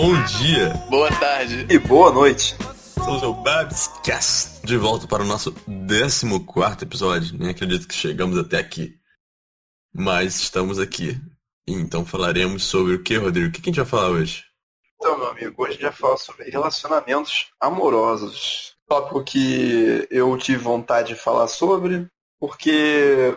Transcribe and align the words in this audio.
bom 0.00 0.14
dia, 0.26 0.68
Boa 0.88 1.10
tarde. 1.18 1.66
E 1.68 1.76
boa 1.76 2.12
noite. 2.12 2.54
somos 2.94 3.20
o 3.24 3.34
Babscast, 3.34 4.64
de 4.64 4.76
volta 4.76 5.08
para 5.08 5.24
o 5.24 5.26
nosso 5.26 5.52
14 5.52 6.84
episódio. 6.84 7.36
Nem 7.36 7.50
acredito 7.50 7.88
que 7.88 7.94
chegamos 7.96 8.38
até 8.38 8.58
aqui. 8.58 8.94
Mas 9.92 10.36
estamos 10.36 10.78
aqui. 10.78 11.20
Então 11.66 12.06
falaremos 12.06 12.62
sobre 12.62 12.94
o 12.94 13.02
que, 13.02 13.16
Rodrigo? 13.16 13.48
O 13.48 13.50
que 13.50 13.60
a 13.60 13.64
gente 13.64 13.80
vai 13.80 13.86
falar 13.86 14.10
hoje? 14.10 14.44
Então, 14.94 15.18
meu 15.18 15.30
amigo, 15.30 15.60
hoje 15.60 15.70
a 15.70 15.72
gente 15.72 15.82
vai 15.82 15.92
falar 15.92 16.16
sobre 16.16 16.48
relacionamentos 16.48 17.48
amorosos. 17.60 18.76
Tópico 18.86 19.24
que 19.24 20.06
eu 20.12 20.38
tive 20.38 20.58
vontade 20.62 21.08
de 21.08 21.20
falar 21.20 21.48
sobre, 21.48 22.06
porque 22.38 23.36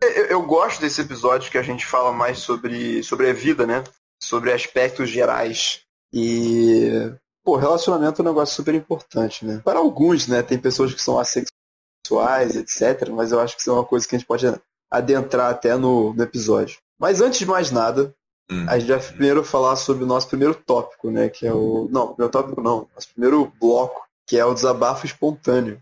eu, 0.00 0.26
eu 0.26 0.42
gosto 0.42 0.80
desse 0.80 1.00
episódio 1.00 1.50
que 1.50 1.58
a 1.58 1.62
gente 1.62 1.84
fala 1.84 2.12
mais 2.12 2.38
sobre, 2.38 3.02
sobre 3.02 3.30
a 3.30 3.32
vida, 3.32 3.66
né? 3.66 3.82
Sobre 4.22 4.52
aspectos 4.52 5.10
gerais. 5.10 5.87
E, 6.12 7.12
pô, 7.44 7.56
relacionamento 7.56 8.20
é 8.20 8.24
um 8.24 8.28
negócio 8.28 8.54
super 8.54 8.74
importante, 8.74 9.44
né? 9.44 9.60
Para 9.64 9.78
alguns, 9.78 10.26
né? 10.26 10.42
Tem 10.42 10.58
pessoas 10.58 10.92
que 10.94 11.02
são 11.02 11.18
assexuais, 11.18 12.56
etc. 12.56 13.10
Mas 13.10 13.32
eu 13.32 13.40
acho 13.40 13.54
que 13.54 13.60
isso 13.60 13.70
é 13.70 13.74
uma 13.74 13.84
coisa 13.84 14.06
que 14.06 14.16
a 14.16 14.18
gente 14.18 14.26
pode 14.26 14.46
adentrar 14.90 15.50
até 15.50 15.76
no, 15.76 16.14
no 16.14 16.22
episódio. 16.22 16.78
Mas 16.98 17.20
antes 17.20 17.38
de 17.38 17.46
mais 17.46 17.70
nada, 17.70 18.14
Hum. 18.50 18.64
a 18.66 18.78
gente 18.78 18.88
vai 18.88 18.98
primeiro 18.98 19.44
falar 19.44 19.76
sobre 19.76 20.04
o 20.04 20.06
nosso 20.06 20.28
primeiro 20.28 20.54
tópico, 20.54 21.10
né? 21.10 21.28
Que 21.28 21.46
é 21.46 21.52
o. 21.52 21.86
Não, 21.90 22.08
primeiro 22.08 22.32
tópico 22.32 22.62
não. 22.62 22.88
Nosso 22.94 23.08
primeiro 23.12 23.52
bloco, 23.60 24.06
que 24.26 24.38
é 24.38 24.44
o 24.44 24.54
desabafo 24.54 25.04
espontâneo. 25.04 25.80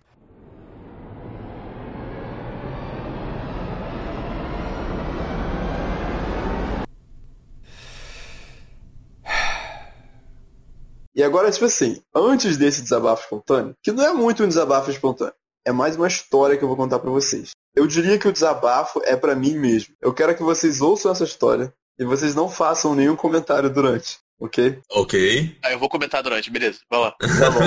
E 11.17 11.23
agora, 11.23 11.51
tipo 11.51 11.65
assim, 11.65 12.03
antes 12.15 12.59
desse 12.59 12.83
desabafo 12.83 13.23
espontâneo, 13.23 13.75
que 13.83 13.91
não 13.91 14.05
é 14.05 14.13
muito 14.13 14.45
um 14.45 14.49
desabafo 14.49 14.91
espontâneo, 14.91 15.33
é 15.65 15.73
mais 15.73 15.97
uma 15.97 16.07
história 16.07 16.59
que 16.59 16.63
eu 16.63 16.69
vou 16.69 16.77
contar 16.77 16.99
pra 16.99 17.11
vocês. 17.11 17.53
Eu 17.75 17.87
diria 17.87 18.19
que 18.19 18.29
o 18.29 18.33
desabafo 18.33 19.01
é 19.03 19.17
pra 19.17 19.35
mim 19.35 19.55
mesmo. 19.55 19.95
Eu 19.99 20.13
quero 20.13 20.37
que 20.37 20.43
vocês 20.43 20.83
ouçam 20.83 21.11
essa 21.11 21.25
história 21.25 21.73
e 21.99 22.05
vocês 22.05 22.35
não 22.35 22.51
façam 22.51 22.95
nenhum 22.95 23.17
comentário 23.17 23.71
durante, 23.71 24.19
ok? 24.39 24.79
Ok. 24.91 25.59
Ah, 25.63 25.73
eu 25.73 25.79
vou 25.79 25.89
comentar 25.89 26.23
durante, 26.23 26.51
beleza. 26.51 26.81
Vai 26.91 27.01
lá. 27.01 27.13
Tá 27.13 27.51
bom. 27.51 27.61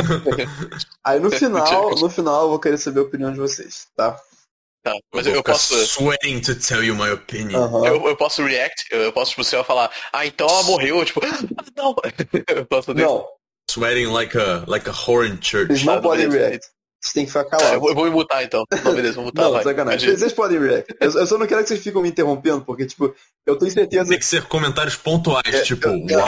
Aí 1.04 1.20
no 1.20 1.32
final, 1.32 1.96
no 1.96 2.10
final 2.10 2.44
eu 2.44 2.50
vou 2.50 2.60
querer 2.60 2.78
saber 2.78 3.00
a 3.00 3.04
opinião 3.04 3.34
de 3.34 3.40
vocês, 3.40 3.88
tá? 3.96 4.16
Tá. 4.84 4.94
Mas 5.14 5.28
eu 5.28 5.36
eu, 5.36 5.44
posso. 5.44 5.76
sweating 5.86 6.40
to 6.40 6.56
tell 6.56 6.84
you 6.84 6.96
my 6.96 7.10
opinion. 7.12 7.64
Aham. 7.64 7.86
Eu, 7.86 8.08
eu 8.08 8.16
posso 8.16 8.44
react, 8.44 8.86
eu, 8.92 9.12
posso, 9.12 9.32
tipo, 9.32 9.44
você 9.44 9.56
vai 9.58 9.66
falar, 9.66 9.92
ah, 10.14 10.26
então 10.26 10.48
ela 10.48 10.64
morreu, 10.64 11.04
tipo, 11.04 11.20
ah, 11.26 11.66
não. 11.76 11.96
Eu 12.48 12.66
posso 12.66 12.88
fazer 12.88 13.02
isso. 13.02 13.10
Não, 13.10 13.28
Sweating 13.70 14.08
like 14.12 14.38
a, 14.38 14.64
like 14.68 14.90
a 14.90 14.94
whore 14.94 15.28
in 15.28 15.38
church. 15.42 15.68
vocês 15.68 15.84
não 15.86 15.96
Tá, 15.96 16.02
podem 16.02 16.28
beleza. 16.28 16.48
react. 16.50 16.68
Vocês 17.02 17.14
têm 17.14 17.24
que 17.26 17.32
ficar 17.32 17.46
Tá, 17.46 17.56
eu, 17.56 17.60
calados. 17.60 17.80
vou, 17.80 17.90
eu 17.92 17.96
vou 17.96 18.04
me 18.06 18.10
mutar 18.12 18.44
então. 18.44 18.66
Não, 18.84 18.94
beleza, 18.94 19.14
vou 19.16 19.24
mutar, 19.26 19.44
Não, 19.44 19.52
vai. 19.54 19.64
sacanagem. 19.64 20.00
Imagina. 20.10 20.18
Vocês 20.20 20.34
podem 20.34 20.60
react. 20.60 20.96
Eu, 21.00 21.12
eu 21.14 21.28
só 21.28 21.38
não 21.38 21.48
quero 21.48 21.62
que 21.62 21.68
vocês 21.70 21.80
fiquem 21.82 22.02
me 22.02 22.10
interrompendo, 22.10 22.62
porque, 22.66 22.86
tipo, 22.86 23.16
eu 23.48 23.56
tenho 23.58 23.72
certeza. 23.72 24.10
Tem 24.10 24.20
que 24.20 24.26
ser 24.26 24.44
comentários 24.48 24.98
pontuais, 24.98 25.66
tipo, 25.66 25.88
eu- 25.88 25.92
uau. 26.18 26.28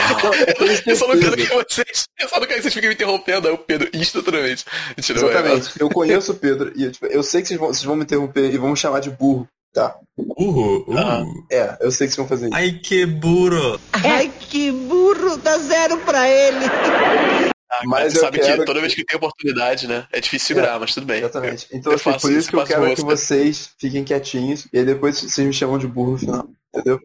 Eu 0.86 0.96
só 0.96 1.06
não 1.08 1.18
quero 1.20 1.36
que 1.36 1.44
vocês. 1.46 2.04
Eu 2.18 2.28
só 2.28 2.40
não 2.40 2.46
quero 2.46 2.56
que 2.56 2.62
vocês 2.62 2.72
fiquem 2.74 2.88
me 2.88 2.94
interrompendo, 2.94 3.48
aí 3.48 3.52
o 3.54 3.58
Pedro 3.58 3.90
instantaneamente. 3.92 4.64
Exatamente. 4.96 5.72
Eu 5.78 5.90
conheço 5.90 6.32
o 6.32 6.36
Pedro 6.36 6.72
e 6.74 6.84
eu, 6.84 6.92
tipo, 6.92 7.06
eu 7.06 7.22
sei 7.22 7.42
que 7.42 7.48
vocês 7.48 7.60
vão, 7.60 7.68
vocês 7.68 7.84
vão 7.84 7.96
me 7.96 8.04
interromper 8.04 8.50
e 8.52 8.56
vão 8.56 8.70
me 8.70 8.76
chamar 8.76 9.00
de 9.00 9.10
burro. 9.10 9.46
Tá. 9.72 9.96
Uh, 10.18 10.84
uh. 10.90 10.98
Ah. 10.98 11.22
É, 11.50 11.78
eu 11.80 11.90
sei 11.90 12.06
que 12.06 12.12
vocês 12.12 12.16
vão 12.16 12.28
fazer 12.28 12.46
isso. 12.48 12.54
Ai 12.54 12.72
que 12.72 13.06
burro. 13.06 13.80
Ai, 13.92 14.28
que 14.28 14.70
burro, 14.70 15.36
dá 15.38 15.56
zero 15.58 15.98
pra 16.00 16.28
ele. 16.28 16.66
Ah, 17.70 17.80
Mas 17.86 18.12
sabe 18.12 18.38
quero 18.38 18.60
que 18.60 18.66
toda 18.66 18.74
que- 18.74 18.80
vez 18.82 18.94
que 18.94 19.04
tem 19.04 19.16
oportunidade, 19.16 19.88
né? 19.88 20.06
É 20.12 20.20
difícil 20.20 20.48
segurar, 20.48 20.78
mas 20.78 20.92
tudo 20.92 21.06
bem. 21.06 21.20
Exatamente. 21.20 21.66
Então, 21.72 21.90
eu 21.92 21.96
assim, 21.96 22.04
faço 22.04 22.20
por 22.26 22.32
isso 22.32 22.50
que 22.50 22.56
eu 22.56 22.64
quero 22.66 22.82
que 22.82 22.88
mosca. 23.02 23.04
vocês 23.04 23.70
fiquem 23.78 24.04
quietinhos 24.04 24.68
e 24.70 24.78
aí 24.78 24.84
depois 24.84 25.18
vocês 25.18 25.46
me 25.46 25.54
chamam 25.54 25.78
de 25.78 25.86
burro 25.86 26.12
no 26.12 26.18
final. 26.18 26.46
Entendeu? 26.74 27.00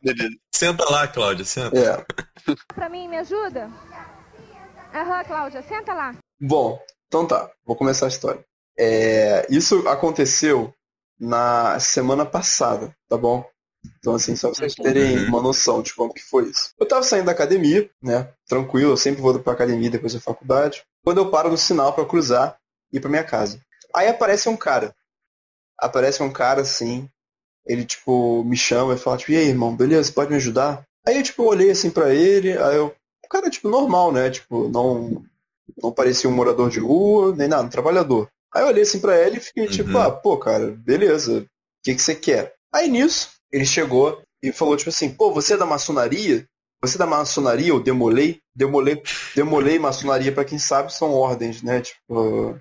Beleza. 0.00 0.34
Senta 0.54 0.84
lá, 0.88 1.08
Cláudia, 1.08 1.44
senta. 1.44 1.76
É. 1.76 2.04
Pra 2.74 2.88
mim, 2.88 3.08
me 3.08 3.16
ajuda? 3.18 3.68
Aham, 4.94 5.24
Cláudia, 5.24 5.62
senta 5.62 5.92
lá. 5.92 6.14
Bom, 6.40 6.78
então 7.08 7.26
tá. 7.26 7.50
Vou 7.66 7.74
começar 7.74 8.06
a 8.06 8.08
história. 8.08 8.40
É, 8.78 9.46
isso 9.50 9.88
aconteceu 9.88 10.72
na 11.18 11.78
semana 11.80 12.24
passada, 12.26 12.94
tá 13.08 13.16
bom? 13.16 13.44
Então, 13.98 14.14
assim, 14.14 14.34
só 14.34 14.48
pra 14.48 14.56
vocês 14.58 14.74
terem 14.74 15.18
Uhum. 15.18 15.28
uma 15.28 15.42
noção 15.42 15.82
de 15.82 15.94
como 15.94 16.12
que 16.12 16.22
foi 16.22 16.44
isso. 16.48 16.70
Eu 16.78 16.86
tava 16.88 17.02
saindo 17.02 17.26
da 17.26 17.32
academia, 17.32 17.88
né? 18.02 18.32
Tranquilo, 18.48 18.92
eu 18.92 18.96
sempre 18.96 19.20
vou 19.20 19.38
pra 19.38 19.52
academia 19.52 19.90
depois 19.90 20.14
da 20.14 20.20
faculdade. 20.20 20.82
Quando 21.04 21.18
eu 21.18 21.30
paro 21.30 21.50
no 21.50 21.58
sinal 21.58 21.92
pra 21.92 22.04
cruzar 22.06 22.56
e 22.92 22.96
ir 22.96 23.00
pra 23.00 23.10
minha 23.10 23.24
casa. 23.24 23.60
Aí 23.94 24.08
aparece 24.08 24.48
um 24.48 24.56
cara. 24.56 24.94
Aparece 25.78 26.22
um 26.22 26.32
cara 26.32 26.62
assim. 26.62 27.08
Ele, 27.66 27.84
tipo, 27.84 28.42
me 28.44 28.56
chama 28.56 28.94
e 28.94 28.98
fala, 28.98 29.16
tipo, 29.18 29.32
e 29.32 29.36
aí, 29.36 29.48
irmão, 29.48 29.74
beleza? 29.76 30.12
Pode 30.12 30.30
me 30.30 30.36
ajudar? 30.36 30.82
Aí 31.06 31.16
eu, 31.16 31.22
tipo, 31.22 31.42
olhei 31.44 31.70
assim 31.70 31.90
pra 31.90 32.12
ele, 32.14 32.56
aí 32.56 32.76
eu. 32.76 32.94
O 33.24 33.28
cara, 33.28 33.50
tipo, 33.50 33.68
normal, 33.68 34.12
né? 34.12 34.30
Tipo, 34.30 34.68
não. 34.68 35.22
Não 35.82 35.90
parecia 35.92 36.28
um 36.28 36.32
morador 36.34 36.68
de 36.70 36.78
rua, 36.78 37.34
nem 37.34 37.48
nada, 37.48 37.62
um 37.64 37.68
trabalhador. 37.70 38.28
Aí 38.54 38.62
eu 38.62 38.68
olhei 38.68 38.82
assim 38.82 39.00
pra 39.00 39.18
ele 39.20 39.38
e 39.38 39.40
fiquei 39.40 39.66
tipo, 39.66 39.90
Uhum. 39.90 40.00
ah, 40.00 40.10
pô, 40.10 40.36
cara, 40.38 40.66
beleza. 40.78 41.40
O 41.40 41.46
que, 41.82 41.94
que 41.94 42.00
você 42.02 42.14
quer? 42.14 42.54
Aí 42.72 42.88
nisso, 42.88 43.30
ele 43.52 43.66
chegou 43.66 44.22
e 44.42 44.52
falou, 44.52 44.76
tipo 44.76 44.90
assim, 44.90 45.10
pô, 45.10 45.32
você 45.32 45.54
é 45.54 45.56
da 45.56 45.66
maçonaria? 45.66 46.46
Você 46.82 46.96
é 46.96 46.98
da 46.98 47.06
maçonaria? 47.06 47.68
Eu 47.68 47.80
demolei? 47.80 48.40
Demolei, 48.54 49.02
demolei 49.34 49.78
maçonaria, 49.78 50.30
pra 50.30 50.44
quem 50.44 50.58
sabe, 50.58 50.92
são 50.94 51.12
ordens, 51.12 51.62
né? 51.62 51.80
Tipo. 51.80 52.58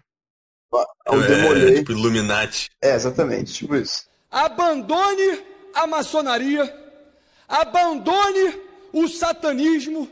Eu 1.06 1.24
É, 1.24 1.28
demolei. 1.28 1.76
tipo, 1.76 1.92
Illuminati. 1.92 2.72
É, 2.82 2.96
exatamente, 2.96 3.54
tipo 3.54 3.76
isso. 3.76 4.06
Abandone 4.32 5.44
a 5.76 5.86
maçonaria, 5.86 6.74
abandone 7.48 8.60
o 8.92 9.08
satanismo 9.08 10.10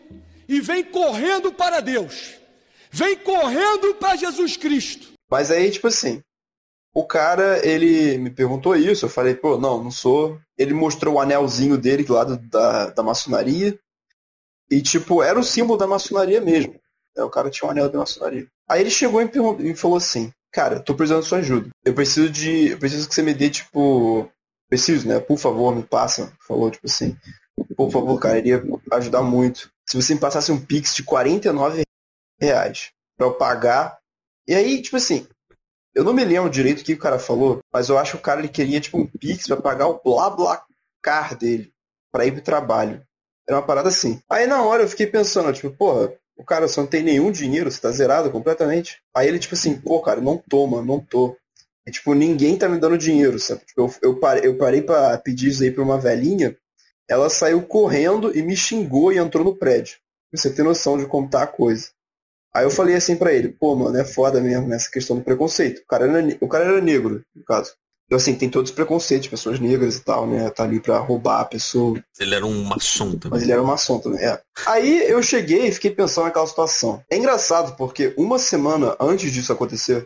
e 0.48 0.60
vem 0.62 0.84
correndo 0.84 1.52
para 1.52 1.80
Deus. 1.80 2.34
Vem 2.92 3.16
correndo 3.18 3.96
para 3.96 4.16
Jesus 4.18 4.58
Cristo. 4.58 5.11
Mas 5.32 5.50
aí, 5.50 5.72
tipo 5.72 5.88
assim, 5.88 6.22
o 6.94 7.06
cara, 7.06 7.66
ele 7.66 8.18
me 8.18 8.30
perguntou 8.30 8.76
isso, 8.76 9.06
eu 9.06 9.10
falei, 9.10 9.34
pô, 9.34 9.58
não, 9.58 9.82
não 9.84 9.92
sou. 9.92 10.38
Ele 10.58 10.74
mostrou 10.74 11.16
o 11.16 11.20
anelzinho 11.22 11.78
dele 11.78 12.06
lá 12.10 12.24
do- 12.26 12.38
da, 12.38 12.88
da 12.90 13.02
maçonaria. 13.02 13.80
E, 14.70 14.82
tipo, 14.82 15.22
era 15.24 15.40
o 15.40 15.44
símbolo 15.44 15.78
da 15.80 15.88
maçonaria 15.88 16.42
mesmo. 16.42 16.76
É, 17.16 17.24
O 17.24 17.30
cara 17.30 17.50
tinha 17.50 17.68
um 17.68 17.72
anel 17.72 17.90
da 17.90 18.00
maçonaria. 18.00 18.48
Aí 18.70 18.82
ele 18.82 18.90
chegou 18.90 19.22
e 19.22 19.26
me, 19.60 19.76
falou 19.76 19.98
assim, 19.98 20.32
cara, 20.52 20.80
tô 20.80 20.96
precisando 20.96 21.22
da 21.24 21.28
sua 21.28 21.40
ajuda. 21.40 21.70
Eu 21.84 21.94
preciso 21.94 22.30
de. 22.30 22.70
Eu 22.72 22.78
preciso 22.78 23.08
que 23.08 23.16
você 23.16 23.22
me 23.22 23.34
dê, 23.34 23.50
tipo. 23.50 24.30
Preciso, 24.70 25.06
né? 25.08 25.20
Por 25.20 25.38
favor, 25.38 25.76
me 25.76 25.84
passa. 25.84 26.32
Falou, 26.48 26.72
tipo 26.72 26.88
assim. 26.88 27.18
Por 27.76 27.92
favor, 27.92 28.18
cara, 28.20 28.38
iria 28.38 28.64
ajudar 28.94 29.22
muito. 29.24 29.70
Se 29.90 30.02
você 30.02 30.14
me 30.14 30.22
passasse 30.22 30.52
um 30.54 30.60
Pix 30.66 30.96
de 30.96 31.04
49 31.04 31.82
reais 32.40 32.92
pra 33.18 33.28
eu 33.28 33.34
pagar. 33.34 34.00
E 34.52 34.54
aí, 34.54 34.82
tipo 34.82 34.98
assim, 34.98 35.26
eu 35.96 36.04
não 36.04 36.14
me 36.14 36.26
lembro 36.26 36.50
direito 36.50 36.82
o 36.82 36.84
que 36.84 36.92
o 36.92 37.00
cara 37.00 37.18
falou, 37.18 37.62
mas 37.72 37.88
eu 37.88 37.98
acho 37.98 38.12
que 38.12 38.18
o 38.18 38.22
cara 38.22 38.42
ele 38.42 38.50
queria 38.50 38.82
tipo 38.82 38.98
um 38.98 39.08
Pix 39.08 39.48
pra 39.48 39.56
pagar 39.56 39.88
o 39.88 40.02
BlaBlaCar 40.04 41.38
dele 41.38 41.72
pra 42.12 42.26
ir 42.26 42.34
pro 42.34 42.42
trabalho. 42.42 43.02
Era 43.48 43.60
uma 43.60 43.66
parada 43.66 43.88
assim. 43.88 44.22
Aí 44.30 44.46
na 44.48 44.62
hora 44.62 44.84
eu 44.84 44.90
fiquei 44.90 45.08
pensando, 45.08 45.54
tipo, 45.54 45.72
porra, 45.72 46.12
o 46.36 46.44
cara 46.44 46.68
você 46.68 46.82
não 46.82 46.88
tem 46.88 47.02
nenhum 47.02 47.32
dinheiro, 47.32 47.72
você 47.72 47.80
tá 47.80 47.92
zerado 47.92 48.30
completamente. 48.30 49.02
Aí 49.16 49.26
ele, 49.26 49.40
tipo 49.40 49.56
assim, 49.56 49.80
pô, 49.80 50.02
cara, 50.02 50.20
não 50.20 50.38
tô, 50.38 50.68
mano, 50.68 50.86
não 50.86 51.00
tô. 51.00 51.34
E, 51.88 51.92
tipo, 51.92 52.14
ninguém 52.14 52.58
tá 52.58 52.68
me 52.68 52.78
dando 52.78 52.98
dinheiro, 52.98 53.40
sabe? 53.40 53.62
Tipo, 53.62 53.84
eu, 53.84 53.96
eu, 54.02 54.20
parei, 54.20 54.46
eu 54.46 54.58
parei 54.58 54.82
pra 54.82 55.18
pedir 55.18 55.48
isso 55.48 55.64
aí 55.64 55.72
pra 55.72 55.82
uma 55.82 55.98
velhinha, 55.98 56.58
ela 57.10 57.30
saiu 57.30 57.62
correndo 57.62 58.38
e 58.38 58.42
me 58.42 58.58
xingou 58.58 59.14
e 59.14 59.18
entrou 59.18 59.46
no 59.46 59.56
prédio. 59.56 59.96
Você 60.30 60.54
tem 60.54 60.66
noção 60.66 60.98
de 60.98 61.06
como 61.06 61.30
tá 61.30 61.44
a 61.44 61.48
coisa. 61.48 61.88
Aí 62.54 62.66
eu 62.66 62.72
falei 62.72 62.96
assim 62.96 63.16
pra 63.16 63.34
ele, 63.34 63.50
pô, 63.50 63.76
mano, 63.76 63.98
é 63.98 64.04
foda 64.04 64.42
mesmo 64.42 64.68
nessa 64.68 64.90
questão 64.90 65.18
do 65.18 65.24
preconceito. 65.24 65.80
O 65.80 65.88
cara 65.88 66.06
era, 66.06 66.38
o 66.42 66.48
cara 66.48 66.66
era 66.66 66.82
negro, 66.82 67.24
no 67.36 67.44
caso. 67.44 67.74
Então, 68.12 68.18
assim, 68.18 68.36
tem 68.36 68.50
todos 68.50 68.72
os 68.72 68.76
preconceitos, 68.76 69.30
pessoas 69.30 69.58
negras 69.58 69.96
e 69.96 70.02
tal, 70.02 70.28
né? 70.28 70.50
Tá 70.50 70.66
ali 70.66 70.82
pra 70.82 70.98
roubar 70.98 71.40
a 71.40 71.46
pessoa. 71.46 71.98
Ele 72.20 72.36
era 72.36 72.46
um 72.46 72.62
maçom 72.62 73.12
também. 73.12 73.30
Mas 73.30 73.44
ele 73.44 73.54
era 73.54 73.62
uma 73.62 73.72
maçom 73.72 74.00
também, 74.00 74.20
é. 74.20 74.42
Aí 74.68 75.10
eu 75.10 75.24
cheguei 75.24 75.68
e 75.68 75.72
fiquei 75.72 75.92
pensando 75.92 76.26
naquela 76.26 76.46
situação. 76.46 77.02
É 77.10 77.16
engraçado, 77.16 77.74
porque 77.78 78.14
uma 78.18 78.38
semana 78.38 78.98
antes 79.00 79.32
disso 79.32 79.54
acontecer, 79.54 80.06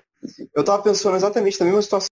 eu 0.56 0.63
tava 0.63 0.83
pensando 0.83 1.15
exatamente 1.15 1.59
na 1.59 1.65
mesma 1.65 1.81
situação. 1.81 2.09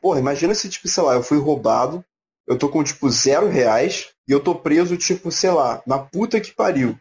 Porra, 0.00 0.20
imagina 0.20 0.54
se, 0.54 0.68
tipo, 0.68 0.86
sei 0.86 1.02
lá, 1.02 1.14
eu 1.14 1.24
fui 1.24 1.38
roubado, 1.38 2.04
eu 2.46 2.56
tô 2.56 2.68
com, 2.68 2.84
tipo, 2.84 3.10
zero 3.10 3.48
reais, 3.48 4.10
e 4.28 4.32
eu 4.32 4.38
tô 4.38 4.54
preso, 4.54 4.96
tipo, 4.96 5.32
sei 5.32 5.50
lá, 5.50 5.82
na 5.84 5.98
puta 5.98 6.40
que 6.40 6.54
pariu. 6.54 6.96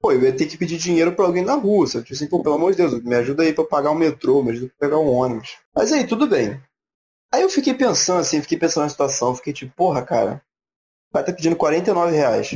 Pô, 0.00 0.12
eu 0.12 0.22
ia 0.22 0.32
ter 0.32 0.46
que 0.46 0.56
pedir 0.56 0.78
dinheiro 0.78 1.12
pra 1.14 1.24
alguém 1.24 1.44
na 1.44 1.54
rua, 1.54 1.86
sabe? 1.86 2.04
Tipo 2.04 2.14
assim, 2.14 2.28
pô, 2.28 2.42
pelo 2.42 2.54
amor 2.54 2.70
de 2.70 2.78
Deus, 2.78 3.02
me 3.02 3.14
ajuda 3.16 3.42
aí 3.42 3.52
pra 3.52 3.64
pagar 3.64 3.90
o 3.90 3.94
metrô, 3.94 4.42
me 4.42 4.52
ajuda 4.52 4.72
pra 4.78 4.88
pegar 4.88 5.00
um 5.00 5.08
ônibus. 5.08 5.56
Mas 5.74 5.92
aí, 5.92 6.06
tudo 6.06 6.26
bem. 6.28 6.60
Aí 7.32 7.42
eu 7.42 7.50
fiquei 7.50 7.74
pensando, 7.74 8.20
assim, 8.20 8.40
fiquei 8.40 8.56
pensando 8.56 8.84
na 8.84 8.90
situação, 8.90 9.34
fiquei 9.34 9.52
tipo, 9.52 9.74
porra, 9.74 10.02
cara, 10.02 10.40
o 11.10 11.14
cara 11.14 11.26
tá 11.26 11.32
pedindo 11.32 11.56
49 11.56 12.14
reais. 12.14 12.50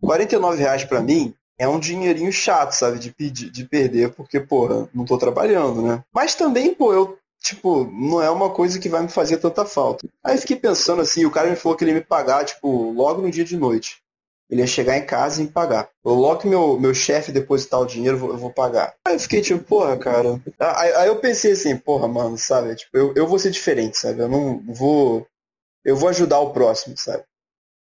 49 0.00 0.58
reais 0.58 0.84
pra 0.84 1.00
mim 1.00 1.34
é 1.58 1.66
um 1.66 1.80
dinheirinho 1.80 2.32
chato, 2.32 2.72
sabe? 2.72 2.98
De 2.98 3.10
pedir, 3.10 3.50
de 3.50 3.64
perder, 3.64 4.12
porque, 4.12 4.38
porra, 4.38 4.88
não 4.94 5.04
tô 5.04 5.16
trabalhando, 5.16 5.82
né? 5.82 6.04
Mas 6.12 6.34
também, 6.34 6.74
pô, 6.74 6.92
eu, 6.92 7.18
tipo, 7.40 7.84
não 7.90 8.22
é 8.22 8.30
uma 8.30 8.50
coisa 8.50 8.78
que 8.78 8.88
vai 8.88 9.02
me 9.02 9.08
fazer 9.08 9.38
tanta 9.38 9.64
falta. 9.64 10.06
Aí 10.22 10.36
eu 10.36 10.40
fiquei 10.40 10.56
pensando 10.56 11.00
assim, 11.00 11.24
o 11.24 11.30
cara 11.30 11.48
me 11.48 11.56
falou 11.56 11.76
que 11.76 11.84
ele 11.84 11.92
ia 11.92 11.98
me 11.98 12.04
pagar, 12.04 12.44
tipo, 12.44 12.92
logo 12.92 13.22
no 13.22 13.30
dia 13.30 13.44
de 13.44 13.56
noite. 13.56 14.03
Ele 14.54 14.62
ia 14.62 14.68
chegar 14.68 14.96
em 14.96 15.04
casa 15.04 15.42
e 15.42 15.48
pagar. 15.48 15.90
Logo 16.04 16.38
que 16.38 16.46
meu, 16.46 16.78
meu 16.78 16.94
chefe 16.94 17.32
depositar 17.32 17.80
o 17.80 17.86
dinheiro, 17.86 18.16
eu 18.16 18.20
vou, 18.20 18.48
eu 18.48 18.54
pagar. 18.54 18.94
Aí 19.04 19.14
eu 19.14 19.18
fiquei 19.18 19.40
tipo, 19.40 19.64
porra, 19.64 19.98
cara. 19.98 20.40
Aí, 20.60 20.92
aí 20.92 21.08
eu 21.08 21.18
pensei 21.18 21.50
assim, 21.50 21.76
porra, 21.76 22.06
mano, 22.06 22.38
sabe? 22.38 22.76
Tipo, 22.76 22.96
eu, 22.96 23.12
eu 23.16 23.26
vou 23.26 23.36
ser 23.36 23.50
diferente, 23.50 23.98
sabe? 23.98 24.20
Eu 24.20 24.28
não 24.28 24.62
vou. 24.72 25.26
Eu 25.84 25.96
vou 25.96 26.08
ajudar 26.08 26.38
o 26.38 26.52
próximo, 26.52 26.96
sabe? 26.96 27.24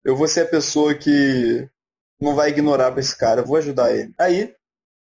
Eu 0.01 0.15
vou 0.15 0.29
ser 0.29 0.43
a 0.43 0.47
pessoa 0.47 0.95
que 0.95 1.67
não 2.21 2.33
vai 2.33 2.51
ignorar 2.51 2.89
pra 2.89 3.01
esse 3.01 3.17
cara, 3.17 3.41
eu 3.41 3.45
vou 3.45 3.57
ajudar 3.57 3.93
ele. 3.93 4.13
Aí, 4.17 4.55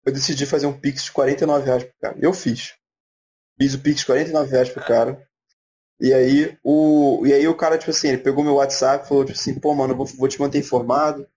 eu 0.06 0.14
decidi 0.14 0.46
fazer 0.46 0.68
um 0.68 0.80
Pix 0.80 1.06
de 1.06 1.12
49 1.12 1.66
reais 1.66 1.84
pro 1.84 1.94
cara. 2.00 2.16
Eu 2.22 2.32
fiz. 2.32 2.76
Fiz 3.60 3.74
o 3.74 3.80
Pix 3.80 4.02
de 4.02 4.06
49 4.06 4.52
reais 4.52 4.70
pro 4.70 4.86
cara. 4.86 5.28
E 6.00 6.14
aí 6.14 6.56
o, 6.64 7.26
e 7.26 7.34
aí 7.34 7.48
o 7.48 7.58
cara, 7.58 7.76
tipo 7.76 7.90
assim, 7.90 8.10
ele 8.10 8.20
pegou 8.20 8.44
meu 8.44 8.54
WhatsApp 8.54 9.04
e 9.04 9.08
falou, 9.08 9.26
tipo 9.26 9.38
assim, 9.38 9.60
pô, 9.60 9.74
mano, 9.74 9.94
eu 9.94 9.98
vou, 9.98 10.06
vou 10.06 10.28
te 10.28 10.40
manter 10.40 10.60
informado, 10.60 11.28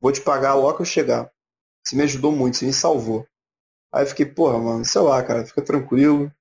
vou 0.00 0.12
te 0.12 0.20
pagar 0.20 0.54
logo 0.54 0.76
que 0.76 0.82
eu 0.82 0.86
chegar. 0.86 1.30
Você 1.84 1.96
me 1.96 2.02
ajudou 2.02 2.32
muito, 2.32 2.56
você 2.56 2.66
me 2.66 2.72
salvou. 2.72 3.26
Aí 3.92 4.04
eu 4.04 4.06
fiquei, 4.06 4.26
porra, 4.26 4.58
mano, 4.58 4.84
sei 4.84 5.00
lá, 5.00 5.22
cara, 5.22 5.44
fica 5.44 5.62
tranquilo. 5.62 6.32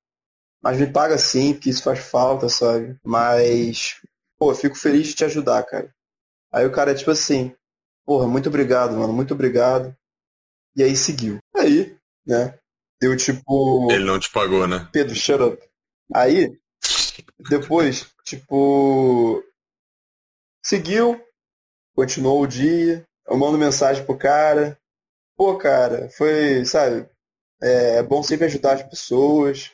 Mas 0.62 0.78
me 0.78 0.88
paga 0.92 1.18
sim, 1.18 1.54
porque 1.54 1.70
isso 1.70 1.84
faz 1.84 2.00
falta, 2.00 2.50
sabe? 2.50 2.98
Mas, 3.04 4.02
pô, 4.38 4.52
eu 4.52 4.56
fico 4.56 4.76
feliz 4.76 5.08
de 5.08 5.16
te 5.16 5.26
ajudar, 5.26 5.64
cara. 5.64 5.94
Aí 6.52 6.66
o 6.66 6.72
cara, 6.72 6.94
tipo 6.94 7.12
assim, 7.12 7.56
porra, 8.06 8.28
muito 8.28 8.50
obrigado, 8.50 8.96
mano, 8.98 9.14
muito 9.14 9.34
obrigado. 9.34 9.96
E 10.76 10.84
aí 10.84 10.96
seguiu. 10.96 11.40
Aí, 11.56 11.98
né? 12.26 12.58
Deu 13.02 13.16
tipo. 13.16 13.92
Ele 13.92 14.04
não 14.04 14.20
te 14.20 14.30
pagou, 14.30 14.68
né? 14.68 14.88
Pedro, 14.92 15.16
shut 15.16 15.42
up. 15.42 15.70
Aí, 16.14 16.60
depois, 17.50 18.08
tipo. 18.24 19.44
Seguiu, 20.64 21.20
continuou 21.96 22.42
o 22.42 22.48
dia, 22.48 23.08
eu 23.30 23.38
mando 23.38 23.58
mensagem 23.58 24.06
pro 24.06 24.18
cara. 24.18 24.78
Pô, 25.38 25.58
cara, 25.58 26.10
foi, 26.10 26.66
sabe, 26.66 27.08
é, 27.62 27.98
é 27.98 28.04
bom 28.04 28.24
sempre 28.24 28.46
ajudar 28.46 28.74
as 28.74 28.84
pessoas. 28.84 29.72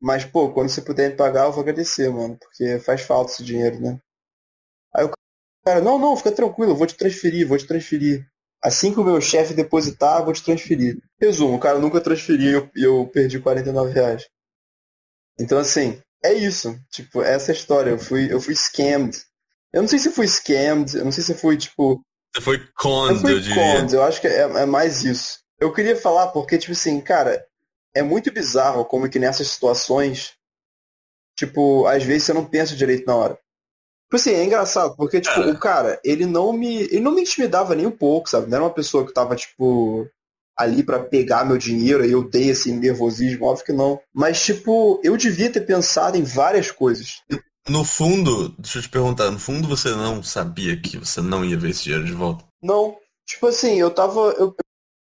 Mas, 0.00 0.24
pô, 0.24 0.52
quando 0.52 0.68
você 0.68 0.82
puder 0.82 1.10
me 1.10 1.16
pagar, 1.16 1.46
eu 1.46 1.52
vou 1.52 1.62
agradecer, 1.62 2.10
mano, 2.10 2.38
porque 2.38 2.78
faz 2.80 3.02
falta 3.02 3.32
esse 3.32 3.44
dinheiro, 3.44 3.80
né? 3.80 3.98
Aí 4.94 5.04
o 5.04 5.10
cara, 5.64 5.80
não, 5.80 5.98
não, 5.98 6.16
fica 6.16 6.32
tranquilo, 6.32 6.72
eu 6.72 6.76
vou 6.76 6.86
te 6.86 6.96
transferir, 6.96 7.48
vou 7.48 7.58
te 7.58 7.66
transferir. 7.66 8.26
Assim 8.62 8.92
que 8.92 9.00
o 9.00 9.04
meu 9.04 9.20
chefe 9.20 9.54
depositar, 9.54 10.18
eu 10.20 10.24
vou 10.24 10.34
te 10.34 10.42
transferir. 10.42 10.98
Resumo, 11.20 11.56
o 11.56 11.60
cara 11.60 11.78
nunca 11.78 12.00
transferiu 12.00 12.70
e 12.74 12.82
eu, 12.82 13.00
eu 13.00 13.06
perdi 13.08 13.38
49 13.40 13.92
reais. 13.92 14.26
Então, 15.38 15.58
assim, 15.58 16.00
é 16.24 16.32
isso. 16.32 16.78
Tipo, 16.90 17.22
essa 17.22 17.52
é 17.52 17.54
história. 17.54 17.90
Eu 17.90 17.98
fui, 17.98 18.32
eu 18.32 18.40
fui 18.40 18.54
scammed. 18.54 19.16
Eu 19.72 19.82
não 19.82 19.88
sei 19.88 19.98
se 19.98 20.10
fui 20.10 20.26
scammed, 20.26 20.96
eu 20.96 21.04
não 21.04 21.12
sei 21.12 21.22
se 21.22 21.34
fui, 21.34 21.56
tipo. 21.56 22.02
Foi 22.40 22.56
Eu 22.56 22.68
conned, 22.76 23.20
fui 23.20 23.32
eu 23.32 23.40
diria. 23.40 23.86
eu 23.92 24.02
acho 24.02 24.20
que 24.20 24.26
é, 24.26 24.40
é 24.42 24.66
mais 24.66 25.04
isso. 25.04 25.40
Eu 25.58 25.72
queria 25.72 25.96
falar 25.96 26.28
porque, 26.28 26.58
tipo 26.58 26.72
assim, 26.72 27.00
cara, 27.00 27.44
é 27.94 28.02
muito 28.02 28.32
bizarro 28.32 28.84
como 28.84 29.08
que 29.08 29.18
nessas 29.18 29.48
situações, 29.48 30.34
tipo, 31.36 31.86
às 31.86 32.02
vezes 32.02 32.24
você 32.24 32.32
não 32.32 32.44
pensa 32.44 32.76
direito 32.76 33.06
na 33.06 33.16
hora. 33.16 33.34
Tipo 34.04 34.16
assim, 34.16 34.34
é 34.34 34.44
engraçado, 34.44 34.94
porque, 34.96 35.20
tipo, 35.20 35.34
Cara. 35.34 35.50
o 35.50 35.58
cara, 35.58 36.00
ele 36.04 36.26
não 36.26 36.52
me. 36.52 36.82
Ele 36.82 37.00
não 37.00 37.12
me 37.12 37.22
intimidava 37.22 37.74
nem 37.74 37.86
um 37.86 37.90
pouco, 37.90 38.28
sabe? 38.30 38.46
Não 38.48 38.56
era 38.56 38.64
uma 38.64 38.72
pessoa 38.72 39.04
que 39.04 39.12
tava, 39.12 39.34
tipo, 39.34 40.08
ali 40.56 40.82
pra 40.84 41.00
pegar 41.00 41.44
meu 41.44 41.58
dinheiro 41.58 42.04
e 42.04 42.12
eu 42.12 42.22
dei 42.22 42.50
esse 42.50 42.70
nervosismo, 42.70 43.46
óbvio 43.46 43.64
que 43.66 43.72
não. 43.72 44.00
Mas, 44.14 44.44
tipo, 44.44 45.00
eu 45.02 45.16
devia 45.16 45.50
ter 45.50 45.62
pensado 45.62 46.16
em 46.16 46.22
várias 46.22 46.70
coisas. 46.70 47.20
No 47.68 47.84
fundo, 47.84 48.50
deixa 48.58 48.78
eu 48.78 48.82
te 48.82 48.88
perguntar, 48.88 49.30
no 49.30 49.38
fundo 49.38 49.66
você 49.66 49.90
não 49.90 50.22
sabia 50.22 50.76
que 50.76 50.98
você 50.98 51.20
não 51.20 51.44
ia 51.44 51.56
ver 51.56 51.70
esse 51.70 51.82
dinheiro 51.82 52.04
de 52.04 52.12
volta? 52.12 52.44
Não, 52.62 52.96
tipo 53.26 53.46
assim, 53.48 53.80
eu 53.80 53.90
tava. 53.90 54.20
Eu, 54.38 54.54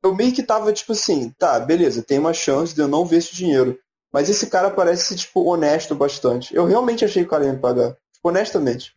eu 0.04 0.16
meio 0.16 0.34
que 0.34 0.44
tava, 0.44 0.72
tipo 0.74 0.92
assim, 0.92 1.34
tá, 1.38 1.60
beleza, 1.60 2.04
tem 2.04 2.20
uma 2.20 2.34
chance 2.34 2.76
de 2.76 2.82
eu 2.82 2.88
não 2.88 3.06
ver 3.06 3.18
esse 3.18 3.34
dinheiro. 3.34 3.80
Mas 4.12 4.30
esse 4.30 4.48
cara 4.48 4.72
parece, 4.72 5.16
tipo, 5.16 5.44
honesto 5.44 5.94
bastante. 5.94 6.54
Eu 6.54 6.66
realmente 6.66 7.06
achei 7.06 7.22
que 7.22 7.28
o 7.28 7.30
cara 7.30 7.46
ia 7.46 7.54
me 7.54 7.60
pagar. 7.60 7.96
Tipo, 8.12 8.30
honestamente. 8.30 8.94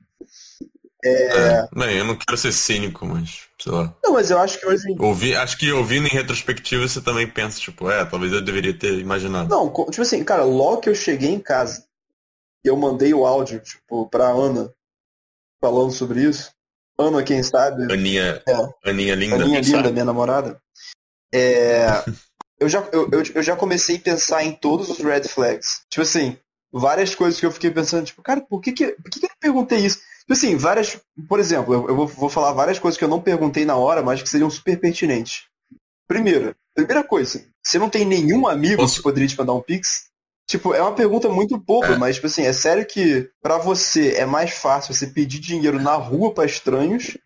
É. 1.04 1.68
Bem, 1.74 1.98
eu 1.98 2.04
não 2.04 2.16
quero 2.16 2.38
ser 2.38 2.52
cínico, 2.52 3.04
mas, 3.04 3.42
sei 3.60 3.72
lá. 3.72 3.94
Não, 4.02 4.14
mas 4.14 4.30
eu 4.30 4.38
acho 4.38 4.58
que 4.58 4.66
hoje 4.66 4.84
Ouvi, 4.98 5.34
acho 5.34 5.58
que 5.58 5.70
ouvindo 5.70 6.06
em 6.06 6.10
retrospectiva 6.10 6.88
você 6.88 7.00
também 7.00 7.28
pensa, 7.28 7.60
tipo, 7.60 7.90
é, 7.90 8.04
talvez 8.04 8.32
eu 8.32 8.40
deveria 8.40 8.72
ter 8.72 8.98
imaginado. 8.98 9.50
Não, 9.50 9.68
tipo 9.90 10.02
assim, 10.02 10.24
cara, 10.24 10.44
logo 10.44 10.80
que 10.80 10.88
eu 10.88 10.94
cheguei 10.94 11.30
em 11.30 11.40
casa 11.40 11.84
e 12.64 12.68
eu 12.68 12.76
mandei 12.76 13.12
o 13.14 13.26
áudio, 13.26 13.60
tipo, 13.60 14.08
pra 14.08 14.28
Ana 14.28 14.72
falando 15.60 15.92
sobre 15.92 16.22
isso. 16.22 16.52
Ana, 16.98 17.22
quem 17.22 17.42
sabe, 17.42 17.90
Aninha, 17.92 18.42
É. 18.46 18.90
Aninha 18.90 19.14
linda. 19.14 19.36
a 19.36 19.38
minha 19.46 19.60
quem 19.60 19.70
linda, 19.70 19.78
sabe? 19.84 19.92
minha 19.92 20.04
namorada, 20.04 20.60
é, 21.34 21.86
eu, 22.60 22.68
já, 22.68 22.80
eu, 22.92 23.08
eu, 23.10 23.22
eu 23.34 23.42
já 23.42 23.56
comecei 23.56 23.96
a 23.96 24.00
pensar 24.00 24.44
em 24.44 24.52
todos 24.52 24.88
os 24.90 24.98
red 24.98 25.24
flags. 25.24 25.82
Tipo 25.88 26.02
assim, 26.02 26.36
várias 26.72 27.14
coisas 27.14 27.40
que 27.40 27.46
eu 27.46 27.50
fiquei 27.50 27.70
pensando, 27.70 28.04
tipo, 28.06 28.22
cara, 28.22 28.40
por 28.42 28.60
que 28.60 28.72
que, 28.72 28.88
por 28.92 29.10
que, 29.10 29.20
que 29.20 29.26
eu 29.26 29.30
não 29.30 29.36
perguntei 29.40 29.78
isso? 29.80 29.98
Tipo 30.20 30.32
assim, 30.34 30.56
várias, 30.56 30.98
por 31.28 31.40
exemplo, 31.40 31.74
eu, 31.74 31.88
eu 31.88 31.96
vou, 31.96 32.06
vou 32.06 32.28
falar 32.28 32.52
várias 32.52 32.78
coisas 32.78 32.98
que 32.98 33.04
eu 33.04 33.08
não 33.08 33.20
perguntei 33.20 33.64
na 33.64 33.76
hora, 33.76 34.02
mas 34.02 34.22
que 34.22 34.28
seriam 34.28 34.50
super 34.50 34.78
pertinentes. 34.78 35.44
Primeiro, 36.06 36.54
primeira 36.74 37.02
coisa, 37.02 37.42
você 37.64 37.78
não 37.78 37.88
tem 37.88 38.04
nenhum 38.04 38.46
amigo 38.46 38.82
Posso- 38.82 38.96
que 38.96 39.02
poderia 39.02 39.28
te 39.28 39.36
mandar 39.38 39.54
um 39.54 39.62
pix? 39.62 40.10
Tipo, 40.52 40.74
é 40.74 40.82
uma 40.82 40.94
pergunta 40.94 41.30
muito 41.30 41.56
boba, 41.56 41.94
É. 41.94 41.96
mas, 41.96 42.16
tipo 42.16 42.26
assim, 42.26 42.42
é 42.42 42.52
sério 42.52 42.84
que 42.84 43.26
pra 43.40 43.56
você 43.56 44.10
é 44.16 44.26
mais 44.26 44.50
fácil 44.52 44.92
você 44.92 45.06
pedir 45.06 45.38
dinheiro 45.38 45.80
na 45.80 45.94
rua 45.94 46.34
pra 46.34 46.44
estranhos 46.44 47.16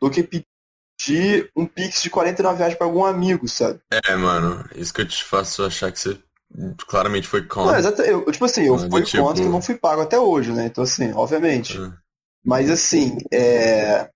do 0.00 0.08
que 0.10 0.22
pedir 0.22 1.50
um 1.54 1.66
pix 1.66 2.00
de 2.02 2.08
49 2.08 2.56
reais 2.58 2.74
pra 2.74 2.86
algum 2.86 3.04
amigo, 3.04 3.46
sabe? 3.46 3.78
É, 4.08 4.16
mano, 4.16 4.64
isso 4.74 4.94
que 4.94 5.02
eu 5.02 5.06
te 5.06 5.22
faço 5.22 5.62
achar 5.64 5.92
que 5.92 6.00
você 6.00 6.18
claramente 6.88 7.28
foi 7.28 7.42
Não, 7.42 7.48
con. 7.48 7.74
exato, 7.76 8.00
eu, 8.00 8.24
tipo 8.32 8.46
assim, 8.46 8.62
eu 8.64 8.74
Mas, 8.78 8.88
fui 8.90 9.02
tipo- 9.02 9.22
contra 9.22 9.42
que 9.42 9.48
não 9.50 9.60
fui 9.60 9.74
pago 9.74 10.00
até 10.00 10.18
hoje, 10.18 10.50
né? 10.52 10.64
Então, 10.64 10.82
assim, 10.82 11.12
obviamente. 11.12 11.78
É. 11.78 11.90
Mas, 12.42 12.70
assim, 12.70 13.18
é... 13.30 14.08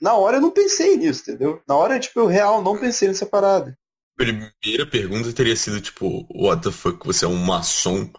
na 0.00 0.14
hora 0.14 0.38
eu 0.38 0.40
não 0.40 0.50
pensei 0.50 0.96
nisso, 0.96 1.20
entendeu? 1.22 1.60
Na 1.68 1.74
hora, 1.76 2.00
tipo, 2.00 2.18
eu 2.20 2.26
real 2.26 2.62
não 2.62 2.78
pensei 2.78 3.08
nessa 3.08 3.26
parada. 3.26 3.76
Primeira 4.16 4.86
pergunta 4.90 5.32
teria 5.32 5.56
sido, 5.56 5.80
tipo, 5.80 6.26
what 6.30 6.62
the 6.62 6.70
fuck, 6.70 7.04
você 7.04 7.24
é 7.24 7.28
um 7.28 7.36
maçom? 7.36 8.10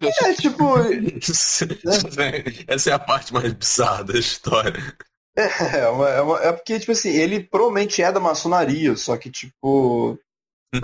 É, 0.00 0.32
tipo, 0.34 0.74
Essa 2.66 2.90
é 2.90 2.92
a 2.92 2.98
parte 2.98 3.32
mais 3.32 3.52
bizarra 3.52 4.04
da 4.04 4.18
história. 4.18 4.96
é, 5.36 5.88
uma- 5.88 6.08
é, 6.08 6.20
uma- 6.20 6.40
é 6.40 6.52
porque, 6.52 6.78
tipo 6.80 6.92
assim, 6.92 7.10
ele 7.10 7.40
provavelmente 7.42 8.02
é 8.02 8.10
da 8.10 8.20
maçonaria, 8.20 8.96
só 8.96 9.16
que, 9.16 9.30
tipo, 9.30 10.18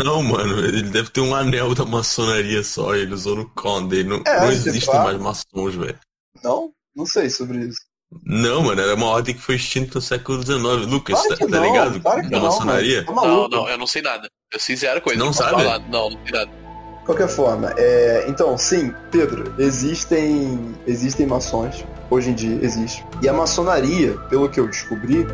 Não, 0.03 0.23
mano, 0.23 0.59
ele 0.65 0.83
deve 0.91 1.11
ter 1.11 1.21
um 1.21 1.35
anel 1.35 1.75
da 1.75 1.85
maçonaria 1.85 2.63
só, 2.63 2.95
ele 2.95 3.15
usou 3.15 3.37
no 3.37 3.51
Conde, 3.51 4.03
não, 4.05 4.23
É, 4.27 4.41
não 4.41 4.51
existem 4.51 4.95
mais 4.95 5.19
maçons, 5.21 5.75
velho. 5.75 5.99
não, 6.43 6.73
não 6.95 7.07
sei 7.07 7.29
sobre 7.31 7.67
isso. 7.67 7.81
Não, 8.25 8.63
mano, 8.63 8.81
era 8.81 8.95
uma 8.95 9.07
ordem 9.07 9.35
que 9.35 9.41
foi 9.41 9.57
extinta 9.57 9.93
no 9.97 10.01
século 10.01 10.43
XIX. 10.43 10.87
Lucas, 10.87 11.15
Claro 11.21 11.29
tá, 11.29 11.37
que 11.37 11.51
tá 11.51 11.59
não, 11.59 11.65
ligado? 11.67 12.01
claro 12.01 12.23
que 12.23 12.31
da 12.31 12.39
não, 12.39 12.47
maçonaria? 12.47 13.05
mano. 13.05 13.21
Tá 13.21 13.27
Não, 13.29 13.49
não, 13.49 13.69
eu 13.69 13.79
não 13.79 13.87
sei 13.87 14.03
nada. 14.03 14.29
Eu 14.53 14.61
sei 14.61 14.77
zero 14.77 15.01
coisa. 15.01 15.19
Não 15.19 15.33
sabe? 15.33 15.51
falar. 15.63 15.79
Não, 15.91 16.11
não 16.11 16.19
sei 16.25 16.33
nada. 16.33 16.51
De 16.51 17.07
qualquer 17.07 17.29
forma, 17.29 17.75
é, 17.77 18.25
então, 18.29 18.57
sim, 18.57 18.91
Pedro, 19.11 19.55
existem, 19.59 20.75
existem 20.87 21.27
maçons, 21.27 21.85
hoje 22.09 22.31
em 22.31 22.35
dia 22.35 22.59
existe. 22.63 23.05
E 23.21 23.29
a 23.29 23.33
maçonaria, 23.33 24.15
pelo 24.31 24.49
que 24.49 24.59
eu 24.59 24.67
descobri, 24.67 25.27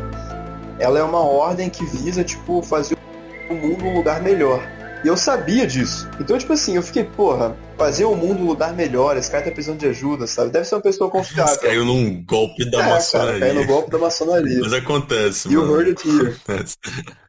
ela 0.79 0.99
é 0.99 1.03
uma 1.03 1.19
ordem 1.21 1.69
que 1.69 1.85
visa, 1.85 2.25
tipo, 2.25 2.61
fazer 2.61 2.97
o 3.49 3.53
mundo 3.53 3.85
um 3.85 3.95
lugar 3.95 4.21
melhor. 4.21 4.61
E 5.03 5.07
eu 5.07 5.15
sabia 5.15 5.65
disso. 5.65 6.09
Então, 6.19 6.37
tipo 6.37 6.51
assim, 6.51 6.75
eu 6.75 6.83
fiquei, 6.83 7.05
porra, 7.05 7.55
fazer 7.81 8.05
o 8.05 8.15
mundo 8.15 8.41
um 8.41 8.45
lugar 8.47 8.73
melhor, 8.73 9.17
esse 9.17 9.29
cara 9.29 9.43
tá 9.43 9.51
precisando 9.51 9.79
de 9.79 9.87
ajuda, 9.87 10.27
sabe? 10.27 10.51
Deve 10.51 10.65
ser 10.65 10.75
uma 10.75 10.81
pessoa 10.81 11.09
confiável. 11.09 11.59
Caiu 11.59 11.83
num 11.85 12.23
golpe 12.23 12.63
da 12.69 12.77
É, 12.77 12.81
cara, 12.81 12.93
maçonaria. 12.95 13.39
caiu 13.39 13.55
no 13.55 13.65
golpe 13.65 13.89
da 13.91 13.97
maçonaria. 13.97 14.59
Mas 14.61 14.73
acontece, 14.73 15.47
You 15.51 15.61
mano. 15.61 15.75
heard 15.81 15.89
it 15.89 16.07
here. 16.07 16.35
Acontece. 16.45 16.77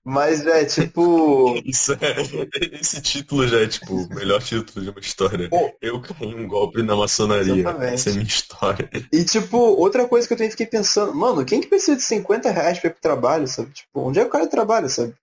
Mas, 0.04 0.44
é, 0.46 0.64
tipo, 0.64 1.54
Isso 1.64 1.92
é- 1.92 2.76
esse 2.80 3.00
título 3.00 3.46
já 3.46 3.60
é, 3.60 3.66
tipo, 3.68 3.94
o 3.94 4.08
melhor 4.14 4.42
título 4.42 4.84
de 4.84 4.90
uma 4.90 5.00
história. 5.00 5.48
Pô. 5.48 5.72
Eu 5.80 6.00
caí 6.00 6.34
um 6.34 6.46
golpe 6.48 6.82
na 6.82 6.96
maçonaria. 6.96 7.54
Exatamente. 7.54 7.94
Essa 7.94 8.10
é 8.10 8.12
minha 8.12 8.24
história. 8.26 8.90
E, 9.12 9.24
tipo, 9.24 9.56
outra 9.56 10.06
coisa 10.08 10.26
que 10.26 10.32
eu 10.34 10.36
também 10.36 10.50
fiquei 10.50 10.66
pensando, 10.66 11.14
mano, 11.14 11.44
quem 11.44 11.60
que 11.60 11.68
precisa 11.68 11.96
de 11.96 12.02
50 12.02 12.50
reais 12.50 12.78
pra 12.78 12.88
ir 12.90 12.92
pro 12.92 13.00
trabalho, 13.02 13.46
sabe? 13.46 13.70
Tipo, 13.70 14.00
onde 14.00 14.18
é 14.18 14.22
que 14.22 14.28
o 14.28 14.32
cara 14.32 14.46
trabalha, 14.48 14.88
sabe? 14.88 15.14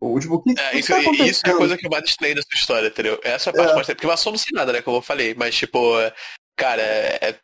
O, 0.00 0.18
tipo, 0.20 0.42
que, 0.42 0.50
É, 0.58 0.70
que 0.70 0.78
isso, 0.78 0.88
tá 0.92 1.00
isso 1.00 1.42
é 1.46 1.50
a 1.50 1.56
coisa 1.56 1.76
que 1.78 1.86
eu 1.86 1.90
mais 1.90 2.04
estranhei 2.04 2.34
da 2.34 2.42
sua 2.42 2.54
história, 2.58 2.88
entendeu? 2.88 3.18
Essa 3.24 3.48
é 3.48 3.52
a 3.52 3.54
parte 3.56 3.70
É. 3.70 3.74
mais 3.74 3.86
Porque 3.86 4.06
maçom 4.06 4.30
não 4.32 4.38
sei 4.38 4.50
nada, 4.52 4.72
né? 4.72 4.82
Como 4.82 4.98
eu 4.98 5.02
falei. 5.02 5.34
Mas, 5.34 5.54
tipo, 5.54 5.98
é, 6.00 6.12
cara, 6.56 6.82
é- 6.82 7.38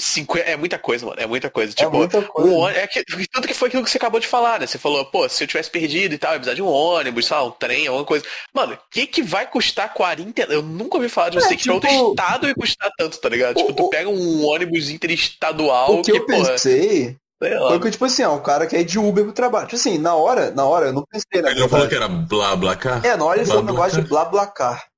cinqu- 0.00 0.38
é 0.38 0.56
muita 0.56 0.78
coisa, 0.78 1.04
mano. 1.04 1.20
É 1.20 1.26
muita 1.26 1.50
coisa. 1.50 1.72
É 1.72 1.74
Tipo, 1.74 1.96
muita 1.98 2.22
coisa. 2.22 2.48
um 2.50 2.54
ônibus. 2.56 2.82
É 2.82 2.86
que, 2.86 3.04
tanto 3.32 3.48
que 3.48 3.52
foi 3.54 3.68
aquilo 3.68 3.82
que 3.84 3.90
você 3.90 3.98
acabou 3.98 4.20
de 4.20 4.28
falar, 4.28 4.60
né? 4.60 4.66
Você 4.66 4.78
falou, 4.78 5.04
pô, 5.06 5.28
se 5.28 5.42
eu 5.42 5.48
tivesse 5.48 5.70
perdido 5.70 6.14
e 6.14 6.18
tal, 6.18 6.32
ia 6.32 6.38
precisar 6.38 6.54
de 6.54 6.62
um 6.62 6.68
ônibus, 6.68 7.26
sei 7.26 7.36
um 7.36 7.50
trem, 7.50 7.88
alguma 7.88 8.04
coisa. 8.06 8.24
Mano, 8.54 8.74
o 8.74 8.78
que 8.90 9.06
que 9.08 9.22
vai 9.22 9.46
custar 9.50 9.92
40? 9.92 10.42
Eu 10.52 10.62
nunca 10.62 10.96
ouvi 10.96 11.08
falar 11.08 11.30
de 11.30 11.40
você 11.40 11.54
É, 11.54 11.56
que 11.56 11.64
pra 11.64 11.74
outro 11.74 11.90
tipo- 11.90 12.10
estado 12.10 12.48
e 12.48 12.54
custar 12.54 12.90
tanto, 12.96 13.20
tá 13.20 13.28
ligado? 13.28 13.56
O- 13.58 13.60
Tipo, 13.66 13.72
tu 13.74 13.90
pega 13.90 14.08
um 14.08 14.46
ônibus 14.46 14.88
interestadual 14.88 15.98
O 15.98 16.02
que 16.02 16.12
eu 16.12 16.24
porra, 16.24 16.52
pensei. 16.52 17.16
Foi 17.38 17.80
que, 17.80 17.90
tipo 17.92 18.04
assim, 18.04 18.22
ó, 18.24 18.36
o 18.36 18.42
cara 18.42 18.66
quer 18.66 18.80
ir 18.80 18.84
de 18.84 18.98
Uber 18.98 19.24
pro 19.24 19.32
trabalho. 19.32 19.66
Tipo 19.66 19.76
assim, 19.76 19.98
na 19.98 20.14
hora, 20.14 20.50
na 20.50 20.64
hora, 20.64 20.86
eu 20.86 20.92
não 20.92 21.04
pensei 21.04 21.40
na 21.40 21.50
Ele 21.50 21.60
não 21.60 21.68
falou 21.68 21.88
que 21.88 21.94
era 21.94 22.08
blá 22.08 22.56
blá 22.56 22.76
car? 22.76 23.04
É, 23.04 23.16
na 23.16 23.24
hora 23.24 23.38
ele 23.38 23.46
falou 23.46 23.62
um 23.62 23.66
negócio 23.66 24.02
de 24.02 24.08
blá 24.08 24.24
blá 24.24 24.46
car. 24.46 24.88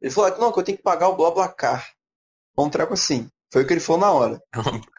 Ele 0.00 0.10
falou, 0.10 0.38
não, 0.38 0.52
que 0.52 0.58
eu 0.58 0.62
tenho 0.62 0.78
que 0.78 0.84
pagar 0.84 1.08
o 1.08 1.16
blá 1.16 1.30
blá 1.30 1.48
car. 1.48 1.90
Um 2.56 2.70
treco 2.70 2.94
assim. 2.94 3.28
Foi 3.52 3.62
o 3.62 3.66
que 3.66 3.72
ele 3.72 3.80
falou 3.80 4.00
na 4.00 4.12
hora. 4.12 4.42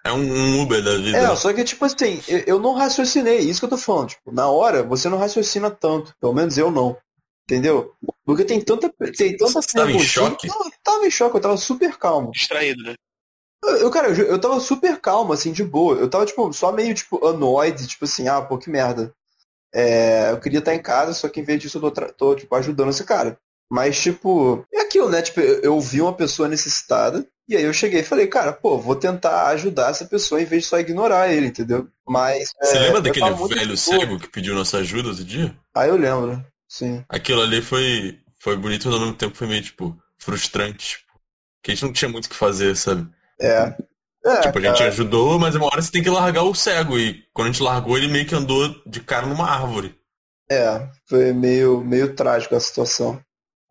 É 0.03 0.11
um 0.11 0.61
Uber 0.61 0.83
da 0.83 0.97
vida. 0.97 1.17
É, 1.17 1.35
só 1.35 1.53
que, 1.53 1.63
tipo 1.63 1.85
assim, 1.85 2.21
eu, 2.27 2.39
eu 2.39 2.59
não 2.59 2.73
raciocinei, 2.73 3.37
isso 3.39 3.59
que 3.59 3.65
eu 3.65 3.69
tô 3.69 3.77
falando. 3.77 4.09
Tipo, 4.09 4.31
na 4.31 4.49
hora, 4.49 4.83
você 4.83 5.07
não 5.07 5.17
raciocina 5.17 5.69
tanto. 5.71 6.13
Pelo 6.19 6.33
menos 6.33 6.57
eu 6.57 6.69
não. 6.69 6.97
Entendeu? 7.45 7.93
Porque 8.25 8.43
tem 8.43 8.61
tanta. 8.61 8.91
Tem 9.15 9.37
tanta 9.37 9.53
Você 9.53 9.73
tava 9.73 9.91
em 9.91 9.99
choque? 9.99 10.47
Eu 10.47 10.71
tava 10.83 11.05
em 11.05 11.11
choque, 11.11 11.37
eu 11.37 11.41
tava 11.41 11.57
super 11.57 11.97
calmo. 11.97 12.31
Distraído, 12.31 12.83
né? 12.83 12.95
Eu, 13.63 13.91
cara, 13.91 14.09
eu, 14.09 14.25
eu 14.25 14.39
tava 14.39 14.59
super 14.59 14.99
calmo, 14.99 15.33
assim, 15.33 15.51
de 15.51 15.63
boa. 15.63 15.95
Eu 15.95 16.09
tava, 16.09 16.25
tipo, 16.25 16.51
só 16.51 16.71
meio, 16.71 16.93
tipo, 16.93 17.25
annoyed, 17.25 17.87
tipo 17.87 18.05
assim, 18.05 18.27
ah, 18.27 18.41
pô, 18.41 18.57
que 18.57 18.69
merda. 18.69 19.13
É, 19.73 20.31
eu 20.31 20.39
queria 20.39 20.59
estar 20.59 20.73
em 20.73 20.81
casa, 20.81 21.13
só 21.13 21.29
que 21.29 21.39
em 21.39 21.43
vez 21.43 21.59
disso 21.59 21.77
eu 21.77 21.91
tô, 21.91 22.05
tô, 22.13 22.35
tipo, 22.35 22.53
ajudando 22.55 22.89
esse 22.89 23.03
cara. 23.03 23.37
Mas, 23.71 24.01
tipo, 24.01 24.65
é 24.73 24.81
aquilo, 24.81 25.09
né? 25.09 25.21
Tipo, 25.21 25.39
eu, 25.39 25.61
eu 25.61 25.79
vi 25.79 26.01
uma 26.01 26.13
pessoa 26.13 26.49
necessitada, 26.49 27.25
e 27.47 27.55
aí 27.55 27.63
eu 27.63 27.73
cheguei 27.73 28.01
e 28.01 28.05
falei, 28.05 28.27
cara, 28.27 28.51
pô, 28.51 28.77
vou 28.77 28.95
tentar 28.95 29.47
ajudar 29.47 29.91
essa 29.91 30.05
pessoa 30.05 30.41
em 30.41 30.45
vez 30.45 30.63
de 30.63 30.69
só 30.69 30.79
ignorar 30.79 31.31
ele, 31.31 31.47
entendeu? 31.47 31.87
Mas. 32.07 32.51
Você 32.61 32.77
é, 32.77 32.79
lembra 32.81 33.01
daquele 33.01 33.29
velho 33.47 33.77
cego 33.77 34.19
que 34.19 34.27
pediu 34.27 34.55
nossa 34.55 34.79
ajuda 34.79 35.09
outro 35.09 35.23
dia? 35.23 35.55
Ah, 35.73 35.87
eu 35.87 35.95
lembro, 35.95 36.43
sim. 36.67 37.03
Aquilo 37.07 37.41
ali 37.41 37.61
foi, 37.61 38.19
foi 38.39 38.57
bonito, 38.57 38.87
mas 38.87 38.95
ao 38.95 39.01
mesmo 39.01 39.15
tempo 39.15 39.37
foi 39.37 39.47
meio, 39.47 39.61
tipo, 39.61 39.97
frustrante. 40.17 40.97
Tipo, 40.97 41.11
que 41.63 41.71
a 41.71 41.73
gente 41.73 41.83
não 41.83 41.93
tinha 41.93 42.09
muito 42.09 42.25
o 42.25 42.29
que 42.29 42.35
fazer, 42.35 42.75
sabe? 42.75 43.07
É. 43.41 43.75
É, 44.23 44.41
Tipo, 44.41 44.59
a 44.59 44.61
gente 44.61 44.77
cara, 44.77 44.89
ajudou, 44.89 45.39
mas 45.39 45.55
uma 45.55 45.65
hora 45.65 45.81
você 45.81 45.91
tem 45.91 46.03
que 46.03 46.09
largar 46.09 46.43
o 46.43 46.53
cego. 46.53 46.99
E 46.99 47.23
quando 47.33 47.47
a 47.47 47.51
gente 47.51 47.63
largou, 47.63 47.97
ele 47.97 48.07
meio 48.07 48.25
que 48.27 48.35
andou 48.35 48.69
de 48.85 48.99
cara 48.99 49.25
numa 49.25 49.49
árvore. 49.49 49.95
é, 50.51 50.87
foi 51.07 51.33
meio, 51.33 51.81
meio 51.81 52.15
trágico 52.15 52.55
a 52.55 52.59
situação. 52.59 53.19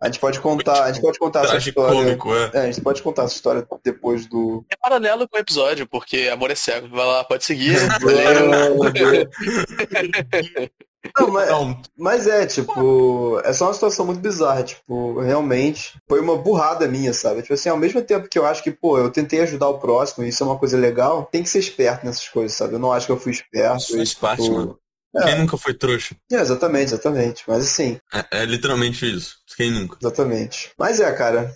A 0.00 0.06
gente 0.06 0.18
pode 0.18 0.40
contar, 0.40 0.84
a 0.84 0.92
gente 0.92 1.02
pode 1.02 1.18
contar 1.18 1.44
essa 1.44 1.58
história. 1.58 1.90
Tragicômico, 1.90 2.34
é. 2.34 2.50
É, 2.54 2.60
a 2.60 2.66
gente 2.66 2.80
pode 2.80 3.02
contar 3.02 3.24
essa 3.24 3.34
história 3.34 3.66
depois 3.84 4.26
do. 4.26 4.64
É 4.70 4.76
paralelo 4.76 5.28
com 5.28 5.36
o 5.36 5.40
episódio, 5.40 5.86
porque 5.86 6.30
amor 6.32 6.50
é 6.50 6.54
cego. 6.54 6.88
Vai 6.88 7.06
lá, 7.06 7.22
pode 7.22 7.44
seguir. 7.44 7.76
Não, 11.18 11.30
mas, 11.30 11.48
Não, 11.48 11.82
mas 11.96 12.26
é, 12.26 12.46
tipo, 12.46 13.40
essa 13.42 13.64
é 13.64 13.66
uma 13.66 13.74
situação 13.74 14.04
muito 14.04 14.20
bizarra, 14.20 14.62
tipo, 14.62 15.18
realmente 15.20 15.98
foi 16.06 16.20
uma 16.20 16.36
burrada 16.36 16.86
minha, 16.86 17.14
sabe? 17.14 17.40
Tipo 17.40 17.54
assim, 17.54 17.70
ao 17.70 17.76
mesmo 17.76 18.02
tempo 18.02 18.28
que 18.28 18.38
eu 18.38 18.44
acho 18.44 18.62
que, 18.62 18.70
pô, 18.70 18.98
eu 18.98 19.10
tentei 19.10 19.40
ajudar 19.40 19.68
o 19.68 19.78
próximo, 19.78 20.24
e 20.24 20.28
isso 20.28 20.42
é 20.42 20.46
uma 20.46 20.58
coisa 20.58 20.76
legal, 20.76 21.26
tem 21.32 21.42
que 21.42 21.48
ser 21.48 21.58
esperto 21.58 22.04
nessas 22.04 22.28
coisas, 22.28 22.56
sabe? 22.56 22.74
Eu 22.74 22.78
não 22.78 22.92
acho 22.92 23.06
que 23.06 23.12
eu 23.12 23.16
fui 23.16 23.32
esperto. 23.32 23.78
Isso 23.78 23.96
faz 23.96 24.14
parte, 24.14 24.42
tipo, 24.42 24.54
mano. 24.54 24.78
É. 25.16 25.22
Quem 25.24 25.38
nunca 25.40 25.56
foi 25.56 25.74
trouxa? 25.74 26.14
É, 26.30 26.36
exatamente, 26.36 26.92
exatamente. 26.92 27.42
Mas 27.48 27.64
assim, 27.64 27.98
É, 28.12 28.42
é 28.42 28.44
literalmente 28.44 29.04
isso. 29.12 29.36
Quem 29.56 29.70
nunca? 29.70 29.96
exatamente. 30.00 30.70
Mas 30.78 31.00
é, 31.00 31.10
cara. 31.12 31.52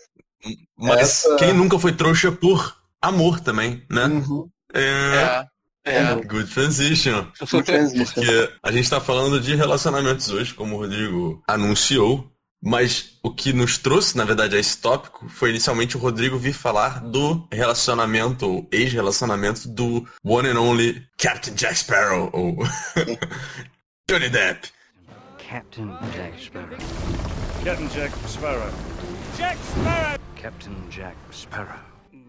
Mas 0.77 1.01
Essa- 1.01 1.37
quem 1.37 1.53
nunca 1.53 1.79
foi 1.79 1.93
trouxa 1.93 2.31
por 2.33 2.77
amor 3.01 3.41
também, 3.41 3.85
né? 3.91 4.07
Uhum. 4.07 4.49
É. 4.75 5.45
É, 5.87 5.97
é. 5.99 6.15
Good 6.17 6.53
transition. 6.53 7.27
Full 7.47 7.63
transition. 7.63 8.15
Porque 8.15 8.51
a 8.63 8.73
gente 8.73 8.89
tá 8.91 9.01
falando 9.01 9.39
de 9.41 9.55
relacionamentos 9.55 10.31
hoje, 10.31 10.53
como 10.55 10.75
o 10.75 10.79
Rodrigo 10.79 11.43
anunciou, 11.47 12.31
mas 12.65 13.19
o 13.23 13.31
que 13.31 13.53
nos 13.53 13.77
trouxe, 13.77 14.17
na 14.17 14.25
verdade, 14.25 14.57
a 14.57 14.59
esse 14.59 14.79
tópico 14.79 15.29
foi 15.29 15.51
inicialmente 15.51 15.99
o 15.99 16.01
Rodrigo 16.01 16.39
vir 16.39 16.55
falar 16.55 17.01
do 17.01 17.47
relacionamento, 17.53 18.49
ou 18.49 18.69
ex-relacionamento 18.73 19.69
do 19.69 20.09
one 20.25 20.49
and 20.49 20.59
only 20.59 21.07
Captain 21.19 21.55
Jack 21.55 21.77
Sparrow, 21.77 22.31
ou 22.33 22.57
Johnny 24.09 24.31
Depp. 24.31 24.71
Captain 25.47 25.91
Jack 26.15 26.43
Sparrow. 26.43 26.79
Captain 27.63 27.89
Jack 27.89 28.15
Sparrow. 28.27 28.73
Captain 30.41 30.75
Jack 30.89 31.17
Sparrow. 31.33 31.81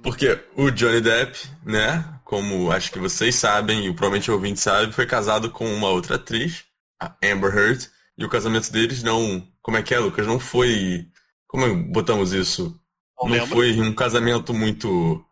Porque 0.04 0.38
o 0.58 0.70
Johnny 0.70 1.00
Depp, 1.00 1.48
né, 1.66 2.04
como 2.26 2.72
acho 2.72 2.92
que 2.92 3.00
vocês 3.00 3.36
sabem, 3.36 3.88
e 3.88 3.94
provavelmente 3.94 4.30
o 4.30 4.34
ouvinte 4.34 4.60
sabe, 4.60 4.92
foi 4.92 5.06
casado 5.06 5.50
com 5.50 5.66
uma 5.74 5.88
outra 5.88 6.16
atriz, 6.16 6.66
a 7.02 7.16
Amber 7.24 7.56
Heard, 7.56 7.90
e 8.18 8.26
o 8.26 8.30
casamento 8.30 8.72
deles 8.72 9.04
não... 9.04 9.46
Como 9.62 9.78
é 9.78 9.84
que 9.84 9.94
é, 9.94 10.00
Lucas? 10.00 10.26
Não 10.28 10.40
foi... 10.40 11.08
Como 11.48 11.92
botamos 11.92 12.34
isso? 12.34 12.80
Não 13.22 13.30
Não 13.30 13.48
foi 13.48 13.80
um 13.80 13.94
casamento 13.94 14.54
muito 14.54 15.24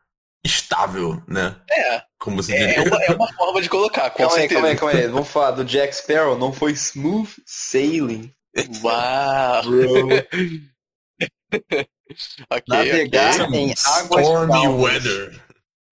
estável, 0.46 1.22
né? 1.28 1.56
É, 1.70 2.02
Como 2.20 2.38
você 2.42 2.54
é, 2.54 2.58
diria. 2.68 2.75
é 2.75 2.88
uma, 2.88 3.04
é 3.04 3.12
uma 3.16 3.34
forma 3.34 3.62
de 3.62 3.70
colocar, 3.70 4.10
com 4.10 4.18
Calma 4.20 4.36
aí, 4.36 4.42
certeza. 4.42 4.54
calma 4.62 4.68
aí, 4.70 4.78
calma 4.78 4.94
aí. 4.94 5.08
Vamos 5.08 5.30
falar 5.30 5.52
do 5.52 5.63
Jack 5.66 5.96
Sparrow, 5.96 6.38
não 6.38 6.52
foi 6.54 6.72
smooth 6.74 7.30
sailing. 7.46 8.32
Uau! 8.84 9.63
Bro. 9.63 10.08
ok, 12.50 12.63
Navegar 12.68 13.42
ok. 13.42 13.60
em 13.60 13.74
águas 13.86 14.25
Stormy 14.25 14.52
calmas. 14.54 14.82
weather. 14.82 15.44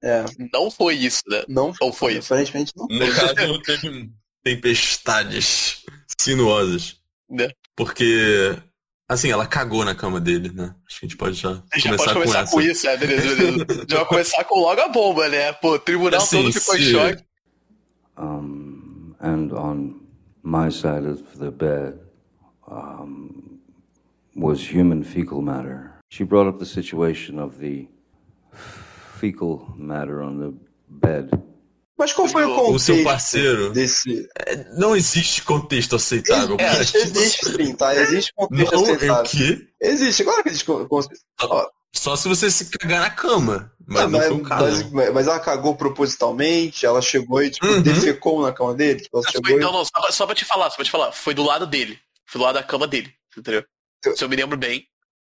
É, 0.03 0.25
Não 0.51 0.71
foi 0.71 0.95
isso, 0.95 1.21
né? 1.27 1.43
não 1.47 1.71
Ou 1.79 1.93
foi 1.93 2.13
isso? 2.17 2.33
Aparentemente 2.33 2.73
não. 2.75 2.87
No 2.87 3.13
caso, 3.13 3.61
teve 3.61 4.09
tempestades 4.43 5.80
sinuosas. 6.21 6.97
Né? 7.29 7.49
Porque, 7.75 8.57
assim, 9.07 9.31
ela 9.31 9.45
cagou 9.45 9.85
na 9.85 9.95
cama 9.95 10.19
dele, 10.19 10.51
né? 10.53 10.75
Acho 10.87 10.99
que 10.99 11.05
a 11.05 11.09
gente 11.09 11.17
pode 11.17 11.35
já, 11.35 11.49
começar, 11.55 11.97
pode 11.97 12.13
começar 12.13 12.45
com 12.45 12.51
com, 12.51 12.61
isso, 12.61 12.87
é, 12.87 12.97
beleza, 12.97 13.35
beleza. 13.35 13.85
Já 13.87 13.97
vai 13.97 14.05
começar 14.05 14.43
com 14.43 14.59
logo 14.59 14.81
a 14.81 14.87
bomba, 14.89 15.29
né? 15.29 15.53
Pô, 15.53 15.73
o 15.73 15.79
tribunal 15.79 16.21
Assim, 16.21 16.43
todo 16.43 16.53
ficou 16.53 16.75
em 16.75 16.79
se- 16.79 16.91
choque. 16.91 17.23
Um, 18.17 19.15
and 19.21 19.51
on 19.53 20.01
my 20.43 20.69
side 20.71 21.07
of 21.07 21.23
the 21.39 21.49
bed 21.49 21.97
um, 22.67 23.59
was 24.35 24.61
human 24.61 25.03
fecal 25.03 25.41
matter. 25.41 25.91
She 26.09 26.23
brought 26.25 26.47
up 26.47 26.59
the 26.59 26.65
situation 26.65 27.39
of 27.39 27.57
the 27.59 27.87
fecal 29.19 29.73
matter 29.77 30.21
on 30.21 30.39
the 30.39 30.53
bed. 30.89 31.29
Mas 32.01 32.13
qual 32.13 32.27
foi 32.27 32.43
o 32.45 32.51
O 32.51 32.55
contexto 32.55 32.79
seu 32.85 33.03
parceiro. 33.03 33.71
desse... 33.71 34.27
Não 34.75 34.95
existe 34.95 35.43
contexto 35.43 35.95
aceitável. 35.95 36.55
É, 36.59 36.65
cara. 36.65 36.81
Existe, 36.81 37.45
sim, 37.55 37.75
tá? 37.75 37.95
Existe 37.95 38.33
contexto 38.35 38.73
Não, 38.73 38.79
é 38.85 38.91
o 38.91 38.95
aceitável. 38.95 39.23
quê? 39.31 39.67
Existe, 39.79 40.23
claro 40.23 40.41
que 40.43 40.49
existe 40.49 40.65
con- 40.65 40.85
contexto. 40.87 41.23
Ó, 41.43 41.67
Só 41.93 42.15
se 42.15 42.27
você 42.27 42.49
se 42.49 42.65
cagar 42.71 43.01
na 43.01 43.09
cama. 43.11 43.71
Mas 43.85 43.99
Ah, 44.01 44.03
não 44.07 44.17
mas, 44.19 44.27
foi 44.29 44.37
o 44.37 44.41
caso. 44.43 44.89
mas- 44.93 45.13
mas 45.13 45.27
ela 45.27 45.39
cagou 45.39 45.75
propositalmente, 45.75 46.85
ela 46.85 47.01
chegou 47.01 47.43
e 47.43 47.49
tipo, 47.51 47.65
Uhum. 47.67 47.81
defecou 47.81 48.41
na 48.41 48.51
cama 48.51 48.73
dele. 48.73 49.01
Tipo, 49.01 49.17
ela 49.17 49.23
Foi, 49.23 49.31
chegou 49.33 49.51
e... 49.51 49.59
não, 49.61 49.71
não, 49.73 49.85
só, 49.85 49.91
pra- 50.01 50.11
só 50.11 50.25
pra 50.25 50.33
te 50.35 50.45
falar, 50.45 50.69
só 50.69 50.77
pra 50.77 50.85
te 50.85 50.91
falar. 50.91 51.11
Foi 51.11 51.33
do 51.33 51.43
lado 51.43 51.67
dele. 51.67 51.99
Foi 52.25 52.39
do 52.39 52.45
lado 52.45 52.55
da 52.55 52.63
cama 52.63 52.87
dele, 52.87 53.11
entendeu? 53.37 53.63
Se 54.15 54.23
eu 54.23 54.29
me 54.29 54.35
lembro 54.35 54.57
bem. 54.57 54.85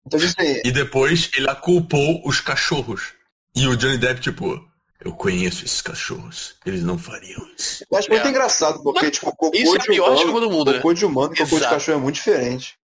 Então, 0.07 0.19
tipo 0.19 0.41
assim, 0.41 0.61
E 0.64 0.71
depois 0.71 1.29
ele 1.37 1.50
aculpou 1.50 2.23
os 2.26 2.41
cachorros. 2.41 3.12
E 3.55 3.67
o 3.67 3.76
Johnny 3.76 3.99
Depp, 3.99 4.21
tipo, 4.21 4.59
eu 5.04 5.12
conheço 5.12 5.64
esses 5.64 5.80
cachorros. 5.82 6.54
Eles 6.64 6.82
não 6.82 6.97
fariam 6.99 7.47
isso. 7.59 7.85
eu 7.90 7.99
acho 7.99 8.09
muito 8.11 8.26
É. 8.26 8.30
engraçado, 8.30 8.82
porque, 8.82 9.11
tipo, 9.11 9.26
cocô 9.26 9.50
Isso 9.54 9.75
é 9.75 9.78
a 9.78 9.80
de 9.82 9.87
pior 9.88 10.11
desculpa 10.14 10.30
humano, 10.38 10.49
do 10.49 10.52
mundo, 10.56 10.71
né? 10.73 10.76
cocô 10.78 10.94
de 10.94 11.04
humano 11.04 11.35
e 11.35 11.38
cocô 11.38 11.56
de 11.59 11.62
cachorro 11.68 11.99
é 11.99 12.00
muito 12.00 12.14
diferente. 12.16 12.75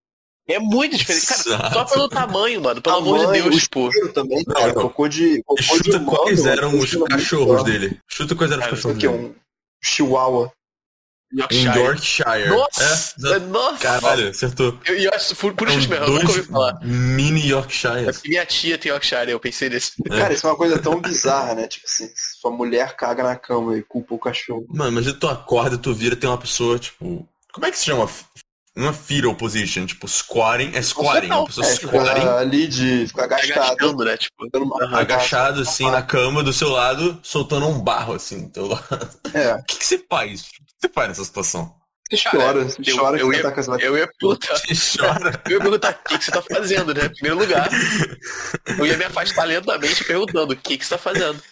É 0.50 0.58
muito 0.58 0.96
diferente. 0.96 1.26
Cara, 1.26 1.42
só 1.42 1.50
Exato. 1.54 1.92
pelo 1.92 2.08
tamanho, 2.08 2.60
mano. 2.62 2.80
Pelo 2.80 2.96
amor 2.96 3.18
de 3.18 3.24
Tamanho, 3.26 3.42
Deus, 3.44 3.56
o 3.56 3.60
tipo. 3.60 3.90
também, 4.14 4.42
Não, 4.46 4.54
cara. 4.54 4.72
não. 4.72 4.82
Cocô 4.82 5.06
de, 5.06 5.42
cocô 5.44 5.60
de 5.60 5.62
Chuta 5.62 5.98
humano. 5.98 6.06
quais 6.06 6.46
é 6.46 6.50
eram 6.52 6.68
os 6.78 6.94
muito 6.94 7.04
cachorros 7.04 7.64
dele. 7.64 8.00
Chuta 8.08 8.34
quais 8.34 8.50
eram 8.50 8.62
os 8.62 8.70
cachorros 8.70 8.96
aqui 8.96 9.06
é 9.06 9.10
dele. 9.10 9.24
um 9.26 9.34
chihuahua. 9.82 10.50
Yorkshire. 11.32 11.78
Yorkshire. 11.78 12.48
Nossa! 12.48 13.14
É, 13.34 13.38
nossa! 13.40 13.78
Caralho, 13.78 14.28
acertou. 14.30 14.78
Eu, 14.86 14.96
eu 14.96 15.10
acho, 15.14 15.36
por, 15.36 15.52
por 15.54 15.68
isso 15.68 15.88
mesmo, 15.88 15.94
eu 16.06 16.10
nunca 16.12 16.26
ouvi 16.26 16.34
dois 16.40 16.46
falar. 16.46 16.80
mini 16.82 17.42
É 17.42 17.46
Yorkshires. 17.48 18.16
porque 18.16 18.28
minha 18.28 18.46
tia 18.46 18.78
tem 18.78 18.90
Yorkshire, 18.90 19.30
eu 19.30 19.38
pensei 19.40 19.68
nesse. 19.68 19.92
É. 20.06 20.08
Cara, 20.18 20.32
isso 20.32 20.46
é 20.46 20.50
uma 20.50 20.56
coisa 20.56 20.78
tão 20.78 21.00
bizarra, 21.00 21.54
né? 21.54 21.66
Tipo 21.68 21.86
assim, 21.86 22.08
sua 22.40 22.50
mulher 22.50 22.96
caga 22.96 23.22
na 23.22 23.36
cama 23.36 23.76
e 23.76 23.82
culpa 23.82 24.14
o 24.14 24.18
cachorro. 24.18 24.66
Mano, 24.70 24.92
mas 24.92 25.12
tu 25.12 25.28
acorda, 25.28 25.76
tu 25.76 25.92
vira, 25.94 26.16
tem 26.16 26.28
uma 26.30 26.38
pessoa, 26.38 26.78
tipo... 26.78 27.28
Como 27.52 27.66
é 27.66 27.70
que 27.70 27.78
se 27.78 27.84
chama? 27.86 28.08
Uma 28.76 28.92
fetal 28.92 29.34
position, 29.34 29.84
tipo, 29.86 30.06
squatting. 30.06 30.70
É 30.72 30.80
squatting, 30.80 31.26
uma 31.26 31.44
pessoa 31.46 31.66
É, 31.66 31.70
squatting, 31.74 32.28
ali 32.28 32.68
de 32.68 33.08
ficar 33.08 33.24
agachado. 33.24 33.76
gastando, 33.76 34.04
né? 34.04 34.16
Tipo, 34.16 34.48
uma- 34.54 34.98
agachado 35.00 35.62
assim 35.62 35.90
na 35.90 36.00
cama 36.00 36.42
do 36.44 36.52
seu 36.52 36.68
lado, 36.70 37.18
soltando 37.24 37.66
um 37.66 37.80
barro 37.80 38.14
assim 38.14 38.44
do 38.46 38.50
teu 38.50 38.66
lado. 38.68 39.10
É, 39.34 39.54
O 39.58 39.64
que, 39.64 39.78
que 39.78 39.84
você 39.84 39.98
faz? 40.08 40.44
O 40.78 40.80
que 40.80 40.86
você 40.86 40.92
faz 40.94 41.08
nessa 41.08 41.24
situação? 41.24 41.74
chora, 42.30 42.64
você 42.64 42.80
eu- 42.90 42.96
chora 42.96 43.18
eu 43.18 43.28
que 43.28 43.36
ia- 43.36 43.42
você 43.42 43.48
tá 43.48 43.52
casado. 43.54 43.80
eu 43.80 43.98
ia 43.98 44.08
perguntar. 44.18 44.60
Chora. 44.96 45.42
Eu 45.46 45.52
ia 45.52 45.60
perguntar 45.60 45.90
o 45.90 46.08
que, 46.08 46.18
que 46.18 46.24
você 46.24 46.30
tá 46.30 46.40
fazendo, 46.42 46.94
né? 46.94 47.04
Em 47.06 47.10
primeiro 47.10 47.36
lugar. 47.38 47.68
Eu 48.78 48.86
ia 48.86 48.96
me 48.96 49.04
afastar 49.04 49.44
lentamente 49.44 50.04
perguntando 50.04 50.54
o 50.54 50.56
que, 50.56 50.78
que 50.78 50.84
você 50.86 50.90
tá 50.90 50.98
fazendo. 50.98 51.42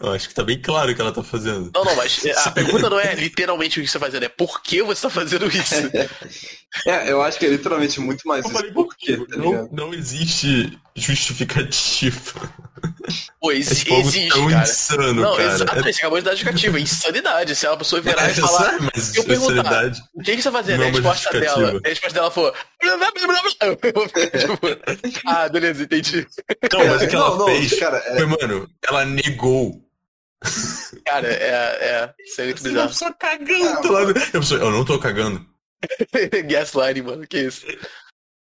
Eu 0.00 0.10
acho 0.12 0.28
que 0.28 0.34
tá 0.34 0.42
bem 0.42 0.60
claro 0.60 0.90
o 0.90 0.94
que 0.94 1.00
ela 1.00 1.12
tá 1.12 1.22
fazendo. 1.22 1.70
Não, 1.72 1.84
não, 1.84 1.94
mas 1.94 2.20
a 2.26 2.50
pergunta 2.50 2.90
não 2.90 2.98
é 2.98 3.14
literalmente 3.14 3.78
o 3.78 3.82
que 3.82 3.88
você 3.88 3.98
tá 3.98 4.04
fazendo, 4.06 4.24
é 4.24 4.28
por 4.28 4.60
que 4.62 4.82
você 4.82 5.02
tá 5.02 5.10
fazendo 5.10 5.46
isso? 5.46 5.74
É, 6.86 7.12
eu 7.12 7.20
acho 7.22 7.38
que 7.38 7.44
é 7.46 7.48
literalmente 7.50 8.00
muito 8.00 8.26
mais 8.26 8.44
Eu 8.44 8.50
isso. 8.50 8.58
falei, 8.58 8.72
Por 8.72 8.96
quê, 8.96 9.16
tá 9.16 9.36
não, 9.36 9.68
não 9.70 9.92
existe 9.94 10.78
justificativa. 10.96 12.50
Pô, 13.40 13.52
É 13.52 13.56
exi- 13.56 13.76
tipo 13.84 13.94
algo 13.94 14.08
existe, 14.08 14.28
tão 14.30 14.48
cara. 14.48 14.62
insano, 14.62 15.14
Não, 15.22 15.36
cara. 15.36 15.52
exatamente, 15.52 15.92
você 15.94 15.98
acabou 16.00 16.18
de 16.18 16.24
dar 16.24 16.30
justificativa, 16.32 16.80
insanidade. 16.80 17.54
Se 17.56 17.66
uma 17.66 17.76
pessoa 17.76 17.98
É, 18.00 18.02
virar 18.02 18.26
e 18.28 18.30
é, 18.30 18.34
falar, 18.40 18.70
sabe, 18.72 18.88
mas 18.94 19.14
eu 19.14 19.24
perguntar, 19.24 19.92
o 20.14 20.22
que, 20.22 20.36
que 20.36 20.42
você 20.42 20.50
tá 20.50 20.52
fazendo? 20.52 20.78
Não 20.78 20.84
a 20.84 20.88
é 20.88 20.90
uma 20.90 21.12
resposta 21.12 21.40
dela, 21.40 21.80
a 21.84 21.88
resposta 21.88 22.14
dela 22.14 22.30
for. 22.30 22.54
tipo, 24.38 25.20
ah, 25.28 25.48
beleza, 25.48 25.82
entendi. 25.82 26.26
Não, 26.72 26.86
mas 26.86 27.02
o 27.02 27.08
que 27.08 27.14
ela 27.16 27.36
não, 27.36 27.46
fez 27.46 27.78
cara, 27.78 27.98
é- 27.98 28.16
foi, 28.16 28.26
mano, 28.26 28.68
ela 28.88 29.04
negou. 29.04 29.80
Cara, 31.04 31.28
é, 31.28 31.44
é, 31.44 32.14
isso 32.24 32.40
é 32.40 32.44
muito 32.46 32.60
Você 32.62 32.68
bizarro. 32.70 32.92
só 32.94 33.12
cagando 33.12 33.88
no- 33.88 33.98
Eu, 34.10 34.14
pensei, 34.32 34.56
eu 34.56 34.70
não 34.70 34.84
tô 34.84 34.98
cagando. 34.98 35.46
Gaslighting, 36.48 37.02
mano, 37.02 37.26
que 37.26 37.38
isso? 37.40 37.66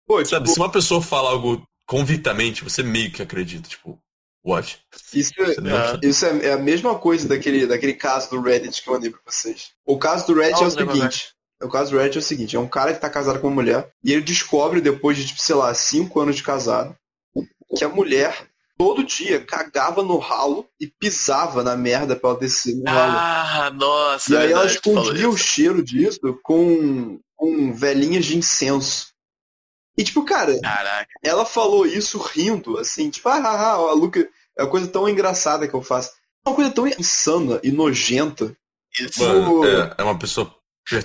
Pô, 0.07 0.25
Sabe, 0.25 0.45
tipo, 0.47 0.55
se 0.55 0.61
uma 0.61 0.71
pessoa 0.71 1.01
fala 1.03 1.31
algo 1.31 1.63
convictamente, 1.87 2.65
você 2.65 2.83
meio 2.83 3.11
que 3.13 3.23
acredita. 3.23 3.69
Tipo, 3.69 3.99
what? 4.45 4.79
isso, 5.15 5.33
não- 5.61 5.77
Ah. 5.77 5.99
isso 6.03 6.25
é, 6.27 6.47
é 6.47 6.53
a 6.53 6.59
mesma 6.59 6.99
coisa 6.99 7.29
daquele, 7.29 7.67
daquele 7.67 7.95
caso 7.95 8.31
do 8.31 8.41
Reddit 8.41 8.83
que 8.83 8.89
eu 8.89 8.95
mandei 8.95 9.11
pra 9.11 9.21
vocês. 9.27 9.71
O 9.87 9.99
caso 9.99 10.27
do 10.27 10.35
Reddit 10.35 10.61
Não, 10.61 10.65
é 10.65 10.69
o 10.69 10.71
seguinte. 10.71 11.29
O 11.63 11.69
caso 11.69 11.91
do 11.91 11.99
Reddit 11.99 12.17
é 12.17 12.21
o 12.21 12.25
seguinte, 12.25 12.57
é 12.57 12.59
um 12.61 12.67
cara 12.69 12.95
que 12.95 13.01
tá 13.01 13.11
casado 13.11 13.39
com 13.39 13.49
uma 13.49 13.55
mulher 13.57 13.91
e 14.03 14.13
ele 14.13 14.23
descobre 14.23 14.81
depois 14.81 15.17
de, 15.19 15.27
tipo, 15.27 15.41
sei 15.43 15.55
lá, 15.55 15.73
cinco 15.75 16.19
anos 16.21 16.37
de 16.37 16.43
casado, 16.43 16.97
que 17.77 17.85
a 17.85 17.89
mulher 17.89 18.49
todo 18.79 19.05
dia 19.05 19.45
cagava 19.45 20.03
no 20.03 20.17
ralo 20.17 20.67
e 20.81 20.87
pisava 20.87 21.63
na 21.63 21.77
merda 21.77 22.17
pra 22.17 22.31
ela 22.31 22.39
descer 22.39 22.75
no 22.77 22.85
ralo. 22.91 23.13
Ah, 23.15 23.71
nossa, 23.75 24.33
E 24.33 24.37
aí 24.39 24.53
ela 24.53 24.63
verdade, 24.63 24.81
falou 24.83 25.03
escondia 25.03 25.29
o 25.29 25.37
cheiro 25.37 25.83
disso 25.85 26.19
com, 26.43 27.21
com 27.41 27.73
velhinhas 27.73 28.27
de 28.27 28.37
incenso. 28.37 29.09
E 29.97 30.05
tipo, 30.05 30.23
cara, 30.25 30.61
Caraca, 30.61 31.11
ela 31.25 31.47
falou 31.47 31.87
isso 31.87 32.19
rindo, 32.19 32.79
assim, 32.79 33.09
tipo, 33.09 33.29
ah, 33.31 33.37
ah, 33.37 33.73
ah, 33.73 33.75
a 33.75 33.93
Luca, 33.93 34.29
é 34.57 34.63
uma 34.63 34.71
coisa 34.71 34.87
tão 34.87 35.09
engraçada 35.09 35.67
que 35.67 35.75
eu 35.75 35.83
faço. 35.83 36.11
É 36.45 36.51
uma 36.51 36.55
coisa 36.55 36.71
tão 36.71 36.87
insana 36.87 37.59
e 37.63 37.73
nojenta. 37.73 38.55
Mano, 39.19 39.61
Mano, 39.61 39.67
é, 39.67 39.95
é 39.97 40.03
uma 40.03 40.19
pessoa 40.19 40.55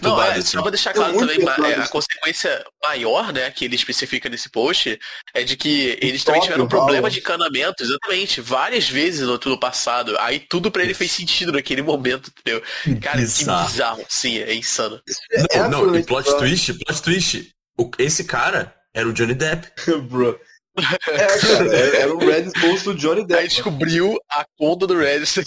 Não, 0.01 0.21
é, 0.21 0.31
assim. 0.31 0.41
só 0.43 0.61
pra 0.61 0.71
deixar 0.71 0.89
É 0.91 0.93
claro 0.93 1.17
também, 1.17 1.37
é, 1.71 1.75
a 1.75 1.87
consequência 1.87 2.65
maior, 2.83 3.31
né, 3.33 3.49
que 3.51 3.65
ele 3.65 3.75
especifica 3.75 4.29
nesse 4.29 4.49
post, 4.49 4.99
é 5.33 5.43
de 5.43 5.55
que 5.57 5.97
eles 6.01 6.23
também 6.23 6.41
tiveram 6.41 6.67
problema 6.67 7.09
de 7.09 7.19
encanamento, 7.19 7.83
exatamente, 7.83 8.41
várias 8.41 8.89
vezes 8.89 9.27
no 9.27 9.37
tudo 9.37 9.59
passado. 9.59 10.15
Aí 10.19 10.39
tudo 10.39 10.71
pra 10.71 10.83
ele 10.83 10.93
fez 10.93 11.11
sentido 11.11 11.51
naquele 11.51 11.81
momento, 11.81 12.31
entendeu? 12.39 12.61
Cara, 13.01 13.17
Bizarro. 13.17 13.65
que 13.65 13.71
bizarro, 13.71 14.05
sim, 14.09 14.37
é 14.39 14.53
insano. 14.53 15.01
é 15.31 15.57
Não, 15.67 15.85
não, 15.85 15.95
e 15.95 16.03
plot 16.03 16.37
twist, 16.37 16.73
plot 16.73 17.01
twist. 17.01 17.49
O- 17.77 17.91
esse 17.97 18.23
cara 18.23 18.73
era 18.93 19.07
o 19.07 19.13
Johnny 19.13 19.33
Depp. 19.33 19.67
Bro. 20.09 20.39
É, 20.77 21.39
cara, 21.39 21.75
é- 21.77 22.01
era 22.01 22.13
o 22.13 22.19
Reddit 22.19 22.59
post 22.59 22.83
do 22.85 22.95
Johnny 22.95 23.21
Aí 23.21 23.27
Depp. 23.27 23.47
descobriu 23.47 24.17
a 24.29 24.45
conta 24.57 24.85
do 24.87 24.97
Reddit. 24.97 25.41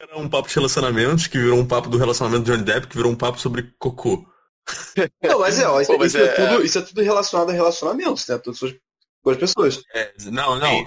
Era 0.00 0.18
um 0.18 0.28
papo 0.28 0.48
de 0.48 0.54
relacionamentos, 0.54 1.26
que 1.26 1.38
virou 1.38 1.58
um 1.58 1.66
papo 1.66 1.88
do 1.88 1.98
relacionamento 1.98 2.44
do 2.44 2.52
Johnny 2.52 2.64
Depp, 2.64 2.86
que 2.86 2.96
virou 2.96 3.10
um 3.12 3.16
papo 3.16 3.38
sobre 3.40 3.74
cocô. 3.78 4.24
Não, 5.22 5.40
mas 5.40 5.58
é, 5.58 5.66
ó, 5.68 5.80
isso, 5.80 5.92
Pô, 5.92 5.98
mas 5.98 6.14
isso 6.14 6.18
é, 6.22 6.26
é- 6.26 6.32
tudo, 6.34 6.64
isso 6.64 6.78
é 6.78 6.82
tudo 6.82 7.02
relacionado 7.02 7.50
a 7.50 7.52
relacionamentos, 7.52 8.26
né? 8.28 8.38
Todas 8.38 8.62
as 8.62 8.74
com 9.22 9.30
as 9.30 9.36
pessoas. 9.38 9.82
É, 9.94 10.12
não, 10.26 10.58
não. 10.58 10.84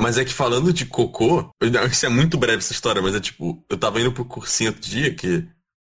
Mas 0.00 0.18
é 0.18 0.24
que 0.24 0.32
falando 0.32 0.72
de 0.72 0.84
cocô, 0.86 1.48
isso 1.90 2.06
é 2.06 2.08
muito 2.08 2.36
breve 2.36 2.58
essa 2.58 2.72
história, 2.72 3.00
mas 3.02 3.14
é 3.14 3.20
tipo, 3.20 3.64
eu 3.68 3.76
tava 3.76 4.00
indo 4.00 4.12
pro 4.12 4.24
cursinho 4.24 4.70
outro 4.70 4.82
dia, 4.88 5.14
que, 5.14 5.44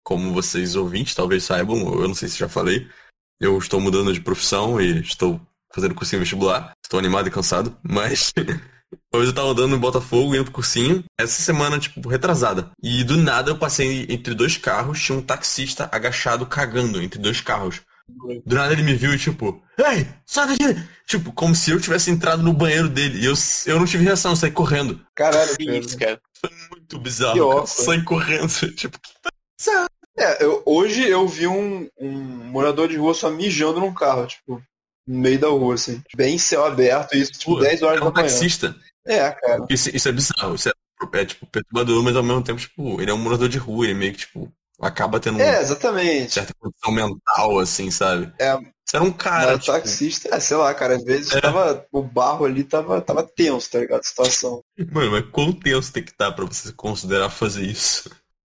como 0.05 0.33
vocês 0.33 0.75
ouvintes 0.77 1.15
talvez 1.15 1.45
saibam, 1.45 1.77
eu 2.01 2.09
não 2.09 2.15
sei 2.15 2.29
se 2.29 2.39
já 2.39 2.49
falei, 2.49 2.87
eu 3.41 3.57
estou 3.59 3.81
mudando 3.81 4.13
de 4.13 4.21
profissão 4.21 4.81
e 4.81 5.01
estou 5.01 5.41
fazendo 5.75 5.95
cursinho 5.95 6.21
vestibular. 6.21 6.73
Estou 6.85 6.99
animado 6.99 7.29
e 7.29 7.31
cansado, 7.31 7.77
mas 7.83 8.33
hoje 9.15 9.31
eu 9.31 9.35
tava 9.35 9.49
andando 9.49 9.69
no 9.69 9.79
Botafogo, 9.79 10.35
indo 10.35 10.45
pro 10.45 10.53
cursinho, 10.55 11.05
essa 11.19 11.43
semana, 11.43 11.79
tipo, 11.79 12.09
retrasada. 12.09 12.71
E 12.83 13.03
do 13.05 13.17
nada 13.17 13.51
eu 13.51 13.59
passei 13.59 14.07
entre 14.09 14.35
dois 14.35 14.57
carros, 14.57 15.01
tinha 15.03 15.17
um 15.19 15.23
taxista 15.23 15.89
agachado 15.93 16.47
cagando 16.47 17.01
entre 17.03 17.19
dois 17.19 17.41
carros. 17.41 17.81
Do 18.45 18.57
nada 18.57 18.73
ele 18.73 18.83
me 18.83 18.95
viu 18.95 19.15
e 19.15 19.19
tipo, 19.19 19.63
ei, 19.79 20.07
sai 20.27 20.49
daqui! 20.49 20.83
Tipo, 21.07 21.33
como 21.33 21.55
se 21.55 21.71
eu 21.71 21.81
tivesse 21.81 22.11
entrado 22.11 22.43
no 22.43 22.53
banheiro 22.53 22.89
dele. 22.89 23.21
E 23.21 23.25
eu, 23.25 23.35
eu 23.67 23.79
não 23.79 23.87
tive 23.87 24.05
reação, 24.05 24.33
eu 24.33 24.37
saí 24.37 24.51
correndo. 24.51 25.01
Caralho, 25.15 25.57
Que 25.57 25.79
isso, 25.79 25.97
cara. 25.97 26.21
Foi 26.39 26.51
muito 26.71 26.99
bizarro, 26.99 27.35
Que 27.51 27.55
cara. 27.55 27.67
Saí 27.67 28.03
correndo. 28.03 28.49
Tipo, 28.77 28.99
É, 30.19 30.45
eu- 30.45 30.63
hoje 30.67 31.09
eu 31.09 31.27
vi 31.27 31.47
um, 31.47 31.89
um 31.99 32.11
morador 32.51 32.89
de 32.89 32.97
rua 32.97 33.15
só 33.15 33.31
mijando 33.31 33.81
num 33.81 33.95
carro, 33.95 34.27
tipo, 34.27 34.63
no 35.07 35.19
meio 35.19 35.39
da 35.39 35.49
rua, 35.49 35.75
assim. 35.75 36.03
Bem 36.17 36.39
céu 36.39 36.65
aberto, 36.65 37.15
isso, 37.17 37.33
tipo, 37.33 37.55
pô, 37.57 37.61
10 37.61 37.83
horas 37.83 37.97
é 37.99 38.01
da 38.01 38.09
um 38.09 38.13
manhã. 38.13 38.27
taxista. 38.29 38.77
É, 39.07 39.31
cara. 39.31 39.67
Isso, 39.69 39.95
isso 39.95 40.09
é 40.09 40.13
bizarro. 40.13 40.55
Isso 40.55 40.69
é, 40.69 40.73
é, 41.15 41.25
tipo, 41.25 41.47
perturbador, 41.47 42.03
mas 42.03 42.17
ao 42.17 42.23
mesmo 42.23 42.43
tempo, 42.43 42.61
tipo, 42.61 43.01
ele 43.01 43.11
é 43.11 43.15
um 43.15 43.19
morador 43.19 43.49
de 43.49 43.59
rua, 43.59 43.85
ele 43.87 43.95
meio 43.95 44.13
que, 44.13 44.19
tipo, 44.21 44.53
acaba 44.81 45.19
tendo 45.21 45.41
É, 45.41 45.51
uma 45.57 45.61
exatamente. 45.61 46.33
certa 46.33 46.55
condição 46.59 46.93
mental, 46.93 47.59
assim, 47.59 47.91
sabe? 47.91 48.33
É, 48.39 48.57
Você 48.85 48.97
era 48.97 49.05
um 49.05 49.13
cara, 49.13 49.53
Mas 49.53 49.61
tipo, 49.65 49.73
taxista, 49.73 50.29
é, 50.35 50.41
sei 50.41 50.57
lá, 50.57 50.75
cara, 50.75 50.97
às 50.97 51.05
vezes 51.05 51.33
É. 51.33 51.41
tava, 51.41 51.87
o 51.93 52.03
barro 52.03 52.45
ali 52.45 52.63
tava, 52.65 53.01
tava 53.01 53.23
tenso, 53.23 53.71
tá 53.71 53.79
ligado? 53.79 54.01
A 54.01 54.05
situação. 54.05 54.63
mano, 54.93 55.13
mas 55.13 55.25
quão 55.31 55.53
tenso 55.53 55.93
tem 55.93 56.03
que 56.03 56.11
estar 56.11 56.31
pra 56.33 56.45
você 56.45 56.73
considerar 56.73 57.31
fazer 57.31 57.63
isso? 57.63 58.11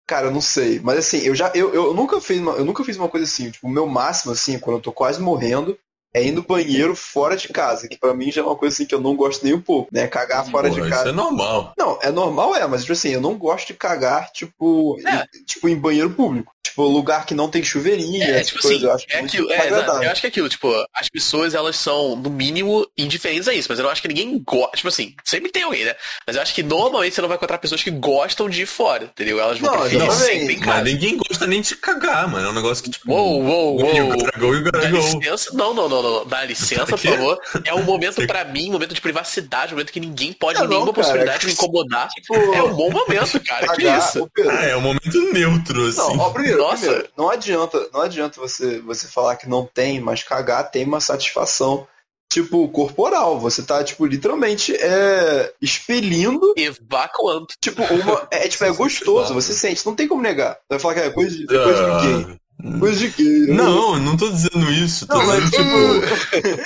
Cara, 0.08 0.28
eu 0.28 0.32
não 0.32 0.42
sei. 0.42 0.80
Mas 0.80 0.98
assim, 1.00 1.18
eu 1.20 1.36
já. 1.36 1.52
Eu, 1.54 1.74
eu 1.74 1.94
nunca 1.94 2.20
fiz 2.22 2.40
uma, 2.40 2.54
eu 2.54 2.66
nunca 2.66 2.84
fiz 2.84 2.98
uma 2.98 3.10
coisa 3.10 3.26
assim. 3.26 3.52
Tipo, 3.52 3.68
o 3.68 3.70
meu 3.70 3.86
máximo, 3.86 4.32
assim, 4.32 4.58
quando 4.58 4.78
eu 4.78 4.82
tô 4.82 4.92
quase 4.92 5.22
morrendo, 5.22 5.78
é 6.14 6.24
ir 6.24 6.32
no 6.32 6.44
banheiro 6.44 6.96
fora 6.96 7.36
de 7.38 7.48
casa. 7.50 7.88
Que 7.88 7.98
pra 7.98 8.14
mim 8.14 8.32
já 8.32 8.42
é 8.42 8.44
uma 8.44 8.56
coisa 8.56 8.74
assim 8.74 8.86
que 8.86 8.96
eu 8.96 9.02
não 9.02 9.16
gosto 9.16 9.44
nem 9.44 9.54
um 9.54 9.62
pouco, 9.62 9.90
né? 9.92 10.08
Cagar 10.08 10.46
fora 10.50 10.68
Porra, 10.70 10.82
de 10.82 10.88
isso 10.88 10.98
casa. 10.98 11.10
é 11.10 11.14
normal. 11.14 11.74
Não, 11.78 12.00
é 12.02 12.12
normal, 12.12 12.56
é, 12.56 12.66
mas 12.68 12.82
tipo 12.82 12.94
assim, 12.94 13.10
eu 13.10 13.22
não 13.22 13.38
gosto 13.38 13.68
de 13.68 13.74
cagar, 13.76 14.32
tipo, 14.32 14.98
É. 15.06 15.24
em, 15.38 15.44
tipo, 15.46 15.70
em 15.70 15.76
banheiro 15.76 16.10
público. 16.12 16.52
Tipo, 16.62 16.84
lugar 16.84 17.26
que 17.26 17.34
não 17.34 17.50
tem 17.50 17.64
chuveirinho, 17.64 18.22
É, 18.22 18.44
tipo 18.44 18.62
coisas, 18.62 18.78
assim, 18.84 18.86
eu 18.88 18.94
acho 18.94 19.06
é 19.10 19.20
aquilo, 19.20 19.52
é, 19.52 19.70
eu 20.06 20.12
acho 20.12 20.22
que 20.22 20.28
é 20.28 20.30
aquilo, 20.30 20.50
tipo, 20.50 20.86
as 20.94 21.08
pessoas 21.10 21.54
elas 21.54 21.78
são, 21.78 22.16
no 22.18 22.30
mínimo, 22.30 22.86
indiferentes 22.98 23.48
a 23.48 23.54
isso, 23.54 23.68
mas 23.70 23.80
eu 23.80 23.84
não 23.84 23.92
acho 23.92 24.02
que 24.02 24.08
ninguém 24.10 24.38
gosta, 24.46 24.76
tipo 24.76 24.90
assim, 24.90 25.16
sempre 25.24 25.52
tem 25.52 25.64
alguém, 25.64 25.86
né? 25.86 25.96
Mas 26.28 26.36
eu 26.36 26.42
acho 26.42 26.54
que 26.54 26.62
normalmente 26.62 27.16
você 27.16 27.22
não 27.22 27.30
vai 27.30 27.38
encontrar 27.38 27.58
pessoas 27.60 27.82
que 27.82 27.90
gostam 27.90 28.50
de 28.50 28.64
ir 28.64 28.66
fora, 28.66 29.06
entendeu? 29.06 29.40
Elas 29.40 29.58
vão 29.58 29.72
Não, 29.72 29.80
preferir 29.80 30.12
sempre 30.12 30.54
em 30.56 30.58
Mas 30.58 30.66
casa. 30.66 30.84
ninguém 30.84 31.18
gosta 31.18 31.48
nem 31.48 31.62
de 31.62 31.76
cagar, 31.78 32.28
mano. 32.30 32.48
É 32.48 32.50
um 32.52 32.54
negócio 32.54 32.84
que, 32.84 32.90
tipo. 32.92 33.12
Uou, 33.12 33.42
uou, 33.42 33.82
uou. 33.82 34.08
gotta 34.18 34.40
go, 34.40 34.54
you 34.54 34.64
gotta 34.64 34.80
Dá 34.80 34.90
licença, 34.90 35.50
não, 35.54 35.74
não, 35.74 35.88
não, 35.90 36.02
não, 36.04 36.26
dá 36.26 36.44
licença, 36.44 36.86
por 36.86 37.00
quê? 37.00 37.08
favor. 37.08 37.40
É 37.66 37.74
um 37.74 37.84
momento 37.84 38.16
Você- 38.16 38.28
pra 38.28 38.44
mim, 38.44 38.70
um 38.70 38.74
momento 38.74 38.94
de 38.94 39.02
privacidade, 39.02 39.74
um 39.74 39.78
momento 39.78 39.92
que 39.94 40.00
ninguém 40.00 40.34
pode, 40.34 40.60
Não, 40.60 40.68
nenhuma 40.68 40.88
cara, 40.88 40.96
possibilidade 40.96 41.40
de 41.40 41.46
é 41.46 41.48
me 41.48 41.54
incomodar. 41.54 42.10
Tipo, 42.10 42.36
É 42.54 42.62
um 42.64 42.74
bom 42.76 42.92
momento, 42.92 43.40
cara, 43.46 43.74
que 43.76 43.84
isso? 43.88 44.30
Ah, 44.50 44.66
é 44.66 44.76
um 44.76 44.82
momento 44.82 45.34
neutro, 45.34 45.88
assim. 45.88 45.98
Não, 46.00 46.18
ó, 46.20 46.30
primeiro, 46.50 46.62
Nossa. 46.72 46.82
primeiro, 46.86 47.10
não 47.18 47.30
adianta, 47.30 47.90
não 47.94 48.02
adianta 48.02 48.40
você, 48.40 48.80
você 48.82 49.08
falar 49.08 49.36
que 49.36 49.48
não 49.50 49.66
tem, 49.66 50.00
mas 50.00 50.24
cagar 50.24 50.70
tem 50.72 50.86
uma 50.86 51.00
satisfação, 51.02 51.88
tipo, 52.32 52.68
corporal. 52.70 53.40
Você 53.40 53.64
tá, 53.64 53.84
tipo, 53.84 54.06
literalmente 54.06 54.76
é, 54.76 55.54
expelindo, 55.62 56.54
Evacuando. 56.58 57.48
tipo, 57.62 57.82
uma. 57.82 58.28
É, 58.32 58.48
tipo, 58.50 58.64
é 58.64 58.72
gostoso, 58.72 59.34
você 59.34 59.54
sente, 59.54 59.86
não 59.86 59.96
tem 59.96 60.08
como 60.08 60.22
negar. 60.22 60.54
Você 60.54 60.62
vai 60.72 60.80
falar 60.80 60.94
que 60.96 61.00
é 61.02 61.10
coisa 61.10 61.36
de, 61.36 61.44
é 61.44 61.64
coisa 61.64 61.84
de 61.84 62.08
gay. 62.08 62.26
Ah, 62.36 62.40
Coisa 62.78 63.00
de 63.00 63.08
gay. 63.08 63.56
Não, 63.56 63.94
eu 63.94 64.00
não 64.02 64.18
tô 64.18 64.30
dizendo 64.30 64.70
isso. 64.70 65.08
Tô 65.08 65.18
Não, 65.18 65.26
dizendo, 65.26 65.50
tipo. 65.50 66.60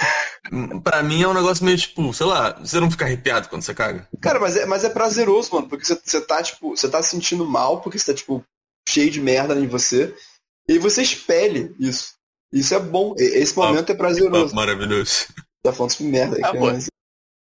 tipo, 0.49 0.81
pra 0.81 1.03
mim 1.03 1.21
é 1.21 1.27
um 1.27 1.35
negócio 1.35 1.63
meio 1.63 1.77
tipo, 1.77 2.11
sei 2.15 2.25
lá, 2.25 2.53
você 2.59 2.79
não 2.79 2.89
fica 2.89 3.05
arrepiado 3.05 3.47
quando 3.47 3.61
você 3.61 3.75
caga. 3.75 4.07
Cara, 4.19 4.39
mas 4.39 4.57
é, 4.57 4.65
mas 4.65 4.83
é 4.83 4.89
prazeroso, 4.89 5.49
mano, 5.53 5.67
porque 5.69 5.85
você, 5.85 5.95
você 6.03 6.19
tá, 6.19 6.41
tipo, 6.41 6.75
você 6.75 6.89
tá 6.89 7.01
se 7.03 7.11
sentindo 7.11 7.45
mal, 7.45 7.79
porque 7.81 7.99
você 7.99 8.11
tá, 8.11 8.17
tipo, 8.17 8.43
cheio 8.87 9.09
de 9.11 9.21
merda 9.21 9.55
em 9.59 9.67
você, 9.67 10.13
e 10.67 10.77
você 10.79 11.01
expele 11.01 11.75
isso. 11.79 12.13
Isso 12.51 12.73
é 12.73 12.79
bom. 12.79 13.15
Esse 13.17 13.55
momento 13.57 13.91
é 13.91 13.95
prazeroso. 13.95 14.53
Maravilhoso. 14.55 15.25
Tá 15.63 15.73
falando 15.73 15.97
de 15.97 16.03
merda 16.03 16.37
Ah. 16.43 16.51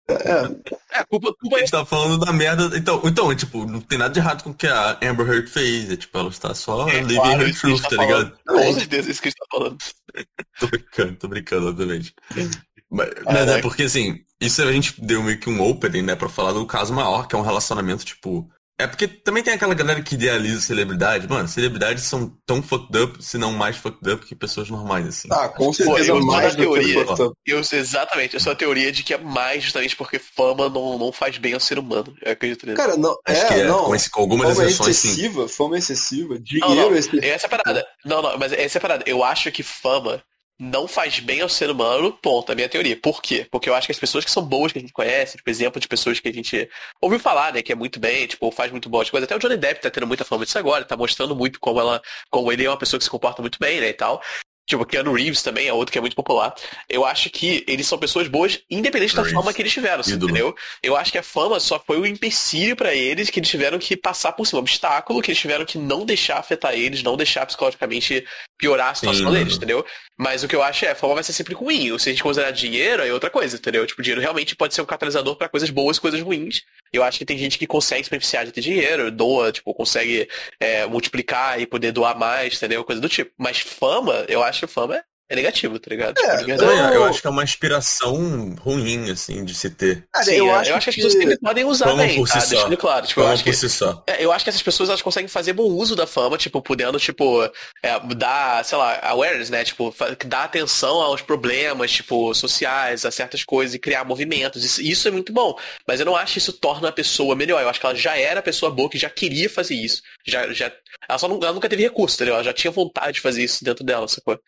É, 0.09 0.99
É, 0.99 1.03
culpa, 1.05 1.33
culpa 1.39 1.57
A 1.57 1.59
gente 1.59 1.71
tá 1.71 1.85
falando 1.85 2.17
da 2.23 2.31
merda. 2.31 2.77
Então, 2.77 3.01
então, 3.03 3.31
é, 3.31 3.35
tipo, 3.35 3.65
não 3.65 3.81
tem 3.81 3.97
nada 3.97 4.13
de 4.13 4.19
errado 4.19 4.41
com 4.43 4.51
o 4.51 4.53
que 4.53 4.65
a 4.67 4.97
Amber 5.03 5.27
Heard 5.27 5.49
fez. 5.49 5.89
É 5.91 5.97
tipo, 5.97 6.17
ela 6.17 6.29
está 6.29 6.53
só 6.55 6.87
É, 6.87 7.01
living 7.01 7.15
claro, 7.15 7.43
her 7.43 7.59
truth, 7.59 7.81
tá 7.81 7.89
tá 7.89 7.95
ligado? 7.97 8.37
Com 8.47 8.73
certeza, 8.73 9.11
isso 9.11 9.21
que 9.21 9.27
a 9.27 9.31
gente 9.31 9.39
tá 9.39 9.45
falando. 9.51 9.77
Tô 10.59 10.67
brincando, 10.67 11.15
tô 11.17 11.27
brincando, 11.27 11.67
obviamente. 11.67 12.13
Mas, 12.35 12.49
mas 12.89 13.09
é 13.09 13.23
Caraca. 13.23 13.61
porque, 13.61 13.83
assim, 13.83 14.21
isso 14.41 14.61
a 14.61 14.71
gente 14.71 14.99
deu 14.99 15.21
meio 15.21 15.39
que 15.39 15.49
um 15.49 15.61
opening, 15.61 16.01
né, 16.01 16.15
pra 16.15 16.29
falar 16.29 16.53
do 16.53 16.65
caso 16.65 16.93
maior, 16.93 17.27
que 17.27 17.35
é 17.35 17.37
um 17.37 17.43
relacionamento, 17.43 18.03
tipo, 18.03 18.49
É 18.79 18.85
porque 18.85 19.07
também 19.07 19.41
tem 19.41 19.53
aquela 19.55 19.73
galera 19.73 20.03
que 20.03 20.13
idealiza 20.13 20.61
celebridade. 20.61 21.27
Mano, 21.27 21.47
celebridades 21.47 22.03
são 22.03 22.29
tão 22.45 22.61
fucked 22.61 22.95
up, 22.95 23.23
se 23.25 23.35
não 23.35 23.51
mais 23.51 23.75
fucked 23.75 24.07
up 24.11 24.23
que 24.23 24.35
pessoas 24.35 24.69
normais, 24.69 25.07
assim. 25.07 25.27
Ah, 25.31 25.49
com 25.49 25.65
Pô, 25.65 25.73
certeza 25.73 26.11
eu 26.11 26.17
sou 26.17 26.25
mais 26.27 26.55
do 26.55 26.57
que 26.57 26.61
teoria. 26.83 27.11
up. 27.11 27.35
Eu 27.43 27.63
sei 27.63 27.79
exatamente, 27.79 28.35
eu 28.35 28.39
sou 28.39 28.51
a 28.51 28.55
teoria 28.55 28.91
de 28.91 29.01
que 29.01 29.15
é 29.15 29.17
mais 29.17 29.63
justamente 29.63 29.95
porque 29.95 30.19
fama 30.19 30.69
não, 30.69 30.95
não 30.99 31.11
faz 31.11 31.39
bem 31.39 31.55
ao 31.55 31.59
ser 31.59 31.79
humano. 31.79 32.15
Eu 32.21 32.31
acredito 32.33 32.67
nisso. 32.67 32.77
Cara, 32.77 32.95
não, 32.95 33.15
Acho 33.25 33.41
é, 33.41 33.47
que 33.47 33.53
é, 33.55 33.63
não. 33.63 33.85
com, 33.85 33.95
esse- 33.95 34.11
com 34.11 34.21
algumas 34.21 34.49
Fama 34.55 34.65
exceções, 34.69 34.95
sim. 34.97 35.07
excessiva, 35.09 35.47
fama 35.49 35.77
excessiva, 35.79 36.35
Não, 36.35 36.41
dinheiro 36.41 36.75
não, 36.91 36.95
excessivo. 36.95 37.25
essa 37.25 37.45
é 37.45 37.47
a 37.47 37.49
parada. 37.49 37.87
Não, 38.05 38.21
não, 38.21 38.37
mas 38.37 38.51
essa 38.53 38.77
é 38.77 38.79
a 38.79 38.81
parada. 38.81 39.03
Eu 39.07 39.23
acho 39.23 39.51
que 39.51 39.63
fama 39.63 40.21
não 40.59 40.87
faz 40.87 41.19
bem 41.19 41.41
ao 41.41 41.49
ser 41.49 41.69
humano, 41.69 42.11
ponto, 42.11 42.51
a 42.51 42.55
minha 42.55 42.67
teoria. 42.67 42.97
Por 42.99 43.21
quê? 43.21 43.47
Porque 43.51 43.69
eu 43.69 43.75
acho 43.75 43.87
que 43.87 43.91
as 43.91 43.99
pessoas 43.99 44.25
que 44.25 44.31
são 44.31 44.43
boas, 44.43 44.71
que 44.71 44.79
a 44.79 44.81
gente 44.81 44.93
conhece, 44.93 45.37
tipo, 45.37 45.49
exemplo 45.49 45.79
de 45.79 45.87
pessoas 45.87 46.19
que 46.19 46.27
a 46.27 46.33
gente 46.33 46.69
ouviu 47.01 47.19
falar, 47.19 47.53
né, 47.53 47.61
que 47.61 47.71
é 47.71 47.75
muito 47.75 47.99
bem, 47.99 48.25
tipo, 48.25 48.49
faz 48.51 48.71
muito 48.71 48.89
boas 48.89 49.09
coisas. 49.09 49.25
Até 49.25 49.35
o 49.35 49.39
Johnny 49.39 49.57
Depp 49.57 49.81
tá 49.81 49.89
tendo 49.91 50.07
muita 50.07 50.25
fama 50.25 50.45
disso 50.45 50.57
agora, 50.57 50.83
tá 50.83 50.97
mostrando 50.97 51.35
muito 51.35 51.59
como 51.59 51.79
ela, 51.79 52.01
como 52.31 52.51
ele 52.51 52.65
é 52.65 52.69
uma 52.69 52.77
pessoa 52.77 52.97
que 52.97 53.03
se 53.03 53.09
comporta 53.09 53.41
muito 53.41 53.59
bem, 53.59 53.79
né, 53.79 53.89
e 53.89 53.93
tal. 53.93 54.21
Tipo, 54.67 54.85
Keanu 54.85 55.13
Reeves 55.13 55.41
também 55.41 55.67
é 55.67 55.73
outro 55.73 55.93
que 55.93 55.97
é 55.97 56.01
muito 56.01 56.15
popular. 56.15 56.53
Eu 56.89 57.05
acho 57.05 57.29
que 57.29 57.63
eles 57.67 57.87
são 57.87 57.97
pessoas 57.97 58.27
boas, 58.27 58.59
independente 58.69 59.15
da 59.15 59.21
Reeves. 59.21 59.39
fama 59.39 59.53
que 59.53 59.61
eles 59.61 59.71
tiveram, 59.71 60.01
assim, 60.01 60.15
entendeu? 60.15 60.53
Eu 60.83 60.97
acho 60.97 61.09
que 61.09 61.17
a 61.17 61.23
fama 61.23 61.57
só 61.57 61.79
foi 61.79 61.97
um 61.97 62.05
empecilho 62.05 62.75
pra 62.75 62.93
eles 62.93 63.29
que 63.29 63.39
eles 63.39 63.49
tiveram 63.49 63.79
que 63.79 63.95
passar 63.95 64.33
por 64.33 64.45
cima, 64.45 64.59
um 64.59 64.63
obstáculo 64.63 65.21
que 65.21 65.31
eles 65.31 65.39
tiveram 65.39 65.65
que 65.65 65.77
não 65.77 66.05
deixar 66.05 66.37
afetar 66.37 66.73
eles, 66.73 67.01
não 67.01 67.15
deixar 67.15 67.45
psicologicamente 67.45 68.25
piorar 68.57 68.89
a 68.89 68.95
situação 68.95 69.27
Sim. 69.27 69.37
deles, 69.37 69.55
entendeu? 69.55 69.85
Mas 70.17 70.43
o 70.43 70.47
que 70.47 70.55
eu 70.55 70.63
acho 70.63 70.83
é, 70.83 70.91
a 70.91 70.95
fama 70.95 71.13
vai 71.13 71.23
ser 71.23 71.33
sempre 71.33 71.53
ruim. 71.53 71.97
Se 71.99 72.09
a 72.09 72.11
gente 72.11 72.23
considerar 72.23 72.51
dinheiro, 72.51 73.03
é 73.03 73.13
outra 73.13 73.29
coisa, 73.29 73.55
entendeu? 73.55 73.85
Tipo, 73.85 74.01
dinheiro 74.01 74.21
realmente 74.21 74.55
pode 74.55 74.73
ser 74.73 74.81
um 74.81 74.85
catalisador 74.85 75.35
pra 75.35 75.47
coisas 75.47 75.69
boas 75.69 75.97
e 75.97 76.01
coisas 76.01 76.21
ruins. 76.21 76.63
Eu 76.91 77.03
acho 77.03 77.19
que 77.19 77.25
tem 77.25 77.37
gente 77.37 77.59
que 77.59 77.67
consegue 77.67 78.03
se 78.03 78.09
beneficiar 78.09 78.45
de 78.45 78.51
ter 78.51 78.61
dinheiro, 78.61 79.11
doa, 79.11 79.51
tipo, 79.51 79.73
consegue 79.75 80.27
é, 80.59 80.87
multiplicar 80.87 81.61
e 81.61 81.67
poder 81.67 81.91
doar 81.91 82.17
mais, 82.17 82.55
entendeu? 82.55 82.83
Coisa 82.83 82.99
do 82.99 83.07
tipo. 83.07 83.31
Mas 83.37 83.59
fama, 83.59 84.25
eu 84.27 84.41
acho 84.41 84.61
que 84.61 84.67
fama 84.67 84.97
é, 84.97 85.03
é 85.29 85.35
negativo, 85.35 85.77
tá 85.79 85.89
ligado? 85.89 86.15
Tipo, 86.15 86.37
de 86.37 86.45
verdade. 86.45 86.73
Então, 86.73 86.93
eu 86.93 87.03
acho 87.03 87.21
que 87.21 87.27
é 87.27 87.29
uma 87.29 87.43
inspiração 87.43 88.55
ruim, 88.61 89.09
assim, 89.11 89.43
de 89.43 89.53
se 89.53 89.69
ter. 89.69 90.07
Cara, 90.13 90.25
Sim, 90.25 90.35
eu, 90.35 90.47
é, 90.47 90.51
acho 90.55 90.71
que 90.71 90.77
as 90.77 90.85
que- 90.85 90.91
pessoas 90.95 91.13
sempre 91.13 91.37
podem 91.39 91.65
usar 91.65 91.85
Fama 91.85 92.03
bem, 92.03 92.15
por 92.15 92.27
si 92.27 92.33
tá? 92.33 92.41
só. 92.41 92.47
Deixando 92.49 92.77
claro. 92.77 93.05
Tipo, 93.07 93.21
eu 93.21 93.27
acho 93.27 93.43
que 93.43 93.49
por 93.51 93.55
si 93.57 93.69
só. 93.69 94.03
É, 94.07 94.23
eu 94.23 94.31
acho 94.31 94.43
que 94.45 94.49
essas 94.49 94.61
pessoas 94.61 94.89
elas 94.89 95.01
conseguem 95.01 95.27
fazer 95.27 95.53
bom 95.53 95.63
uso 95.69 95.95
da 95.95 96.07
fama, 96.07 96.37
tipo, 96.37 96.61
podendo, 96.61 96.99
tipo, 96.99 97.43
é, 97.83 97.99
dar, 98.15 98.63
sei 98.65 98.77
lá, 98.77 98.99
awareness, 99.03 99.49
né? 99.49 99.63
Tipo, 99.63 99.93
dar 100.25 100.43
atenção 100.43 101.01
aos 101.01 101.21
problemas, 101.21 101.91
tipo, 101.91 102.33
sociais, 102.33 103.05
a 103.05 103.11
certas 103.11 103.43
coisas 103.43 103.75
e 103.75 103.79
criar 103.79 104.03
movimentos. 104.05 104.63
Isso, 104.63 104.81
isso 104.81 105.07
é 105.07 105.11
muito 105.11 105.33
bom. 105.33 105.57
Mas 105.87 105.99
eu 105.99 106.05
não 106.05 106.15
acho 106.15 106.33
que 106.33 106.39
isso 106.39 106.53
torna 106.53 106.89
a 106.89 106.91
pessoa 106.91 107.35
melhor. 107.35 107.61
Eu 107.61 107.69
acho 107.69 107.79
que 107.79 107.85
ela 107.85 107.95
já 107.95 108.17
era 108.17 108.39
a 108.39 108.43
pessoa 108.43 108.71
boa 108.71 108.89
que 108.89 108.97
já 108.97 109.09
queria 109.09 109.49
fazer 109.49 109.75
isso. 109.75 110.01
Já, 110.25 110.51
já, 110.53 110.71
ela 111.09 111.19
só 111.19 111.27
não- 111.27 111.37
ela 111.41 111.53
nunca 111.53 111.69
teve 111.69 111.83
recurso, 111.83 112.15
entendeu? 112.15 112.35
Ela 112.35 112.43
já 112.43 112.53
tinha 112.53 112.71
vontade 112.71 113.13
de 113.13 113.21
fazer 113.21 113.43
isso 113.43 113.63
dentro 113.63 113.83
dela, 113.83 114.07
sacou? 114.07 114.39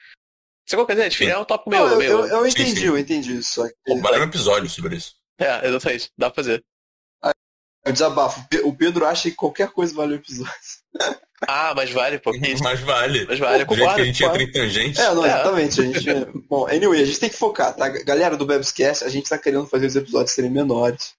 Sacou? 0.69 0.85
Quer 0.85 1.09
dizer, 1.09 1.29
é 1.29 1.37
um 1.37 1.45
tópico 1.45 1.69
meu, 1.69 1.79
Não, 1.79 1.91
eu, 1.93 1.97
meu. 1.97 2.09
eu, 2.09 2.27
eu 2.27 2.43
Sim, 2.43 2.61
entendi, 2.61 2.79
sim. 2.81 2.85
eu 2.87 2.97
entendi 2.97 3.37
isso. 3.37 3.53
Só 3.55 3.67
que 3.67 3.73
Pô, 3.85 3.97
Vale 3.99 4.19
um 4.19 4.23
episódio 4.23 4.69
sobre 4.69 4.95
isso. 4.97 5.15
É, 5.39 5.67
exatamente. 5.67 6.11
Dá 6.17 6.29
pra 6.29 6.43
fazer. 6.43 6.63
eu 7.85 7.91
desabafo. 7.93 8.45
O 8.63 8.75
Pedro 8.75 9.05
acha 9.05 9.29
que 9.29 9.35
qualquer 9.35 9.69
coisa 9.69 9.93
vale 9.95 10.13
o 10.13 10.15
episódio. 10.17 10.53
Ah, 11.47 11.73
mas 11.73 11.89
vale, 11.91 12.19
pô. 12.19 12.35
isso. 12.35 12.61
Mas 12.61 12.81
vale. 12.81 13.25
Mas 13.25 13.39
vale, 13.39 13.63
eu 13.63 13.65
Do 13.65 13.73
jeito 13.73 13.77
que 13.77 13.77
concordo. 13.77 14.01
a 14.01 14.03
gente 14.05 14.23
entra 14.25 14.43
em 14.43 14.51
tangente. 14.51 14.99
É, 14.99 15.15
não, 15.15 15.23
É. 15.25 15.29
exatamente. 15.29 15.79
A 15.79 15.83
gente, 15.85 16.05
bom, 16.49 16.67
anyway, 16.67 17.01
a 17.01 17.05
gente 17.05 17.17
tem 17.17 17.29
que 17.29 17.37
focar, 17.37 17.73
tá? 17.73 17.87
Galera 17.87 18.35
do 18.35 18.45
Bebscast, 18.45 19.05
a 19.05 19.09
gente 19.09 19.29
tá 19.29 19.37
querendo 19.37 19.65
fazer 19.65 19.85
os 19.85 19.95
episódios 19.95 20.33
serem 20.35 20.51
menores. 20.51 21.13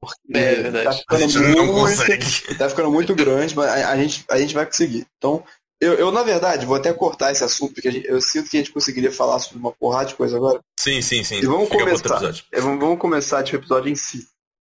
Porque 0.00 0.18
É, 0.38 0.54
verdade. 0.54 0.84
tá 0.84 0.90
A 0.90 0.94
ficando 0.94 1.20
gente 1.20 1.38
não 1.54 1.66
muito, 1.66 2.56
tá 2.56 2.68
ficando 2.70 2.90
muito 2.90 3.14
grande, 3.14 3.54
mas 3.54 3.68
a, 3.68 3.90
a 3.90 3.96
gente, 3.98 4.24
a 4.30 4.38
gente 4.38 4.54
vai 4.54 4.64
conseguir. 4.64 5.06
Então, 5.18 5.44
eu, 5.82 5.94
eu, 5.94 6.12
na 6.12 6.22
verdade, 6.22 6.64
vou 6.64 6.76
até 6.76 6.92
cortar 6.92 7.32
esse 7.32 7.42
assunto, 7.44 7.74
porque 7.74 7.90
gente- 7.90 8.06
eu 8.06 8.20
sinto 8.20 8.48
que 8.48 8.56
a 8.56 8.60
gente 8.60 8.72
conseguiria 8.72 9.10
falar 9.12 9.38
sobre 9.40 9.58
uma 9.58 9.72
porrada 9.72 10.06
de 10.06 10.14
coisa 10.14 10.36
agora. 10.36 10.60
Sim, 10.78 11.02
sim, 11.02 11.24
sim. 11.24 11.36
E 11.36 11.46
vamos 11.46 11.68
Fica 11.68 11.78
começar. 11.84 12.22
É, 12.52 12.60
Vamos, 12.60 12.78
vamos 12.80 12.98
começar 12.98 13.42
tipo, 13.42 13.58
o 13.58 13.60
episódio 13.60 13.90
em 13.90 13.96
si. 13.96 14.26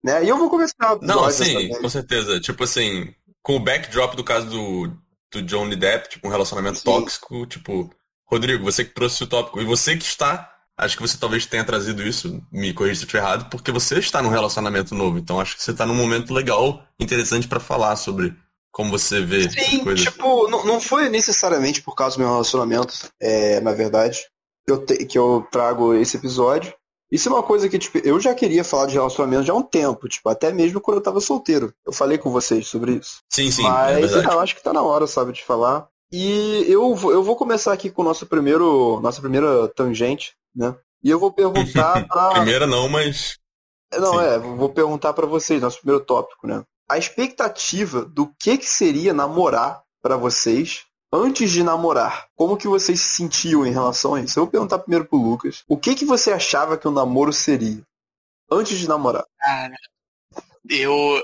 Né? 0.04 0.24
E 0.26 0.30
eu 0.30 0.38
vou 0.38 0.50
começar 0.50 0.94
o 0.94 0.96
episódio 0.98 1.22
Não, 1.22 1.32
sim, 1.32 1.70
com 1.70 1.90
certeza. 1.90 2.40
Tipo 2.40 2.64
assim, 2.64 3.14
com 3.42 3.56
o 3.56 3.60
backdrop 3.60 4.16
do 4.16 4.24
caso 4.24 4.48
do, 4.48 4.92
do 5.32 5.42
Johnny 5.44 5.76
Depp, 5.76 6.10
tipo, 6.10 6.28
um 6.28 6.32
relacionamento 6.32 6.80
Sim. 6.80 6.84
tóxico, 6.86 7.46
tipo, 7.46 7.90
Rodrigo, 8.26 8.64
você 8.64 8.84
que 8.84 8.94
trouxe 8.94 9.24
o 9.24 9.28
tópico, 9.28 9.62
e 9.62 9.66
você 9.66 9.96
que 9.96 10.04
está, 10.06 10.52
acho 10.78 10.96
que 10.98 11.02
você 11.02 11.18
talvez 11.18 11.46
tenha 11.46 11.64
trazido 11.64 12.02
isso, 12.02 12.42
me 12.52 12.74
corrija 12.74 12.96
se 12.96 13.02
eu 13.04 13.06
estiver 13.06 13.22
errado, 13.24 13.50
porque 13.50 13.72
você 13.72 14.00
está 14.00 14.22
num 14.22 14.30
relacionamento 14.30 14.96
novo, 14.96 15.18
então 15.20 15.40
acho 15.40 15.56
que 15.56 15.64
você 15.64 15.72
está 15.72 15.86
num 15.86 15.94
momento 15.96 16.34
legal, 16.34 16.84
interessante 17.00 17.48
pra 17.48 17.60
falar 17.60 17.96
sobre 17.96 18.34
como 18.76 18.92
você 18.92 19.22
vê 19.22 19.50
Sim, 19.50 19.86
tipo, 19.96 20.50
não, 20.50 20.66
não 20.66 20.82
foi 20.82 21.08
necessariamente 21.08 21.82
por 21.82 21.96
causa 21.96 22.18
do 22.18 22.20
meu 22.20 22.30
relacionamento, 22.30 22.94
é, 23.22 23.62
na 23.62 23.72
verdade, 23.72 24.20
que 24.66 24.72
eu, 24.74 24.86
te- 24.86 25.06
que 25.06 25.18
eu 25.18 25.48
trago 25.50 25.94
esse 25.94 26.18
episódio. 26.18 26.74
Isso 27.10 27.30
é 27.30 27.32
uma 27.32 27.42
coisa 27.44 27.70
que, 27.70 27.80
tipo, 27.80 28.00
eu 28.00 28.20
já 28.20 28.36
queria 28.36 28.66
falar 28.66 28.88
de 28.88 28.96
relacionamento 28.96 29.44
já 29.44 29.54
há 29.54 29.56
um 29.56 29.62
tempo, 29.64 30.10
tipo, 30.10 30.28
até 30.28 30.52
mesmo 30.52 30.82
quando 30.82 30.98
eu 30.98 31.04
tava 31.04 31.22
solteiro. 31.22 31.74
Eu 31.88 31.94
falei 31.94 32.18
com 32.18 32.30
vocês 32.32 32.68
sobre 32.68 32.96
isso. 32.96 33.20
Sim, 33.32 33.50
sim, 33.50 33.62
Mas 33.64 33.96
é 33.98 34.02
verdade. 34.02 34.28
é, 34.28 34.34
eu 34.34 34.40
acho 34.42 34.56
que 34.56 34.64
tá 34.64 34.74
na 34.74 34.82
hora, 34.82 35.08
sabe, 35.08 35.32
de 35.32 35.42
falar. 35.44 35.88
E 36.12 36.66
eu, 36.68 36.94
vou- 36.96 37.14
eu 37.14 37.24
vou 37.24 37.38
começar 37.38 37.72
aqui 37.72 37.90
com 37.90 38.02
o 38.02 38.06
nosso 38.06 38.26
primeiro, 38.26 39.00
nossa 39.02 39.22
primeira 39.22 39.70
tangente, 39.70 40.34
né? 40.54 40.76
E 41.02 41.10
eu 41.10 41.18
vou 41.20 41.32
perguntar 41.32 42.06
pra. 42.10 42.32
Primeira 42.32 42.68
não, 42.68 42.90
mas 42.90 43.38
Não, 43.94 44.14
Sim. 44.20 44.26
é, 44.26 44.38
vou 44.40 44.68
perguntar 44.70 45.14
pra 45.14 45.26
vocês, 45.26 45.62
nosso 45.62 45.78
primeiro 45.78 46.04
tópico, 46.04 46.46
né? 46.48 46.62
A 46.90 46.98
expectativa 46.98 48.06
do 48.06 48.34
que 48.40 48.58
que 48.58 48.70
seria 48.70 49.14
namorar 49.14 49.82
pra 50.02 50.18
vocês 50.18 50.86
antes 51.12 51.52
de 51.52 51.64
namorar. 51.64 52.28
Como 52.36 52.58
que 52.58 52.68
vocês 52.68 53.00
se 53.00 53.10
sentiam 53.10 53.66
em 53.66 53.72
relação 53.72 54.16
a 54.16 54.22
isso? 54.22 54.38
Eu 54.38 54.44
vou 54.44 54.52
perguntar 54.52 54.80
primeiro 54.80 55.06
pro 55.06 55.18
Lucas. 55.18 55.64
O 55.68 55.78
que 55.78 55.96
que 55.96 56.06
você 56.06 56.32
achava 56.32 56.78
que 56.78 56.88
o 56.88 56.92
namoro 56.92 57.34
seria 57.34 57.82
antes 58.52 58.78
de 58.78 58.88
namorar? 58.88 59.26
Cara, 59.40 59.76
eu. 60.70 61.24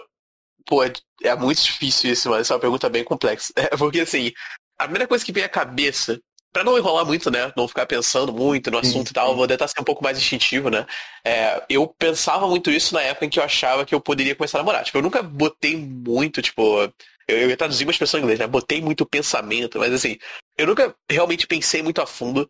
Pô, 0.65 0.84
é, 0.84 0.93
é 1.24 1.36
muito 1.36 1.62
difícil 1.62 2.12
isso, 2.12 2.34
essa 2.36 2.54
é 2.54 2.56
uma 2.56 2.62
pergunta 2.62 2.89
bem 2.89 3.04
complexa. 3.04 3.52
É, 3.58 3.76
porque 3.76 4.00
assim, 4.00 4.32
a 4.78 4.84
primeira 4.84 5.08
coisa 5.08 5.26
que 5.26 5.32
vem 5.32 5.43
à 5.43 5.50
cabeça, 5.50 6.19
pra 6.52 6.64
não 6.64 6.78
enrolar 6.78 7.06
muito, 7.06 7.32
né? 7.32 7.52
Não 7.56 7.68
ficar 7.68 7.86
pensando 7.86 8.34
muito 8.34 8.70
no 8.70 8.84
Sim, 8.84 8.90
assunto 8.90 9.12
e 9.12 9.14
tal, 9.14 9.30
eu 9.30 9.36
vou 9.36 9.48
tentar 9.48 9.68
ser 9.68 9.80
um 9.80 9.86
pouco 9.86 10.04
mais 10.04 10.18
instintivo, 10.18 10.70
né? 10.70 10.86
É, 11.24 11.64
eu 11.70 11.88
pensava 11.88 12.48
muito 12.48 12.70
isso 12.70 12.94
na 12.94 13.02
época 13.02 13.26
em 13.26 13.30
que 13.30 13.40
eu 13.40 13.44
achava 13.44 13.86
que 13.86 13.96
eu 13.96 14.02
poderia 14.02 14.36
começar 14.36 14.58
a 14.58 14.62
namorar. 14.62 14.84
Tipo, 14.84 14.98
eu 14.98 15.02
nunca 15.02 15.24
botei 15.24 15.76
muito, 15.76 16.42
tipo. 16.42 16.82
Eu, 17.28 17.38
eu 17.38 17.50
ia 17.50 17.58
traduzir 17.58 17.86
uma 17.86 17.92
expressão 17.92 18.20
em 18.20 18.24
inglês, 18.24 18.40
né? 18.40 18.48
Botei 18.48 18.82
muito 18.82 19.06
pensamento, 19.06 19.80
mas 19.80 19.94
assim, 19.94 20.18
eu 20.58 20.68
nunca 20.68 20.94
realmente 21.10 21.48
pensei 21.48 21.82
muito 21.82 22.02
a 22.02 22.08
fundo 22.08 22.50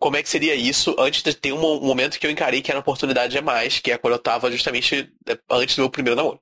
como 0.00 0.16
é 0.16 0.22
que 0.22 0.28
seria 0.28 0.54
isso 0.54 0.94
antes 0.98 1.22
de 1.22 1.32
ter 1.34 1.52
um 1.52 1.64
um 1.64 1.86
momento 1.86 2.18
que 2.18 2.26
eu 2.26 2.30
encarei 2.30 2.60
que 2.60 2.70
era 2.70 2.78
uma 2.78 2.82
oportunidade 2.82 3.38
a 3.38 3.42
mais, 3.42 3.78
que 3.78 3.92
é 3.92 3.98
quando 3.98 4.14
eu 4.14 4.18
tava 4.18 4.50
justamente 4.50 5.10
é, 5.26 5.38
antes 5.50 5.76
do 5.76 5.82
meu 5.82 5.90
primeiro 5.90 6.16
namoro. 6.16 6.40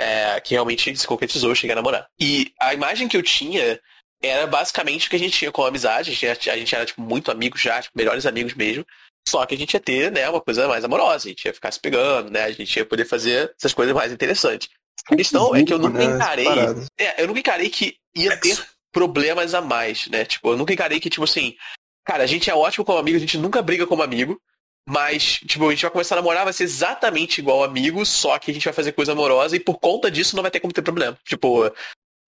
É, 0.00 0.40
que 0.40 0.54
realmente 0.54 0.96
se 0.96 1.06
concretizou, 1.06 1.50
eu 1.50 1.56
cheguei 1.56 1.72
a 1.72 1.76
namorar. 1.76 2.08
E 2.20 2.52
a 2.60 2.72
imagem 2.72 3.08
que 3.08 3.16
eu 3.16 3.22
tinha 3.22 3.80
era 4.22 4.46
basicamente 4.46 5.06
o 5.06 5.10
que 5.10 5.16
a 5.16 5.18
gente 5.18 5.38
tinha 5.38 5.52
com 5.52 5.64
a 5.64 5.68
amizade, 5.68 6.10
a 6.10 6.14
gente, 6.14 6.50
a 6.50 6.56
gente 6.56 6.74
era 6.74 6.84
tipo, 6.84 7.00
muito 7.00 7.30
amigos 7.30 7.60
já, 7.60 7.80
tipo, 7.80 7.96
melhores 7.96 8.26
amigos 8.26 8.54
mesmo. 8.54 8.84
Só 9.28 9.44
que 9.44 9.54
a 9.54 9.58
gente 9.58 9.74
ia 9.74 9.80
ter, 9.80 10.10
né, 10.10 10.28
uma 10.28 10.40
coisa 10.40 10.66
mais 10.66 10.84
amorosa, 10.84 11.26
a 11.26 11.28
gente 11.28 11.44
ia 11.44 11.52
ficar 11.52 11.70
se 11.70 11.78
pegando, 11.78 12.30
né? 12.30 12.44
A 12.44 12.50
gente 12.50 12.74
ia 12.74 12.84
poder 12.84 13.04
fazer 13.04 13.54
essas 13.58 13.74
coisas 13.74 13.94
mais 13.94 14.10
interessantes. 14.10 14.70
A 15.06 15.14
questão 15.14 15.54
é 15.54 15.62
que 15.62 15.72
eu 15.72 15.78
nunca 15.78 15.98
Né, 15.98 16.04
encarei. 16.04 16.46
É, 16.98 17.22
eu 17.22 17.26
nunca 17.26 17.40
encarei 17.40 17.68
que 17.68 17.96
ia 18.14 18.36
ter 18.36 18.58
problemas 18.90 19.54
a 19.54 19.60
mais, 19.60 20.06
né? 20.08 20.24
Tipo, 20.24 20.52
eu 20.52 20.56
nunca 20.56 20.72
encarei 20.72 20.98
que, 20.98 21.10
tipo 21.10 21.24
assim, 21.24 21.54
cara, 22.04 22.24
a 22.24 22.26
gente 22.26 22.48
é 22.48 22.54
ótimo 22.54 22.84
como 22.84 22.98
amigo, 22.98 23.16
a 23.16 23.20
gente 23.20 23.36
nunca 23.36 23.60
briga 23.60 23.86
como 23.86 24.02
amigo, 24.02 24.40
mas, 24.88 25.40
tipo, 25.46 25.68
a 25.68 25.70
gente 25.70 25.82
vai 25.82 25.90
começar 25.90 26.14
a 26.14 26.16
namorar, 26.16 26.44
vai 26.44 26.52
ser 26.52 26.64
exatamente 26.64 27.38
igual 27.38 27.62
amigo, 27.62 28.04
só 28.06 28.38
que 28.38 28.50
a 28.50 28.54
gente 28.54 28.64
vai 28.64 28.72
fazer 28.72 28.92
coisa 28.92 29.12
amorosa 29.12 29.54
e 29.54 29.60
por 29.60 29.78
conta 29.78 30.10
disso 30.10 30.34
não 30.34 30.42
vai 30.42 30.50
ter 30.50 30.60
como 30.60 30.72
ter 30.72 30.80
problema. 30.80 31.18
Tipo, 31.26 31.70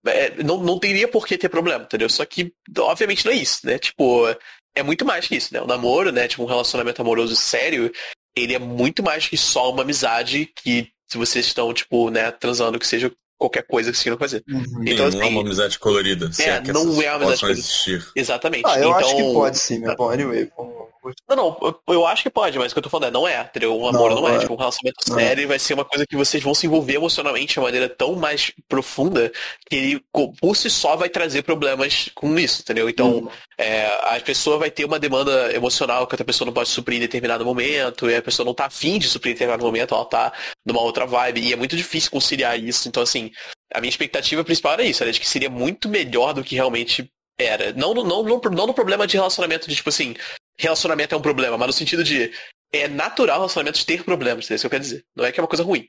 é, 0.07 0.43
não, 0.43 0.63
não 0.63 0.79
teria 0.79 1.09
por 1.09 1.27
que 1.27 1.37
ter 1.39 1.49
problema, 1.49 1.85
entendeu? 1.85 2.09
Só 2.09 2.25
que, 2.25 2.53
obviamente, 2.79 3.25
não 3.25 3.33
é 3.33 3.37
isso, 3.37 3.67
né? 3.67 3.79
Tipo, 3.79 4.27
é 4.75 4.83
muito 4.83 5.05
mais 5.05 5.27
que 5.27 5.37
isso, 5.37 5.53
né? 5.53 5.61
O 5.61 5.67
namoro, 5.67 6.13
né? 6.13 6.29
Tipo, 6.29 6.45
um 6.45 6.47
relacionamento 6.47 7.03
amoroso 7.03 7.37
sério, 7.37 7.93
ele 8.37 8.55
é 8.55 8.59
muito 8.59 9.03
mais 9.03 9.27
que 9.27 9.37
só 9.37 9.71
uma 9.71 9.83
amizade 9.83 10.51
que 10.57 10.89
se 11.11 11.19
vocês 11.19 11.47
estão, 11.47 11.73
tipo, 11.75 12.09
né, 12.09 12.31
transando, 12.31 12.79
que 12.79 12.87
seja 12.87 13.11
qualquer 13.37 13.63
coisa 13.67 13.91
que 13.91 13.97
vocês 13.97 14.05
queiram 14.05 14.19
fazer. 14.19 14.45
Uhum. 14.49 14.63
Então, 14.87 15.11
não 15.11 15.21
é 15.21 15.25
assim, 15.25 15.33
uma 15.33 15.41
amizade 15.41 15.79
colorida. 15.79 16.33
se 16.33 16.43
é, 16.43 16.61
que 16.61 16.73
não 16.73 16.83
é 17.03 17.09
uma 17.11 17.17
amizade 17.17 17.41
colorida. 17.41 17.59
existir. 17.61 18.07
Exatamente. 18.15 18.63
Ah, 18.67 18.79
eu 18.79 18.91
então, 18.91 18.95
acho 18.95 19.17
que 19.17 19.23
pode 19.33 19.59
sim, 19.59 19.79
mas 19.81 19.97
bom, 19.97 20.11
anyway. 20.11 20.49
vamos- 20.57 20.89
Não, 21.29 21.37
não, 21.37 21.81
eu, 21.89 22.07
acho 22.07 22.23
que 22.23 22.31
pode, 22.31 22.59
mas 22.59 22.71
o 22.71 22.75
que 22.75 22.79
eu 22.79 22.83
tô 22.83 22.91
falando 22.91 23.09
é, 23.09 23.11
não 23.11 23.27
é, 23.27 23.41
entendeu? 23.41 23.75
Um 23.75 23.91
namoro 23.91 24.15
não, 24.15 24.23
Não, 24.23 24.29
é. 24.29 24.37
é. 24.37 24.39
Tipo, 24.41 24.55
um 24.55 24.57
relacionamento 24.57 24.97
Não 25.09 25.19
é. 25.19 25.25
sério 25.25 25.49
vai 25.49 25.59
ser 25.59 25.75
uma 25.75 25.85
coisa 25.85 26.07
que 26.07 26.17
vocês 26.17 26.43
vão 26.43 26.55
se 26.55 26.67
envolver 26.67 26.95
emocionalmente 26.95 27.55
de 27.55 27.59
uma 27.59 27.67
maneira 27.67 27.89
tão 27.89 28.15
mais 28.15 28.53
profunda 28.69 29.33
que 29.69 29.77
ele, 29.77 30.05
por 30.41 30.57
si 30.57 30.69
só, 30.69 30.97
vai 30.97 31.09
trazer 31.09 31.43
problemas 31.43 32.11
com 32.15 32.39
isso, 32.39 32.61
entendeu? 32.63 32.89
Então, 32.89 33.19
Hum. 33.19 33.29
é, 33.57 33.87
a 34.17 34.21
pessoa 34.21 34.59
vai 34.59 34.71
ter 34.71 34.85
uma 34.85 34.99
demanda 34.99 35.53
emocional 35.55 36.07
que 36.07 36.15
outra 36.15 36.25
pessoa 36.25 36.47
não 36.47 36.53
pode 36.53 36.69
suprir 36.69 36.99
em 36.99 37.01
determinado 37.01 37.45
momento, 37.45 38.09
e 38.11 38.17
a 38.17 38.23
pessoa 38.23 38.45
não 38.45 38.55
tá 38.55 38.67
afim 38.67 38.99
de 38.99 39.09
suprir 39.09 39.31
em 39.31 39.35
determinado 39.35 39.65
momento, 39.65 39.95
ela 39.95 40.05
tá 40.05 40.33
numa 40.67 40.83
outra 40.83 41.07
vibe, 41.07 41.41
e 41.41 41.53
é 41.53 41.57
muito 41.57 41.77
difícil 41.77 42.11
conciliar 42.11 42.59
isso. 42.59 42.89
Então, 42.89 43.03
assim, 43.03 43.31
a 43.73 43.81
minha 43.81 43.91
expectativa 43.91 44.45
principal 44.45 44.75
era 44.75 44.85
isso, 44.85 45.03
era 45.03 45.13
de 45.13 45.21
que 45.21 45.29
seria 45.29 45.49
muito 45.49 45.89
melhor 45.89 46.35
do 46.35 46.45
que 46.45 46.55
realmente 46.55 47.11
era. 47.39 47.73
Não, 47.73 47.95
não, 47.95 48.05
não, 48.05 48.23
não 48.23 48.67
no 48.67 48.75
problema 48.75 49.07
de 49.07 49.17
relacionamento, 49.17 49.69
de 49.69 49.75
tipo 49.75 49.89
assim, 49.89 50.15
relacionamento 50.61 51.15
é 51.15 51.19
um 51.19 51.23
problema, 51.23 51.57
mas 51.59 51.67
no 51.69 51.73
sentido 51.73 52.05
de 52.05 52.33
é 52.73 52.87
natural 52.87 53.39
relacionamentos 53.39 53.83
ter 53.85 54.05
problemas, 54.05 54.51
é 54.51 54.55
isso 54.55 54.63
que 54.63 54.67
eu 54.67 54.71
quero 54.71 54.83
dizer. 54.83 55.05
Não 55.17 55.25
é 55.25 55.33
que 55.33 55.41
é 55.41 55.43
uma 55.43 55.49
coisa 55.49 55.65
ruim. 55.65 55.89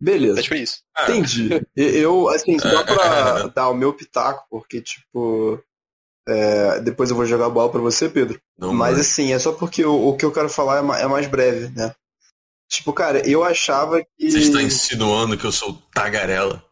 Beleza. 0.00 0.38
É 0.38 0.42
tipo 0.42 0.54
isso. 0.54 0.78
Entendi. 1.02 1.48
Eu, 1.76 2.28
assim, 2.28 2.58
só 2.58 2.84
pra 2.84 3.48
dar 3.48 3.68
o 3.68 3.74
meu 3.74 3.92
pitaco, 3.92 4.46
porque, 4.48 4.80
tipo. 4.80 5.60
é, 6.28 6.78
depois 6.80 7.10
eu 7.10 7.16
vou 7.16 7.26
jogar 7.26 7.46
a 7.46 7.50
bola 7.50 7.70
pra 7.70 7.80
você, 7.80 8.08
Pedro. 8.08 8.40
Não, 8.56 8.72
Mas 8.72 8.90
mano. 8.92 9.00
assim, 9.00 9.32
é 9.32 9.38
só 9.38 9.52
porque 9.52 9.84
o, 9.84 10.08
o 10.08 10.16
que 10.16 10.24
eu 10.24 10.32
quero 10.32 10.48
falar 10.48 10.78
é, 10.78 10.82
ma- 10.82 10.98
é 11.00 11.06
mais 11.06 11.26
breve, 11.26 11.68
né? 11.76 11.92
Tipo, 12.70 12.92
cara, 12.92 13.28
eu 13.28 13.42
achava 13.42 14.00
que. 14.16 14.30
Você 14.30 14.38
está 14.38 14.62
insinuando 14.62 15.36
que 15.36 15.44
eu 15.44 15.50
sou 15.52 15.72
tagarela. 15.92 16.62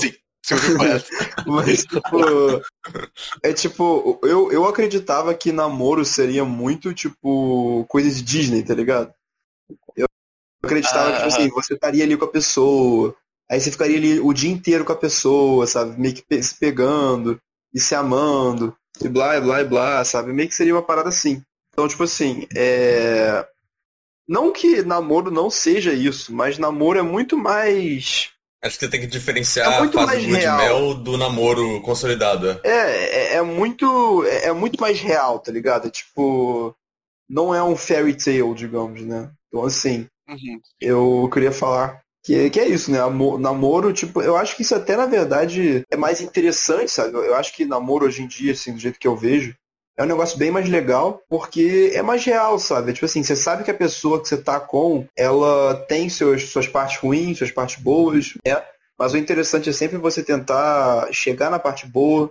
Sim. 0.00 0.14
Mas, 1.46 1.84
tipo. 1.84 2.62
É 3.42 3.52
tipo, 3.52 4.18
eu, 4.22 4.50
eu 4.52 4.64
acreditava 4.66 5.34
que 5.34 5.52
namoro 5.52 6.04
seria 6.04 6.44
muito, 6.44 6.92
tipo, 6.94 7.84
coisa 7.88 8.10
de 8.10 8.22
Disney, 8.22 8.62
tá 8.62 8.74
ligado? 8.74 9.12
Eu 9.96 10.06
acreditava 10.62 11.10
que, 11.12 11.16
tipo 11.16 11.24
Ah. 11.24 11.26
assim, 11.28 11.48
você 11.50 11.74
estaria 11.74 12.04
ali 12.04 12.16
com 12.16 12.24
a 12.24 12.28
pessoa, 12.28 13.14
aí 13.50 13.60
você 13.60 13.70
ficaria 13.70 13.96
ali 13.96 14.20
o 14.20 14.32
dia 14.32 14.50
inteiro 14.50 14.84
com 14.84 14.92
a 14.92 14.96
pessoa, 14.96 15.66
sabe? 15.66 15.98
Meio 16.00 16.14
que 16.14 16.42
se 16.42 16.54
pegando 16.58 17.40
e 17.72 17.80
se 17.80 17.94
amando, 17.94 18.76
e 19.02 19.08
blá, 19.08 19.36
e 19.36 19.40
blá, 19.40 19.60
e 19.60 19.64
blá, 19.64 20.04
sabe? 20.04 20.32
Meio 20.32 20.48
que 20.48 20.54
seria 20.54 20.74
uma 20.74 20.82
parada 20.82 21.08
assim. 21.08 21.42
Então, 21.72 21.88
tipo 21.88 22.02
assim, 22.02 22.46
é. 22.54 23.46
Não 24.28 24.52
que 24.52 24.82
namoro 24.82 25.30
não 25.30 25.50
seja 25.50 25.92
isso, 25.92 26.32
mas 26.32 26.58
namoro 26.58 26.98
é 26.98 27.02
muito 27.02 27.36
mais. 27.36 28.30
Acho 28.62 28.78
que 28.78 28.84
você 28.86 28.90
tem 28.90 29.00
que 29.00 29.06
diferenciar 29.06 29.66
É 29.66 29.68
a 29.68 29.72
muito 29.78 29.92
fase 29.92 30.06
mais 30.06 30.22
de 30.22 30.48
mel 30.48 30.94
do 30.94 31.16
namoro 31.18 31.80
consolidado. 31.82 32.48
é. 32.48 32.68
É, 32.68 33.34
é, 33.34 33.34
é 33.36 33.42
muito. 33.42 34.24
É, 34.26 34.46
é 34.48 34.52
muito 34.52 34.80
mais 34.80 35.00
real, 35.00 35.38
tá 35.38 35.52
ligado? 35.52 35.86
É 35.88 35.90
tipo. 35.90 36.74
Não 37.28 37.54
é 37.54 37.62
um 37.62 37.76
fairy 37.76 38.14
tale, 38.16 38.54
digamos, 38.54 39.02
né? 39.02 39.32
Então 39.48 39.64
assim, 39.66 40.06
Uhum. 40.28 40.62
eu 40.80 41.28
queria 41.32 41.52
falar 41.52 42.02
que, 42.24 42.50
que 42.50 42.60
é 42.60 42.68
isso, 42.68 42.90
né? 42.92 43.00
Amo- 43.00 43.38
namoro, 43.38 43.92
tipo, 43.92 44.22
eu 44.22 44.36
acho 44.36 44.56
que 44.56 44.62
isso 44.62 44.74
até 44.74 44.96
na 44.96 45.06
verdade 45.06 45.84
é 45.90 45.96
mais 45.96 46.20
interessante, 46.20 46.90
sabe? 46.90 47.14
Eu, 47.14 47.24
eu 47.24 47.36
acho 47.36 47.54
que 47.54 47.66
namoro 47.66 48.06
hoje 48.06 48.22
em 48.22 48.28
dia, 48.28 48.52
assim, 48.52 48.74
do 48.74 48.80
jeito 48.80 48.98
que 49.00 49.08
eu 49.08 49.16
vejo, 49.16 49.54
é 50.00 50.04
um 50.04 50.06
negócio 50.06 50.38
bem 50.38 50.50
mais 50.50 50.66
legal, 50.66 51.20
porque 51.28 51.92
é 51.94 52.00
mais 52.00 52.24
real, 52.24 52.58
sabe? 52.58 52.94
Tipo 52.94 53.04
assim, 53.04 53.22
você 53.22 53.36
sabe 53.36 53.64
que 53.64 53.70
a 53.70 53.74
pessoa 53.74 54.18
que 54.20 54.26
você 54.26 54.38
tá 54.38 54.58
com, 54.58 55.06
ela 55.14 55.74
tem 55.88 56.08
seus, 56.08 56.48
suas 56.48 56.66
partes 56.66 56.96
ruins, 56.98 57.36
suas 57.36 57.50
partes 57.50 57.82
boas, 57.82 58.32
né? 58.46 58.62
Mas 58.98 59.12
o 59.12 59.18
interessante 59.18 59.68
é 59.68 59.72
sempre 59.72 59.98
você 59.98 60.22
tentar 60.22 61.06
chegar 61.12 61.50
na 61.50 61.58
parte 61.58 61.86
boa, 61.86 62.30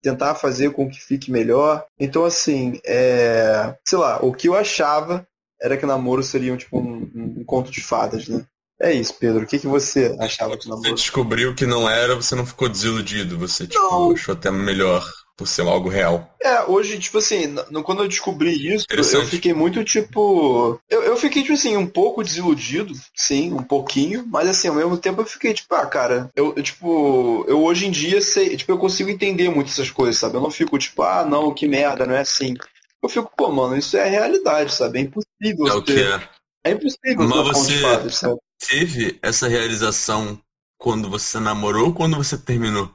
tentar 0.00 0.36
fazer 0.36 0.70
com 0.70 0.88
que 0.88 1.00
fique 1.00 1.32
melhor. 1.32 1.84
Então, 1.98 2.24
assim, 2.24 2.80
é... 2.84 3.74
sei 3.84 3.98
lá, 3.98 4.18
o 4.24 4.32
que 4.32 4.48
eu 4.48 4.54
achava 4.54 5.26
era 5.60 5.76
que 5.76 5.84
namoro 5.86 6.22
seria 6.22 6.56
tipo 6.56 6.78
um, 6.78 7.10
um- 7.14 7.44
conto 7.44 7.70
de 7.72 7.82
fadas, 7.82 8.28
né? 8.28 8.44
É 8.80 8.92
isso, 8.92 9.14
Pedro. 9.14 9.42
O 9.42 9.46
que, 9.46 9.58
que 9.58 9.66
você 9.66 10.16
achava 10.18 10.56
que 10.56 10.62
Você 10.62 10.70
namoro? 10.70 10.94
descobriu 10.94 11.54
que 11.54 11.66
não 11.66 11.90
era, 11.90 12.14
você 12.14 12.34
não 12.34 12.46
ficou 12.46 12.68
desiludido. 12.68 13.36
Você, 13.38 13.66
tipo, 13.66 13.78
Não. 13.78 14.12
achou 14.12 14.32
até 14.32 14.50
melhor 14.50 15.04
por 15.40 15.48
ser 15.48 15.62
algo 15.62 15.88
real. 15.88 16.36
É, 16.42 16.64
hoje, 16.64 16.98
tipo 16.98 17.16
assim, 17.16 17.54
quando 17.82 18.02
eu 18.02 18.08
descobri 18.08 18.74
isso, 18.74 18.84
eu 18.90 19.26
fiquei 19.26 19.54
muito, 19.54 19.82
tipo. 19.82 20.78
Eu, 20.88 21.02
eu 21.02 21.16
fiquei, 21.16 21.40
tipo 21.40 21.54
assim, 21.54 21.78
um 21.78 21.86
pouco 21.86 22.22
desiludido, 22.22 22.92
sim, 23.16 23.50
um 23.50 23.62
pouquinho, 23.62 24.26
mas 24.26 24.46
assim, 24.46 24.68
ao 24.68 24.74
mesmo 24.74 24.98
tempo 24.98 25.22
eu 25.22 25.24
fiquei, 25.24 25.54
tipo, 25.54 25.74
ah, 25.74 25.86
cara, 25.86 26.28
eu, 26.36 26.52
eu, 26.54 26.62
tipo, 26.62 27.42
eu 27.48 27.62
hoje 27.64 27.86
em 27.86 27.90
dia 27.90 28.20
sei, 28.20 28.54
tipo, 28.54 28.70
eu 28.70 28.76
consigo 28.76 29.08
entender 29.08 29.48
muito 29.48 29.70
essas 29.70 29.90
coisas, 29.90 30.18
sabe? 30.18 30.34
Eu 30.36 30.42
não 30.42 30.50
fico, 30.50 30.78
tipo, 30.78 31.02
ah, 31.02 31.24
não, 31.24 31.54
que 31.54 31.66
merda, 31.66 32.04
não 32.04 32.14
é 32.14 32.20
assim. 32.20 32.54
Eu 33.02 33.08
fico, 33.08 33.32
pô, 33.34 33.50
mano, 33.50 33.78
isso 33.78 33.96
é 33.96 34.02
a 34.02 34.10
realidade, 34.10 34.74
sabe? 34.74 34.98
É 34.98 35.02
impossível 35.02 35.68
É 35.68 35.72
o 35.72 35.82
que 35.82 35.92
é. 35.92 36.28
É 36.64 36.70
impossível 36.72 37.26
Mas 37.26 37.56
você- 37.56 38.10
sabe? 38.10 38.38
Teve 38.68 39.18
essa 39.22 39.48
realização 39.48 40.38
quando 40.78 41.08
você 41.08 41.40
namorou 41.40 41.86
ou 41.86 41.94
quando 41.94 42.18
você 42.18 42.36
terminou? 42.36 42.94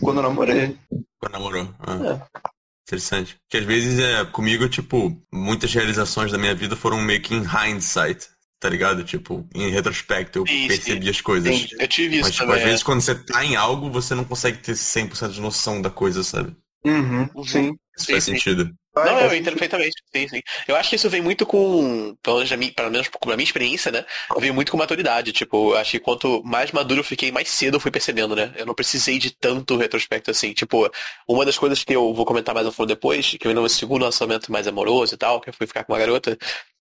Quando 0.00 0.18
eu 0.18 0.22
namorei. 0.22 0.76
Quando 1.22 1.32
namorou. 1.34 1.72
Ah. 1.78 2.26
Interessante. 2.88 3.36
Porque 3.44 3.58
às 3.58 3.64
vezes 3.64 3.98
é 4.00 4.24
comigo, 4.24 4.68
tipo, 4.68 5.16
muitas 5.32 5.72
realizações 5.72 6.32
da 6.32 6.38
minha 6.38 6.54
vida 6.54 6.74
foram 6.74 7.00
meio 7.00 7.22
que 7.22 7.32
em 7.32 7.42
hindsight, 7.44 8.28
tá 8.58 8.68
ligado? 8.68 9.04
Tipo, 9.04 9.48
em 9.54 9.70
retrospecto 9.70 10.40
eu 10.40 10.46
Sim, 10.46 10.62
sim. 10.62 10.68
percebi 10.68 11.08
as 11.08 11.20
coisas. 11.20 11.54
Entendi. 11.54 11.76
Eu 11.78 11.88
tive 11.88 12.14
isso 12.16 12.24
Mas, 12.24 12.32
tipo, 12.34 12.46
também. 12.46 12.60
às 12.62 12.68
vezes 12.68 12.82
quando 12.82 13.00
você 13.00 13.14
tá 13.14 13.44
em 13.44 13.54
algo, 13.54 13.88
você 13.90 14.14
não 14.16 14.24
consegue 14.24 14.58
ter 14.58 14.74
100% 14.74 15.32
de 15.32 15.40
noção 15.40 15.80
da 15.80 15.90
coisa, 15.90 16.24
sabe? 16.24 16.56
Uhum, 16.84 17.28
Uhum. 17.34 17.44
sim. 17.44 17.76
Isso 17.96 18.06
Sim, 18.06 18.12
faz 18.12 18.24
sim. 18.24 18.32
sentido. 18.32 18.74
Vai, 18.94 19.06
Não, 19.06 19.20
eu 19.22 19.34
entendo 19.34 19.52
perfeitamente. 19.54 19.94
Sim, 20.14 20.28
sim. 20.28 20.42
Eu 20.68 20.76
acho 20.76 20.90
que 20.90 20.96
isso 20.96 21.08
vem 21.08 21.22
muito 21.22 21.46
com, 21.46 22.14
pelo 22.22 22.36
menos, 22.36 22.52
minha, 22.52 22.72
pelo 22.74 22.90
menos 22.90 23.08
com 23.08 23.30
a 23.30 23.36
minha 23.36 23.44
experiência, 23.44 23.90
né? 23.90 24.04
Veio 24.38 24.52
muito 24.52 24.70
com 24.70 24.76
maturidade. 24.76 25.32
Tipo, 25.32 25.72
eu 25.72 25.78
acho 25.78 25.92
que 25.92 25.98
quanto 25.98 26.42
mais 26.44 26.72
maduro 26.72 27.00
eu 27.00 27.04
fiquei, 27.04 27.32
mais 27.32 27.48
cedo 27.48 27.76
eu 27.76 27.80
fui 27.80 27.90
percebendo, 27.90 28.36
né? 28.36 28.52
Eu 28.54 28.66
não 28.66 28.74
precisei 28.74 29.18
de 29.18 29.30
tanto 29.30 29.78
retrospecto 29.78 30.30
assim. 30.30 30.52
Tipo, 30.52 30.90
uma 31.26 31.44
das 31.46 31.56
coisas 31.56 31.82
que 31.82 31.94
eu 31.94 32.12
vou 32.12 32.26
comentar 32.26 32.54
mais 32.54 32.66
a 32.66 32.72
fundo 32.72 32.88
depois, 32.88 33.30
que 33.40 33.46
eu 33.48 33.54
no 33.54 33.62
meu 33.62 33.68
segundo 33.70 34.02
relacionamento 34.02 34.52
mais 34.52 34.66
amoroso 34.66 35.14
e 35.14 35.18
tal, 35.18 35.40
que 35.40 35.48
eu 35.48 35.54
fui 35.54 35.66
ficar 35.66 35.84
com 35.84 35.92
uma 35.94 35.98
garota, 35.98 36.36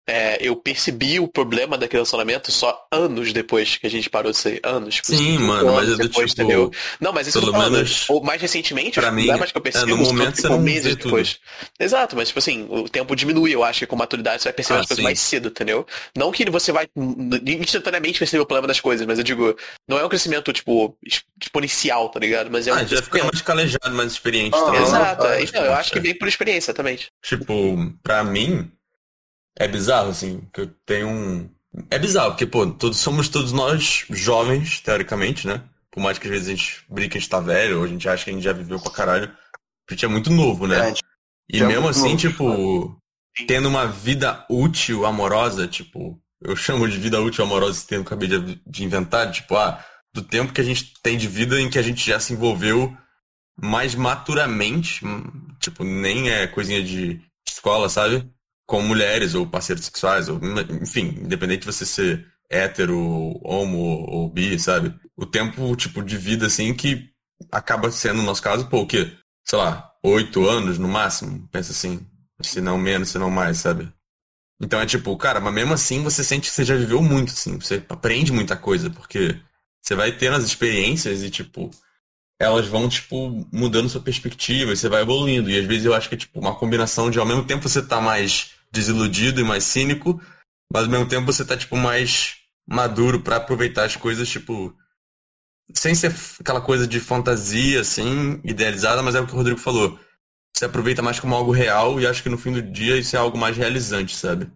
é, 0.09 0.39
eu 0.41 0.57
percebi 0.57 1.21
o 1.21 1.29
problema 1.29 1.77
daquele 1.77 1.99
relacionamento 1.99 2.51
só 2.51 2.87
anos 2.91 3.33
depois 3.33 3.77
que 3.77 3.87
a 3.87 3.91
gente 3.91 4.09
parou 4.09 4.33
de 4.33 4.39
ser. 4.39 4.61
Anos. 4.65 4.97
tipo, 4.97 5.09
Sim, 5.15 5.39
mano, 5.39 5.75
mas 5.75 5.87
anos 5.89 6.01
é 6.01 6.03
depois, 6.05 6.31
tipo. 6.31 6.43
entendeu? 6.43 6.71
Não, 7.01 7.13
mas 7.13 7.27
isso 7.27 7.39
pelo 7.39 7.53
falando, 7.53 7.73
menos 7.75 8.07
ou 8.09 8.23
mais 8.25 8.41
recentemente, 8.41 8.99
pra 8.99 9.11
os 9.11 9.15
mim, 9.15 9.27
problemas 9.27 9.53
que 9.53 9.59
eu 9.59 9.61
é, 9.61 9.63
percebo 9.63 9.87
no 9.87 9.97
momento 9.99 10.29
tipo, 10.37 10.41
você 10.43 10.49
não 10.49 10.59
meses 10.61 10.85
vê 10.85 10.91
tudo. 10.97 11.05
depois. 11.05 11.39
Exato, 11.79 12.17
mas 12.17 12.29
tipo 12.29 12.39
assim, 12.39 12.67
o 12.71 12.89
tempo 12.89 13.15
diminui, 13.15 13.55
eu 13.55 13.63
acho 13.63 13.81
que 13.81 13.87
com 13.87 13.97
maturidade 13.97 14.43
você 14.43 14.49
vai 14.49 14.53
perceber 14.55 14.79
Ah, 14.79 14.81
as 14.81 14.87
coisas 14.87 14.97
sim. 15.03 15.05
mais 15.05 15.21
cedo, 15.21 15.49
entendeu? 15.49 15.87
Não 16.17 16.33
que 16.33 16.49
você 16.51 16.73
vai 16.73 16.89
instantaneamente 17.47 18.19
perceber 18.19 18.41
o 18.43 18.47
problema 18.47 18.67
das 18.67 18.81
coisas, 18.81 19.07
mas 19.07 19.19
eu 19.19 19.25
digo, 19.25 19.57
não 19.87 19.99
é 19.99 20.05
um 20.05 20.09
crescimento, 20.09 20.53
tipo, 20.53 20.97
ex- 21.05 21.23
exponencial, 21.41 22.09
tá 22.09 22.19
ligado? 22.21 22.51
Mas 22.51 22.67
é 22.67 22.73
um 22.73 22.77
Ah, 22.77 22.85
já 22.85 23.03
fica 23.03 23.23
mais 23.25 23.43
calejado, 23.43 23.91
mais 23.95 24.13
experiente, 24.13 24.57
Ah, 24.57 24.61
tá 24.65 24.71
ligado? 24.71 24.87
Exato, 24.87 25.27
Ah, 25.27 25.37
é, 25.37 25.43
então, 25.43 25.65
eu 25.65 25.75
acho 25.75 25.93
que 25.93 25.99
é. 25.99 26.03
vem 26.03 26.15
por 26.15 26.29
experiência, 26.29 26.71
exatamente. 26.71 27.09
Tipo, 27.23 27.93
pra 28.03 28.25
mim, 28.25 28.71
é 29.59 29.67
bizarro, 29.67 30.11
assim, 30.11 30.43
que 30.53 30.61
eu 30.63 30.67
tenho 30.87 31.09
um. 31.09 31.51
É 31.91 31.99
bizarro, 31.99 32.31
porque, 32.31 32.47
pô, 32.47 32.67
todos, 32.67 32.99
somos 32.99 33.29
todos 33.29 33.53
nós 33.53 34.07
jovens, 34.09 34.81
teoricamente, 34.81 35.47
né? 35.47 35.63
Por 35.91 36.03
mais 36.03 36.19
que 36.19 36.27
às 36.27 36.31
vezes 36.31 36.49
a 36.49 36.51
gente 36.53 36.85
brinque 36.89 37.11
que 37.11 37.19
a 37.19 37.21
gente 37.21 37.31
tá 37.31 37.41
velho, 37.41 37.79
ou 37.79 37.85
a 37.85 37.89
gente 37.89 38.09
acha 38.09 38.25
que 38.25 38.31
a 38.31 38.33
gente 38.33 38.43
já 38.43 38.53
viveu 38.53 38.79
pra 38.81 38.93
caralho. 38.93 39.31
A 39.89 39.93
gente 39.93 40.05
é 40.05 40.09
muito 40.09 40.31
novo, 40.31 40.67
né? 40.67 40.91
É, 40.91 40.95
E 41.51 41.61
é 41.61 41.67
mesmo 41.67 41.83
muito 41.83 41.91
assim, 41.91 42.11
novo, 42.11 42.17
tipo, 42.17 43.01
Sim. 43.37 43.47
tendo 43.47 43.69
uma 43.69 43.87
vida 43.87 44.47
útil, 44.49 45.05
amorosa, 45.05 45.67
tipo, 45.67 46.21
eu 46.41 46.55
chamo 46.55 46.89
de 46.89 46.99
vida 46.99 47.21
útil, 47.21 47.45
amorosa 47.45 47.79
esse 47.79 47.87
termo 47.87 48.05
que 48.05 48.13
eu 48.13 48.17
acabei 48.17 48.29
de, 48.29 48.61
de 48.65 48.85
inventar, 48.85 49.31
tipo, 49.33 49.57
ah, 49.57 49.85
do 50.15 50.23
tempo 50.23 50.53
que 50.53 50.61
a 50.61 50.65
gente 50.65 50.95
tem 51.03 51.19
de 51.19 51.27
vida 51.27 51.61
em 51.61 51.69
que 51.69 51.79
a 51.79 51.83
gente 51.83 52.07
já 52.07 52.21
se 52.21 52.33
envolveu 52.33 52.97
mais 53.61 53.95
maturamente, 53.95 55.05
hum, 55.05 55.25
tipo, 55.59 55.83
nem 55.83 56.31
é 56.31 56.47
coisinha 56.47 56.83
de 56.83 57.21
escola, 57.47 57.89
sabe? 57.89 58.29
Com 58.69 58.83
mulheres 58.83 59.35
ou 59.35 59.47
parceiros 59.47 59.87
sexuais, 59.87 60.29
ou, 60.29 60.39
enfim, 60.83 61.19
independente 61.23 61.61
de 61.61 61.67
você 61.67 61.87
ser 61.87 62.27
hétero, 62.51 62.97
homo 63.43 63.79
ou 63.79 64.29
bi, 64.29 64.59
sabe? 64.59 64.95
O 65.17 65.25
tempo, 65.27 65.75
tipo, 65.75 66.03
de 66.03 66.17
vida, 66.19 66.47
assim, 66.47 66.75
que 66.75 67.11
acaba 67.51 67.91
sendo, 67.91 68.19
no 68.19 68.25
nosso 68.25 68.43
caso, 68.43 68.69
pô, 68.69 68.83
o 68.83 68.87
quê? 68.87 69.13
Sei 69.45 69.59
lá, 69.59 69.91
oito 70.05 70.47
anos 70.47 70.79
no 70.79 70.89
máximo, 70.89 71.49
pensa 71.51 71.73
assim. 71.73 72.07
Se 72.43 72.61
não 72.61 72.79
menos, 72.79 73.09
se 73.09 73.19
não 73.19 73.31
mais, 73.31 73.59
sabe? 73.59 73.93
Então 74.61 74.81
é 74.81 74.87
tipo, 74.87 75.17
cara, 75.17 75.41
mas 75.41 75.55
mesmo 75.55 75.75
assim 75.75 76.03
você 76.03 76.23
sente 76.23 76.49
que 76.49 76.55
você 76.55 76.65
já 76.65 76.77
viveu 76.77 77.03
muito, 77.03 77.33
assim, 77.33 77.59
você 77.59 77.83
aprende 77.89 78.33
muita 78.33 78.57
coisa, 78.57 78.91
porque 78.91 79.41
você 79.83 79.95
vai 79.95 80.13
tendo 80.13 80.37
as 80.37 80.45
experiências 80.45 81.23
e, 81.23 81.31
tipo, 81.31 81.71
elas 82.41 82.67
vão, 82.67 82.89
tipo, 82.89 83.47
mudando 83.53 83.89
sua 83.89 84.01
perspectiva 84.01 84.73
e 84.73 84.77
você 84.77 84.89
vai 84.89 85.03
evoluindo. 85.03 85.51
E 85.51 85.59
às 85.59 85.67
vezes 85.67 85.85
eu 85.85 85.95
acho 85.95 86.09
que 86.09 86.15
é, 86.15 86.19
tipo, 86.19 86.39
uma 86.39 86.55
combinação 86.55 87.11
de, 87.11 87.19
ao 87.19 87.27
mesmo 87.27 87.45
tempo 87.45 87.69
você 87.69 87.83
tá 87.83 88.01
mais 88.01 88.58
desiludido 88.73 89.41
e 89.41 89.45
mais 89.45 89.65
cínico, 89.65 90.21
mas 90.73 90.85
ao 90.85 90.91
mesmo 90.91 91.09
tempo 91.09 91.33
você 91.33 91.45
tá, 91.45 91.57
tipo, 91.57 91.77
mais 91.77 92.37
maduro 92.67 93.21
pra 93.21 93.37
aproveitar 93.37 93.85
as 93.85 93.97
coisas, 93.97 94.29
tipo, 94.29 94.75
sem 95.75 95.95
ser 95.95 96.15
aquela 96.41 96.61
coisa 96.61 96.87
de 96.87 97.01
fantasia, 97.01 97.81
assim, 97.81 98.41
idealizada, 98.45 99.03
mas 99.03 99.15
é 99.15 99.21
o 99.21 99.27
que 99.27 99.33
o 99.33 99.37
Rodrigo 99.37 99.59
falou. 99.59 99.99
Você 100.55 100.65
aproveita 100.65 101.03
mais 101.03 101.21
como 101.21 101.35
algo 101.35 101.53
real 101.53 102.01
e 102.01 102.07
acho 102.07 102.23
que 102.23 102.29
no 102.29 102.39
fim 102.39 102.53
do 102.53 102.63
dia 102.63 102.97
isso 102.97 103.15
é 103.15 103.19
algo 103.19 103.39
mais 103.39 103.57
realizante, 103.57 104.17
sabe? 104.17 104.51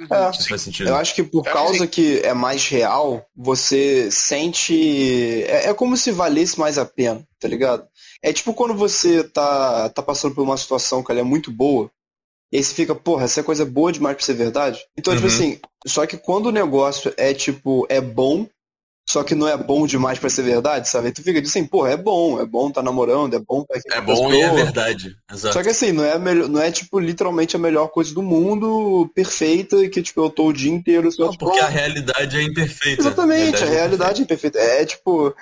É. 0.00 0.30
Isso 0.30 0.48
faz 0.48 0.62
sentido. 0.62 0.88
Eu 0.88 0.96
acho 0.96 1.14
que 1.14 1.24
por 1.24 1.46
acho 1.46 1.52
causa 1.52 1.78
sim. 1.80 1.88
que 1.88 2.20
é 2.20 2.32
mais 2.32 2.66
real, 2.68 3.26
você 3.36 4.10
sente. 4.12 5.42
É, 5.44 5.68
é 5.68 5.74
como 5.74 5.96
se 5.96 6.12
valesse 6.12 6.58
mais 6.58 6.78
a 6.78 6.84
pena, 6.84 7.26
tá 7.40 7.48
ligado? 7.48 7.86
É 8.22 8.32
tipo 8.32 8.54
quando 8.54 8.74
você 8.74 9.24
tá, 9.24 9.88
tá 9.88 10.00
passando 10.00 10.34
por 10.34 10.42
uma 10.42 10.56
situação 10.56 11.02
que 11.02 11.10
ela 11.10 11.20
é 11.20 11.24
muito 11.24 11.50
boa, 11.50 11.90
e 12.52 12.56
aí 12.56 12.64
você 12.64 12.74
fica, 12.74 12.94
porra, 12.94 13.24
essa 13.24 13.42
coisa 13.42 13.62
é 13.62 13.66
boa 13.66 13.92
demais 13.92 14.16
pra 14.16 14.24
ser 14.24 14.34
verdade. 14.34 14.80
Então, 14.96 15.14
tipo 15.14 15.26
Uhum. 15.26 15.32
assim, 15.32 15.60
só 15.86 16.06
que 16.06 16.16
quando 16.16 16.46
o 16.46 16.52
negócio 16.52 17.12
é 17.16 17.34
tipo, 17.34 17.86
é 17.90 18.00
bom, 18.00 18.46
só 19.08 19.24
que 19.24 19.34
não 19.34 19.48
é 19.48 19.56
bom 19.56 19.86
demais 19.86 20.18
pra 20.18 20.28
ser 20.28 20.42
verdade, 20.42 20.88
sabe? 20.88 21.06
Aí 21.06 21.12
tu 21.12 21.22
fica 21.22 21.40
assim, 21.40 21.64
porra, 21.66 21.92
é 21.92 21.96
bom, 21.96 22.40
é 22.40 22.44
bom 22.46 22.70
tá 22.70 22.82
namorando, 22.82 23.34
é 23.34 23.38
bom 23.38 23.64
tá 23.64 23.78
É 23.78 23.80
com 23.80 23.98
a 23.98 24.00
bom 24.02 24.32
e 24.32 24.36
é 24.40 24.44
pessoa. 24.44 24.64
verdade. 24.64 25.16
Exato. 25.32 25.54
Só 25.54 25.62
que 25.62 25.68
assim, 25.70 25.92
não 25.92 26.04
é, 26.04 26.18
melhor, 26.18 26.48
não 26.48 26.60
é 26.60 26.70
tipo 26.70 26.98
literalmente 26.98 27.56
a 27.56 27.58
melhor 27.58 27.88
coisa 27.88 28.12
do 28.12 28.22
mundo, 28.22 29.10
perfeita, 29.14 29.88
que 29.88 30.02
tipo, 30.02 30.20
eu 30.22 30.28
tô 30.30 30.46
o 30.48 30.52
dia 30.52 30.70
inteiro 30.72 31.10
só 31.10 31.24
Não, 31.24 31.30
tipo, 31.32 31.46
porque 31.46 31.60
ah, 31.60 31.66
a 31.66 31.70
realidade 31.70 32.36
é 32.36 32.42
imperfeita. 32.42 33.00
Exatamente, 33.02 33.62
a 33.62 33.66
realidade 33.66 34.20
é 34.20 34.24
imperfeita. 34.24 34.58
É 34.58 34.84
tipo, 34.84 35.34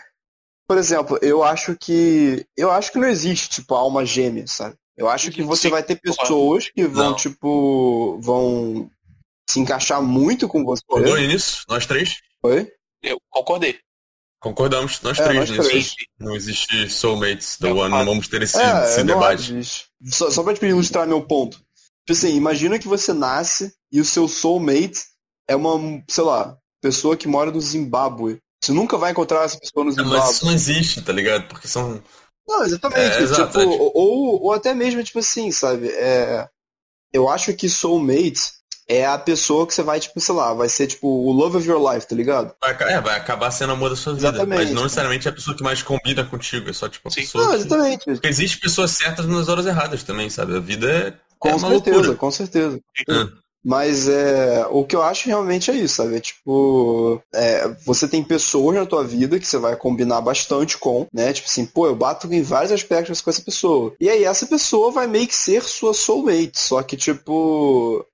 por 0.68 0.78
exemplo, 0.78 1.18
eu 1.22 1.42
acho 1.42 1.76
que. 1.76 2.46
Eu 2.56 2.70
acho 2.70 2.92
que 2.92 2.98
não 2.98 3.08
existe, 3.08 3.48
tipo, 3.48 3.74
alma 3.74 4.04
gêmea, 4.04 4.46
sabe? 4.46 4.76
Eu 4.96 5.08
acho 5.08 5.30
que 5.30 5.42
você 5.42 5.68
vai 5.68 5.82
ter 5.82 5.96
pessoas 6.00 6.70
que 6.70 6.86
vão, 6.86 7.10
Não. 7.10 7.16
tipo, 7.16 8.18
vão 8.22 8.90
se 9.48 9.60
encaixar 9.60 10.02
muito 10.02 10.48
com 10.48 10.64
você. 10.64 10.82
Concordou 10.86 11.16
nisso? 11.18 11.62
Nós 11.68 11.84
três? 11.86 12.16
Foi? 12.40 12.70
Eu 13.02 13.18
concordei. 13.30 13.78
Concordamos, 14.40 15.00
nós 15.02 15.18
É, 15.18 15.24
três 15.24 15.38
nós 15.40 15.50
nisso. 15.50 15.68
três. 15.68 15.94
Não 16.18 16.34
existe 16.36 16.88
soulmates 16.90 17.56
do 17.58 17.80
ano, 17.80 17.96
não 17.96 18.04
vamos 18.04 18.28
ter 18.28 18.42
esse, 18.42 18.58
É, 18.58 18.84
esse 18.84 18.98
não 19.04 19.14
debate. 19.14 19.52
existe. 19.52 19.86
Só, 20.06 20.30
só 20.30 20.42
pra 20.42 20.54
tipo, 20.54 20.66
ilustrar 20.66 21.06
meu 21.06 21.22
ponto. 21.22 21.56
Tipo 21.58 22.12
assim, 22.12 22.34
imagina 22.36 22.78
que 22.78 22.86
você 22.88 23.12
nasce 23.12 23.72
e 23.90 24.00
o 24.00 24.04
seu 24.04 24.28
soulmate 24.28 25.00
é 25.48 25.56
uma, 25.56 26.02
sei 26.08 26.22
lá, 26.24 26.56
pessoa 26.80 27.16
que 27.16 27.26
mora 27.26 27.50
no 27.50 27.60
Zimbábue. 27.60 28.38
Você 28.62 28.72
nunca 28.72 28.96
vai 28.96 29.10
encontrar 29.12 29.44
essa 29.44 29.58
pessoa 29.58 29.84
no 29.84 29.90
É, 29.90 29.94
Zimbábue. 29.94 30.18
mas 30.18 30.30
isso 30.36 30.44
não 30.44 30.52
existe, 30.52 31.02
tá 31.02 31.12
ligado? 31.12 31.48
Porque 31.48 31.66
são. 31.68 32.02
Não, 32.48 32.64
exatamente. 32.64 33.00
É, 33.00 33.22
exato, 33.22 33.58
tipo, 33.58 33.60
é, 33.60 33.64
Ou, 33.94 34.42
ou 34.44 34.52
até 34.52 34.72
mesmo, 34.74 35.02
tipo 35.02 35.18
assim, 35.18 35.50
sabe? 35.50 35.88
É, 35.88 36.48
eu 37.12 37.28
acho 37.28 37.52
que 37.54 37.68
soulmate 37.68 38.54
é 38.88 39.04
a 39.04 39.18
pessoa 39.18 39.66
que 39.66 39.74
você 39.74 39.82
vai, 39.82 39.98
tipo, 39.98 40.20
sei 40.20 40.32
lá, 40.34 40.54
vai 40.54 40.68
ser 40.68 40.86
tipo 40.86 41.08
o 41.08 41.32
love 41.32 41.56
of 41.56 41.68
your 41.68 41.92
life, 41.92 42.06
tá 42.06 42.14
ligado? 42.14 42.54
É, 42.62 43.00
vai 43.00 43.16
acabar 43.16 43.50
sendo 43.50 43.72
amor 43.72 43.90
da 43.90 43.96
sua 43.96 44.14
vida. 44.14 44.28
Exatamente. 44.28 44.58
Mas 44.66 44.70
não 44.70 44.84
necessariamente 44.84 45.26
é 45.26 45.30
a 45.30 45.34
pessoa 45.34 45.56
que 45.56 45.62
mais 45.64 45.82
combina 45.82 46.24
contigo. 46.24 46.70
É 46.70 46.72
só 46.72 46.88
tipo 46.88 47.08
a 47.08 47.10
Sim. 47.10 47.22
pessoa. 47.22 47.44
Não, 47.44 47.50
que- 47.50 47.56
exatamente. 47.58 48.04
Porque 48.04 48.28
existe 48.28 48.58
pessoas 48.60 48.92
certas 48.92 49.26
nas 49.26 49.48
horas 49.48 49.66
erradas 49.66 50.04
também, 50.04 50.30
sabe? 50.30 50.56
A 50.56 50.60
vida 50.60 50.88
é, 50.88 51.14
Com 51.38 51.48
é 51.48 51.54
uma 51.56 51.68
certeza, 51.70 51.96
loucura. 51.96 52.16
com 52.16 52.30
certeza. 52.30 52.80
Ah. 53.10 53.28
Mas 53.68 54.08
é, 54.08 54.64
o 54.70 54.84
que 54.84 54.94
eu 54.94 55.02
acho 55.02 55.26
realmente 55.26 55.72
é 55.72 55.74
isso, 55.74 55.96
sabe? 55.96 56.14
É 56.14 56.20
tipo, 56.20 57.20
é, 57.34 57.66
você 57.84 58.06
tem 58.06 58.22
pessoas 58.22 58.76
na 58.76 58.86
tua 58.86 59.02
vida 59.02 59.40
que 59.40 59.46
você 59.46 59.58
vai 59.58 59.74
combinar 59.74 60.20
bastante 60.20 60.78
com, 60.78 61.08
né? 61.12 61.32
Tipo 61.32 61.48
assim, 61.48 61.66
pô, 61.66 61.88
eu 61.88 61.96
bato 61.96 62.32
em 62.32 62.44
vários 62.44 62.70
aspectos 62.70 63.20
com 63.20 63.28
essa 63.28 63.42
pessoa. 63.42 63.92
E 63.98 64.08
aí 64.08 64.22
essa 64.22 64.46
pessoa 64.46 64.92
vai 64.92 65.08
meio 65.08 65.26
que 65.26 65.34
ser 65.34 65.64
sua 65.64 65.92
soulmate, 65.92 66.56
só 66.60 66.80
que 66.80 66.96
tipo, 66.96 68.06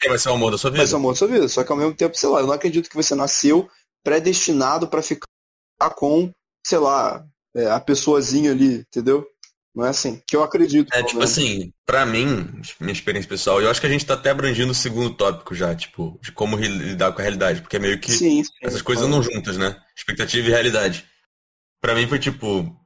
Quem 0.00 0.08
vai 0.08 0.18
ser 0.18 0.30
o 0.30 0.32
amor 0.32 0.50
da 0.50 0.56
sua 0.56 0.70
vida? 0.70 0.78
vai 0.78 0.86
ser 0.86 0.94
o 0.94 0.96
amor 0.96 1.12
da 1.12 1.18
sua 1.18 1.28
vida. 1.28 1.46
Só 1.46 1.62
que 1.62 1.70
ao 1.70 1.76
mesmo 1.76 1.94
tempo, 1.94 2.16
sei 2.16 2.30
lá, 2.30 2.40
eu 2.40 2.46
não 2.46 2.54
acredito 2.54 2.88
que 2.88 2.96
você 2.96 3.14
nasceu 3.14 3.68
predestinado 4.02 4.88
pra 4.88 5.02
ficar 5.02 5.26
com, 5.94 6.30
sei 6.66 6.78
lá, 6.78 7.22
é, 7.54 7.66
a 7.66 7.78
pessoazinha 7.78 8.52
ali, 8.52 8.76
entendeu? 8.76 9.28
Não 9.74 9.84
é 9.84 9.90
assim. 9.90 10.22
Que 10.26 10.36
eu 10.36 10.42
acredito. 10.42 10.88
É, 10.94 11.02
tipo 11.02 11.18
menos. 11.18 11.32
assim, 11.32 11.70
pra 11.86 12.04
mim, 12.04 12.60
minha 12.80 12.92
experiência 12.92 13.28
pessoal, 13.28 13.62
eu 13.62 13.70
acho 13.70 13.80
que 13.80 13.86
a 13.86 13.90
gente 13.90 14.04
tá 14.04 14.14
até 14.14 14.30
abrangindo 14.30 14.72
o 14.72 14.74
segundo 14.74 15.14
tópico 15.14 15.54
já, 15.54 15.74
tipo, 15.74 16.18
de 16.20 16.32
como 16.32 16.56
lidar 16.56 17.12
com 17.12 17.20
a 17.20 17.22
realidade, 17.22 17.62
porque 17.62 17.76
é 17.76 17.78
meio 17.78 17.98
que 18.00 18.10
Sim, 18.10 18.42
sim. 18.42 18.50
essas 18.62 18.82
coisas 18.82 19.04
andam 19.06 19.22
juntas, 19.22 19.56
né? 19.56 19.80
Expectativa 19.96 20.48
e 20.48 20.50
realidade. 20.50 21.06
Pra 21.80 21.94
mim 21.94 22.08
foi 22.08 22.18
tipo, 22.18 22.76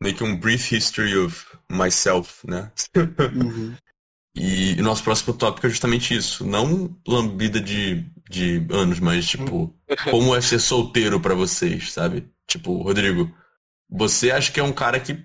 meio 0.00 0.14
que 0.14 0.22
um 0.22 0.36
brief 0.36 0.76
history 0.76 1.16
of 1.16 1.46
myself, 1.70 2.46
né? 2.46 2.70
Uhum. 2.94 3.74
E 4.32 4.80
o 4.80 4.84
nosso 4.84 5.02
próximo 5.02 5.34
tópico 5.34 5.66
é 5.66 5.70
justamente 5.70 6.14
isso. 6.14 6.46
Não 6.46 6.96
lambida 7.06 7.60
de, 7.60 8.06
de 8.30 8.64
anos, 8.70 9.00
mas 9.00 9.26
tipo, 9.26 9.74
como 10.08 10.36
é 10.36 10.40
ser 10.40 10.60
solteiro 10.60 11.18
pra 11.18 11.34
vocês, 11.34 11.92
sabe? 11.92 12.30
Tipo, 12.46 12.80
Rodrigo, 12.80 13.28
você 13.90 14.30
acha 14.30 14.52
que 14.52 14.60
é 14.60 14.62
um 14.62 14.72
cara 14.72 15.00
que, 15.00 15.18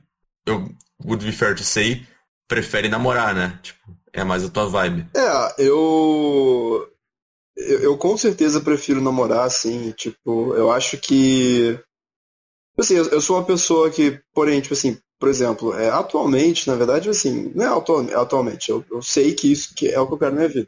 eu 0.47 0.75
would 1.03 1.23
be 1.23 1.31
fair 1.31 1.55
to 1.55 1.63
say, 1.63 2.03
prefere 2.47 2.89
namorar, 2.89 3.33
né? 3.35 3.59
Tipo, 3.61 3.79
é 4.13 4.23
mais 4.23 4.43
a 4.43 4.49
tua 4.49 4.67
vibe. 4.67 5.07
É, 5.15 5.63
eu, 5.63 6.87
eu. 7.57 7.79
Eu 7.81 7.97
com 7.97 8.17
certeza 8.17 8.61
prefiro 8.61 9.01
namorar, 9.01 9.45
assim, 9.45 9.91
tipo, 9.91 10.53
eu 10.55 10.71
acho 10.71 10.97
que. 10.97 11.79
Assim, 12.77 12.95
eu, 12.95 13.05
eu 13.09 13.21
sou 13.21 13.37
uma 13.37 13.45
pessoa 13.45 13.89
que, 13.89 14.19
porém, 14.33 14.61
tipo 14.61 14.73
assim, 14.73 14.97
por 15.19 15.29
exemplo, 15.29 15.73
é, 15.75 15.89
atualmente, 15.89 16.67
na 16.67 16.75
verdade, 16.75 17.09
assim, 17.09 17.51
não 17.55 17.65
é 17.65 17.77
atual- 17.77 18.19
atualmente, 18.19 18.69
eu, 18.69 18.83
eu 18.91 19.01
sei 19.01 19.33
que 19.33 19.51
isso 19.51 19.73
que 19.75 19.87
é 19.89 19.99
o 19.99 20.07
que 20.07 20.13
eu 20.13 20.17
quero 20.17 20.31
na 20.35 20.41
minha 20.41 20.49
vida. 20.53 20.67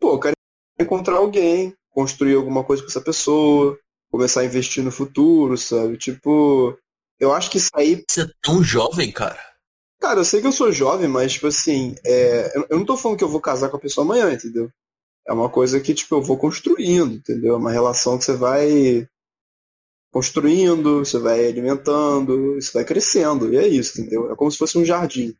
Pô, 0.00 0.14
eu 0.14 0.20
quero 0.20 0.34
encontrar 0.80 1.16
alguém, 1.16 1.74
construir 1.90 2.36
alguma 2.36 2.64
coisa 2.64 2.82
com 2.82 2.88
essa 2.88 3.00
pessoa, 3.02 3.78
começar 4.10 4.42
a 4.42 4.46
investir 4.46 4.84
no 4.84 4.92
futuro, 4.92 5.58
sabe? 5.58 5.98
Tipo, 5.98 6.78
eu 7.20 7.32
acho 7.34 7.50
que 7.50 7.60
sair 7.60 8.04
Você 8.08 8.22
é 8.22 8.26
tão 8.42 8.62
jovem, 8.62 9.12
cara. 9.12 9.40
Cara, 10.04 10.20
eu 10.20 10.24
sei 10.26 10.42
que 10.42 10.46
eu 10.46 10.52
sou 10.52 10.70
jovem, 10.70 11.08
mas, 11.08 11.32
tipo 11.32 11.46
assim, 11.46 11.94
é, 12.04 12.52
eu 12.68 12.76
não 12.76 12.84
tô 12.84 12.94
falando 12.94 13.16
que 13.16 13.24
eu 13.24 13.28
vou 13.28 13.40
casar 13.40 13.70
com 13.70 13.78
a 13.78 13.80
pessoa 13.80 14.04
amanhã, 14.04 14.30
entendeu? 14.30 14.70
É 15.26 15.32
uma 15.32 15.48
coisa 15.48 15.80
que, 15.80 15.94
tipo, 15.94 16.14
eu 16.16 16.20
vou 16.20 16.36
construindo, 16.36 17.14
entendeu? 17.14 17.54
É 17.54 17.56
uma 17.56 17.72
relação 17.72 18.18
que 18.18 18.24
você 18.24 18.34
vai 18.36 19.08
construindo, 20.12 20.98
você 20.98 21.18
vai 21.18 21.46
alimentando, 21.48 22.56
você 22.56 22.70
vai 22.70 22.84
crescendo, 22.84 23.50
e 23.50 23.56
é 23.56 23.66
isso, 23.66 23.98
entendeu? 23.98 24.30
É 24.30 24.36
como 24.36 24.50
se 24.50 24.58
fosse 24.58 24.76
um 24.76 24.84
jardim. 24.84 25.34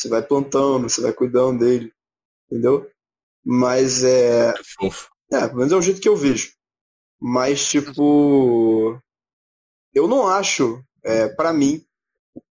Você 0.00 0.08
vai 0.08 0.22
plantando, 0.22 0.88
você 0.88 1.02
vai 1.02 1.12
cuidando 1.12 1.58
dele, 1.58 1.92
entendeu? 2.46 2.90
Mas 3.44 4.04
é. 4.04 4.54
É. 5.30 5.36
É, 5.36 5.46
pelo 5.48 5.58
menos 5.58 5.72
é 5.72 5.76
o 5.76 5.82
jeito 5.82 6.00
que 6.00 6.08
eu 6.08 6.16
vejo. 6.16 6.54
Mas, 7.20 7.68
tipo. 7.68 8.98
Eu 9.92 10.08
não 10.08 10.26
acho, 10.26 10.82
é, 11.04 11.28
para 11.28 11.52
mim, 11.52 11.84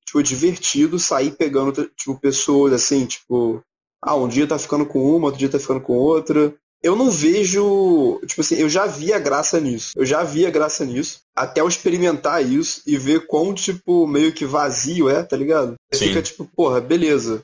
tipo, 0.07 0.23
divertido 0.23 0.97
sair 0.97 1.31
pegando, 1.31 1.85
tipo, 1.95 2.19
pessoas 2.19 2.73
assim, 2.73 3.05
tipo. 3.05 3.61
Ah, 4.01 4.15
um 4.15 4.27
dia 4.27 4.47
tá 4.47 4.57
ficando 4.57 4.85
com 4.85 5.03
uma, 5.03 5.25
outro 5.25 5.39
dia 5.39 5.49
tá 5.49 5.59
ficando 5.59 5.81
com 5.81 5.93
outra. 5.93 6.55
Eu 6.81 6.95
não 6.95 7.11
vejo. 7.11 8.19
Tipo 8.25 8.41
assim, 8.41 8.55
eu 8.55 8.69
já 8.69 8.85
vi 8.85 9.11
a 9.11 9.19
graça 9.19 9.59
nisso. 9.59 9.93
Eu 9.95 10.05
já 10.05 10.23
vi 10.23 10.45
a 10.45 10.51
graça 10.51 10.85
nisso. 10.85 11.21
Até 11.35 11.61
eu 11.61 11.67
experimentar 11.67 12.45
isso 12.45 12.81
e 12.85 12.97
ver 12.97 13.27
quão, 13.27 13.53
tipo, 13.53 14.07
meio 14.07 14.31
que 14.31 14.45
vazio 14.45 15.09
é, 15.09 15.23
tá 15.23 15.35
ligado? 15.35 15.75
Você 15.91 16.05
Sim. 16.05 16.07
fica 16.09 16.21
tipo, 16.21 16.45
porra, 16.45 16.79
beleza. 16.79 17.43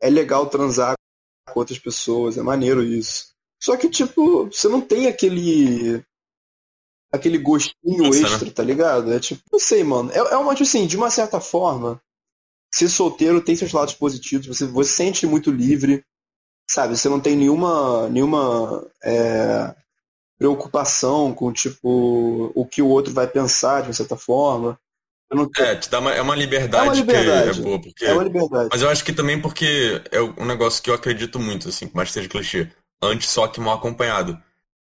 É 0.00 0.08
legal 0.10 0.46
transar 0.46 0.94
com 1.50 1.58
outras 1.58 1.78
pessoas, 1.78 2.36
é 2.36 2.42
maneiro 2.42 2.82
isso. 2.82 3.28
Só 3.62 3.76
que, 3.76 3.88
tipo, 3.88 4.44
você 4.46 4.68
não 4.68 4.80
tem 4.80 5.06
aquele. 5.06 6.04
Aquele 7.16 7.38
gostinho 7.38 8.04
Nossa, 8.04 8.20
né? 8.20 8.26
extra, 8.28 8.50
tá 8.50 8.62
ligado? 8.62 9.12
É 9.12 9.18
tipo, 9.18 9.42
não 9.52 9.58
sei, 9.58 9.82
mano. 9.82 10.10
É, 10.12 10.18
é 10.18 10.36
uma, 10.36 10.54
tipo 10.54 10.64
assim, 10.64 10.86
de 10.86 10.96
uma 10.96 11.10
certa 11.10 11.40
forma, 11.40 12.00
ser 12.72 12.88
solteiro 12.88 13.40
tem 13.40 13.56
seus 13.56 13.72
lados 13.72 13.94
positivos, 13.94 14.46
você, 14.46 14.66
você 14.66 14.90
se 14.90 14.96
sente 14.96 15.26
muito 15.26 15.50
livre, 15.50 16.04
sabe? 16.70 16.96
Você 16.96 17.08
não 17.08 17.20
tem 17.20 17.36
nenhuma. 17.36 18.08
nenhuma. 18.08 18.86
é, 19.02 19.74
preocupação 20.38 21.32
com, 21.32 21.52
tipo, 21.52 22.52
o 22.54 22.66
que 22.66 22.82
o 22.82 22.88
outro 22.88 23.12
vai 23.12 23.26
pensar, 23.26 23.82
de 23.82 23.88
uma 23.88 23.94
certa 23.94 24.16
forma. 24.16 24.78
É, 25.56 25.74
te 25.74 25.90
dá 25.90 25.98
uma, 25.98 26.12
é 26.12 26.22
uma 26.22 26.36
liberdade, 26.36 26.84
É 26.84 26.88
uma 26.88 26.94
liberdade. 26.94 27.52
que 27.52 27.58
é 27.58 27.62
boa, 27.62 27.80
porque... 27.80 28.04
É 28.04 28.12
uma 28.12 28.22
liberdade. 28.22 28.68
Mas 28.70 28.82
eu 28.82 28.88
acho 28.88 29.04
que 29.04 29.12
também 29.12 29.40
porque 29.40 30.00
é 30.12 30.20
um 30.20 30.44
negócio 30.44 30.82
que 30.82 30.88
eu 30.88 30.94
acredito 30.94 31.38
muito, 31.38 31.68
assim, 31.68 31.90
mais 31.92 32.08
que 32.08 32.14
seja 32.14 32.28
clichê. 32.28 32.70
Antes 33.02 33.28
só 33.28 33.48
que 33.48 33.60
mal 33.60 33.76
acompanhado. 33.76 34.40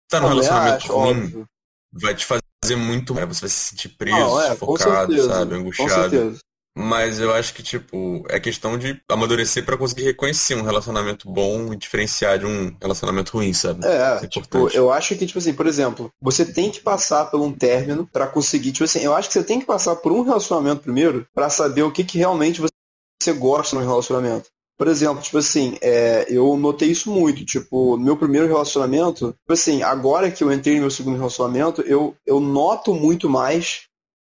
Tá 0.08 0.20
num 0.20 0.28
relacionamento 0.28 0.84
acho, 0.84 0.92
ruim, 0.92 1.10
óbvio. 1.10 1.48
Vai 1.94 2.14
te 2.14 2.26
fazer 2.26 2.76
muito 2.76 3.14
mal. 3.14 3.26
Você 3.26 3.42
vai 3.42 3.50
se 3.50 3.70
sentir 3.70 3.88
preso, 3.90 4.16
Não, 4.16 4.40
é, 4.40 4.56
com 4.56 4.76
sufocado, 4.76 5.12
certeza. 5.12 5.34
sabe? 5.34 5.54
Angustiado. 5.54 6.38
Mas 6.76 7.20
eu 7.20 7.32
acho 7.32 7.54
que, 7.54 7.62
tipo, 7.62 8.24
é 8.28 8.40
questão 8.40 8.76
de 8.76 9.00
amadurecer 9.08 9.64
pra 9.64 9.76
conseguir 9.78 10.02
reconhecer 10.02 10.56
um 10.56 10.62
relacionamento 10.62 11.30
bom 11.30 11.72
e 11.72 11.76
diferenciar 11.76 12.36
de 12.40 12.46
um 12.46 12.76
relacionamento 12.82 13.30
ruim, 13.32 13.52
sabe? 13.52 13.86
É, 13.86 14.24
é 14.24 14.26
tipo, 14.26 14.68
eu 14.70 14.90
acho 14.90 15.14
que, 15.16 15.24
tipo 15.24 15.38
assim, 15.38 15.54
por 15.54 15.68
exemplo, 15.68 16.10
você 16.20 16.44
tem 16.44 16.72
que 16.72 16.80
passar 16.80 17.26
por 17.26 17.40
um 17.40 17.52
término 17.52 18.08
pra 18.12 18.26
conseguir, 18.26 18.72
tipo 18.72 18.82
assim, 18.82 18.98
eu 18.98 19.14
acho 19.14 19.28
que 19.28 19.34
você 19.34 19.44
tem 19.44 19.60
que 19.60 19.66
passar 19.66 19.94
por 19.94 20.10
um 20.10 20.22
relacionamento 20.22 20.82
primeiro 20.82 21.24
pra 21.32 21.48
saber 21.48 21.82
o 21.82 21.92
que, 21.92 22.02
que 22.02 22.18
realmente 22.18 22.60
você 22.60 23.32
gosta 23.32 23.76
no 23.76 23.82
relacionamento. 23.82 24.48
Por 24.76 24.88
exemplo, 24.88 25.22
tipo 25.22 25.38
assim, 25.38 25.78
é, 25.80 26.26
eu 26.28 26.56
notei 26.56 26.90
isso 26.90 27.10
muito, 27.10 27.44
tipo, 27.44 27.96
no 27.96 28.04
meu 28.04 28.16
primeiro 28.16 28.48
relacionamento, 28.48 29.28
tipo 29.32 29.52
assim, 29.52 29.82
agora 29.82 30.30
que 30.32 30.42
eu 30.42 30.52
entrei 30.52 30.74
no 30.76 30.82
meu 30.82 30.90
segundo 30.90 31.16
relacionamento, 31.16 31.80
eu, 31.82 32.16
eu 32.26 32.40
noto 32.40 32.92
muito 32.92 33.28
mais 33.30 33.82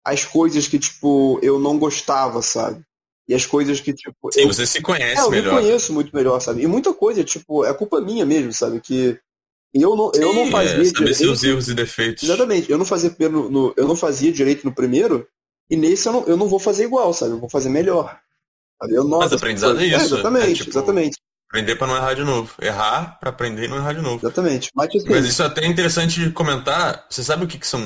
as 0.03 0.25
coisas 0.25 0.67
que, 0.67 0.77
tipo, 0.77 1.39
eu 1.41 1.57
não 1.59 1.79
gostava, 1.79 2.41
sabe? 2.41 2.83
E 3.27 3.33
as 3.33 3.45
coisas 3.45 3.79
que, 3.79 3.93
tipo, 3.93 4.31
Sim, 4.33 4.47
eu, 4.47 4.47
você 4.47 4.65
se 4.65 4.81
conhece 4.81 5.21
é, 5.21 5.21
eu 5.21 5.31
me 5.31 5.41
melhor. 5.41 5.45
conheço 5.45 5.93
muito 5.93 6.13
melhor, 6.13 6.39
sabe? 6.41 6.61
E 6.63 6.67
muita 6.67 6.93
coisa, 6.93 7.23
tipo, 7.23 7.63
é 7.65 7.73
culpa 7.73 8.01
minha 8.01 8.25
mesmo, 8.25 8.51
sabe? 8.51 8.81
Que 8.81 9.17
eu 9.73 9.95
não, 9.95 10.11
eu 10.15 10.33
não 10.33 10.45
Sim, 10.45 10.51
fazia 10.51 10.81
é, 10.81 10.83
saber 10.85 11.13
seus 11.13 11.43
direito. 11.43 11.49
erros 11.49 11.67
e 11.67 11.73
defeitos. 11.73 12.23
Exatamente, 12.23 12.71
eu 12.71 12.77
não 12.77 12.85
fazia 12.85 13.09
pelo- 13.11 13.49
no, 13.49 13.73
eu 13.77 13.87
não 13.87 13.95
fazia 13.95 14.31
direito 14.31 14.65
no 14.65 14.73
primeiro, 14.73 15.27
e 15.69 15.75
nesse 15.75 16.07
eu 16.07 16.13
não, 16.13 16.23
eu 16.25 16.37
não 16.37 16.47
vou 16.47 16.59
fazer 16.59 16.85
igual, 16.85 17.13
sabe? 17.13 17.31
Eu 17.33 17.39
vou 17.39 17.49
fazer 17.49 17.69
melhor. 17.69 18.19
Eu 18.89 19.03
noto 19.03 19.23
Mas 19.23 19.33
aprendizado 19.33 19.79
é 19.79 19.85
isso, 19.85 20.15
exatamente, 20.15 20.49
é 20.51 20.53
tipo- 20.53 20.69
exatamente, 20.69 21.17
Aprender 21.49 21.75
pra 21.75 21.85
não 21.85 21.95
errar 21.95 22.13
de 22.15 22.23
novo. 22.23 22.51
Errar 22.59 23.19
pra 23.19 23.29
aprender 23.29 23.65
e 23.65 23.67
não 23.67 23.77
errar 23.77 23.93
de 23.93 24.01
novo. 24.01 24.17
exatamente. 24.25 24.69
Mas, 24.75 24.87
assim, 24.95 25.09
Mas 25.09 25.25
isso 25.25 25.43
é 25.43 25.45
até 25.45 25.65
interessante 25.67 26.31
comentar. 26.31 27.05
Você 27.07 27.23
sabe 27.23 27.43
o 27.43 27.47
que, 27.47 27.59
que 27.59 27.67
são 27.67 27.79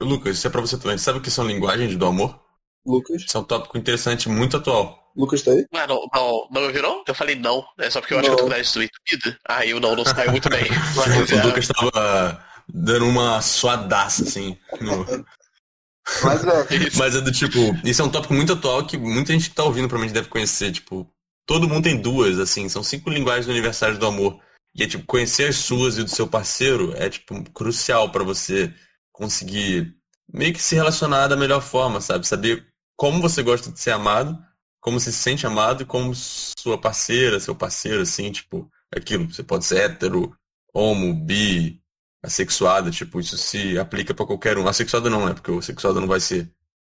Lucas, 0.00 0.38
isso 0.38 0.46
é 0.46 0.50
pra 0.50 0.62
você 0.62 0.78
também. 0.78 0.96
Sabe 0.96 1.18
o 1.18 1.20
que 1.20 1.30
são 1.30 1.46
linguagens 1.46 1.94
do 1.96 2.06
amor? 2.06 2.40
Lucas? 2.86 3.22
Isso 3.22 3.36
é 3.36 3.40
um 3.40 3.44
tópico 3.44 3.76
interessante, 3.76 4.26
muito 4.28 4.56
atual. 4.56 4.98
Lucas 5.16 5.42
tá 5.42 5.50
aí? 5.52 5.64
Ué, 5.74 5.86
não, 5.86 6.00
não, 6.14 6.48
não 6.50 6.62
ouviu 6.62 6.82
não? 6.82 7.04
Eu 7.06 7.14
falei 7.14 7.36
não. 7.36 7.62
É 7.78 7.90
só 7.90 8.00
porque 8.00 8.14
eu 8.14 8.18
acho 8.20 8.28
que 8.28 8.32
eu 8.32 8.36
tô 8.38 8.42
com 8.44 8.48
nariz 8.50 8.74
entupido. 8.74 9.36
Aí 9.48 9.74
o 9.74 9.80
não 9.80 9.94
não 9.94 10.04
saiu 10.06 10.30
muito 10.32 10.48
bem. 10.48 10.64
Mas, 10.96 11.06
o 11.30 11.34
é, 11.36 11.44
Lucas 11.44 11.68
tava 11.68 12.42
dando 12.72 13.04
uma 13.06 13.40
suadaça, 13.42 14.22
assim. 14.24 14.56
no- 14.80 15.04
Mas 16.22 16.44
é. 16.44 16.66
Mas 16.96 17.16
é 17.16 17.20
do 17.20 17.32
tipo, 17.32 17.58
isso 17.84 18.02
é 18.02 18.04
um 18.04 18.10
tópico 18.10 18.34
muito 18.34 18.52
atual 18.52 18.86
que 18.86 18.96
muita 18.96 19.32
gente 19.32 19.50
que 19.50 19.54
tá 19.54 19.64
ouvindo 19.64 19.88
provavelmente 19.88 20.14
deve 20.14 20.28
conhecer. 20.28 20.72
Tipo, 20.72 21.08
todo 21.46 21.68
mundo 21.68 21.84
tem 21.84 22.00
duas, 22.00 22.38
assim, 22.38 22.68
são 22.68 22.82
cinco 22.82 23.10
linguagens 23.10 23.46
universais 23.46 23.98
do 23.98 24.06
amor. 24.06 24.40
E 24.74 24.82
é 24.82 24.86
tipo, 24.88 25.06
conhecer 25.06 25.48
as 25.48 25.56
suas 25.56 25.98
e 25.98 26.02
do 26.02 26.10
seu 26.10 26.26
parceiro 26.26 26.92
é 26.96 27.08
tipo 27.08 27.42
crucial 27.52 28.10
pra 28.10 28.24
você 28.24 28.74
conseguir 29.12 29.94
meio 30.32 30.52
que 30.52 30.60
se 30.60 30.74
relacionar 30.74 31.28
da 31.28 31.36
melhor 31.36 31.62
forma, 31.62 32.00
sabe? 32.00 32.26
Saber 32.26 32.66
como 32.96 33.20
você 33.20 33.42
gosta 33.42 33.70
de 33.70 33.78
ser 33.78 33.92
amado, 33.92 34.36
como 34.80 34.98
você 34.98 35.12
se 35.12 35.18
sente 35.18 35.46
amado 35.46 35.82
e 35.82 35.86
como 35.86 36.12
sua 36.14 36.78
parceira, 36.78 37.40
seu 37.40 37.54
parceiro, 37.54 38.02
assim, 38.02 38.32
tipo, 38.32 38.68
aquilo. 38.94 39.32
Você 39.32 39.42
pode 39.42 39.64
ser 39.64 39.78
hétero, 39.78 40.36
homo, 40.74 41.14
bi, 41.14 41.80
assexuado, 42.24 42.90
tipo, 42.90 43.20
isso 43.20 43.36
se 43.36 43.78
aplica 43.78 44.14
pra 44.14 44.26
qualquer 44.26 44.58
um. 44.58 44.66
Assexuado 44.66 45.10
não, 45.10 45.26
né? 45.26 45.34
Porque 45.34 45.50
o 45.50 45.58
assexuado 45.58 46.00
não 46.00 46.08
vai 46.08 46.20
se 46.20 46.48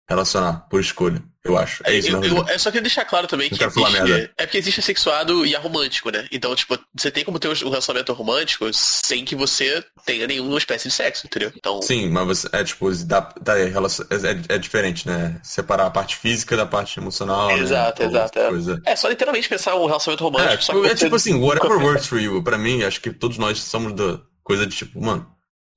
relacionar 0.09 0.67
por 0.69 0.81
escolha, 0.81 1.23
eu 1.45 1.57
acho. 1.57 1.81
É 1.85 1.95
isso, 1.95 2.09
eu, 2.09 2.19
na 2.19 2.27
eu, 2.27 2.45
eu 2.49 2.59
só 2.59 2.69
queria 2.69 2.81
deixar 2.81 3.05
claro 3.05 3.25
também 3.25 3.49
Não 3.49 3.57
que 3.57 3.63
existe, 3.63 3.91
merda. 3.93 4.31
é 4.37 4.45
porque 4.45 4.57
existe 4.57 4.81
assexuado 4.81 5.45
e 5.45 5.55
aromântico, 5.55 6.09
né? 6.11 6.27
Então, 6.29 6.53
tipo, 6.53 6.77
você 6.93 7.09
tem 7.09 7.23
como 7.23 7.39
ter 7.39 7.47
um 7.47 7.69
relacionamento 7.69 8.11
romântico 8.11 8.69
sem 8.73 9.23
que 9.23 9.33
você 9.33 9.81
tenha 10.05 10.27
nenhuma 10.27 10.57
espécie 10.57 10.89
de 10.89 10.93
sexo, 10.93 11.25
entendeu? 11.25 11.53
Então, 11.55 11.81
Sim, 11.81 12.09
mas 12.09 12.27
você, 12.27 12.49
é 12.51 12.63
tipo, 12.65 12.93
dá, 13.05 13.33
dá, 13.41 13.57
é, 13.57 13.67
é, 13.69 14.55
é 14.55 14.57
diferente, 14.57 15.07
né? 15.07 15.39
Separar 15.41 15.85
a 15.85 15.91
parte 15.91 16.17
física 16.17 16.57
da 16.57 16.65
parte 16.65 16.99
emocional, 16.99 17.47
né? 17.47 17.59
Exato, 17.59 18.03
Ou 18.03 18.09
exato, 18.09 18.39
é. 18.39 18.91
É 18.91 18.95
só 18.97 19.07
literalmente 19.07 19.47
pensar 19.47 19.73
um 19.75 19.85
relacionamento 19.85 20.23
É, 20.23 20.27
romântico. 20.27 20.63
tipo, 20.65 20.85
é 20.85 20.89
você 20.89 20.95
tipo 21.05 21.15
assim, 21.15 21.35
whatever 21.35 21.77
works 21.81 22.07
for 22.07 22.19
you. 22.19 22.43
Pra 22.43 22.57
mim, 22.57 22.83
acho 22.83 22.99
que 22.99 23.09
todos 23.09 23.37
nós 23.37 23.57
somos 23.59 23.93
da 23.93 24.19
coisa 24.43 24.65
de 24.67 24.75
tipo, 24.75 25.01
mano, 25.01 25.25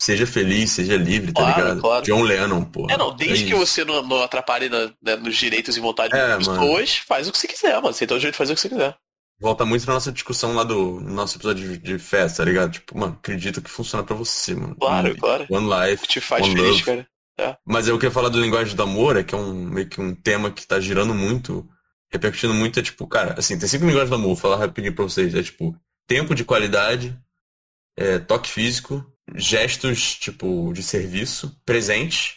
seja 0.00 0.26
feliz, 0.26 0.72
seja 0.72 0.96
livre, 0.96 1.32
tá 1.32 1.40
Claro, 1.42 1.60
ligado? 1.62 1.80
claro. 1.80 2.04
John 2.04 2.22
Lennon, 2.22 2.64
porra. 2.64 2.92
É, 2.94 2.96
não, 2.98 3.14
desde 3.16 3.44
que 3.44 3.50
isso. 3.50 3.58
você 3.58 3.84
não, 3.84 4.02
não 4.02 4.22
atrapalhe 4.22 4.68
na- 4.68 4.92
né, 5.02 5.16
nos 5.16 5.36
direitos 5.36 5.76
e 5.76 5.80
vontade 5.80 6.14
É, 6.14 6.28
das 6.36 6.46
pessoas, 6.46 6.96
faz 6.96 7.28
o 7.28 7.32
que 7.32 7.38
você 7.38 7.48
quiser, 7.48 7.74
mano. 7.80 7.92
Você 7.92 8.00
tem 8.00 8.08
todo 8.08 8.16
o 8.16 8.20
direito 8.20 8.34
de 8.34 8.38
fazer 8.38 8.52
o 8.52 8.54
que 8.56 8.60
você 8.60 8.68
quiser. 8.68 8.96
Volta 9.38 9.64
muito 9.66 9.86
na 9.86 9.92
nossa 9.94 10.10
discussão 10.10 10.54
lá 10.54 10.64
do 10.64 10.98
no 11.00 11.12
nosso 11.12 11.36
episódio 11.36 11.68
de, 11.68 11.78
de 11.78 11.98
festa, 11.98 12.38
tá 12.38 12.44
ligado? 12.44 12.72
Tipo, 12.72 12.96
mano, 12.98 13.14
acredita 13.18 13.60
que 13.60 13.68
funciona 13.70 14.02
pra 14.02 14.16
você, 14.16 14.54
mano. 14.54 14.74
Claro, 14.76 15.14
claro. 15.18 15.46
One 15.50 15.68
life, 15.68 16.02
que 16.02 16.08
te 16.08 16.20
faz 16.22 16.42
one 16.44 16.54
feliz, 16.56 16.70
love. 16.70 16.82
cara. 16.84 17.58
Mas 17.66 17.86
eu 17.86 17.98
queria 17.98 18.10
falar 18.10 18.30
do 18.30 18.40
linguagem 18.40 18.74
do 18.74 18.82
amor, 18.82 19.16
é 19.18 19.22
que 19.22 19.34
é 19.34 19.38
um 19.38 19.52
meio 19.52 19.86
que 19.86 20.00
um 20.00 20.14
tema 20.14 20.50
que 20.50 20.66
tá 20.66 20.80
girando 20.80 21.12
muito, 21.14 21.68
repercutindo 22.10 22.54
muito, 22.54 22.80
é 22.80 22.82
tipo, 22.82 23.06
cara, 23.06 23.34
assim, 23.38 23.58
tem 23.58 23.68
cinco 23.68 23.84
linguagens 23.84 24.08
do 24.08 24.14
amor, 24.16 24.28
vou 24.28 24.36
falar 24.36 24.56
rapidinho 24.56 24.94
pra 24.94 25.04
vocês. 25.04 25.34
É 25.34 25.42
tipo, 25.42 25.76
tempo 26.06 26.34
de 26.34 26.42
qualidade, 26.42 27.14
é, 27.96 28.18
toque 28.18 28.50
físico, 28.50 29.04
gestos, 29.34 30.14
tipo, 30.16 30.72
de 30.72 30.82
serviço, 30.82 31.60
presente 31.64 32.36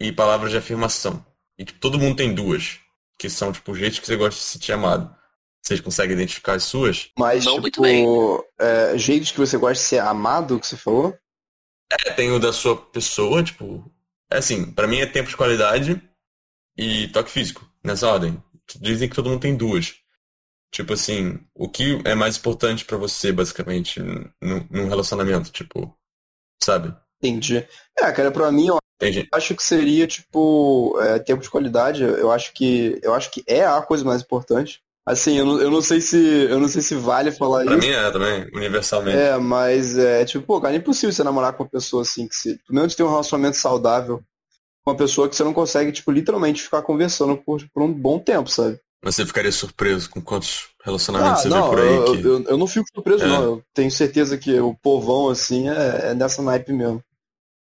e 0.00 0.12
palavras 0.12 0.50
de 0.50 0.56
afirmação. 0.58 1.24
E 1.58 1.64
tipo, 1.64 1.78
todo 1.80 1.98
mundo 1.98 2.16
tem 2.16 2.34
duas, 2.34 2.78
que 3.18 3.28
são, 3.28 3.52
tipo, 3.52 3.72
o 3.72 3.74
jeito 3.74 4.00
que 4.00 4.06
você 4.06 4.16
gosta 4.16 4.38
de 4.38 4.44
se 4.44 4.52
sentir 4.54 4.72
amado. 4.72 5.14
Vocês 5.62 5.80
conseguem 5.80 6.14
identificar 6.14 6.54
as 6.54 6.64
suas? 6.64 7.10
Mas, 7.18 7.44
Não 7.44 7.58
muito 7.58 7.80
tipo, 7.80 7.82
bem. 7.82 8.06
é, 8.60 8.98
jeitos 8.98 9.30
que 9.32 9.38
você 9.38 9.56
gosta 9.56 9.74
de 9.74 9.88
ser 9.88 9.98
amado, 10.00 10.60
que 10.60 10.66
você 10.66 10.76
falou? 10.76 11.16
É, 12.06 12.10
tem 12.12 12.30
o 12.32 12.38
da 12.38 12.52
sua 12.52 12.76
pessoa, 12.76 13.42
tipo, 13.42 13.90
é 14.30 14.38
assim, 14.38 14.70
pra 14.72 14.86
mim 14.86 14.98
é 14.98 15.06
tempo 15.06 15.30
de 15.30 15.36
qualidade 15.36 16.02
e 16.76 17.08
toque 17.08 17.30
físico, 17.30 17.66
nessa 17.82 18.08
ordem. 18.08 18.42
Dizem 18.80 19.08
que 19.08 19.14
todo 19.14 19.30
mundo 19.30 19.40
tem 19.40 19.56
duas. 19.56 19.94
Tipo 20.74 20.92
assim, 20.94 21.38
o 21.54 21.68
que 21.68 22.00
é 22.04 22.16
mais 22.16 22.36
importante 22.36 22.84
pra 22.84 22.96
você, 22.96 23.30
basicamente, 23.30 24.00
num 24.02 24.66
num 24.68 24.88
relacionamento, 24.88 25.52
tipo, 25.52 25.96
sabe? 26.60 26.92
Entendi. 27.22 27.64
É, 27.96 28.10
cara, 28.10 28.32
pra 28.32 28.50
mim, 28.50 28.66
eu 28.66 28.78
Tem 28.98 29.12
gente. 29.12 29.28
acho 29.32 29.54
que 29.54 29.62
seria, 29.62 30.04
tipo, 30.08 30.98
é, 31.00 31.20
tempo 31.20 31.40
de 31.44 31.48
qualidade. 31.48 32.02
Eu 32.02 32.28
acho 32.32 32.52
que 32.52 32.98
eu 33.04 33.14
acho 33.14 33.30
que 33.30 33.44
é 33.46 33.64
a 33.64 33.80
coisa 33.82 34.04
mais 34.04 34.20
importante. 34.20 34.82
Assim, 35.06 35.38
eu 35.38 35.46
não, 35.46 35.60
eu 35.60 35.70
não 35.70 35.80
sei 35.80 36.00
se 36.00 36.16
eu 36.50 36.58
não 36.58 36.66
sei 36.66 36.82
se 36.82 36.96
vale 36.96 37.30
falar 37.30 37.64
Pra 37.64 37.76
isso. 37.76 37.86
mim 37.86 37.92
é 37.94 38.10
também, 38.10 38.48
universalmente. 38.52 39.16
É, 39.16 39.38
mas 39.38 39.96
é 39.96 40.24
tipo, 40.24 40.44
pô, 40.44 40.60
cara, 40.60 40.74
é 40.74 40.78
impossível 40.78 41.12
você 41.12 41.22
namorar 41.22 41.52
com 41.52 41.62
uma 41.62 41.68
pessoa 41.68 42.02
assim 42.02 42.26
que 42.26 42.34
se, 42.34 42.56
pelo 42.66 42.80
menos 42.80 42.96
ter 42.96 43.04
um 43.04 43.10
relacionamento 43.10 43.58
saudável 43.58 44.20
com 44.82 44.90
uma 44.90 44.96
pessoa 44.96 45.28
que 45.28 45.36
você 45.36 45.44
não 45.44 45.54
consegue, 45.54 45.92
tipo, 45.92 46.10
literalmente 46.10 46.62
ficar 46.64 46.82
conversando 46.82 47.36
por, 47.36 47.62
por 47.72 47.82
um 47.84 47.92
bom 47.92 48.18
tempo, 48.18 48.50
sabe? 48.50 48.80
Você 49.04 49.26
ficaria 49.26 49.52
surpreso 49.52 50.08
com 50.10 50.20
quantos 50.20 50.68
relacionamentos 50.84 51.40
Ah, 51.40 51.42
você 51.42 51.48
não, 51.48 51.70
vê 51.70 51.76
por 51.76 51.80
aí 51.80 51.94
eu, 51.94 52.04
que. 52.04 52.24
eu, 52.26 52.42
eu 52.44 52.56
não 52.56 52.66
fico 52.66 52.86
surpreso, 52.94 53.24
É. 53.24 53.26
não. 53.28 53.42
Eu 53.42 53.62
tenho 53.74 53.90
certeza 53.90 54.36
que 54.38 54.58
o 54.60 54.74
povão, 54.74 55.28
assim, 55.28 55.68
é, 55.68 56.10
é 56.10 56.14
nessa 56.14 56.42
naipe 56.42 56.72
mesmo. 56.72 57.02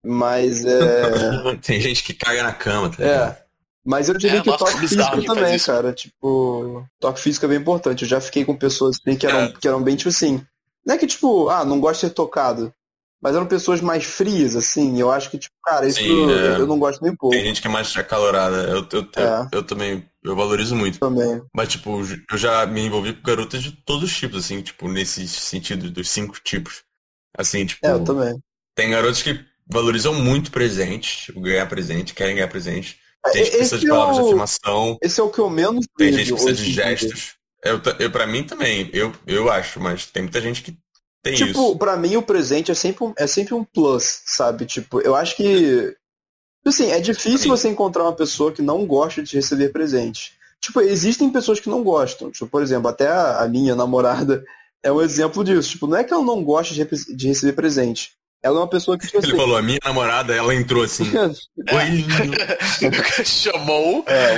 Mas 0.05 0.63
é. 0.65 1.55
Tem 1.61 1.81
gente 1.81 2.03
que 2.03 2.13
caga 2.13 2.43
na 2.43 2.53
cama, 2.53 2.89
tá? 2.89 3.03
É. 3.03 3.43
Mas 3.85 4.09
eu 4.09 4.17
diria 4.17 4.39
É, 4.39 4.41
que 4.41 4.49
o 4.49 4.57
toque 4.57 4.77
físico 4.79 5.23
também, 5.23 5.57
cara. 5.59 5.93
Tipo, 5.93 6.85
toque 6.99 7.19
físico 7.21 7.45
é 7.45 7.49
bem 7.49 7.57
importante. 7.57 8.01
Eu 8.03 8.09
já 8.09 8.19
fiquei 8.19 8.43
com 8.43 8.55
pessoas 8.55 8.97
assim, 8.99 9.17
que 9.17 9.25
eram, 9.25 9.39
É. 9.39 9.53
que 9.59 9.67
eram 9.67 9.81
bem, 9.81 9.95
tipo 9.95 10.09
assim. 10.09 10.41
Não 10.85 10.95
é 10.95 10.97
que, 10.97 11.07
tipo, 11.07 11.49
ah, 11.49 11.63
não 11.65 11.79
gosto 11.79 12.01
de 12.01 12.07
ser 12.07 12.13
tocado. 12.13 12.73
Mas 13.21 13.35
eram 13.35 13.45
pessoas 13.47 13.81
mais 13.81 14.03
frias, 14.03 14.55
assim. 14.55 14.99
Eu 14.99 15.09
acho 15.11 15.29
que, 15.31 15.37
tipo, 15.37 15.55
cara, 15.63 15.87
isso 15.87 15.99
Sim, 15.99 16.29
eu, 16.29 16.37
é. 16.37 16.59
eu 16.59 16.67
não 16.67 16.77
gosto 16.77 17.01
nem 17.01 17.11
um 17.11 17.15
pouco 17.15 17.35
Tem 17.35 17.43
gente 17.45 17.61
que 17.61 17.67
é 17.67 17.71
mais 17.71 17.95
acalorada. 17.97 18.57
Eu, 18.63 18.85
eu, 18.91 19.07
eu, 19.15 19.23
É. 19.23 19.47
eu 19.53 19.63
também, 19.63 20.05
eu 20.31 20.35
valorizo 20.35 20.75
muito. 20.75 20.99
também. 20.99 21.41
Mas, 21.55 21.69
tipo, 21.69 21.99
eu 22.31 22.37
já 22.37 22.65
me 22.65 22.81
envolvi 22.81 23.13
com 23.13 23.21
garotas 23.23 23.61
de 23.63 23.71
todos 23.71 24.09
os 24.11 24.15
tipos, 24.17 24.45
assim, 24.45 24.61
tipo, 24.61 24.87
nesse 24.87 25.27
sentido 25.27 25.89
dos 25.89 26.09
cinco 26.09 26.39
tipos. 26.43 26.83
Assim, 27.37 27.65
tipo, 27.65 27.85
É, 27.85 27.91
eu 27.91 28.03
também. 28.03 28.37
tem 28.75 28.89
garotos 28.91 29.21
que 29.21 29.39
valorizam 29.69 30.13
muito 30.13 30.51
presente, 30.51 31.25
tipo, 31.25 31.41
ganhar 31.41 31.65
presente, 31.67 32.13
querem 32.13 32.35
ganhar 32.35 32.47
presente. 32.47 32.97
Tem 33.33 33.43
gente 33.43 33.51
que 33.51 33.57
precisa 33.57 33.79
de 33.79 33.87
é 33.87 33.89
palavras 33.89 34.15
de 34.15 34.21
o- 34.21 34.25
afirmação, 34.25 34.97
Esse 35.01 35.19
é 35.19 35.23
o 35.23 35.29
que 35.29 35.39
eu 35.39 35.49
menos 35.49 35.85
tem 35.97 36.13
gente 36.13 36.27
que 36.27 36.33
precisa 36.33 36.53
de 36.53 36.71
gestos. 36.71 37.35
Eu, 37.63 37.81
eu, 37.99 38.11
pra 38.11 38.25
mim 38.27 38.43
também, 38.43 38.89
eu, 38.93 39.11
eu 39.25 39.51
acho, 39.51 39.79
mas 39.79 40.05
tem 40.05 40.23
muita 40.23 40.39
gente 40.39 40.61
que 40.63 40.77
tem 41.23 41.35
Tipo, 41.35 41.49
isso. 41.49 41.77
pra 41.77 41.97
mim 41.97 42.15
o 42.15 42.21
presente 42.21 42.71
é 42.71 42.73
sempre, 42.75 43.03
um, 43.03 43.13
é 43.17 43.27
sempre 43.27 43.53
um 43.53 43.63
plus, 43.65 44.21
sabe? 44.25 44.65
Tipo, 44.65 45.01
eu 45.01 45.15
acho 45.15 45.35
que. 45.35 45.93
Assim, 46.69 46.91
é 46.91 46.99
difícil 46.99 47.49
você 47.49 47.69
encontrar 47.69 48.03
uma 48.03 48.13
pessoa 48.13 48.51
que 48.51 48.61
não 48.61 48.85
gosta 48.85 49.23
de 49.23 49.35
receber 49.35 49.69
presente. 49.69 50.33
Tipo, 50.59 50.81
existem 50.81 51.29
pessoas 51.29 51.59
que 51.59 51.69
não 51.69 51.83
gostam. 51.83 52.31
Tipo, 52.31 52.47
por 52.47 52.61
exemplo, 52.61 52.89
até 52.89 53.07
a, 53.07 53.47
minha 53.47 53.75
namorada 53.75 54.43
é 54.83 54.91
um 54.91 55.01
exemplo 55.01 55.43
disso. 55.43 55.71
Tipo, 55.71 55.87
não 55.87 55.97
é 55.97 56.03
que 56.03 56.13
ela 56.13 56.23
não 56.23 56.43
gosta 56.43 56.73
de 56.73 57.27
receber 57.27 57.53
presente. 57.53 58.16
Ela 58.43 58.57
é 58.57 58.59
uma 58.59 58.69
pessoa 58.69 58.97
que, 58.97 59.05
tipo 59.05 59.17
Ele 59.17 59.27
assim. 59.27 59.35
falou, 59.35 59.57
a 59.57 59.61
minha 59.61 59.79
namorada, 59.83 60.33
ela 60.33 60.53
entrou 60.53 60.83
assim, 60.83 61.05
oi 61.73 61.85
lindo. 61.85 62.37
Chamou. 63.25 64.05
é, 64.07 64.37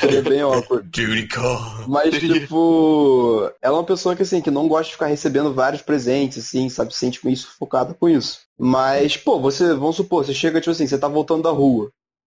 seria 0.00 0.22
bem 0.24 0.40
awkward. 0.40 1.28
Call. 1.28 1.60
Mas, 1.88 2.14
tipo, 2.18 3.50
ela 3.60 3.76
é 3.76 3.78
uma 3.78 3.84
pessoa 3.84 4.16
que, 4.16 4.22
assim, 4.22 4.40
que 4.40 4.50
não 4.50 4.66
gosta 4.66 4.86
de 4.86 4.92
ficar 4.92 5.06
recebendo 5.06 5.52
vários 5.52 5.82
presentes, 5.82 6.46
assim, 6.46 6.68
sabe? 6.68 6.92
Se 6.92 7.00
sente 7.00 7.24
meio 7.24 7.36
sufocada 7.36 7.94
com 7.94 8.08
isso. 8.08 8.40
Mas, 8.58 9.16
pô, 9.16 9.38
você, 9.38 9.74
vamos 9.74 9.96
supor, 9.96 10.24
você 10.24 10.32
chega, 10.32 10.60
tipo 10.60 10.70
assim, 10.70 10.86
você 10.86 10.98
tá 10.98 11.08
voltando 11.08 11.42
da 11.42 11.50
rua. 11.50 11.90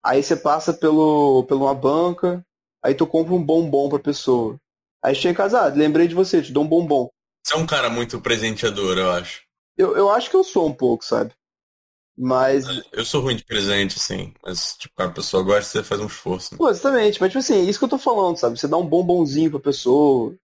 Aí 0.04 0.22
você 0.22 0.34
passa 0.34 0.72
pelo, 0.72 1.44
pela 1.44 1.60
uma 1.60 1.74
banca, 1.74 2.44
aí 2.82 2.94
tu 2.94 3.06
compra 3.06 3.34
um 3.34 3.42
bombom 3.42 3.88
pra 3.88 3.98
pessoa. 3.98 4.56
Aí 5.04 5.14
chega 5.14 5.30
em 5.30 5.34
casa, 5.34 5.60
ah, 5.60 5.66
lembrei 5.68 6.08
de 6.08 6.14
você, 6.14 6.40
te 6.40 6.52
dou 6.52 6.64
um 6.64 6.68
bombom. 6.68 7.08
Você 7.44 7.54
é 7.54 7.56
um 7.56 7.66
cara 7.66 7.90
muito 7.90 8.20
presenteador, 8.20 8.98
eu 8.98 9.10
acho. 9.12 9.42
Eu, 9.76 9.96
eu 9.96 10.10
acho 10.10 10.30
que 10.30 10.36
eu 10.36 10.44
sou 10.44 10.66
um 10.68 10.72
pouco, 10.74 11.04
sabe? 11.04 11.32
Mas, 12.16 12.64
Eu 12.92 13.04
sou 13.04 13.22
ruim 13.22 13.36
de 13.36 13.44
presente, 13.44 13.96
assim, 13.96 14.34
mas, 14.44 14.76
tipo, 14.76 14.94
a 15.02 15.08
pessoa 15.08 15.42
gosta, 15.42 15.64
você 15.64 15.82
faz 15.82 16.00
um 16.00 16.06
esforço. 16.06 16.52
né? 16.52 16.58
pô, 16.58 16.68
exatamente, 16.68 17.20
mas, 17.20 17.30
tipo 17.30 17.38
assim, 17.38 17.54
é 17.54 17.62
isso 17.62 17.78
que 17.78 17.84
eu 17.86 17.88
tô 17.88 17.98
falando, 17.98 18.36
sabe? 18.36 18.58
Você 18.58 18.68
dá 18.68 18.76
um 18.76 18.86
bombonzinho 18.86 19.50
pra 19.50 19.58
pessoa, 19.58 20.36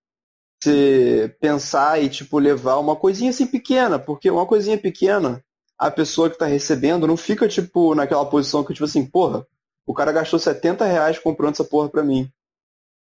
você 0.61 1.37
pensar 1.41 2.03
e, 2.03 2.09
tipo, 2.09 2.39
levar 2.39 2.79
uma 2.79 2.97
coisinha 2.97 3.31
assim 3.31 3.47
pequena, 3.47 3.99
porque 3.99 4.31
uma 4.31 4.47
coisinha 4.47 4.79
pequena, 4.79 5.45
a 5.79 5.91
pessoa 5.91 6.31
que 6.31 6.39
tá 6.39 6.47
recebendo 6.47 7.07
não 7.07 7.17
fica, 7.17 7.47
tipo, 7.47 7.95
naquela 7.95 8.29
posição 8.29 8.65
que, 8.65 8.73
tipo 8.73 8.85
assim, 8.87 9.07
porra, 9.07 9.47
o 9.87 9.95
cara 9.95 10.11
gastou 10.11 10.39
70 10.39 10.85
reais 10.87 11.19
comprando 11.19 11.53
essa 11.53 11.65
porra 11.65 11.89
pra 11.89 12.03
mim, 12.03 12.31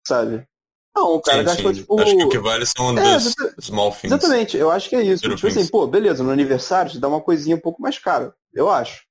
sabe? 0.06 0.46
Não, 0.98 1.14
o 1.14 1.20
cara 1.20 1.38
Sim, 1.38 1.44
gastou, 1.44 1.74
sim. 1.74 1.80
tipo... 1.80 2.00
Acho 2.00 2.16
que 2.16 2.24
o 2.24 2.28
que 2.28 2.38
vale 2.38 2.66
são 2.66 2.90
É, 2.90 2.94
das 3.02 3.26
exata- 3.26 3.54
small 3.60 3.90
things. 3.92 4.04
Exatamente, 4.12 4.56
eu 4.56 4.70
acho 4.70 4.88
que 4.88 4.96
é 4.96 5.02
isso. 5.02 5.22
Tipo 5.28 5.46
assim, 5.46 5.66
pô, 5.68 5.86
beleza, 5.86 6.24
no 6.24 6.30
aniversário 6.30 6.90
te 6.90 6.98
dá 6.98 7.06
uma 7.06 7.20
coisinha 7.20 7.54
um 7.56 7.60
pouco 7.60 7.80
mais 7.80 7.98
cara, 7.98 8.34
eu 8.52 8.68
acho. 8.68 9.04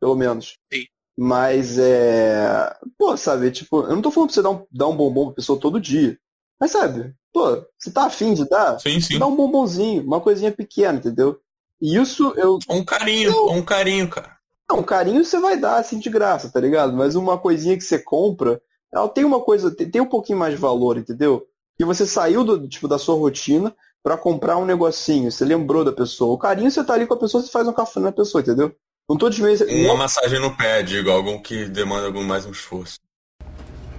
Pelo 0.00 0.14
menos. 0.14 0.56
Sim. 0.72 0.84
Mas 1.16 1.78
é. 1.78 2.74
Pô, 2.98 3.16
sabe, 3.16 3.50
tipo, 3.50 3.82
eu 3.82 3.94
não 3.94 4.02
tô 4.02 4.10
falando 4.10 4.28
pra 4.28 4.34
você 4.34 4.42
dar 4.42 4.50
um, 4.50 4.66
dar 4.70 4.88
um 4.88 4.96
bombom 4.96 5.26
pra 5.26 5.34
pessoa 5.36 5.60
todo 5.60 5.80
dia. 5.80 6.18
Mas 6.60 6.70
sabe, 6.72 7.14
pô, 7.32 7.62
você 7.78 7.90
tá 7.92 8.04
afim 8.06 8.34
de 8.34 8.48
dar? 8.48 8.80
Sim, 8.80 9.00
sim. 9.00 9.18
Dá 9.18 9.26
um 9.26 9.36
bombonzinho, 9.36 10.02
uma 10.02 10.20
coisinha 10.20 10.50
pequena, 10.50 10.98
entendeu? 10.98 11.38
E 11.80 11.96
isso 11.96 12.32
eu. 12.36 12.58
Um 12.68 12.84
carinho, 12.84 13.50
um 13.50 13.62
carinho, 13.62 14.08
cara. 14.08 14.34
Não, 14.70 14.82
carinho 14.82 15.24
você 15.24 15.38
vai 15.38 15.56
dar 15.58 15.76
assim 15.76 15.98
de 15.98 16.08
graça, 16.08 16.50
tá 16.50 16.58
ligado? 16.58 16.94
Mas 16.94 17.14
uma 17.14 17.36
coisinha 17.38 17.76
que 17.76 17.84
você 17.84 17.98
compra, 17.98 18.60
ela 18.94 19.08
tem 19.08 19.24
uma 19.24 19.40
coisa, 19.40 19.74
tem, 19.74 19.90
tem 19.90 20.00
um 20.00 20.08
pouquinho 20.08 20.38
mais 20.38 20.54
de 20.54 20.60
valor, 20.60 20.96
entendeu? 20.96 21.46
Que 21.76 21.84
você 21.84 22.06
saiu 22.06 22.44
do, 22.44 22.68
tipo, 22.68 22.86
da 22.86 22.98
sua 22.98 23.16
rotina 23.16 23.74
pra 24.02 24.16
comprar 24.16 24.56
um 24.56 24.64
negocinho, 24.64 25.32
você 25.32 25.44
lembrou 25.44 25.84
da 25.84 25.92
pessoa. 25.92 26.32
O 26.32 26.38
carinho 26.38 26.70
você 26.70 26.84
tá 26.84 26.94
ali 26.94 27.06
com 27.06 27.14
a 27.14 27.18
pessoa, 27.18 27.42
você 27.42 27.50
faz 27.50 27.66
um 27.66 27.72
café 27.72 27.98
na 27.98 28.12
pessoa, 28.12 28.40
entendeu? 28.40 28.74
Não 29.08 29.18
tô 29.18 29.28
desmerecendo. 29.28 29.72
Uma 29.84 29.96
massagem 29.96 30.38
no 30.40 30.56
pé, 30.56 30.82
digo, 30.82 31.10
algo 31.10 31.42
que 31.42 31.64
demanda 31.66 32.06
algum 32.06 32.22
mais 32.22 32.46
um 32.46 32.52
esforço. 32.52 32.98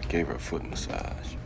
Gave 0.08 0.30
her 0.30 0.36
a 0.36 0.40
foot 0.40 0.66
massage. 0.68 1.38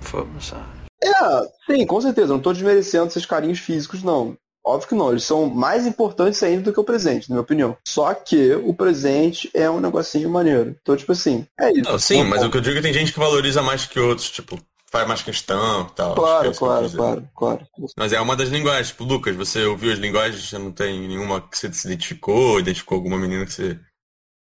Foot 0.00 0.28
massage. 0.28 0.80
É, 1.02 1.72
sim, 1.72 1.86
com 1.86 2.00
certeza. 2.00 2.28
Não 2.28 2.40
tô 2.40 2.52
desmerecendo 2.52 3.08
esses 3.08 3.26
carinhos 3.26 3.58
físicos, 3.58 4.02
não. 4.02 4.36
Óbvio 4.64 4.88
que 4.88 4.94
não, 4.94 5.10
eles 5.10 5.24
são 5.24 5.46
mais 5.46 5.86
importantes 5.86 6.42
ainda 6.42 6.62
do 6.62 6.72
que 6.72 6.80
o 6.80 6.84
presente, 6.84 7.28
na 7.28 7.34
minha 7.34 7.42
opinião. 7.42 7.76
Só 7.86 8.12
que 8.12 8.52
o 8.52 8.74
presente 8.74 9.50
é 9.54 9.70
um 9.70 9.80
negocinho 9.80 10.28
maneiro. 10.28 10.76
Então, 10.82 10.96
tipo 10.96 11.12
assim, 11.12 11.46
é 11.58 11.70
isso. 11.72 11.90
Não, 11.90 11.98
sim, 11.98 12.22
mas 12.24 12.44
o 12.44 12.50
que 12.50 12.58
eu 12.58 12.60
digo 12.60 12.74
é 12.74 12.76
que 12.76 12.82
tem 12.82 12.92
gente 12.92 13.12
que 13.12 13.18
valoriza 13.18 13.62
mais 13.62 13.86
que 13.86 13.98
outros, 13.98 14.30
tipo, 14.30 14.60
faz 14.90 15.06
mais 15.06 15.22
questão 15.22 15.88
e 15.90 15.94
tal. 15.94 16.14
Claro, 16.14 16.50
é 16.50 16.54
claro, 16.54 16.90
claro, 16.90 17.28
claro. 17.34 17.66
Mas 17.96 18.12
é 18.12 18.20
uma 18.20 18.36
das 18.36 18.48
linguagens. 18.48 18.88
Tipo, 18.88 19.04
Lucas, 19.04 19.34
você 19.34 19.64
ouviu 19.64 19.92
as 19.92 19.98
linguagens, 19.98 20.48
você 20.48 20.58
não 20.58 20.72
tem 20.72 21.08
nenhuma 21.08 21.40
que 21.40 21.56
você 21.56 21.72
se 21.72 21.86
identificou, 21.86 22.60
identificou 22.60 22.96
alguma 22.96 23.16
menina 23.16 23.46
que 23.46 23.52
você 23.52 23.78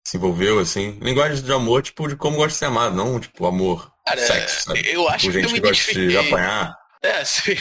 se 0.06 0.16
envolveu, 0.16 0.58
assim. 0.58 0.98
Linguagens 1.02 1.42
de 1.42 1.52
amor, 1.52 1.82
tipo, 1.82 2.08
de 2.08 2.16
como 2.16 2.36
gosta 2.36 2.50
de 2.50 2.56
ser 2.56 2.64
amado, 2.64 2.96
não, 2.96 3.20
tipo, 3.20 3.46
amor, 3.46 3.92
Cara, 4.06 4.20
sexo, 4.20 4.64
sabe? 4.64 4.82
eu 4.90 5.06
acho 5.08 5.30
tipo, 5.30 5.32
que 5.32 5.40
gente 5.40 5.44
eu 5.44 5.52
me 5.52 5.60
que 5.60 5.68
gosta 5.68 5.92
de 5.92 6.16
apanhar. 6.16 6.74
É, 7.02 7.22
sim. 7.24 7.56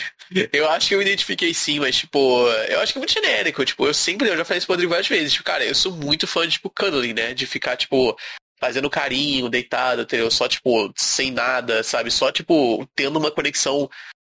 Eu 0.52 0.70
acho 0.70 0.88
que 0.90 0.96
eu 0.96 1.00
me 1.00 1.06
identifiquei 1.06 1.54
sim, 1.54 1.80
mas, 1.80 1.96
tipo, 1.96 2.48
eu 2.70 2.80
acho 2.82 2.92
que 2.92 3.00
é 3.00 3.02
muito 3.02 3.14
genérico. 3.14 3.64
Tipo, 3.64 3.88
eu 3.88 3.94
sempre, 3.94 4.28
eu 4.28 4.38
já 4.38 4.44
falei 4.44 4.58
isso 4.58 4.68
pro 4.68 4.74
Rodrigo 4.74 4.90
várias 4.92 5.08
vezes. 5.08 5.34
Tipo, 5.34 5.46
cara, 5.46 5.66
eu 5.66 5.76
sou 5.76 5.92
muito 5.94 6.28
fã 6.28 6.46
de, 6.46 6.54
tipo, 6.54 6.70
cuddling, 6.70 7.14
né? 7.14 7.34
De 7.34 7.46
ficar, 7.46 7.78
tipo, 7.78 8.18
fazendo 8.60 8.90
carinho, 8.90 9.50
deitado, 9.50 10.02
entendeu? 10.02 10.30
Só, 10.30 10.48
tipo, 10.48 10.92
sem 10.98 11.32
nada, 11.32 11.84
sabe? 11.84 12.12
Só, 12.12 12.32
tipo, 12.32 12.88
tendo 12.96 13.18
uma 13.18 13.32
conexão 13.32 13.90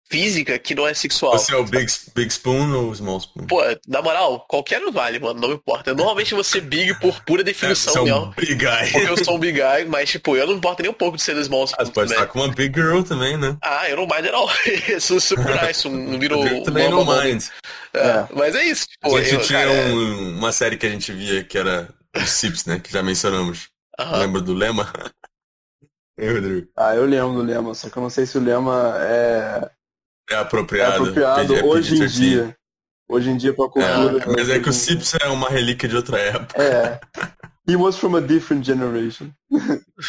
física 0.09 0.57
que 0.59 0.75
não 0.75 0.87
é 0.87 0.93
sexual. 0.93 1.37
Você 1.37 1.53
é 1.53 1.57
o 1.57 1.63
Big, 1.63 1.91
big 2.15 2.31
Spoon 2.31 2.71
ou 2.73 2.93
Small 2.95 3.19
Spoon? 3.19 3.47
Pô, 3.47 3.61
na 3.87 4.01
moral, 4.01 4.45
qualquer 4.47 4.81
um 4.83 4.91
vale, 4.91 5.19
mano, 5.19 5.39
não 5.39 5.49
me 5.49 5.55
importa. 5.55 5.89
Eu 5.91 5.95
normalmente 5.95 6.33
vou 6.33 6.43
ser 6.43 6.61
big 6.61 6.93
por 6.99 7.23
pura 7.23 7.43
definição 7.43 7.93
você 7.93 7.99
é 7.99 8.03
mesmo. 8.13 8.33
Big 8.37 8.55
Guy. 8.55 8.91
Porque 8.91 9.09
eu 9.09 9.23
sou 9.25 9.35
um 9.35 9.39
big 9.39 9.59
guy, 9.59 9.85
mas, 9.87 10.09
tipo, 10.09 10.35
eu 10.37 10.45
não 10.47 10.53
importo 10.55 10.81
nem 10.83 10.91
um 10.91 10.93
pouco 10.95 11.17
de 11.17 11.23
ser 11.23 11.33
do 11.33 11.43
small 11.43 11.63
Ah, 11.63 11.65
spoon 11.65 11.85
você 11.85 11.91
pode 11.91 12.11
estar 12.13 12.25
com 12.27 12.39
uma 12.39 12.47
Big 12.53 12.73
Girl 12.79 13.01
também, 13.01 13.35
né? 13.37 13.57
Ah, 13.61 13.89
eu 13.89 13.97
não 13.97 14.03
mind 14.07 14.25
at 14.27 14.33
all. 14.33 14.49
Isso 14.95 15.15
é 15.17 15.19
super 15.19 15.61
nice, 15.65 15.87
um, 15.87 15.91
um 15.91 16.17
little... 16.17 16.45
Eu 16.47 16.63
também 16.63 16.89
não 16.89 17.03
mind. 17.05 17.43
É, 17.93 18.27
Mas 18.35 18.55
é 18.55 18.63
isso. 18.63 18.85
Tipo, 18.87 19.15
a 19.15 19.21
gente 19.23 19.33
eu, 19.35 19.41
tinha 19.41 19.59
cara, 19.59 19.71
um- 19.71 20.37
uma 20.37 20.51
série 20.51 20.77
que 20.77 20.85
a 20.85 20.89
gente 20.89 21.11
via 21.13 21.43
que 21.43 21.57
era 21.57 21.89
os 22.15 22.29
Sips, 22.29 22.65
né? 22.65 22.79
Que 22.79 22.91
já 22.91 23.01
mencionamos. 23.01 23.69
aham. 23.99 24.17
Lembra 24.19 24.41
do 24.41 24.53
Lema? 24.53 24.91
Eu, 26.17 26.35
Rodrigo. 26.35 26.67
Ah, 26.77 26.95
eu 26.95 27.05
lembro 27.05 27.33
do 27.33 27.41
lema, 27.41 27.73
só 27.73 27.89
que 27.89 27.97
eu 27.97 28.01
não 28.01 28.09
sei 28.09 28.25
se 28.25 28.37
o 28.37 28.41
lema 28.41 28.95
é, 29.01 29.69
É 30.29 30.33
é 30.33 30.37
apropriado. 30.37 31.03
apropriado 31.03 31.55
é 31.55 31.63
hoje 31.63 31.95
em 31.95 31.99
PG-13. 31.99 32.09
dia. 32.09 32.57
Hoje 33.07 33.29
em 33.29 33.37
dia 33.37 33.53
pra 33.53 33.69
cultura. 33.69 34.23
É, 34.23 34.35
mas 34.35 34.49
é 34.49 34.59
que 34.59 34.69
o. 34.69 34.73
Sips 34.73 35.13
é 35.21 35.27
uma 35.27 35.49
relíquia 35.49 35.87
de 35.87 35.95
outra 35.95 36.19
época. 36.19 36.61
É. 36.61 36.99
He 37.67 37.75
was 37.75 37.97
from 37.97 38.15
a 38.15 38.21
different 38.21 38.65
generation. 38.65 39.31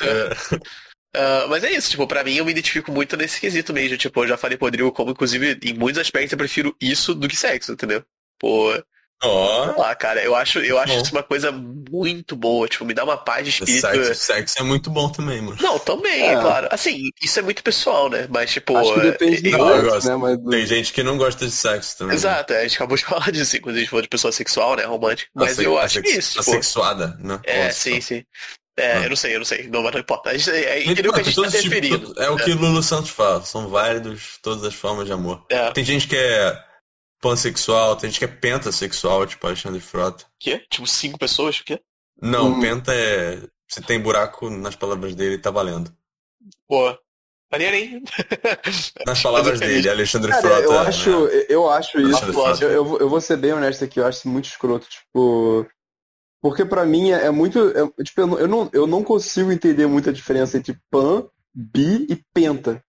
É. 0.02 0.60
Ah, 1.14 1.46
mas 1.48 1.64
é 1.64 1.72
isso, 1.72 1.90
tipo, 1.90 2.06
pra 2.06 2.24
mim 2.24 2.36
eu 2.36 2.44
me 2.44 2.50
identifico 2.50 2.90
muito 2.90 3.16
nesse 3.16 3.40
quesito 3.40 3.72
mesmo. 3.72 3.96
Tipo, 3.98 4.24
eu 4.24 4.28
já 4.28 4.36
falei 4.36 4.56
pro 4.56 4.66
Rodrigo 4.66 4.92
como, 4.92 5.10
inclusive, 5.10 5.58
em 5.62 5.74
muitos 5.74 6.00
aspectos 6.00 6.32
eu 6.32 6.38
prefiro 6.38 6.74
isso 6.80 7.14
do 7.14 7.28
que 7.28 7.36
sexo, 7.36 7.72
entendeu? 7.72 8.04
Pô, 8.38 8.72
Ó, 9.24 9.82
ah, 9.82 9.94
cara, 9.94 10.22
eu 10.22 10.34
acho, 10.36 10.58
eu 10.58 10.78
acho 10.78 10.92
Bom. 10.94 11.00
isso 11.02 11.12
uma 11.12 11.22
coisa 11.22 11.50
muito 11.50 12.36
boa, 12.36 12.68
tipo, 12.68 12.84
me 12.84 12.92
dá 12.92 13.02
uma 13.02 13.16
paz 13.16 13.44
de 13.44 13.50
espírito. 13.50 13.80
sexo, 13.80 14.14
sexo 14.14 14.58
é 14.58 14.62
muito 14.62 14.90
bom 14.90 15.08
também, 15.08 15.40
mano. 15.40 15.56
Não, 15.60 15.78
também, 15.78 16.22
é. 16.28 16.34
É. 16.34 16.40
claro. 16.40 16.68
Assim, 16.70 17.08
isso 17.22 17.38
é 17.38 17.42
muito 17.42 17.62
pessoal, 17.62 18.10
né? 18.10 18.26
Mas, 18.30 18.50
tipo. 18.52 18.76
Acho 18.76 18.92
que 18.94 19.00
depende 19.00 19.40
do 19.42 19.48
eu- 19.48 19.58
Não, 19.58 19.68
eu 19.68 19.74
sexo, 19.76 19.90
gosto. 19.90 20.08
né? 20.08 20.16
Mas 20.16 20.50
Tem 20.50 20.66
gente 20.66 20.92
que 20.92 21.02
não 21.02 21.16
gosta 21.16 21.46
de 21.46 21.50
sexo 21.52 21.96
também. 21.98 22.14
Exato, 22.14 22.52
a 22.52 22.62
gente 22.62 22.74
acabou 22.76 22.96
de 22.96 23.04
falar 23.06 23.30
disso, 23.32 23.60
quando 23.62 23.76
a 23.76 23.78
gente 23.78 23.88
falou 23.88 24.02
de 24.02 24.08
pessoa 24.08 24.30
sexual, 24.32 24.76
né? 24.76 24.84
Romântica. 24.84 25.30
A 25.34 25.40
Mas 25.40 25.58
eu 25.58 25.78
a 25.78 25.84
acho 25.84 25.94
sex- 25.94 26.14
é 26.14 26.18
isso, 26.18 26.38
tipo. 26.38 26.50
Assexuada, 26.50 27.16
né? 27.18 27.40
É, 27.44 27.64
Nossa. 27.64 27.78
sim, 27.78 28.00
sim. 28.02 28.22
É, 28.78 28.92
Ah. 28.98 29.02
eu 29.04 29.08
não 29.08 29.16
sei, 29.16 29.34
eu 29.34 29.38
não 29.38 29.46
sei. 29.46 29.66
Não, 29.72 29.82
mas 29.82 29.92
não 29.94 30.00
importa. 30.00 30.28
A 30.28 30.36
gente, 30.36 30.50
é, 30.50 30.84
Não 30.84 30.92
entendeu 30.92 31.10
o 31.10 31.14
que 31.14 31.20
a 31.20 31.24
gente 31.24 31.34
tá 31.42 31.48
referindo. 31.48 32.14
É 32.18 32.28
o 32.28 32.36
que 32.36 32.52
Lulu 32.52 32.82
Santos 32.82 33.08
fala, 33.10 33.42
são 33.42 33.68
válidos 33.70 34.38
todas 34.42 34.62
as 34.64 34.74
formas 34.74 35.06
de 35.06 35.12
amor. 35.12 35.42
É. 35.48 35.70
Tem 35.70 35.82
gente 35.82 36.06
que 36.06 36.14
é 36.14 36.58
pansexual, 37.28 37.96
tem 37.96 38.10
gente 38.10 38.18
que 38.18 38.24
é 38.24 38.28
pentasexual, 38.28 39.26
tipo 39.26 39.46
Alexandre 39.46 39.80
Frota. 39.80 40.24
Quê? 40.38 40.64
Tipo, 40.70 40.86
cinco 40.86 41.18
pessoas? 41.18 41.58
O 41.60 41.64
quê? 41.64 41.80
Não, 42.20 42.48
Hum. 42.48 42.60
penta 42.60 42.94
é. 42.94 43.40
Se 43.68 43.80
tem 43.82 44.00
buraco 44.00 44.48
nas 44.48 44.76
palavras 44.76 45.14
dele, 45.14 45.38
tá 45.38 45.50
valendo. 45.50 45.92
Pô. 46.68 46.96
Maneiro, 47.50 47.76
hein? 47.76 48.02
Nas 49.06 49.22
palavras 49.22 49.60
dele, 49.60 49.88
Alexandre 49.88 50.30
Cara, 50.32 50.42
Frota. 50.42 50.62
eu 50.62 50.78
acho, 50.80 51.26
né? 51.26 51.46
eu 51.48 51.70
acho 51.70 52.00
isso. 52.00 52.64
Eu, 52.64 52.70
eu, 52.70 52.84
vou- 52.84 52.98
eu 52.98 53.08
vou 53.08 53.20
ser 53.20 53.36
bem 53.36 53.52
honesto 53.52 53.84
aqui, 53.84 54.00
eu 54.00 54.06
acho 54.06 54.18
isso 54.18 54.28
muito 54.28 54.46
escroto, 54.46 54.86
tipo. 54.88 55.66
Porque 56.42 56.64
pra 56.64 56.84
mim 56.84 57.10
é, 57.12 57.26
é 57.26 57.30
muito. 57.30 57.58
é- 57.70 58.02
tipo, 58.02 58.20
eu 58.20 58.26
não, 58.26 58.38
eu, 58.38 58.48
não, 58.48 58.70
eu 58.72 58.86
não 58.86 59.02
consigo 59.04 59.50
entender 59.52 59.86
muita 59.86 60.12
diferença 60.12 60.56
entre 60.58 60.76
pan, 60.90 61.24
bi 61.54 62.06
e 62.10 62.16
penta. 62.34 62.82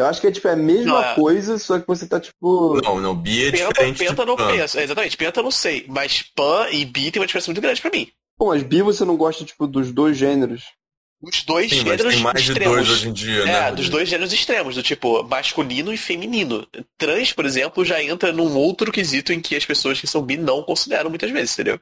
Eu 0.00 0.06
acho 0.06 0.20
que 0.20 0.26
é 0.26 0.30
tipo 0.32 0.48
é 0.48 0.52
a 0.52 0.56
mesma 0.56 0.92
Não, 0.92 1.02
é. 1.02 1.14
coisa, 1.14 1.58
só 1.58 1.78
que 1.78 1.86
você 1.86 2.06
tá 2.06 2.18
tipo. 2.18 2.80
Não, 2.82 3.00
não, 3.00 3.14
bi 3.14 3.46
é 3.46 3.50
Penta, 3.50 3.68
diferente 3.68 3.98
penta 3.98 4.22
de 4.22 4.26
não 4.28 4.36
penso. 4.36 4.78
É, 4.78 4.82
Exatamente, 4.84 5.16
penta 5.16 5.40
eu 5.40 5.44
não 5.44 5.50
sei. 5.50 5.84
Mas 5.88 6.22
pan 6.34 6.66
e 6.70 6.84
bi 6.84 7.10
tem 7.10 7.20
uma 7.20 7.26
diferença 7.26 7.50
muito 7.50 7.60
grande 7.60 7.80
pra 7.80 7.90
mim. 7.90 8.08
Pô, 8.38 8.46
mas 8.48 8.62
bi 8.62 8.82
você 8.82 9.04
não 9.04 9.16
gosta, 9.16 9.44
tipo, 9.44 9.66
dos 9.66 9.92
dois 9.92 10.16
gêneros. 10.16 10.64
Os 11.22 11.44
dois 11.44 11.68
Sim, 11.70 11.76
mas 11.80 11.84
gêneros 11.84 12.14
tem 12.14 12.22
mais 12.22 12.42
de 12.42 12.52
extremos. 12.52 12.74
dois 12.76 12.90
hoje 12.90 13.08
em 13.08 13.12
dia, 13.12 13.44
né? 13.44 13.68
É, 13.68 13.72
dos 13.72 13.90
dois 13.90 14.08
gêneros 14.08 14.32
extremos, 14.32 14.74
do 14.74 14.82
tipo 14.82 15.22
masculino 15.24 15.92
e 15.92 15.98
feminino. 15.98 16.66
Trans, 16.96 17.32
por 17.34 17.44
exemplo, 17.44 17.84
já 17.84 18.02
entra 18.02 18.32
num 18.32 18.56
outro 18.56 18.90
quesito 18.90 19.30
em 19.30 19.38
que 19.40 19.54
as 19.54 19.66
pessoas 19.66 20.00
que 20.00 20.06
são 20.06 20.22
bi 20.22 20.38
não 20.38 20.62
consideram 20.62 21.10
muitas 21.10 21.30
vezes, 21.30 21.52
entendeu? 21.52 21.78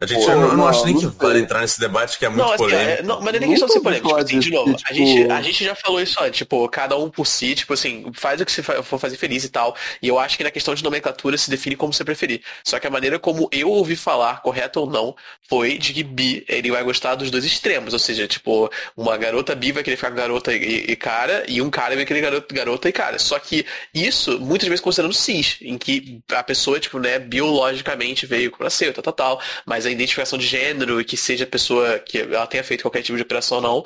A 0.00 0.06
gente, 0.06 0.26
Pô, 0.26 0.34
não, 0.34 0.48
eu 0.48 0.56
não 0.56 0.56
não, 0.56 0.68
acho 0.68 0.84
nem 0.84 0.94
não 0.94 1.00
que 1.00 1.06
sei. 1.06 1.16
vale 1.18 1.38
entrar 1.40 1.60
nesse 1.62 1.80
debate 1.80 2.18
que 2.18 2.26
é 2.26 2.28
muito 2.28 2.44
não, 2.44 2.52
assim, 2.52 2.58
polêmico. 2.64 3.00
é, 3.00 3.02
não, 3.02 3.20
mas 3.20 3.32
não 3.32 3.36
é 3.36 3.40
nem 3.40 3.48
questão 3.50 3.66
de 3.66 3.72
ser 3.72 3.80
polêmico. 3.80 4.08
Tipo 4.08 4.20
assim, 4.20 4.38
de 4.38 4.50
novo, 4.50 4.76
que, 4.76 4.84
a, 4.84 4.92
tipo- 4.92 4.94
gente, 4.94 5.26
a 5.30 5.40
gente 5.42 5.64
já 5.64 5.74
falou 5.74 6.02
isso 6.02 6.20
antes, 6.22 6.36
tipo, 6.38 6.68
cada 6.68 6.96
um 6.98 7.08
por 7.08 7.26
si, 7.26 7.54
tipo 7.54 7.72
assim, 7.72 8.10
faz 8.14 8.38
o 8.40 8.44
que 8.44 8.52
você 8.52 8.62
for 8.62 8.98
fazer 8.98 9.16
feliz 9.16 9.42
e 9.44 9.48
tal. 9.48 9.74
E 10.02 10.08
eu 10.08 10.18
acho 10.18 10.36
que 10.36 10.44
na 10.44 10.50
questão 10.50 10.74
de 10.74 10.84
nomenclatura 10.84 11.38
se 11.38 11.48
define 11.48 11.76
como 11.76 11.94
você 11.94 12.04
preferir. 12.04 12.42
Só 12.62 12.78
que 12.78 12.86
a 12.86 12.90
maneira 12.90 13.18
como 13.18 13.48
eu 13.50 13.70
ouvi 13.70 13.96
falar, 13.96 14.42
correto 14.42 14.80
ou 14.80 14.86
não, 14.90 15.16
foi 15.48 15.78
de 15.78 15.94
que 15.94 16.02
bi, 16.04 16.44
ele 16.46 16.70
vai 16.70 16.82
gostar 16.84 17.14
dos 17.14 17.30
dois 17.30 17.44
extremos. 17.46 17.94
Ou 17.94 17.98
seja, 17.98 18.28
tipo, 18.28 18.70
uma 18.94 19.16
garota 19.16 19.54
bi 19.54 19.72
vai 19.72 19.82
querer 19.82 19.96
ficar 19.96 20.10
com 20.10 20.16
garota 20.16 20.52
e, 20.52 20.84
e 20.90 20.96
cara, 20.96 21.42
e 21.48 21.62
um 21.62 21.70
cara 21.70 21.96
vai 21.96 22.04
querer 22.04 22.20
garota, 22.20 22.54
garota 22.54 22.86
e 22.88 22.92
cara. 22.92 23.18
Só 23.18 23.38
que 23.38 23.64
isso, 23.94 24.38
muitas 24.40 24.68
vezes 24.68 24.82
considerando 24.82 25.14
cis, 25.14 25.56
em 25.62 25.78
que 25.78 26.20
a 26.32 26.42
pessoa, 26.42 26.78
tipo, 26.78 26.98
né, 26.98 27.18
biologicamente 27.18 28.26
veio 28.26 28.50
pra 28.54 28.68
ser, 28.68 28.92
tal, 28.92 29.02
tal, 29.02 29.12
tal. 29.14 29.40
Mas 29.64 29.85
a 29.86 29.90
identificação 29.90 30.38
de 30.38 30.46
gênero 30.46 31.00
e 31.00 31.04
que 31.04 31.16
seja 31.16 31.44
a 31.44 31.48
pessoa 31.48 31.98
que 31.98 32.18
ela 32.18 32.46
tenha 32.46 32.64
feito 32.64 32.82
qualquer 32.82 33.02
tipo 33.02 33.16
de 33.16 33.22
operação 33.22 33.58
ou 33.58 33.62
não, 33.62 33.82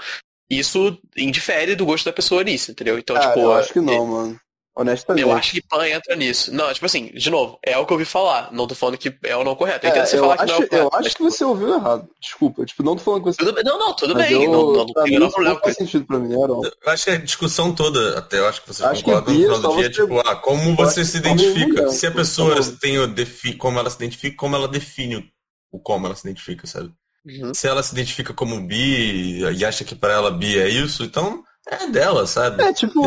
isso 0.51 0.99
indifere 1.17 1.77
do 1.77 1.87
gosto 1.87 2.05
da 2.07 2.13
pessoa 2.13 2.43
nisso, 2.43 2.71
entendeu? 2.73 2.99
Então, 2.99 3.17
Ah, 3.17 3.29
tipo. 3.29 3.39
eu 3.41 3.53
acho 3.55 3.73
que 3.73 3.81
não, 3.81 4.07
mano. 4.07 4.41
Honestamente. 4.77 5.23
Eu 5.23 5.33
acho 5.33 5.51
que 5.53 5.61
pan 5.63 5.87
entra 5.87 6.15
nisso. 6.17 6.55
Não, 6.55 6.73
tipo 6.73 6.87
assim, 6.87 7.07
de 7.13 7.29
novo, 7.29 7.59
é 7.63 7.77
o 7.77 7.85
que 7.85 7.93
eu 7.93 7.97
ouvi 7.97 8.05
falar. 8.05 8.51
Não 8.53 8.67
tô 8.69 8.75
falando 8.75 8.97
que 8.97 9.13
é 9.25 9.37
ou 9.37 9.45
não 9.45 9.55
correto. 9.57 9.85
Eu 9.85 9.89
É, 9.89 9.93
entendo 9.93 10.07
você 10.07 10.17
eu 10.17 10.21
falar 10.21 10.37
que 10.39 10.47
não 10.47 10.55
é 10.55 10.57
acho, 10.57 10.65
o 10.65 10.69
correto. 10.69 10.87
eu 10.87 10.91
mas, 10.93 11.07
acho 11.07 11.17
que 11.17 11.23
você 11.25 11.45
ouviu 11.45 11.75
errado. 11.75 12.09
Desculpa. 12.21 12.65
Tipo, 12.65 12.83
não 12.85 12.97
tô 12.97 13.03
falando 13.03 13.21
que 13.25 13.27
você. 13.33 13.45
Tudo. 13.45 13.63
Não, 13.65 13.79
não, 13.79 13.95
tudo 13.97 14.15
Mas 14.15 14.29
bem. 14.29 14.43
eu- 14.45 14.51
não, 14.51 14.63
não, 14.73 14.73
não 14.73 14.87
pra 14.87 15.03
tem 15.03 15.11
mim, 15.13 15.17
o 15.17 15.21
menor 15.21 15.27
isso 15.27 15.35
problema 15.35 15.55
não 15.55 15.61
com 15.61 15.67
faz 15.67 15.77
sentido 15.77 16.07
pra 16.07 16.19
mim, 16.21 16.41
Aaron. 16.41 16.63
Eu 16.65 16.93
acho 16.93 17.05
que 17.05 17.11
a 17.11 17.17
discussão 17.17 17.75
toda, 17.75 18.19
até 18.19 18.39
eu 18.39 18.47
acho 18.49 18.63
que 18.63 18.69
vocês 18.69 18.89
Acho 18.89 19.05
que 19.05 19.11
concordam 19.11 19.35
bi 19.35 19.41
no 19.47 19.53
é 19.53 19.57
final 19.57 19.73
do 19.73 19.77
dia, 19.81 19.93
você- 19.93 20.03
tipo, 20.03 20.21
ah, 20.21 20.37
como 20.37 20.77
você 20.77 21.05
se 21.05 21.17
identifica. 21.19 21.83
não, 21.83 21.91
Se 21.93 22.07
a 22.07 22.11
pessoa 22.13 22.57
tem 22.81 22.99
o 22.99 23.07
defi 23.09 23.53
como 23.55 23.79
ela 23.79 23.91
se 23.91 23.97
identifica, 23.97 24.37
como 24.37 24.55
ela 24.57 24.69
define 24.69 25.29
o- 25.71 25.79
como 25.79 26.07
ela 26.07 26.15
se 26.17 26.27
identifica, 26.29 26.67
sabe? 26.67 26.93
Uhum. 27.25 27.53
Se 27.53 27.69
ela 27.69 27.83
se 27.83 27.93
identifica 27.93 28.33
como 28.33 28.61
bi 28.67 29.41
e 29.41 29.65
acha 29.65 29.85
que 29.85 29.95
pra 29.95 30.13
ela 30.15 30.31
bi 30.31 30.59
é 30.59 30.69
isso, 30.69 31.05
então 31.05 31.45
é 31.69 31.87
dela, 31.87 32.27
sabe? 32.27 32.63
É, 32.63 32.73
tipo, 32.73 33.07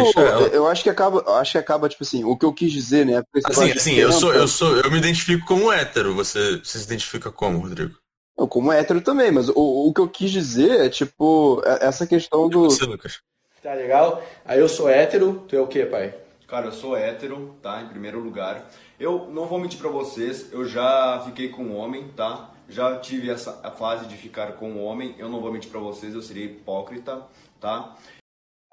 eu 0.54 0.68
acho 0.68 0.84
que 0.84 0.90
acaba, 0.90 1.24
acho 1.40 1.54
que 1.54 1.58
acaba, 1.58 1.90
tipo 1.90 2.04
assim, 2.04 2.24
o 2.24 2.38
que 2.38 2.46
eu 2.46 2.54
quis 2.54 2.72
dizer, 2.72 3.06
né? 3.06 3.24
Assim, 3.46 3.72
assim, 3.72 3.96
eu 3.96 4.12
sou, 4.14 4.34
eu 4.34 4.48
sou, 4.48 4.78
eu 4.78 4.92
me 4.92 4.98
identifico 5.00 5.46
como 5.48 5.72
hétero. 5.72 6.14
Você, 6.16 6.58
você 6.60 6.78
se 6.78 6.86
identifica 6.86 7.32
como, 7.32 7.60
Rodrigo? 7.60 7.96
Eu, 8.38 8.48
como 8.48 8.72
hétero 8.72 9.02
também, 9.02 9.32
mas 9.32 9.50
o, 9.50 9.54
o 9.56 9.94
que 9.94 10.02
eu 10.02 10.08
quis 10.08 10.32
dizer 10.32 10.80
é, 10.80 10.90
tipo, 10.90 11.62
é- 11.66 11.88
essa 11.88 12.06
questão 12.08 12.48
do. 12.48 12.70
Você, 12.70 12.86
Lucas? 12.86 13.20
Tá 13.62 13.74
legal? 13.74 14.24
Aí 14.46 14.60
eu 14.60 14.70
sou 14.70 14.90
hétero, 14.90 15.44
tu 15.48 15.56
é 15.56 15.60
o 15.60 15.68
quê, 15.68 15.86
pai? 15.86 16.14
Cara, 16.48 16.68
eu 16.68 16.72
sou 16.72 16.96
hétero, 16.96 17.56
tá? 17.62 17.82
Em 17.82 17.88
primeiro 17.88 18.20
lugar. 18.20 18.70
Eu 19.00 19.30
não 19.32 19.46
vou 19.48 19.60
mentir 19.60 19.80
pra 19.80 19.90
vocês, 19.90 20.52
eu 20.52 20.66
já 20.68 21.22
fiquei 21.26 21.50
com 21.50 21.64
um 21.64 21.76
homem, 21.78 22.08
tá? 22.16 22.52
Já 22.70 22.98
tive 23.00 23.30
essa 23.30 23.60
a 23.64 23.72
fase 23.72 24.06
de 24.08 24.16
ficar 24.18 24.54
com 24.54 24.70
um 24.72 24.84
homem, 24.84 25.16
eu 25.18 25.30
não 25.30 25.42
vou 25.42 25.52
mentir 25.52 25.70
pra 25.70 25.80
vocês, 25.80 26.14
eu 26.14 26.22
seria 26.22 26.46
hipócrita, 26.46 27.22
tá? 27.60 27.96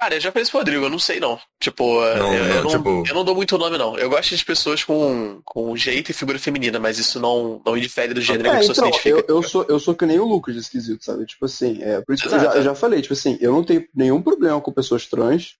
Cara, 0.00 0.14
eu 0.14 0.20
já 0.20 0.32
isso 0.36 0.50
pro 0.50 0.60
Rodrigo, 0.60 0.84
eu 0.86 0.88
não 0.88 0.98
sei 0.98 1.20
não. 1.20 1.38
Tipo, 1.62 2.00
Não, 2.00 2.32
eu, 2.34 2.44
não, 2.44 2.54
eu 2.54 2.62
não, 2.64 2.70
tipo- 2.70 3.04
eu 3.06 3.14
não 3.14 3.22
dou 3.24 3.34
muito 3.34 3.58
nome 3.58 3.76
não. 3.76 3.98
Eu 3.98 4.08
gosto 4.08 4.34
de 4.34 4.42
pessoas 4.42 4.82
com, 4.82 5.42
com 5.44 5.76
jeito 5.76 6.10
e 6.10 6.14
figura 6.14 6.38
feminina, 6.38 6.78
mas 6.78 6.98
isso 6.98 7.20
não, 7.20 7.60
não 7.66 7.76
indifere 7.76 8.14
do 8.14 8.20
gênero 8.22 8.44
que 8.44 8.48
a 8.48 8.54
É, 8.54 8.58
pessoa 8.66 8.72
então, 8.72 8.84
se 8.84 8.88
identifica. 9.08 9.30
eu, 9.30 9.36
eu, 9.36 9.42
sou, 9.42 9.66
eu 9.68 9.78
sou 9.78 9.94
que 9.94 10.06
nem 10.06 10.18
o 10.18 10.24
Lucas 10.24 10.54
de 10.54 10.60
esquisito, 10.62 11.04
sabe? 11.04 11.26
Tipo 11.26 11.44
assim, 11.44 11.82
é, 11.82 12.00
por 12.00 12.14
isso 12.14 12.26
que 12.26 12.34
eu 12.34 12.40
já, 12.40 12.54
eu 12.54 12.62
já 12.62 12.74
falei, 12.74 13.02
tipo 13.02 13.12
assim, 13.12 13.36
eu 13.42 13.52
não 13.52 13.62
tenho 13.62 13.86
nenhum 13.94 14.22
problema 14.22 14.58
com 14.58 14.72
pessoas 14.72 15.04
trans. 15.06 15.56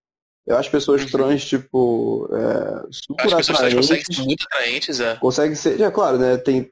Eu 0.46 0.56
acho 0.56 0.70
pessoas 0.70 1.04
trans, 1.04 1.44
tipo, 1.44 2.26
é, 2.32 2.36
Uhum. 2.86 2.92
Super 2.92 3.16
que 3.26 3.26
as 3.26 3.34
pessoas 3.34 3.58
trans 3.58 3.74
conseguem 3.74 4.00
atraentes. 4.00 4.16
ser 4.16 4.22
muito 4.24 4.44
atraentes, 4.44 5.00
é. 5.00 5.16
Consegue 5.16 5.54
ser, 5.54 5.78
é 5.82 5.90
claro, 5.90 6.16
né? 6.18 6.38
Tem, 6.38 6.70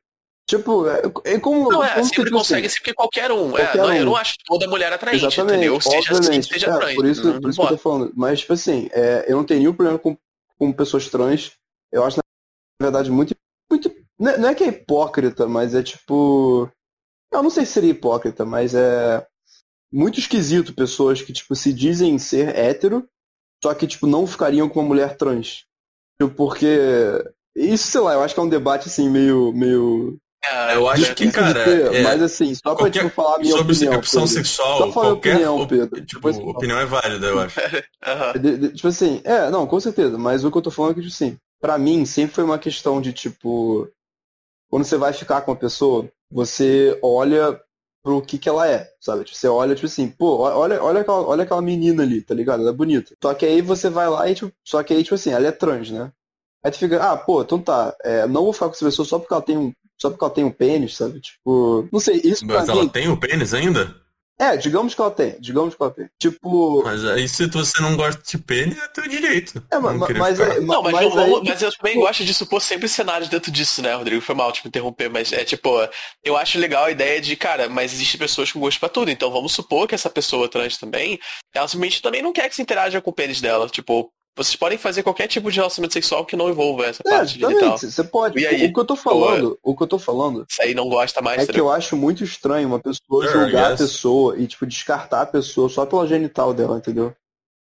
tipo, 0.49 0.89
é, 0.89 1.03
é 1.25 1.39
como... 1.39 1.71
Não, 1.71 1.85
é, 1.85 1.91
como 1.95 2.03
que, 2.03 2.09
sempre 2.09 2.25
tipo 2.25 2.39
assim, 2.39 2.55
consegue 2.55 2.69
ser 2.71 2.79
porque 2.81 2.95
qualquer 2.95 3.31
um. 3.31 3.57
é, 3.57 3.67
qualquer 3.67 3.77
não, 3.77 3.95
Eu 3.95 4.03
um. 4.03 4.05
não 4.07 4.17
acho 4.17 4.35
toda 4.47 4.67
mulher 4.67 4.93
atraente, 4.93 5.25
Exatamente, 5.25 5.57
entendeu? 5.59 5.81
Seja 5.81 6.13
assim, 6.19 6.43
seja 6.43 6.67
É, 6.67 6.71
atraente. 6.71 6.97
por 6.97 7.07
isso, 7.07 7.25
não- 7.25 7.41
por 7.41 7.51
isso 7.51 7.61
não 7.61 7.67
que 7.69 7.73
eu 7.75 7.77
tô 7.79 7.83
falando. 7.83 8.13
Mas, 8.17 8.41
tipo 8.41 8.53
assim, 8.55 8.89
é, 8.93 9.27
eu 9.29 9.37
não 9.37 9.45
tenho 9.45 9.61
nenhum 9.61 9.75
problema 9.75 9.99
com, 9.99 10.17
com 10.59 10.73
pessoas 10.73 11.09
trans. 11.09 11.53
Eu 11.93 12.03
acho, 12.05 12.17
na 12.81 12.87
verdade, 12.87 13.11
muito. 13.11 13.35
muito 13.71 13.95
não 14.19 14.31
é- 14.33 14.39
não 14.39 14.49
é 14.49 14.55
que 14.55 14.65
é 14.65 14.69
hipócrita, 14.69 15.47
mas 15.47 15.75
é 15.75 15.83
tipo. 15.83 16.69
Eu 17.33 17.43
não 17.43 17.51
sei 17.51 17.67
se 17.67 17.73
seria 17.73 17.91
hipócrita, 17.91 18.45
mas 18.45 18.75
é 18.75 19.25
muito 19.93 20.19
esquisito 20.19 20.75
pessoas 20.75 21.21
que, 21.23 21.33
tipo, 21.33 21.55
se 21.55 21.73
dizem 21.75 22.19
ser 22.19 22.57
hétero, 22.57 23.07
só 23.63 23.75
que, 23.75 23.87
tipo, 23.87 24.07
não 24.07 24.27
ficariam 24.27 24.69
com 24.69 24.81
uma 24.81 24.89
mulher 24.89 25.17
trans. 25.17 25.65
Tipo, 26.21 26.35
porque. 26.35 26.67
Isso, 27.55 27.89
sei 27.91 28.01
lá, 28.01 28.15
eu 28.15 28.23
acho 28.23 28.33
que 28.35 28.41
é 28.41 28.43
um 28.43 28.49
debate, 28.49 28.89
assim, 28.89 29.09
meio. 29.11 29.53
meio 29.53 30.19
É, 30.45 30.77
Eu 30.77 30.89
acho 30.89 31.15
que, 31.17 31.31
cara, 31.33 31.59
é, 31.61 32.03
mas 32.03 32.23
assim, 32.23 32.55
só 32.55 32.61
pra 32.63 32.77
qualquer- 32.77 33.03
tipo, 33.03 33.15
falar 33.15 33.37
a 33.37 33.39
minha 33.39 33.57
sobre 33.57 33.73
opinião. 33.75 33.99
opção 33.99 34.23
Pedro. 34.23 34.35
sexual, 34.37 34.79
Só 34.79 34.93
falar 34.93 35.07
a 35.07 35.11
qualquer 35.11 35.31
opinião, 35.33 35.57
op- 35.61 35.69
Pedro. 35.69 36.01
tipo, 36.07 36.15
Depois 36.31 36.39
opinião 36.39 36.79
é 36.79 36.87
válida, 36.87 37.27
eu 37.27 37.41
acho. 37.41 37.57
Aham. 38.07 38.33
De- 38.39 38.57
de- 38.57 38.69
tipo 38.75 38.89
assim, 38.89 39.21
é, 39.25 39.51
não, 39.51 39.67
com 39.67 39.81
certeza, 39.81 40.17
mas 40.17 40.45
o 40.45 40.51
que 40.51 40.57
eu 40.59 40.63
tô 40.63 40.71
falando 40.71 40.93
é 40.93 40.95
que, 40.95 41.01
tipo 41.03 41.13
assim, 41.13 41.37
pra 41.61 41.77
mim 41.77 42.05
sempre 42.07 42.35
foi 42.37 42.45
uma 42.45 42.59
questão 42.59 43.01
de, 43.01 43.13
tipo, 43.13 43.89
quando 44.71 44.85
você 44.85 44.97
vai 44.97 45.13
ficar 45.13 45.41
com 45.43 45.53
a 45.53 45.57
pessoa, 45.57 46.09
você 46.31 46.97
olha 47.03 47.61
pro 48.03 48.23
que 48.23 48.39
que 48.39 48.49
ela 48.49 48.67
é, 48.69 48.89
sabe? 49.01 49.25
Tipo, 49.25 49.37
você 49.37 49.49
olha, 49.49 49.75
tipo 49.75 49.87
assim, 49.87 50.09
pô, 50.09 50.39
olha, 50.39 50.81
olha, 50.83 51.01
aquela, 51.01 51.21
olha 51.27 51.43
aquela 51.43 51.61
menina 51.61 52.05
ali, 52.05 52.23
tá 52.23 52.33
ligado? 52.33 52.61
Ela 52.61 52.71
é 52.71 52.73
bonita. 52.75 53.15
Só 53.23 53.35
que 53.35 53.45
aí 53.45 53.61
você 53.61 53.91
vai 53.91 54.09
lá 54.09 54.31
e, 54.31 54.35
tipo, 54.37 54.53
só 54.65 54.83
que 54.85 54.95
aí, 54.95 55.03
tipo 55.03 55.17
assim, 55.17 55.31
ela 55.33 55.49
é 55.49 55.53
trans, 55.53 55.91
né? 55.91 56.13
Aí 56.65 56.71
tu 56.73 56.79
fica, 56.79 57.01
ah, 57.03 57.17
pô, 57.17 57.43
então 57.43 57.59
tá, 57.61 57.95
é, 58.03 58.27
não 58.27 58.43
vou 58.45 58.53
ficar 58.53 58.67
com 58.67 58.73
essa 58.73 58.85
pessoa 58.85 59.07
só 59.07 59.19
porque 59.19 59.33
ela 59.33 59.43
tem 59.43 59.57
um, 59.57 59.73
só 60.01 60.11
porque 60.11 60.25
ela 60.25 60.33
tem 60.35 60.45
um 60.45 60.51
pênis, 60.51 60.97
sabe? 60.97 61.21
Tipo, 61.21 61.89
não 61.93 62.01
sei, 62.01 62.21
isso 62.25 62.47
pra 62.47 62.61
Mas 62.61 62.69
mim... 62.69 62.79
ela 62.79 62.89
tem 62.89 63.09
o 63.09 63.17
pênis 63.17 63.53
ainda? 63.55 63.95
É, 64.41 64.57
digamos 64.57 64.95
que 64.95 65.01
ela 65.01 65.11
tem, 65.11 65.37
digamos 65.41 65.75
que 65.75 65.83
ela 65.83 65.91
tem. 65.91 66.09
Tipo, 66.17 66.85
Mas 66.85 67.05
aí 67.05 67.29
se 67.29 67.49
você 67.49 67.83
não 67.83 67.97
gosta 67.97 68.23
de 68.25 68.39
pênis, 68.39 68.79
é 68.79 68.87
teu 68.87 69.09
direito. 69.09 69.61
É, 69.69 69.79
mas 69.81 70.07
ficar. 70.07 70.29
é- 70.57 70.61
Não, 70.61 70.81
mas, 70.81 70.93
mas 70.93 71.13
vamos- 71.13 71.39
aí, 71.41 71.49
mas 71.49 71.61
eu 71.63 71.73
também 71.77 71.95
tipo- 71.95 72.07
gosto 72.07 72.25
de 72.25 72.33
supor 72.33 72.63
sempre 72.63 72.89
cenários 72.89 73.29
dentro 73.29 73.51
disso, 73.51 73.83
né, 73.83 73.93
Rodrigo? 73.97 74.23
Foi 74.23 74.37
mal, 74.37 74.53
tipo, 74.53 74.69
interromper, 74.69 75.11
mas 75.11 75.33
é 75.33 75.45
tipo, 75.45 75.69
eu 76.23 76.37
acho 76.37 76.57
legal 76.57 76.85
a 76.85 76.91
ideia 76.93 77.21
de, 77.21 77.35
cara, 77.35 77.69
mas 77.69 77.93
existem 77.93 78.17
pessoas 78.17 78.53
com 78.53 78.61
gosto 78.61 78.79
pra 78.79 78.89
tudo, 78.89 79.11
então 79.11 79.29
vamos 79.33 79.53
supor 79.53 79.89
que 79.89 79.97
essa 79.97 80.09
pessoa 80.09 80.49
trans 80.49 80.79
também, 80.79 81.19
ela 81.53 81.67
simplesmente 81.67 82.01
também 82.01 82.23
não 82.23 82.33
quer 82.33 82.49
que 82.49 82.55
se 82.55 82.63
interaja 82.63 83.01
com 83.01 83.11
o 83.11 83.15
pênis 83.15 83.41
dela. 83.41 83.69
Tipo, 83.69 84.09
vocês 84.39 84.57
podem 84.57 84.79
fazer 84.79 85.03
qualquer 85.03 85.27
tipo 85.27 85.51
de 85.51 85.57
relacionamento 85.59 85.93
sexual 85.93 86.25
que 86.25 86.37
não 86.37 86.49
envolva 86.49 86.87
essa 86.87 87.03
É, 87.07 87.11
parte 87.11 87.33
genital. 87.39 87.51
exatamente, 87.53 87.91
você 87.93 88.05
pode. 88.05 88.39
E 88.41 88.47
aí? 88.47 88.67
O 88.67 88.73
que 88.73 88.81
eu 88.81 88.85
tô 88.85 88.97
falando, 88.97 89.59
o 89.63 89.77
que 89.77 89.83
eu 89.83 89.87
tô 89.87 89.99
falando 89.99 90.47
Isso 90.49 90.63
aí 90.63 90.75
não 90.75 90.89
gosta 90.89 91.21
mais, 91.21 91.37
é 91.37 91.39
que 91.41 91.45
entendeu? 91.53 91.67
eu 91.67 91.73
acho 91.73 91.97
muito 91.97 92.25
estranho 92.25 92.69
uma 92.69 92.79
pessoa 92.81 93.27
Sure, 93.27 93.45
julgar 93.45 93.73
yes. 93.73 93.81
a 93.81 93.85
pessoa 93.85 94.39
e, 94.39 94.47
tipo, 94.47 94.65
descartar 94.67 95.23
a 95.23 95.27
pessoa 95.27 95.69
só 95.69 95.85
pela 95.85 96.07
genital 96.07 96.55
dela, 96.55 96.79
entendeu? 96.79 97.13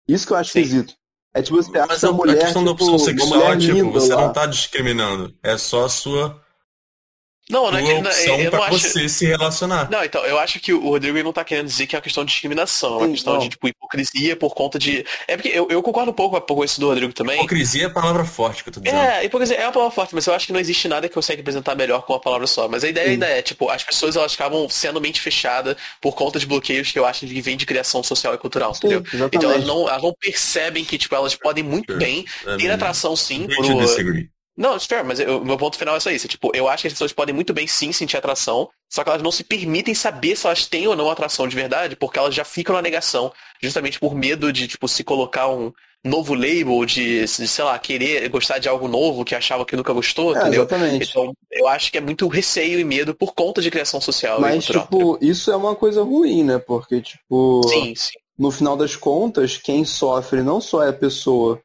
Isso 0.07 0.27
que 0.27 0.33
eu 0.33 0.37
acho 0.37 0.51
Sim. 0.53 0.61
esquisito. 0.61 0.95
É 1.37 1.43
tipo, 1.43 1.57
você 1.57 1.77
acha 1.79 1.87
Mas 1.89 2.03
uma 2.05 2.11
a, 2.13 2.15
mulher, 2.15 2.37
a 2.37 2.45
questão 2.45 2.65
da 2.65 2.71
tipo, 2.73 2.85
opção 2.85 2.97
uma 2.97 3.05
sexual 3.05 3.53
é 3.53 3.57
tipo, 3.57 3.73
linda 3.73 3.91
você 4.01 4.15
lá. 4.15 4.21
não 4.23 4.33
tá 4.33 4.47
discriminando. 4.47 5.35
É 5.43 5.57
só 5.59 5.85
a 5.87 5.89
sua, 5.89 6.41
Não, 7.51 7.71
não 7.71 7.79
é 7.79 7.83
que. 7.83 7.93
não, 7.93 8.11
opção 8.11 8.39
eu 8.39 8.45
não 8.45 8.51
pra 8.51 8.67
acho. 8.69 8.79
você 8.79 9.09
se 9.09 9.27
relacionar. 9.27 9.91
Não, 9.91 10.03
então, 10.03 10.25
eu 10.25 10.39
acho 10.39 10.59
que 10.61 10.73
o 10.73 10.89
Rodrigo 10.89 11.23
não 11.23 11.33
tá 11.33 11.45
querendo 11.45 11.67
dizer 11.67 11.87
que 11.87 11.95
é 11.95 11.99
uma 11.99 12.03
questão 12.03 12.25
de 12.25 12.33
discriminação, 12.33 12.95
é 12.95 13.05
uma 13.05 13.09
questão 13.09 13.35
não. 13.35 13.41
de, 13.41 13.51
tipo, 13.51 13.69
hipocrisia 13.69 14.35
por 14.35 14.55
conta 14.55 14.79
de. 14.79 15.05
É 15.29 15.37
porque 15.37 15.51
eu, 15.51 15.69
eu 15.69 15.83
concordo 15.83 16.11
um 16.11 16.15
pouco 16.15 16.41
com 16.41 16.65
isso 16.65 16.81
do 16.81 16.89
Rodrigo 16.89 17.13
também. 17.13 17.37
Hipocrisia 17.37 17.85
é 17.85 17.87
a 17.87 17.91
palavra 17.91 18.25
forte 18.25 18.63
que 18.63 18.71
eu 18.71 18.73
tô 18.73 18.81
dizendo. 18.81 18.99
É, 18.99 19.25
hipocrisia 19.25 19.57
é 19.57 19.67
uma 19.67 19.73
palavra 19.73 19.95
forte, 19.95 20.15
mas 20.15 20.27
eu 20.27 20.33
acho 20.33 20.47
que 20.47 20.53
não 20.55 20.61
existe 20.61 20.89
nada 20.89 21.07
que 21.07 21.15
consegue 21.15 21.43
apresentar 21.43 21.75
melhor 21.75 22.03
com 22.03 22.15
uma 22.15 22.21
palavra 22.21 22.47
só. 22.47 22.67
Mas 22.67 22.83
a 22.83 22.89
ideia 22.89 23.07
Sim. 23.07 23.13
ainda 23.13 23.27
é, 23.27 23.43
tipo, 23.43 23.69
as 23.69 23.85
pessoas 23.85 24.17
elas 24.17 24.33
acabam 24.33 24.67
sendo 24.71 24.99
mente 24.99 25.21
fechada 25.21 25.77
por 26.01 26.15
conta 26.15 26.39
de 26.39 26.47
bloqueios 26.47 26.91
que 26.91 26.99
eu 26.99 27.05
acho 27.05 27.27
que 27.27 27.43
vem 27.43 27.59
de 27.59 27.67
criação 27.67 28.03
social 28.03 28.35
e 28.35 28.39
cultural, 28.39 28.73
Sim, 28.75 28.87
entendeu? 28.87 29.05
exatamente. 29.07 29.37
Então 29.37 29.51
elas 29.51 29.67
não, 29.67 29.89
elas 29.89 30.03
não 30.03 30.15
percebem 30.19 30.83
que, 30.83 30.97
tipo, 30.97 31.15
elas 31.15 31.35
podem 31.35 31.63
muito 31.63 31.95
bem 31.97 32.25
ter 32.59 32.71
atração 32.71 33.15
sim 33.15 33.47
por. 33.47 33.65
Não, 34.57 34.79
fair, 34.79 35.05
mas 35.05 35.19
o 35.19 35.45
meu 35.45 35.57
ponto 35.57 35.77
final 35.77 35.97
é 35.97 36.01
só 36.01 36.11
isso. 36.11 36.29
Tipo, 36.29 36.51
eu 36.55 36.69
acho 36.69 36.83
que 36.83 36.87
as 36.89 36.93
pessoas 36.93 37.13
podem 37.13 37.35
muito 37.35 37.53
bem 37.53 37.67
sim 37.67 37.93
sentir 37.93 38.17
atração, 38.17 38.69
só 38.89 39.03
que 39.03 39.11
elas 39.11 39.23
não 39.23 39.33
se 39.33 39.43
permitem 39.43 39.95
saber 39.95 40.37
se 40.37 40.47
elas 40.47 40.67
têm 40.67 40.87
ou 40.87 40.95
não 40.95 41.11
atração 41.11 41.49
de 41.49 41.57
verdade, 41.57 41.97
porque 41.97 42.19
elas 42.19 42.35
já 42.35 42.45
ficam 42.45 42.75
na 42.77 42.83
negação, 42.83 43.33
justamente 43.63 43.99
por 43.99 44.15
medo 44.15 44.53
de, 44.53 44.69
tipo, 44.69 44.87
se 44.87 45.03
colocar 45.03 45.49
um 45.49 45.73
novo 46.05 46.35
label, 46.35 46.85
de, 46.85 47.21
de, 47.25 47.49
sei 47.49 47.65
lá, 47.65 47.79
querer 47.79 48.29
gostar 48.29 48.59
de 48.59 48.69
algo 48.69 48.87
novo 48.87 49.25
que 49.25 49.35
achava 49.35 49.65
que 49.65 49.75
nunca 49.75 49.93
gostou, 49.93 50.35
É, 50.35 50.39
entendeu? 50.39 50.63
exatamente. 50.63 51.09
Então, 51.09 51.33
eu 51.51 51.67
acho 51.67 51.91
que 51.91 51.99
é 51.99 52.01
muito 52.01 52.29
receio 52.29 52.79
e 52.79 52.85
medo 52.85 53.15
por 53.15 53.35
conta 53.35 53.61
de 53.63 53.71
criação 53.71 54.01
social 54.01 54.41
Mas, 54.41 54.67
cultural. 54.67 54.83
tipo, 54.83 55.19
isso 55.21 55.51
é 55.51 55.57
uma 55.57 55.75
coisa 55.75 56.03
ruim, 56.03 56.45
né? 56.45 56.59
Porque, 56.59 57.01
tipo, 57.01 57.63
sim, 57.63 57.95
sim. 57.97 58.19
no 58.39 58.51
final 58.51 58.77
das 58.77 58.97
contas, 58.97 59.57
quem 59.57 59.85
sofre 59.85 60.43
não 60.43 60.61
só 60.61 60.83
é 60.85 60.91
a 60.91 60.93
pessoa, 60.93 61.64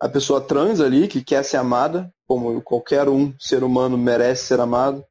a 0.00 0.08
pessoa 0.08 0.40
trans 0.40 0.80
ali 0.80 1.08
que 1.08 1.22
quer 1.24 1.44
ser 1.44 1.56
amada, 1.56 2.12
como 2.26 2.62
qualquer 2.62 3.08
um 3.08 3.34
ser 3.38 3.64
humano 3.64 3.98
merece 3.98 4.46
ser 4.46 4.60
amado, 4.60 5.04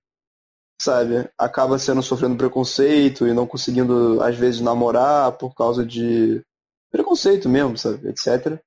sabe? 0.82 1.30
Acaba 1.38 1.80
sendo 1.80 2.02
sofrendo 2.04 2.38
preconceito 2.38 3.28
e 3.28 3.34
não 3.34 3.48
conseguindo 3.48 4.22
às 4.22 4.36
vezes 4.36 4.62
namorar 4.62 5.32
por 5.34 5.54
causa 5.56 5.86
de 5.86 6.42
preconceito 6.92 7.50
mesmo, 7.50 7.78
sabe? 7.78 8.08
Etc. 8.10 8.60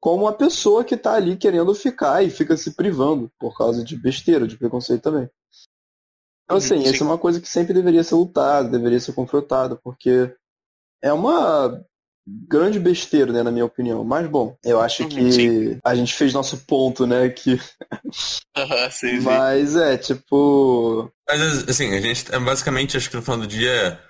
Como 0.00 0.26
a 0.26 0.32
pessoa 0.32 0.84
que 0.84 0.96
tá 0.96 1.14
ali 1.14 1.36
querendo 1.36 1.74
ficar 1.74 2.22
e 2.24 2.30
fica 2.30 2.56
se 2.56 2.74
privando 2.74 3.30
por 3.38 3.56
causa 3.56 3.84
de 3.84 3.96
besteira, 3.96 4.46
de 4.48 4.58
preconceito 4.58 5.02
também. 5.02 5.28
Então, 6.44 6.58
Uhum, 6.58 6.58
assim, 6.58 6.84
sim. 6.84 6.86
essa 6.86 7.02
é 7.02 7.06
uma 7.06 7.18
coisa 7.18 7.40
que 7.40 7.48
sempre 7.48 7.72
deveria 7.72 8.04
ser 8.04 8.14
lutada, 8.14 8.68
deveria 8.68 9.00
ser 9.00 9.12
confrontada, 9.12 9.76
porque 9.76 10.34
é 11.02 11.12
uma 11.12 11.84
grande 12.26 12.78
besteira, 12.78 13.32
né, 13.32 13.42
na 13.42 13.50
minha 13.50 13.64
opinião. 13.64 14.04
Mas, 14.04 14.28
bom, 14.28 14.56
eu 14.64 14.80
acho 14.80 15.06
que 15.08 15.32
sim. 15.32 15.80
a 15.84 15.94
gente 15.94 16.14
fez 16.14 16.32
nosso 16.32 16.58
ponto, 16.58 17.06
né, 17.06 17.32
sim, 17.36 17.58
sim. 18.90 19.20
Mas, 19.20 19.76
é, 19.76 19.96
tipo... 19.96 21.10
Mas 21.28 21.68
assim, 21.68 21.94
a 21.94 22.00
gente 22.00 22.32
é 22.34 22.38
basicamente, 22.38 22.96
acho 22.96 23.10
que 23.10 23.16
no 23.16 23.22
final 23.22 23.38
do 23.38 23.46
dia 23.46 24.00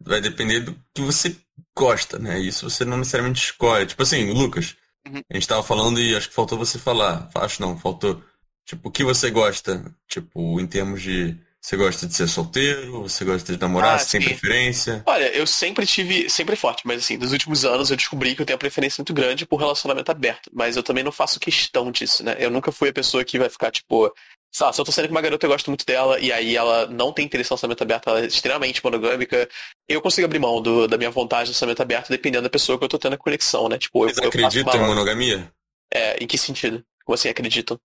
vai 0.00 0.20
depender 0.20 0.60
do 0.60 0.76
que 0.94 1.02
você 1.02 1.36
gosta, 1.76 2.18
né? 2.18 2.38
Isso 2.38 2.68
você 2.68 2.84
não 2.84 2.98
necessariamente 2.98 3.42
escolhe. 3.42 3.86
Tipo 3.86 4.02
assim, 4.02 4.32
Lucas, 4.32 4.76
Uhum. 5.08 5.22
a 5.30 5.34
gente 5.34 5.48
tava 5.48 5.62
falando 5.62 6.00
e 6.00 6.14
acho 6.14 6.28
que 6.28 6.34
faltou 6.34 6.58
você 6.58 6.78
falar. 6.78 7.30
Acho 7.34 7.62
não, 7.62 7.78
faltou. 7.78 8.22
Tipo, 8.64 8.88
o 8.88 8.92
que 8.92 9.04
você 9.04 9.30
gosta? 9.30 9.94
Tipo, 10.06 10.60
em 10.60 10.66
termos 10.66 11.02
de. 11.02 11.36
Você 11.68 11.76
gosta 11.76 12.06
de 12.06 12.14
ser 12.14 12.26
solteiro? 12.26 13.02
Você 13.02 13.26
gosta 13.26 13.52
de 13.52 13.60
namorar? 13.60 13.96
Ah, 13.96 13.98
você 13.98 14.12
tem 14.12 14.22
sim. 14.22 14.28
preferência? 14.34 15.02
Olha, 15.04 15.30
eu 15.36 15.46
sempre 15.46 15.84
tive, 15.84 16.30
sempre 16.30 16.56
forte, 16.56 16.80
mas 16.86 17.02
assim, 17.02 17.18
nos 17.18 17.30
últimos 17.30 17.62
anos 17.62 17.90
eu 17.90 17.96
descobri 17.96 18.34
que 18.34 18.40
eu 18.40 18.46
tenho 18.46 18.54
uma 18.54 18.58
preferência 18.60 19.02
muito 19.02 19.12
grande 19.12 19.44
por 19.44 19.58
relacionamento 19.58 20.10
aberto, 20.10 20.50
mas 20.50 20.78
eu 20.78 20.82
também 20.82 21.04
não 21.04 21.12
faço 21.12 21.38
questão 21.38 21.92
disso, 21.92 22.24
né? 22.24 22.36
Eu 22.38 22.50
nunca 22.50 22.72
fui 22.72 22.88
a 22.88 22.92
pessoa 22.92 23.22
que 23.22 23.38
vai 23.38 23.50
ficar, 23.50 23.70
tipo, 23.70 24.10
sei 24.50 24.66
lá, 24.66 24.72
se 24.72 24.80
eu 24.80 24.84
tô 24.86 24.90
saindo 24.90 25.08
com 25.08 25.14
uma 25.14 25.20
garota 25.20 25.44
eu 25.44 25.50
gosto 25.50 25.68
muito 25.68 25.84
dela, 25.84 26.18
e 26.18 26.32
aí 26.32 26.56
ela 26.56 26.86
não 26.86 27.12
tem 27.12 27.26
interesse 27.26 27.50
no 27.50 27.56
relacionamento 27.56 27.82
aberto, 27.82 28.08
ela 28.08 28.20
é 28.20 28.26
extremamente 28.26 28.82
monogâmica, 28.82 29.46
eu 29.86 30.00
consigo 30.00 30.24
abrir 30.24 30.38
mão 30.38 30.62
do- 30.62 30.88
da 30.88 30.96
minha 30.96 31.10
vontade 31.10 31.50
do 31.50 31.52
relacionamento 31.52 31.82
aberto 31.82 32.08
dependendo 32.08 32.44
da 32.44 32.50
pessoa 32.50 32.78
que 32.78 32.84
eu 32.84 32.88
tô 32.88 32.98
tendo 32.98 33.12
a 33.12 33.18
conexão, 33.18 33.68
né? 33.68 33.76
Tipo, 33.76 34.04
eu, 34.04 34.08
Vocês 34.08 34.24
eu 34.24 34.28
acreditam 34.30 34.72
em 34.72 34.78
uma... 34.78 34.86
monogamia? 34.86 35.52
É, 35.92 36.16
em 36.16 36.26
que 36.26 36.38
sentido? 36.38 36.82
Como 37.04 37.14
assim 37.14 37.28
acreditam? 37.28 37.78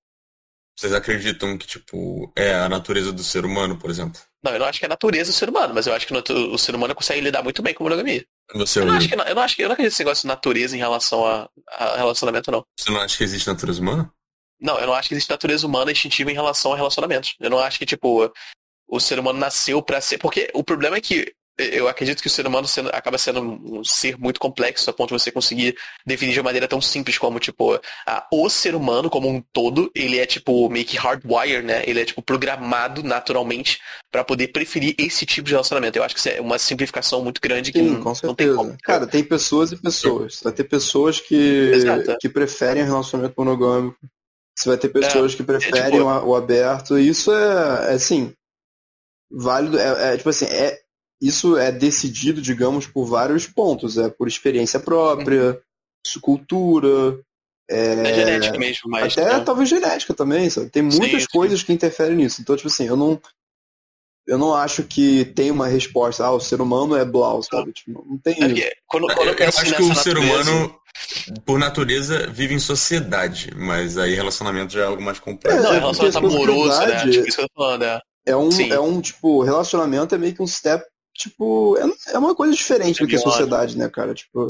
Vocês 0.78 0.94
acreditam 0.94 1.58
que, 1.58 1.68
tipo, 1.68 2.32
é 2.36 2.56
a 2.56 2.68
natureza 2.68 3.12
do 3.12 3.24
ser 3.24 3.46
humano, 3.46 3.78
por 3.78 3.90
exemplo? 3.90 4.20
Não, 4.44 4.52
eu 4.52 4.60
não 4.60 4.66
acho 4.66 4.80
que 4.80 4.86
é 4.86 4.88
a 4.88 4.90
natureza 4.90 5.32
do 5.32 5.36
ser 5.36 5.50
humano, 5.50 5.74
mas 5.74 5.88
eu 5.88 5.94
acho 5.94 6.08
que 6.08 6.14
o 6.14 6.58
ser 6.58 6.76
humano 6.76 6.96
consegue 6.96 7.22
lidar 7.22 7.44
muito 7.44 7.62
bem 7.62 7.74
com 7.74 7.84
monogamia. 7.84 8.26
Você, 8.56 8.80
Eu 8.80 8.86
não 8.86 8.96
acho 8.96 9.08
que, 9.08 9.14
eu 9.14 9.36
não 9.36 9.42
acho 9.44 9.56
que, 9.56 9.62
eu 9.62 9.68
não 9.68 9.74
acredito 9.74 9.92
nesse 9.92 10.04
negócio 10.04 10.22
de 10.24 10.28
natureza 10.28 10.76
em 10.76 10.80
relação 10.80 11.26
a, 11.26 11.50
a 11.72 11.96
relacionamento, 11.96 12.52
não. 12.52 12.66
você 12.78 12.92
não 12.92 13.00
acha 13.00 13.18
que 13.18 13.24
existe 13.24 13.48
natureza 13.48 13.82
humana? 13.82 14.12
Não, 14.60 14.80
eu 14.80 14.88
não 14.88 14.94
acho 14.94 15.10
que 15.10 15.14
existe 15.14 15.30
natureza 15.30 15.68
humana 15.68 15.92
instintiva 15.92 16.32
em 16.32 16.36
relação 16.36 16.74
a 16.74 16.76
relacionamentos. 16.76 17.36
Eu 17.40 17.50
não 17.50 17.60
acho 17.60 17.78
que, 17.78 17.86
tipo, 17.86 18.32
o 18.88 19.00
ser 19.00 19.20
humano 19.20 19.40
nasceu 19.40 19.82
pra 19.82 20.02
ser. 20.02 20.18
Porque 20.18 20.50
o 20.54 20.64
problema 20.64 20.98
é 20.98 21.02
que 21.02 21.34
eu 21.58 21.88
acredito 21.88 22.22
que 22.22 22.28
o 22.28 22.30
ser 22.32 22.48
humano 22.48 22.68
sendo, 22.68 22.90
acaba 22.90 23.18
sendo 23.18 23.42
um 23.42 23.84
ser 23.84 24.18
muito 24.18 24.40
complexo 24.40 24.90
a 24.90 24.94
ponto 24.94 25.16
de 25.16 25.22
você 25.22 25.32
conseguir 25.32 25.76
definir 26.06 26.34
de 26.34 26.40
uma 26.40 26.46
maneira 26.46 26.68
tão 26.68 26.82
simples 26.82 27.18
como, 27.18 27.40
tipo, 27.40 27.80
a, 28.06 28.28
o 28.32 28.50
ser 28.50 28.74
humano 28.76 29.10
como 29.10 29.30
um 29.30 29.42
todo, 29.54 29.92
ele 29.94 30.18
é, 30.20 30.26
tipo, 30.26 30.68
meio 30.70 30.86
que 30.86 30.98
hardwire, 30.98 31.62
né? 31.62 31.84
Ele 31.86 32.02
é, 32.02 32.06
tipo, 32.06 32.22
programado 32.22 33.04
naturalmente 33.04 33.80
para 34.12 34.24
poder 34.24 34.48
preferir 34.50 34.96
esse 34.98 35.26
tipo 35.26 35.46
de 35.48 35.52
relacionamento. 35.54 35.98
Eu 35.98 36.04
acho 36.04 36.16
que 36.16 36.20
isso 36.20 36.30
é 36.30 36.42
uma 36.42 36.58
simplificação 36.58 37.24
muito 37.24 37.40
grande 37.40 37.72
que 37.72 37.80
Sim, 37.80 37.90
não, 37.92 37.98
com 38.00 38.10
não 38.10 38.16
certeza. 38.16 38.36
tem 38.36 38.56
como. 38.56 38.78
Cara, 38.84 39.06
tem 39.08 39.24
pessoas 39.24 39.72
e 39.72 39.78
pessoas. 39.78 40.40
Vai 40.44 40.54
ter 40.54 40.64
pessoas 40.64 41.20
que, 41.20 41.36
Exato. 41.74 42.18
que 42.20 42.30
preferem 42.30 42.84
o 42.84 42.86
relacionamento 42.88 43.36
monogâmico. 43.38 43.98
Você 44.58 44.70
vai 44.70 44.78
ter 44.78 44.90
pessoas 44.90 45.34
É, 45.34 45.38
que 45.38 45.44
preferem 45.44 45.92
tipo- 45.92 46.04
o, 46.04 46.36
aberto. 46.36 46.98
Isso 46.98 47.32
é, 47.32 47.92
é, 47.92 47.94
assim, 47.96 48.34
válido. 49.32 49.80
É, 49.80 50.14
é, 50.14 50.18
tipo 50.18 50.30
assim, 50.30 50.46
é, 50.46 50.80
isso 51.26 51.58
é 51.58 51.72
decidido, 51.72 52.42
digamos, 52.42 52.86
por 52.86 53.06
vários 53.06 53.48
pontos. 53.48 53.98
É 53.98 54.10
por 54.10 54.28
experiência 54.28 54.80
própria, 54.80 55.60
su- 56.06 56.20
cultura. 56.22 57.20
É, 57.70 57.94
É 58.10 58.14
genética 58.14 58.58
mesmo, 58.60 58.90
mas. 58.90 59.18
até 59.18 59.38
né? 59.38 59.44
talvez 59.44 59.70
genética 59.70 60.14
também, 60.14 60.50
sabe? 60.50 60.70
Tem 60.70 60.82
muitas 60.84 61.22
sim. 61.22 61.28
coisas 61.32 61.64
que 61.64 61.72
interferem 61.72 62.18
nisso. 62.18 62.42
Então, 62.42 62.56
tipo 62.56 62.68
assim, 62.68 62.88
eu 62.88 62.98
não. 62.98 63.20
Eu 64.26 64.38
não 64.38 64.54
acho 64.54 64.84
que 64.84 65.26
tem 65.26 65.52
uma 65.52 65.68
resposta, 65.68 66.24
ah, 66.24 66.32
o 66.32 66.40
ser 66.40 66.62
humano 66.62 66.96
é 66.96 67.04
blau, 67.04 67.44
sabe? 67.44 67.74
Tipo, 67.74 68.06
não 68.08 68.18
tem 68.18 68.34
É 68.62 68.72
quando, 68.88 69.08
quando 69.08 69.28
Eu, 69.30 69.36
eu 69.38 69.48
acho 69.50 69.76
que 69.76 69.82
o 69.84 69.94
ser 69.96 70.14
natureza- 70.16 70.52
humano, 70.52 70.76
por 71.46 71.60
natureza, 71.60 72.28
vive 72.32 72.54
em 72.54 72.60
sociedade, 72.60 73.52
mas 73.54 73.98
aí 73.98 74.14
relacionamento 74.16 74.72
já 74.72 74.82
é 74.84 74.86
algo 74.86 75.02
mais 75.02 75.20
complexo. 75.20 75.62
Não, 75.62 75.74
É, 75.74 75.80
relacionamento 75.80 76.18
amoroso, 76.20 76.70
né? 76.70 76.76
sociedade- 76.76 77.12
Tipo, 77.12 77.28
isso 77.28 77.38
que 77.38 77.44
eu 77.44 77.50
tô 77.50 77.54
falando, 77.62 77.84
é. 77.84 78.00
É 78.26 78.38
um, 78.38 78.50
Sim. 78.50 78.72
é 78.72 78.80
um, 78.80 79.02
tipo, 79.02 79.44
relacionamento 79.44 80.16
é 80.16 80.18
meio 80.18 80.34
que 80.34 80.42
um 80.42 80.48
step, 80.48 80.86
tipo, 81.14 81.78
é, 81.78 82.14
é 82.14 82.18
uma 82.18 82.34
coisa 82.34 82.54
diferente 82.54 83.00
do 83.00 83.08
que 83.08 83.16
a 83.16 83.20
sociedade, 83.20 83.78
né, 83.78 83.88
cara? 83.90 84.14
Tipo, 84.14 84.48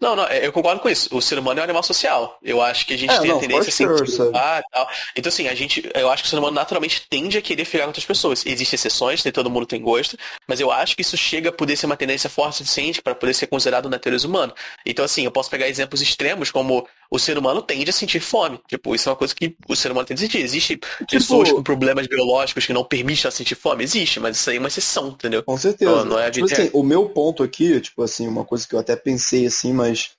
Não, 0.00 0.16
não, 0.16 0.24
eu 0.28 0.52
concordo 0.52 0.80
com 0.80 0.88
isso. 0.88 1.14
O 1.14 1.20
ser 1.20 1.38
humano 1.38 1.60
é 1.60 1.62
um 1.62 1.64
animal 1.64 1.82
social. 1.82 2.38
Eu 2.42 2.62
acho 2.62 2.86
que 2.86 2.94
a 2.94 2.98
gente 2.98 3.12
É, 3.12 3.18
tem 3.20 3.30
não, 3.30 3.36
a 3.36 3.40
tendência 3.40 3.68
assim, 3.68 3.84
sure, 4.06 4.30
ah, 4.34 4.62
tal. 4.72 4.88
Então, 5.14 5.28
assim, 5.28 5.48
a 5.48 5.54
gente, 5.54 5.88
eu 5.94 6.10
acho 6.10 6.22
que 6.22 6.26
o 6.26 6.30
ser 6.30 6.38
humano 6.38 6.54
naturalmente 6.54 7.06
tende 7.08 7.36
a 7.36 7.42
querer 7.42 7.64
ficar 7.64 7.84
com 7.84 7.88
outras 7.88 8.04
pessoas. 8.04 8.44
Existem 8.46 8.76
exceções, 8.76 9.22
nem 9.24 9.32
todo 9.32 9.50
mundo 9.50 9.66
tem 9.66 9.80
gosto, 9.80 10.16
mas 10.46 10.58
eu 10.60 10.70
acho 10.72 10.96
que 10.96 11.02
isso 11.02 11.16
chega 11.16 11.50
a 11.50 11.52
poder 11.52 11.76
ser 11.76 11.86
uma 11.86 11.96
tendência 11.96 12.30
forte 12.30 12.54
o 12.54 12.56
suficiente 12.58 13.02
para 13.02 13.14
poder 13.14 13.34
ser 13.34 13.46
considerado 13.46 13.88
natureza 13.88 14.26
humana. 14.26 14.54
Então, 14.84 15.04
assim, 15.04 15.24
eu 15.24 15.30
posso 15.30 15.50
pegar 15.50 15.68
exemplos 15.68 16.00
extremos 16.00 16.50
como 16.50 16.88
o 17.10 17.18
ser 17.18 17.38
humano 17.38 17.62
tende 17.62 17.88
a 17.90 17.92
sentir 17.92 18.20
fome. 18.20 18.60
Tipo, 18.68 18.94
isso 18.94 19.08
é 19.08 19.12
uma 19.12 19.16
coisa 19.16 19.34
que 19.34 19.56
o 19.68 19.76
ser 19.76 19.92
humano 19.92 20.06
tende 20.06 20.22
a 20.22 20.26
sentir. 20.26 20.38
Existe 20.38 20.78
pessoas 21.10 21.52
com 21.52 21.62
problemas 21.62 22.06
biológicos 22.06 22.66
que 22.66 22.72
não 22.72 22.84
permitem 22.84 23.30
sentir 23.30 23.54
fome? 23.54 23.84
Existe, 23.84 24.20
mas 24.20 24.36
isso 24.36 24.50
aí 24.50 24.56
é 24.56 24.58
uma 24.58 24.68
exceção, 24.68 25.08
entendeu? 25.08 25.42
com 25.42 25.56
certeza. 25.56 25.90
Não, 25.90 26.04
não 26.04 26.18
é 26.18 26.26
a 26.26 26.30
tipo 26.30 26.46
assim, 26.46 26.70
o 26.72 26.82
meu 26.82 27.08
ponto 27.08 27.42
aqui, 27.42 27.80
tipo 27.80 28.02
assim, 28.02 28.26
uma 28.26 28.44
coisa 28.44 28.66
que 28.66 28.74
eu 28.74 28.78
até 28.78 28.96
pensei 28.96 29.46
assim, 29.46 29.72
mas, 29.72 30.10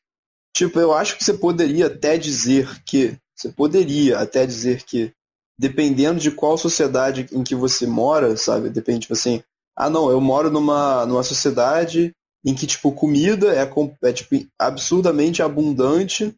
tipo, 0.55 0.79
eu 0.79 0.93
acho 0.93 1.17
que 1.17 1.23
você 1.23 1.33
poderia 1.33 1.87
até 1.87 2.17
dizer 2.17 2.81
que, 2.83 3.17
você 3.35 3.49
poderia 3.49 4.19
até 4.19 4.45
dizer 4.45 4.83
que, 4.83 5.11
dependendo 5.59 6.19
de 6.19 6.31
qual 6.31 6.57
sociedade 6.57 7.27
em 7.31 7.43
que 7.43 7.55
você 7.55 7.85
mora, 7.85 8.35
sabe? 8.37 8.69
Depende, 8.69 9.01
tipo 9.01 9.13
assim, 9.13 9.43
ah, 9.75 9.89
não, 9.89 10.09
eu 10.09 10.19
moro 10.19 10.49
numa, 10.49 11.05
numa 11.05 11.23
sociedade 11.23 12.11
em 12.45 12.55
que, 12.55 12.65
tipo, 12.65 12.91
comida 12.91 13.53
é, 13.53 13.69
é 14.03 14.13
tipo, 14.13 14.35
absurdamente 14.57 15.43
abundante 15.43 16.33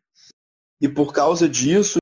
e 0.81 0.87
por 0.87 1.13
causa 1.13 1.47
disso, 1.47 1.97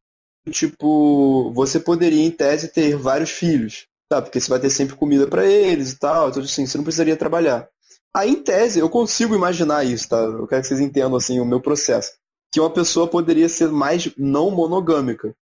tipo, 0.52 1.52
você 1.54 1.80
poderia, 1.80 2.24
em 2.24 2.32
tese, 2.32 2.70
ter 2.70 2.96
vários 2.96 3.32
filhos, 3.32 3.88
tá? 4.10 4.22
Porque 4.22 4.40
você 4.40 4.50
vai 4.50 4.60
ter 4.60 4.70
sempre 4.70 4.96
comida 4.96 5.28
pra 5.28 5.46
eles 5.46 5.92
e 5.92 6.00
tal, 6.00 6.30
então, 6.30 6.42
assim, 6.42 6.66
você 6.66 6.78
não 6.78 6.84
precisaria 6.84 7.18
trabalhar. 7.18 7.68
Aí, 8.16 8.32
em 8.32 8.42
tese, 8.42 8.80
eu 8.80 8.90
consigo 8.90 9.36
imaginar 9.36 9.84
isso, 9.86 10.10
tá? 10.10 10.18
Eu 10.18 10.48
quero 10.48 10.62
que 10.62 10.68
vocês 10.68 10.80
entendam, 10.80 11.16
assim, 11.16 11.40
o 11.40 11.46
meu 11.46 11.62
processo. 11.62 12.14
Que 12.52 12.60
uma 12.60 12.70
pessoa 12.70 13.08
poderia 13.08 13.50
ser 13.50 13.70
mais 13.70 14.10
não 14.18 14.50
monogâmica. 14.50 15.36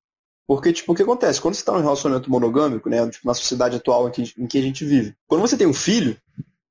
Porque, 0.48 0.74
tipo, 0.74 0.92
o 0.92 0.96
que 0.96 1.04
acontece? 1.04 1.42
Quando 1.42 1.56
você 1.56 1.62
está 1.62 1.74
num 1.74 1.82
relacionamento 1.82 2.30
monogâmico, 2.30 2.90
né, 2.90 3.08
tipo, 3.10 3.28
na 3.28 3.34
sociedade 3.34 3.78
atual 3.78 4.08
em 4.08 4.12
que, 4.12 4.34
em 4.38 4.48
que 4.48 4.58
a 4.58 4.62
gente 4.62 4.86
vive, 4.86 5.16
quando 5.28 5.42
você 5.42 5.58
tem 5.58 5.68
um 5.68 5.74
filho, 5.74 6.18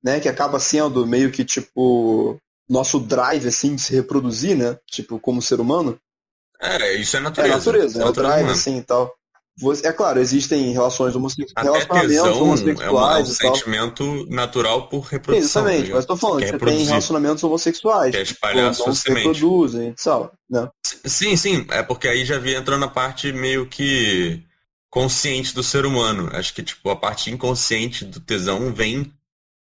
né, 0.03 0.21
que 0.21 0.29
acaba 0.29 0.61
sendo 0.61 1.07
meio 1.07 1.33
que, 1.33 1.45
tipo, 1.45 2.37
nosso 2.69 3.01
drive, 3.01 3.49
assim, 3.49 3.75
de 3.75 3.83
se 3.83 3.95
reproduzir, 3.95 4.57
né, 4.57 4.79
tipo, 4.87 5.19
como 5.19 5.43
ser 5.43 5.61
humano, 5.61 5.99
É, 6.61 6.95
isso 6.95 7.17
é 7.17 7.21
é 7.21 7.23
natureza. 7.23 7.57
natureza, 7.57 7.87
Isso 7.99 8.03
é 8.03 8.05
o 8.07 8.13
drive, 8.13 8.51
assim, 8.51 8.79
e 8.79 8.83
tal. 8.83 9.15
Você- 9.57 9.87
é 9.87 9.93
claro, 9.93 10.19
existem 10.19 10.73
relações 10.73 11.15
homossexuais, 11.15 11.65
relacionamentos 11.65 12.11
tesão 12.11 12.27
é 12.27 12.31
um, 12.31 12.33
é 12.33 12.41
um 12.41 12.45
homossexuais 12.47 13.29
sentimento 13.37 14.27
natural 14.29 14.89
por 14.89 15.03
reprodução. 15.05 15.63
Exatamente, 15.63 15.91
tá 15.91 15.95
mas 15.95 16.07
tô 16.07 16.17
falando, 16.17 16.41
Quer 16.41 16.59
você 16.59 16.59
tem 16.59 16.85
relacionamentos 16.85 17.45
homossexuais. 17.45 18.11
Quer 18.17 18.27
que, 18.27 18.33
espalhar 18.33 18.67
a 18.67 18.71
tipo, 18.71 18.77
sua 18.83 18.87
não 18.89 18.95
se 18.95 19.03
semente. 19.03 19.27
reproduzem, 19.29 19.89
e 19.91 19.95
tal, 19.95 20.33
né? 20.51 20.69
Sim, 21.05 21.37
sim, 21.37 21.67
é 21.71 21.83
porque 21.85 22.09
aí 22.09 22.25
já 22.25 22.39
vem 22.39 22.55
entrando 22.55 22.81
na 22.81 22.89
parte 22.89 23.33
meio 23.33 23.67
que 23.69 24.43
consciente 24.91 25.55
do 25.55 25.63
ser 25.63 25.87
humano. 25.87 26.31
Acho 26.33 26.53
que, 26.53 26.63
tipo, 26.63 26.91
a 26.91 26.97
parte 26.97 27.31
inconsciente 27.31 28.05
do 28.05 28.19
tesão 28.21 28.73
vem. 28.73 29.13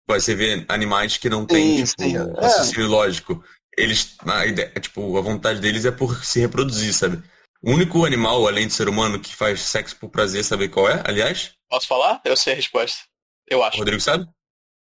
Você 0.10 0.34
vê 0.34 0.66
animais 0.68 1.18
que 1.18 1.30
não 1.30 1.46
têm, 1.46 1.84
tipo, 1.86 2.02
sim, 2.02 2.18
é. 2.18 2.88
lógico. 2.88 3.42
Eles, 3.78 4.18
a 4.26 4.46
ideia, 4.46 4.72
tipo, 4.80 5.18
a 5.18 5.22
vontade 5.22 5.60
deles 5.60 5.86
é 5.86 5.92
por 5.92 6.24
se 6.24 6.40
reproduzir, 6.40 6.94
sabe? 6.94 7.24
O 7.62 7.72
único 7.72 8.06
animal, 8.06 8.48
além 8.48 8.68
do 8.68 8.74
ser 8.74 8.88
humano, 8.88 9.20
que 9.20 9.36
faz 9.36 9.62
sexo 9.62 9.96
por 9.98 10.10
prazer, 10.10 10.44
sabe 10.44 10.70
qual 10.70 10.90
é, 10.90 11.04
aliás? 11.06 11.54
Posso 11.70 11.88
falar? 11.88 12.22
Eu 12.24 12.36
sei 12.38 12.54
a 12.54 12.56
resposta. 12.56 13.00
Eu 13.48 13.64
acho. 13.64 13.78
O 13.78 13.80
Rodrigo 13.80 14.02
sabe? 14.02 14.28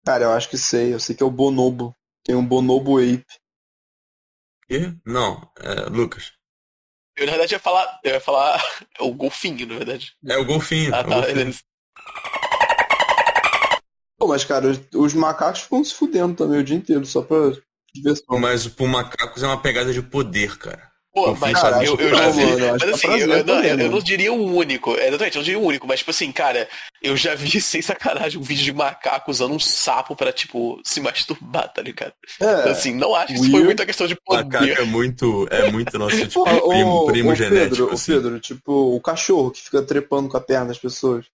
Cara, 0.06 0.26
eu 0.26 0.32
acho 0.32 0.50
que 0.50 0.58
sei, 0.58 0.94
eu 0.94 1.00
sei 1.00 1.16
que 1.16 1.24
é 1.24 1.26
o 1.26 1.32
bonobo. 1.32 1.96
Tem 2.24 2.36
um 2.36 2.46
bonobo 2.46 2.98
ape. 2.98 3.26
Quê? 4.68 4.94
Não, 5.06 5.52
é, 5.60 5.90
Lucas. 5.90 6.34
Eu, 7.16 7.26
na 7.26 7.34
verdade, 7.34 7.54
ia 7.54 7.60
falar. 7.60 8.00
Eu 8.04 8.14
ia 8.14 8.20
falar 8.20 8.62
o 9.00 9.14
golfinho, 9.14 9.68
na 9.68 9.76
verdade. 9.76 10.14
É 10.28 10.38
o 10.38 10.46
golfinho. 10.46 10.94
Ah, 10.94 11.00
é 11.00 11.02
o 11.02 11.04
tá. 11.04 11.10
golfinho. 11.10 11.36
beleza. 11.36 11.60
Pô, 14.18 14.28
mas 14.28 14.44
cara, 14.46 14.68
os, 14.68 14.80
os 14.94 15.14
macacos 15.14 15.62
ficam 15.62 15.84
se 15.84 15.94
fudendo 15.94 16.36
também 16.36 16.60
o 16.60 16.64
dia 16.64 16.78
inteiro, 16.78 17.06
só 17.06 17.22
pra 17.22 17.52
diversão. 17.94 18.40
Mas 18.40 18.68
pro 18.68 18.88
macacos 18.88 19.44
é 19.44 19.48
uma 19.48 19.62
pegada 19.62 19.94
de 19.94 20.02
poder, 20.02 20.58
cara. 20.58 20.92
Pô, 21.14 21.26
Golfinho 21.28 21.40
mas 21.42 21.60
sabe 21.60 21.86
eu, 21.86 21.96
de 21.96 22.04
eu 22.04 22.10
já 22.16 22.30
vi. 22.30 22.42
eu 22.42 22.78
Mas 22.80 22.82
é 22.82 22.90
assim, 22.92 23.08
eu, 23.08 23.30
eu 23.30 23.46
não, 23.46 23.64
eu- 23.64 23.78
eu 23.78 23.78
mano. 23.78 23.92
não 23.92 24.00
diria 24.00 24.34
o 24.34 24.56
único. 24.56 24.96
É, 24.98 25.10
Exatamente, 25.10 25.36
eu 25.36 25.40
não 25.42 25.46
diria 25.46 25.60
o 25.60 25.64
único, 25.64 25.88
mas 25.88 26.00
tipo 26.00 26.10
assim, 26.10 26.32
cara, 26.32 26.68
eu 27.04 27.16
já 27.16 27.36
vi 27.36 27.62
sem 27.62 27.82
sacanagem 27.84 28.40
um 28.40 28.44
vídeo 28.44 28.64
de 28.64 28.74
macaco 28.74 29.30
usando 29.30 29.54
um 29.54 29.60
sapo 29.60 30.16
pra, 30.16 30.34
tipo, 30.34 30.82
se 30.84 31.00
masturbar, 31.00 31.72
tá 31.72 31.84
ligado? 31.84 32.14
É, 32.42 32.72
assim, 32.72 32.96
não 32.96 33.14
acho 33.14 33.28
que 33.28 33.34
isso 33.36 33.52
foi 33.52 33.62
muita 33.64 33.86
questão 33.86 34.08
de 34.08 34.18
Macaco 34.28 34.68
poder. 34.68 34.80
é 34.80 34.84
muito, 34.84 35.48
é 35.52 35.64
muito 35.72 36.00
nosso 36.00 36.18
tipo, 36.18 36.44
primo, 36.68 37.06
primo 37.06 37.30
ô, 37.32 37.36
genético. 37.36 37.88
Pedro, 37.88 37.92
assim. 37.92 38.14
Pedro, 38.14 38.40
tipo, 38.40 38.96
o 38.96 39.00
cachorro 39.02 39.52
que 39.52 39.62
fica 39.62 39.84
trepando 39.84 40.28
com 40.30 40.38
a 40.38 40.42
perna 40.42 40.68
das 40.68 40.80
pessoas. 40.80 41.26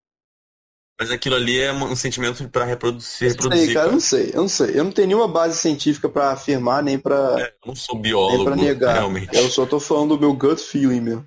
Mas 0.99 1.11
aquilo 1.11 1.35
ali 1.35 1.57
é 1.59 1.71
um 1.71 1.95
sentimento 1.95 2.47
pra 2.49 2.65
reprodu 2.65 2.99
se 2.99 3.23
Não 3.23 3.31
reproduzir. 3.31 3.65
sei, 3.67 3.73
cara, 3.73 3.87
eu 3.87 3.91
não 3.93 3.99
sei, 4.01 4.29
eu 4.33 4.41
não 4.41 4.49
sei. 4.49 4.69
Eu 4.79 4.83
não 4.83 4.91
tenho 4.91 5.07
nenhuma 5.07 5.27
base 5.29 5.57
científica 5.57 6.09
pra 6.09 6.31
afirmar, 6.31 6.83
nem 6.83 6.99
pra, 6.99 7.37
É, 7.39 7.47
eu 7.47 7.67
não 7.67 7.75
sou 7.75 7.95
nem 7.95 8.01
biólogo, 8.03 8.43
pra 8.43 8.55
negar. 8.55 8.93
realmente. 8.95 9.33
Eu 9.35 9.49
só 9.49 9.65
tô 9.65 9.79
falando 9.79 10.15
do 10.15 10.19
meu 10.19 10.33
gut 10.33 10.61
feeling 10.61 10.99
mesmo. 10.99 11.25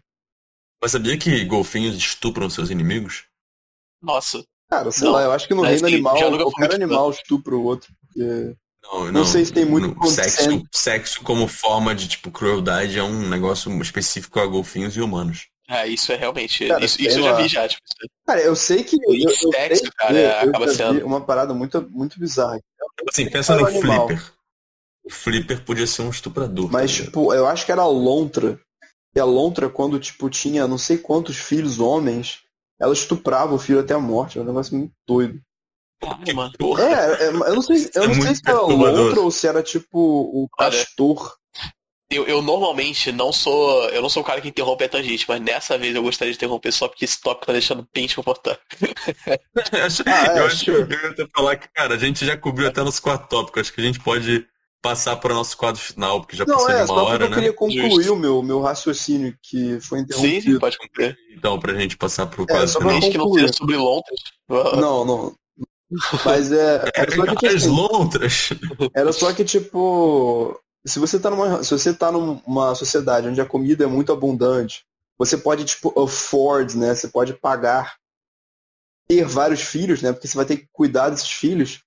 Mas 0.82 0.92
sabia 0.92 1.16
que 1.16 1.44
golfinhos 1.46 1.96
estupram 1.96 2.50
seus 2.50 2.68
inimigos? 2.68 3.24
Nossa. 4.02 4.44
Cara, 4.68 4.90
sei 4.90 5.04
Não, 5.06 5.12
lá, 5.14 5.22
eu 5.22 5.32
acho 5.32 5.46
que 5.48 5.54
no 5.54 5.62
mas 5.62 5.80
reino 5.80 5.86
animal, 5.86 6.18
fui 6.18 6.38
qualquer 6.38 6.74
animal 6.74 7.10
estupra 7.10 7.54
o 7.54 7.62
outro. 7.64 7.92
Porque... 8.06 8.54
Não, 8.82 9.12
Não 9.12 9.24
sei 9.24 9.44
se 9.44 9.52
tem 9.52 9.64
muito 9.64 9.88
no- 9.88 9.94
consent. 9.94 10.28
sexo, 10.28 10.62
sexo 10.72 11.22
como 11.22 11.46
forma 11.46 11.94
de 11.94 12.08
tipo 12.08 12.30
crueldade 12.32 12.98
é 12.98 13.02
um 13.02 13.28
negócio 13.28 13.70
específico 13.80 14.40
a 14.40 14.46
golfinhos 14.46 14.96
e 14.96 15.00
humanos. 15.00 15.46
É, 15.68 15.86
isso 15.86 16.12
é 16.12 16.16
realmente. 16.16 16.66
Cara, 16.66 16.84
isso 16.84 17.00
isso 17.00 17.18
eu 17.18 17.24
já 17.24 17.32
vi 17.34 17.48
já, 17.48 17.68
tipo. 17.68 17.82
Cara, 18.26 18.40
eu 18.40 18.54
sei 18.56 18.82
que. 18.82 18.96
Eu, 18.96 19.14
eu, 19.14 19.30
eu 19.30 19.52
Sexo, 19.52 19.90
cara, 19.96 20.18
eu 20.18 20.50
acaba 20.50 20.68
sendo. 20.68 21.06
uma 21.06 21.20
parada 21.20 21.54
muito, 21.54 21.88
muito 21.90 22.18
bizarra. 22.18 22.60
Assim, 23.08 23.28
pensa 23.30 23.54
no 23.56 23.62
o 23.62 23.66
animal. 23.66 24.08
Flipper. 24.08 24.32
O 25.04 25.10
Flipper 25.10 25.64
podia 25.64 25.86
ser 25.86 26.02
um 26.02 26.10
estuprador. 26.10 26.70
Mas, 26.70 26.90
tá 26.90 26.96
ligado? 26.98 27.06
tipo, 27.06 27.34
eu 27.34 27.46
acho 27.46 27.64
que 27.64 27.72
era 27.72 27.82
a 27.82 27.86
Lontra. 27.86 28.60
E 29.14 29.20
a 29.20 29.24
Lontra, 29.24 29.68
quando, 29.68 29.98
tipo, 29.98 30.30
tinha 30.30 30.66
não 30.66 30.78
sei 30.78 30.98
quantos 30.98 31.36
filhos 31.36 31.78
homens, 31.78 32.40
ela 32.80 32.92
estuprava 32.92 33.54
o 33.54 33.58
filho 33.58 33.80
até 33.80 33.94
a 33.94 33.98
morte. 33.98 34.38
Era 34.38 34.44
um 34.44 34.48
negócio 34.48 34.76
muito 34.76 34.92
doido. 35.06 35.40
Caralho, 36.00 36.36
mano. 36.36 36.52
Porra. 36.58 36.84
É, 36.84 37.24
é, 37.24 37.28
eu 37.28 37.54
não 37.54 37.62
sei, 37.62 37.90
eu 37.94 38.02
É 38.02 38.06
não 38.08 38.14
sei 38.14 38.34
se 38.34 38.42
era. 38.46 38.60
Lontra 38.60 39.20
ou 39.20 39.30
se 39.30 39.46
era, 39.46 39.62
tipo, 39.62 39.98
o 39.98 40.48
Olha. 40.58 40.86
Eu, 42.14 42.26
eu 42.26 42.42
normalmente 42.42 43.10
não 43.12 43.32
sou. 43.32 43.88
Eu 43.90 44.02
não 44.02 44.08
sou 44.08 44.22
o 44.22 44.26
cara 44.26 44.40
que 44.40 44.48
interrompe 44.48 44.84
a 44.84 44.88
tangente, 44.88 45.24
mas 45.28 45.40
nessa 45.40 45.78
vez 45.78 45.94
eu 45.94 46.02
gostaria 46.02 46.32
de 46.32 46.36
interromper 46.36 46.72
só 46.72 46.88
porque 46.88 47.04
esse 47.04 47.20
tópico 47.20 47.46
tá 47.46 47.52
deixando 47.52 47.86
bem 47.94 48.06
desconfortável. 48.06 48.60
Eu 49.72 49.84
acho, 49.86 50.02
Ah, 50.06 50.26
é, 50.26 50.38
eu 50.40 50.46
acho 50.46 50.64
que 50.64 50.70
eu 50.70 50.88
ia 50.88 51.08
até 51.10 51.26
falar 51.34 51.56
que, 51.56 51.68
cara, 51.72 51.94
a 51.94 51.98
gente 51.98 52.24
já 52.24 52.36
cobriu 52.36 52.68
até 52.68 52.82
nos 52.82 53.00
quatro 53.00 53.28
tópicos. 53.28 53.62
Acho 53.62 53.72
que 53.72 53.80
a 53.80 53.84
gente 53.84 54.00
pode 54.00 54.46
passar 54.82 55.16
para 55.16 55.32
o 55.32 55.36
nosso 55.36 55.56
quadro 55.56 55.80
final, 55.80 56.20
porque 56.20 56.36
já 56.36 56.44
Não, 56.44 56.56
passou 56.56 56.70
é, 56.70 56.74
de 56.84 56.90
uma 56.90 56.98
só 57.00 57.04
hora, 57.06 57.24
eu 57.24 57.28
né? 57.30 57.36
queria 57.36 57.52
concluir 57.52 57.90
Justo. 57.92 58.12
o 58.14 58.16
meu, 58.16 58.42
meu 58.42 58.60
raciocínio 58.60 59.36
que 59.40 59.80
foi 59.80 60.00
interrompido. 60.00 60.52
sim, 60.52 60.58
pode 60.58 60.76
cumprir. 60.76 61.16
Então, 61.36 61.58
pra 61.60 61.74
gente 61.74 61.96
passar 61.96 62.26
pro 62.26 62.42
É, 62.42 62.46
quadro 62.46 62.68
só 62.68 62.80
pra 62.80 62.88
final. 62.90 63.10
Que 63.10 63.18
não 63.18 63.24
concluir. 63.26 63.42
seja 63.42 63.52
sobre 63.54 63.76
Londres. 63.76 64.20
Não, 64.48 65.04
não. 65.04 65.34
Mas 66.24 66.50
é. 66.50 66.82
Era 66.94 67.12
só 67.14 67.26
que, 67.26 67.34
tipo, 67.36 67.46
As 67.46 67.54
assim, 67.54 68.90
era 68.94 69.12
só 69.12 69.32
que, 69.32 69.44
tipo. 69.44 70.58
Se 70.84 70.98
você 70.98 71.18
tá 71.18 71.30
numa. 71.30 71.62
Se 71.62 71.70
você 71.70 71.94
tá 71.94 72.10
numa 72.10 72.74
sociedade 72.74 73.28
onde 73.28 73.40
a 73.40 73.46
comida 73.46 73.84
é 73.84 73.86
muito 73.86 74.12
abundante, 74.12 74.84
você 75.18 75.36
pode, 75.36 75.64
tipo, 75.64 75.92
afford, 76.00 76.76
né? 76.76 76.94
Você 76.94 77.08
pode 77.08 77.34
pagar 77.34 77.96
ter 79.08 79.24
vários 79.24 79.62
filhos, 79.62 80.02
né? 80.02 80.12
Porque 80.12 80.26
você 80.26 80.36
vai 80.36 80.46
ter 80.46 80.56
que 80.56 80.68
cuidar 80.72 81.10
desses 81.10 81.30
filhos. 81.30 81.84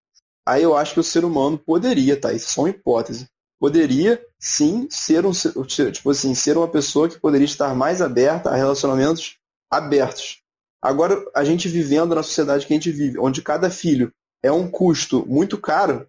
Aí 0.48 0.62
eu 0.64 0.78
acho 0.78 0.94
que 0.94 1.00
o 1.00 1.04
ser 1.04 1.26
humano 1.26 1.58
poderia, 1.58 2.20
tá? 2.20 2.32
Isso 2.32 2.48
é 2.48 2.50
só 2.50 2.62
uma 2.62 2.70
hipótese. 2.70 3.28
Poderia 3.60 4.24
sim 4.40 4.88
ser 4.92 5.26
um 5.26 5.32
tipo 5.32 6.12
assim, 6.12 6.36
ser 6.36 6.58
uma 6.58 6.68
pessoa 6.68 7.10
que 7.10 7.20
poderia 7.20 7.46
estar 7.46 7.74
mais 7.74 8.02
aberta 8.02 8.50
a 8.50 8.56
relacionamentos 8.56 9.38
abertos. 9.72 10.42
Agora, 10.82 11.20
a 11.34 11.44
gente 11.44 11.68
vivendo 11.68 12.14
na 12.14 12.22
sociedade 12.22 12.68
que 12.68 12.74
a 12.74 12.76
gente 12.76 12.92
vive, 12.92 13.18
onde 13.18 13.42
cada 13.42 13.72
filho 13.72 14.12
é 14.44 14.52
um 14.52 14.70
custo 14.70 15.26
muito 15.26 15.58
caro, 15.58 16.08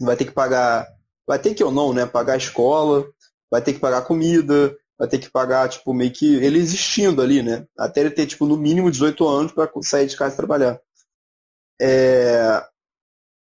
vai 0.00 0.16
ter 0.16 0.26
que 0.26 0.30
pagar, 0.30 0.86
vai 1.28 1.38
ter 1.38 1.54
que 1.54 1.62
ou 1.62 1.70
não, 1.70 1.92
né? 1.92 2.06
Pagar 2.06 2.32
a 2.32 2.38
escola, 2.38 3.06
vai 3.50 3.60
ter 3.62 3.74
que 3.74 3.78
pagar 3.78 4.02
comida, 4.02 4.74
vai 4.98 5.06
ter 5.06 5.18
que 5.18 5.30
pagar, 5.30 5.68
tipo, 5.68 5.92
meio 5.94 6.10
que 6.10 6.34
ele 6.36 6.58
existindo 6.58 7.20
ali, 7.22 7.42
né? 7.42 7.66
Até 7.78 8.00
ele 8.00 8.10
ter, 8.10 8.26
tipo, 8.26 8.46
no 8.46 8.56
mínimo 8.56 8.90
18 8.90 9.28
anos 9.28 9.52
para 9.52 9.70
sair 9.82 10.06
de 10.06 10.16
casa 10.16 10.34
e 10.34 10.36
trabalhar. 10.38 10.80
É... 11.80 12.64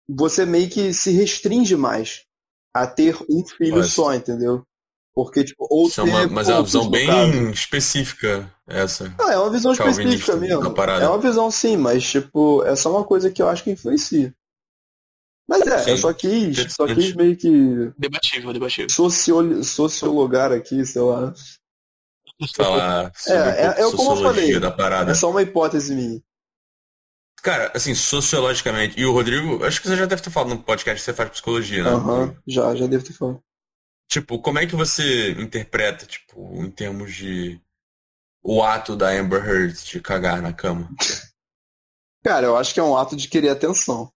Você 0.10 0.46
meio 0.46 0.70
que 0.70 0.94
se 0.94 1.12
restringe 1.12 1.76
mais 1.76 2.24
a 2.74 2.86
ter 2.88 3.18
um 3.30 3.46
filho 3.46 3.78
Mas- 3.78 3.92
só, 3.94 4.14
entendeu? 4.14 4.64
Porque, 5.14 5.44
tipo, 5.46 5.66
ou 5.70 5.88
Isso 5.88 6.02
é 6.02 6.04
uma- 6.04 6.20
ter 6.28 6.30
mas 6.30 6.50
é 6.50 6.54
uma 6.54 6.64
visão 6.64 6.90
bem 6.90 7.08
caso. 7.08 7.50
específica 7.52 8.52
essa. 8.68 9.14
Ah, 9.18 9.32
é 9.34 9.38
uma 9.38 9.50
visão 9.50 9.72
específica 9.72 10.36
mesmo. 10.36 10.62
É 11.02 11.08
uma 11.08 11.18
visão 11.18 11.50
sim, 11.50 11.78
mas 11.78 12.04
tipo, 12.04 12.64
é 12.66 12.76
só 12.76 12.92
uma 12.92 13.04
coisa 13.06 13.32
que 13.32 13.42
eu 13.42 13.48
acho 13.48 13.64
que 13.64 13.72
influencia. 13.72 14.36
Mas 15.48 15.62
é, 15.68 15.78
Sim, 15.80 15.90
eu 15.92 15.98
só 15.98 16.14
quis, 16.14 16.74
só 16.74 16.88
quis 16.88 17.14
meio 17.16 17.38
que 17.38 17.92
Debatível, 17.98 18.52
debatível. 18.52 18.90
socio, 18.90 19.64
sociologar 19.64 20.52
aqui, 20.52 20.84
sei 20.86 21.02
lá. 21.02 21.34
Falar 22.56 23.12
sobre 23.16 23.40
É, 23.40 23.62
é, 23.62 23.66
é 23.82 23.92
como 23.92 24.12
eu 24.12 24.24
falei, 24.24 24.60
da 24.60 24.72
parada. 24.72 25.12
é 25.12 25.16
só 25.16 25.30
uma 25.30 25.42
hipótese 25.42 25.94
minha. 25.96 26.22
Cara, 27.42 27.72
assim, 27.76 27.94
sociologicamente. 27.94 29.00
E 29.00 29.06
o 29.06 29.14
Rodrigo, 29.14 29.64
acho 29.64 29.80
que 29.80 29.88
você 29.88 29.96
já 29.96 30.06
deve 30.08 30.22
ter 30.22 30.32
falado 30.32 30.50
no 30.50 30.64
podcast 30.64 31.00
que 31.00 31.06
você 31.06 31.14
faz 31.14 31.30
psicologia, 31.30 31.84
né? 31.84 31.92
Aham, 31.92 32.36
já, 32.48 32.76
já 32.76 32.88
devo 32.88 33.06
ter 33.06 33.14
falado. 33.14 33.40
Tipo, 34.10 34.40
como 34.40 34.58
é 34.60 34.66
que 34.66 34.76
você 34.76 35.32
interpreta, 35.34 36.06
tipo, 36.06 36.56
em 36.64 36.72
termos 36.72 37.14
de 37.14 37.62
o 38.44 38.64
ato 38.64 38.96
da 38.96 39.10
Amber 39.10 39.44
Heard 39.48 39.74
de 39.86 40.00
cagar 40.02 40.42
na 40.42 40.54
cama? 40.54 40.90
Cara, 42.24 42.48
eu 42.48 42.58
acho 42.58 42.74
que 42.74 42.80
é 42.80 42.84
um 42.84 42.98
ato 42.98 43.16
de 43.16 43.28
querer 43.28 43.50
atenção. 43.50 44.12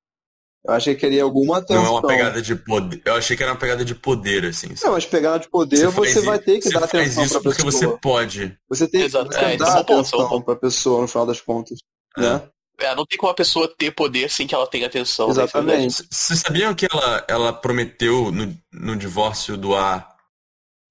Eu 0.66 0.74
acho 0.74 0.86
que 0.86 0.95
queria 0.95 1.24
alguma 1.24 1.55
Não 1.55 1.62
atenção. 1.64 1.86
é 1.86 1.89
uma 1.89 2.01
pegada 2.07 2.41
de 2.41 2.53
poder. 2.55 3.01
Eu 3.05 3.16
achei 3.16 3.38
que 3.38 3.41
era 3.43 3.53
uma 3.53 3.57
pegada 3.57 3.86
de 3.86 3.95
poder, 3.95 4.45
assim. 4.45 4.68
Não, 4.84 4.91
mas 4.91 5.05
pegada 5.05 5.39
de 5.39 5.49
poder, 5.49 5.86
você, 5.89 6.12
faz 6.14 6.26
vai 6.26 6.39
ter 6.39 6.57
que 6.60 6.64
você 6.64 6.74
dar 6.74 6.88
faz 6.88 6.93
atenção 7.18 7.24
isso 7.24 7.34
pra 7.36 7.41
porque 7.43 7.64
pessoa. 7.64 7.93
você 7.93 7.97
pode. 8.01 8.60
Você 8.70 8.88
tem 8.88 9.01
Exato, 9.03 9.32
você 9.32 9.39
é, 9.39 9.55
isso 9.55 9.64
é 9.64 9.84
ponto, 9.84 9.91
é 9.91 9.95
atenção 9.95 10.41
pra 10.41 10.55
pessoa 10.57 11.01
no 11.01 11.07
final 11.07 11.26
das 11.26 11.39
contas. 11.39 11.80
Né? 12.18 12.41
É, 12.82 12.93
não 12.95 13.05
tem 13.05 13.18
como 13.18 13.32
a 13.32 13.36
pessoa 13.36 13.74
ter 13.78 13.91
poder 13.91 14.30
sem 14.30 14.45
que 14.47 14.53
ela 14.55 14.68
tenha 14.68 14.88
atenção. 14.88 15.28
né? 15.28 15.32
Exatamente. 15.32 15.93
C- 15.95 16.07
Vocês 16.12 16.39
sabiam 16.41 16.74
que 16.76 16.88
ela, 16.91 17.26
ela 17.30 17.53
prometeu 17.53 18.30
no, 18.32 18.53
no 18.72 18.95
divórcio 18.97 19.55
doar 19.57 20.14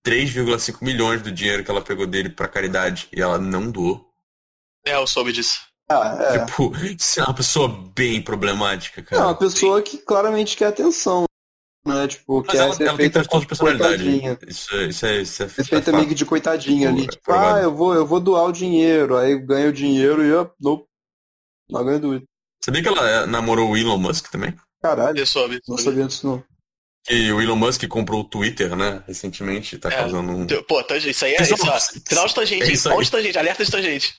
3,5 0.06 0.82
milhões 0.82 1.22
do 1.22 1.30
dinheiro 1.30 1.62
que 1.64 1.70
ela 1.70 1.82
pegou 1.82 2.06
dele 2.06 2.30
pra 2.30 2.48
caridade 2.48 3.08
e 3.12 3.20
ela 3.20 3.38
não 3.38 3.70
doou? 3.70 4.06
É, 4.86 4.94
eu 4.94 5.06
soube 5.06 5.32
disso. 5.32 5.60
Ah, 5.90 6.16
é. 6.34 6.44
Tipo, 6.44 6.72
isso 6.76 7.20
é 7.20 7.24
uma 7.24 7.34
pessoa 7.34 7.68
bem 7.94 8.20
problemática, 8.20 9.00
É 9.00 9.04
cara. 9.04 9.22
uma 9.24 9.34
pessoa 9.34 9.80
que 9.80 9.98
claramente 9.98 10.56
quer 10.56 10.66
atenção. 10.66 11.24
Né? 11.86 12.06
Tipo, 12.08 12.40
Mas 12.46 12.50
quer 12.50 12.56
ela, 12.58 12.74
ser 12.74 12.82
ela 12.82 12.90
tem 12.90 12.96
feita 12.98 13.12
transtorno 13.14 13.40
de 13.42 13.46
personalidade. 13.48 14.04
coitadinha. 14.04 14.38
Isso, 14.46 14.74
é- 14.74 14.84
isso 14.86 15.06
é, 15.06 15.22
isso 15.22 15.42
é, 15.42 15.46
é 15.46 15.48
feita 15.48 15.76
fato. 15.90 15.94
meio 15.96 16.08
que 16.08 16.14
de 16.14 16.26
coitadinha 16.26 16.88
ali. 16.90 17.04
É 17.04 17.08
Tipo, 17.08 17.32
ah, 17.32 17.60
eu 17.62 17.74
vou, 17.74 17.94
eu 17.94 18.06
vou 18.06 18.20
doar 18.20 18.44
o 18.44 18.52
dinheiro. 18.52 19.16
Aí 19.16 19.38
ganha 19.38 19.68
o 19.68 19.72
dinheiro 19.72 20.22
e 20.22 20.28
eu 20.28 20.50
não, 20.60 20.84
não 21.70 21.84
ganho 21.84 22.00
doido. 22.00 22.24
Sabia 22.62 22.82
que 22.82 22.88
ela 22.88 23.08
é, 23.08 23.26
namorou 23.26 23.70
o 23.70 23.76
Elon 23.76 23.96
Musk 23.96 24.28
também? 24.30 24.54
Caralho, 24.82 25.18
Eu 25.18 25.26
soube. 25.26 25.58
não 25.66 25.78
sabia 25.78 26.04
disso 26.06 26.26
não. 26.26 26.44
E 27.08 27.32
o 27.32 27.40
Elon 27.40 27.56
Musk 27.56 27.86
comprou 27.88 28.20
o 28.20 28.24
Twitter, 28.24 28.76
né? 28.76 29.02
Recentemente, 29.06 29.78
tá 29.78 29.88
É. 29.88 29.96
causando 29.96 30.30
um. 30.32 30.46
Pô, 30.64 30.82
tangente, 30.84 31.10
isso 31.12 31.24
aí 31.24 31.32
é 31.32 31.42
Isso- 31.42 31.54
isso, 31.54 31.66
ó. 31.66 31.78
Final 32.06 32.26
de 32.26 32.34
tangente, 32.34 32.64
é 32.64 32.72
isso 32.72 32.90
aí. 32.90 33.02
de 33.02 33.10
tangente, 33.10 33.38
alerta 33.38 33.64
de 33.64 33.70
tangente. 33.70 34.14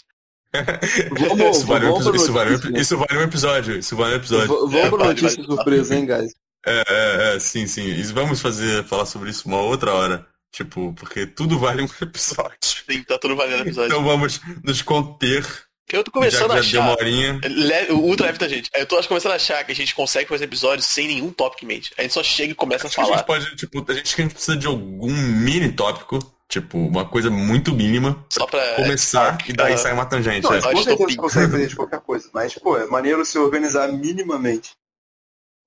Vamos, 1.12 1.58
isso, 1.58 1.68
vale 1.68 1.86
um 1.86 1.94
vamos 1.94 2.08
episódio, 2.08 2.12
pra 2.12 2.16
isso, 2.16 2.34
vale 2.34 2.56
um, 2.56 2.82
isso 2.82 2.98
vale 2.98 3.18
um 3.18 3.22
episódio. 3.24 3.80
Isso 3.80 3.96
vale 3.96 4.14
um 4.14 4.18
episódio. 4.18 4.48
V- 4.48 4.54
Vamos 4.56 4.76
É, 4.76 4.90
vale, 4.90 5.04
notícia 5.04 5.44
vale. 5.44 5.46
surpresa, 5.56 5.96
hein, 5.96 6.06
guys? 6.06 6.34
É, 6.66 6.84
é, 6.90 7.36
é, 7.36 7.40
sim, 7.40 7.68
sim. 7.68 7.86
E 7.88 8.04
vamos 8.04 8.42
fazer, 8.42 8.84
falar 8.86 9.06
sobre 9.06 9.30
isso 9.30 9.48
uma 9.48 9.62
outra 9.62 9.94
hora. 9.94 10.26
Tipo, 10.52 10.94
porque 10.94 11.28
tudo 11.28 11.60
vale 11.60 11.84
um 11.84 11.88
episódio. 12.02 12.58
Sim, 12.64 13.04
tá 13.04 13.18
tudo 13.20 13.36
valendo 13.36 13.62
episódio. 13.62 13.88
Então 13.92 14.04
vamos 14.04 14.42
nos 14.64 14.82
conter, 14.82 15.46
eu 15.94 16.04
tô 16.04 16.10
já 16.10 16.14
começando 16.14 16.52
a 16.52 16.62
já 16.62 16.72
deu 16.72 16.82
uma 16.82 16.94
achar. 16.94 17.02
horinha. 17.04 17.40
Le- 17.46 17.92
O 17.94 17.98
ultra 18.00 18.26
leve 18.28 18.40
tangente. 18.40 18.70
Eu 18.76 18.86
tô 18.88 18.98
acho, 18.98 19.08
começando 19.08 19.32
a 19.34 19.36
achar 19.36 19.64
que 19.64 19.72
a 19.72 19.76
gente 19.76 19.94
consegue 19.94 20.28
fazer 20.28 20.46
episódios 20.46 20.88
sem 20.88 21.08
nenhum 21.08 21.32
topic 21.32 21.64
em 21.64 21.68
mente. 21.68 21.92
A 21.98 22.02
gente 22.02 22.14
só 22.16 22.24
chega 22.24 22.52
e 22.52 22.56
começa 22.56 22.88
a 22.88 22.90
Acho 22.90 23.00
a 23.00 23.04
falar. 23.06 23.18
gente 23.18 23.26
pode, 23.28 23.56
tipo, 23.56 23.86
a 23.92 23.94
gente, 23.94 24.14
a 24.18 24.22
gente 24.24 24.34
precisa 24.34 24.58
de 24.58 24.66
algum 24.68 25.12
mini 25.14 25.72
tópico, 25.72 26.18
tipo, 26.50 26.78
uma 26.78 27.06
coisa 27.08 27.30
muito 27.30 27.72
mínima, 27.74 28.26
Só 28.30 28.46
pra. 28.48 28.76
começar 28.76 29.38
e 29.48 29.54
daí 29.54 29.74
Ah. 29.74 29.78
sai 29.78 29.94
uma 29.94 30.06
tangente. 30.06 30.44
Não, 30.44 30.54
é. 30.54 30.62
mas 30.62 30.74
com 30.74 30.84
certeza 30.84 31.16
consegue 31.18 31.52
fazer 31.52 31.68
de 31.68 31.76
qualquer 31.76 32.00
coisa. 32.02 32.30
Mas, 32.34 32.54
pô, 32.56 32.76
é 32.78 32.86
maneiro 32.88 33.24
se 33.24 33.38
organizar 33.38 33.88
minimamente. 33.92 34.72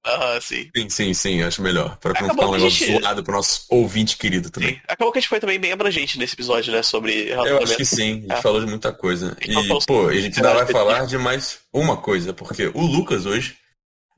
Aham, 0.04 0.40
sim. 0.40 0.68
Sim, 0.76 0.90
sim, 0.90 1.14
sim, 1.14 1.42
acho 1.42 1.62
melhor. 1.62 1.96
Pra 1.98 2.12
não 2.20 2.30
ficar 2.30 2.46
um 2.48 2.52
negócio 2.52 2.70
gente- 2.86 3.00
zoado 3.00 3.22
pro 3.22 3.34
nosso 3.36 3.64
ouvinte 3.70 4.16
querido 4.16 4.50
também. 4.50 4.74
sim. 4.74 4.80
Acabou 4.88 5.12
que 5.12 5.18
a 5.18 5.20
gente 5.20 5.28
foi 5.28 5.38
também 5.38 5.60
bem 5.60 5.70
abrangente 5.70 6.18
nesse 6.18 6.34
episódio, 6.34 6.72
né? 6.72 6.82
Sobre 6.82 7.28
Eu 7.30 7.62
acho 7.62 7.76
que 7.76 7.84
sim, 7.84 8.10
a 8.10 8.14
gente 8.22 8.32
É. 8.32 8.42
falou 8.42 8.60
de 8.60 8.66
muita 8.66 8.92
coisa. 8.92 9.36
E, 9.40 9.54
pô, 9.86 10.08
a 10.08 10.14
gente 10.14 10.36
ainda 10.38 10.54
vai 10.54 10.66
falar 10.66 11.06
de 11.06 11.16
mais 11.16 11.60
uma 11.72 11.96
coisa, 11.96 12.32
porque 12.32 12.66
o 12.74 12.80
Lucas 12.84 13.26
hoje, 13.26 13.56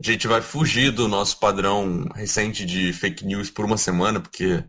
a 0.02 0.10
gente 0.10 0.26
vai 0.26 0.40
fugir 0.40 0.90
do 0.90 1.06
nosso 1.06 1.38
padrão 1.38 2.08
recente 2.14 2.64
de 2.64 2.90
fake 2.94 3.22
news 3.26 3.50
por 3.50 3.66
uma 3.66 3.76
semana, 3.76 4.18
porque 4.20 4.64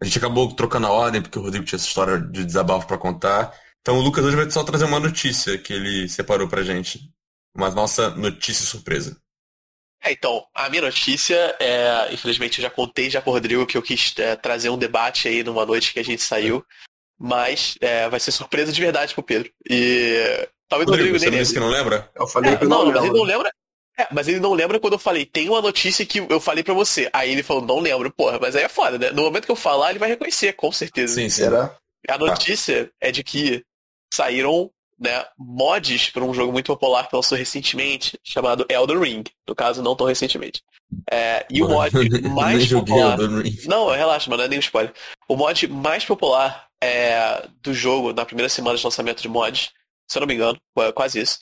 a 0.00 0.04
gente 0.04 0.18
acabou 0.18 0.52
trocando 0.54 0.86
a 0.86 0.90
ordem, 0.90 1.22
porque 1.22 1.38
o 1.38 1.42
Rodrigo 1.42 1.64
tinha 1.64 1.76
essa 1.76 1.86
história 1.86 2.18
de 2.18 2.44
desabafo 2.44 2.86
pra 2.86 2.98
contar. 2.98 3.54
Então 3.80 3.98
o 3.98 4.00
Lucas 4.02 4.24
hoje 4.24 4.36
vai 4.36 4.50
só 4.50 4.64
trazer 4.64 4.84
uma 4.84 5.00
notícia 5.00 5.58
que 5.58 5.72
ele 5.72 6.08
separou 6.08 6.48
pra 6.48 6.62
gente. 6.62 7.10
Uma 7.54 7.70
nossa 7.70 8.10
notícia 8.10 8.64
surpresa. 8.64 9.16
É, 10.02 10.12
então, 10.12 10.44
a 10.54 10.68
minha 10.68 10.82
notícia 10.82 11.56
é, 11.60 12.12
infelizmente 12.12 12.58
eu 12.58 12.62
já 12.62 12.70
contei 12.70 13.08
já 13.08 13.22
pro 13.22 13.32
Rodrigo 13.32 13.66
que 13.66 13.76
eu 13.76 13.82
quis 13.82 14.12
é, 14.18 14.36
trazer 14.36 14.68
um 14.68 14.76
debate 14.76 15.28
aí 15.28 15.42
numa 15.42 15.64
noite 15.64 15.92
que 15.92 16.00
a 16.00 16.04
gente 16.04 16.22
saiu, 16.22 16.64
mas 17.18 17.76
é, 17.80 18.08
vai 18.08 18.20
ser 18.20 18.32
surpresa 18.32 18.72
de 18.72 18.80
verdade 18.80 19.14
pro 19.14 19.22
Pedro. 19.22 19.50
E 19.70 20.46
talvez 20.68 20.88
o 20.88 20.90
Rodrigo, 20.90 21.12
Rodrigo 21.12 21.18
você 21.18 21.30
nem 21.30 21.38
não 21.38 21.42
disse 21.42 21.54
que 21.54 21.60
não 21.60 21.68
lembra? 21.70 22.10
Eu 22.14 22.26
falei 22.26 22.52
É, 22.52 22.56
que 22.56 22.64
não, 22.66 22.84
não, 22.84 22.86
mas 22.86 22.96
ele 22.96 23.00
lembro. 23.04 23.18
não 23.18 23.24
lembra. 23.24 23.52
É, 23.96 24.08
mas 24.12 24.26
ele 24.26 24.40
não 24.40 24.52
lembra 24.52 24.80
quando 24.80 24.94
eu 24.94 24.98
falei, 24.98 25.24
tem 25.24 25.48
uma 25.48 25.62
notícia 25.62 26.04
que 26.04 26.18
eu 26.18 26.40
falei 26.40 26.64
pra 26.64 26.74
você. 26.74 27.08
Aí 27.12 27.30
ele 27.30 27.42
falou, 27.42 27.64
não 27.64 27.78
lembro, 27.78 28.10
porra, 28.10 28.38
mas 28.40 28.56
aí 28.56 28.64
é 28.64 28.68
foda, 28.68 28.98
né? 28.98 29.10
No 29.10 29.22
momento 29.22 29.44
que 29.46 29.52
eu 29.52 29.56
falar, 29.56 29.90
ele 29.90 29.98
vai 29.98 30.08
reconhecer, 30.08 30.52
com 30.54 30.72
certeza. 30.72 31.14
Sim. 31.14 31.28
Será? 31.28 31.76
A 32.08 32.18
notícia 32.18 32.90
é 33.00 33.12
de 33.12 33.22
que 33.22 33.64
saíram 34.12 34.70
né, 34.98 35.24
mods 35.38 36.10
para 36.10 36.24
um 36.24 36.34
jogo 36.34 36.52
muito 36.52 36.66
popular 36.66 37.08
que 37.08 37.14
lançou 37.14 37.36
recentemente, 37.38 38.18
chamado 38.22 38.66
Elden 38.68 38.98
Ring. 38.98 39.24
No 39.46 39.54
caso, 39.54 39.82
não 39.82 39.96
tão 39.96 40.06
recentemente. 40.06 40.62
É, 41.10 41.46
e 41.50 41.62
o 41.62 41.68
mod 41.68 41.92
mais 42.30 42.64
joguei 42.64 42.94
popular. 42.94 43.18
Elden 43.18 43.42
Ring. 43.42 43.58
Não, 43.66 43.90
relaxa, 43.90 44.28
mano, 44.28 44.40
não 44.40 44.46
é 44.46 44.48
nem 44.48 44.58
um 44.58 44.60
spoiler. 44.60 44.92
O 45.28 45.36
mod 45.36 45.68
mais 45.68 46.04
popular 46.04 46.68
é, 46.82 47.48
do 47.62 47.72
jogo 47.72 48.12
na 48.12 48.24
primeira 48.24 48.48
semana 48.48 48.76
de 48.76 48.84
lançamento 48.84 49.22
de 49.22 49.28
mods, 49.28 49.70
se 50.08 50.18
eu 50.18 50.20
não 50.20 50.26
me 50.26 50.34
engano, 50.34 50.58
foi 50.74 50.92
quase 50.92 51.20
isso, 51.20 51.38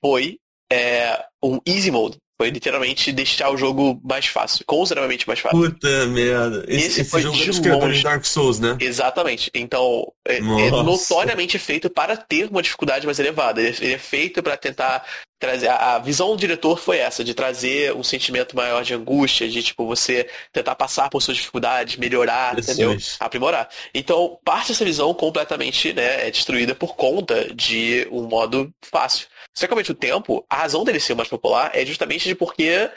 foi 0.00 0.38
é, 0.72 1.24
um 1.42 1.60
Easy 1.66 1.90
Mode. 1.90 2.16
Foi 2.34 2.50
literalmente 2.50 3.12
deixar 3.12 3.50
o 3.50 3.56
jogo 3.56 4.00
mais 4.02 4.26
fácil, 4.26 4.64
consideravelmente 4.66 5.28
mais 5.28 5.38
fácil. 5.38 5.60
Puta 5.60 6.06
merda. 6.06 6.64
Esse, 6.66 6.86
Esse 6.86 7.00
esse 7.02 7.10
foi 7.10 7.22
jogo 7.22 7.36
de 7.36 7.42
é 7.44 7.46
dos 7.46 7.58
criadores 7.60 7.86
longe. 7.86 7.98
de 7.98 8.04
Dark 8.04 8.24
Souls, 8.24 8.58
né? 8.58 8.76
Exatamente. 8.80 9.50
Então, 9.54 10.10
é, 10.26 10.38
é 10.38 10.40
notoriamente 10.40 11.56
feito 11.58 11.88
para 11.88 12.16
ter 12.16 12.48
uma 12.50 12.62
dificuldade 12.62 13.06
mais 13.06 13.18
elevada. 13.20 13.60
Ele, 13.60 13.76
ele 13.80 13.92
é 13.94 13.98
feito 13.98 14.42
para 14.42 14.56
tentar 14.56 15.04
trazer. 15.38 15.68
A, 15.68 15.94
a 15.94 15.98
visão 16.00 16.30
do 16.30 16.36
diretor 16.36 16.80
foi 16.80 16.98
essa, 16.98 17.22
de 17.22 17.32
trazer 17.32 17.94
um 17.94 18.02
sentimento 18.02 18.56
maior 18.56 18.82
de 18.82 18.94
angústia, 18.94 19.48
de 19.48 19.62
tipo, 19.62 19.86
você 19.86 20.28
tentar 20.52 20.74
passar 20.74 21.10
por 21.10 21.20
suas 21.20 21.36
dificuldades, 21.36 21.96
melhorar, 21.96 22.58
entendeu? 22.58 22.96
Aprimorar. 23.20 23.68
Então, 23.94 24.38
parte 24.44 24.68
dessa 24.68 24.84
visão 24.84 25.14
completamente 25.14 25.92
né, 25.92 26.26
é 26.26 26.30
destruída 26.30 26.74
por 26.74 26.96
conta 26.96 27.54
de 27.54 28.08
um 28.10 28.22
modo 28.22 28.72
fácil. 28.80 29.28
Só 29.54 29.66
que 29.66 29.72
ao 29.72 29.76
mesmo 29.76 29.94
tempo, 29.94 30.44
a 30.48 30.56
razão 30.56 30.84
dele 30.84 31.00
ser 31.00 31.14
mais 31.14 31.28
popular 31.28 31.70
é 31.74 31.84
justamente 31.84 32.28
de 32.28 32.34
porque 32.34 32.90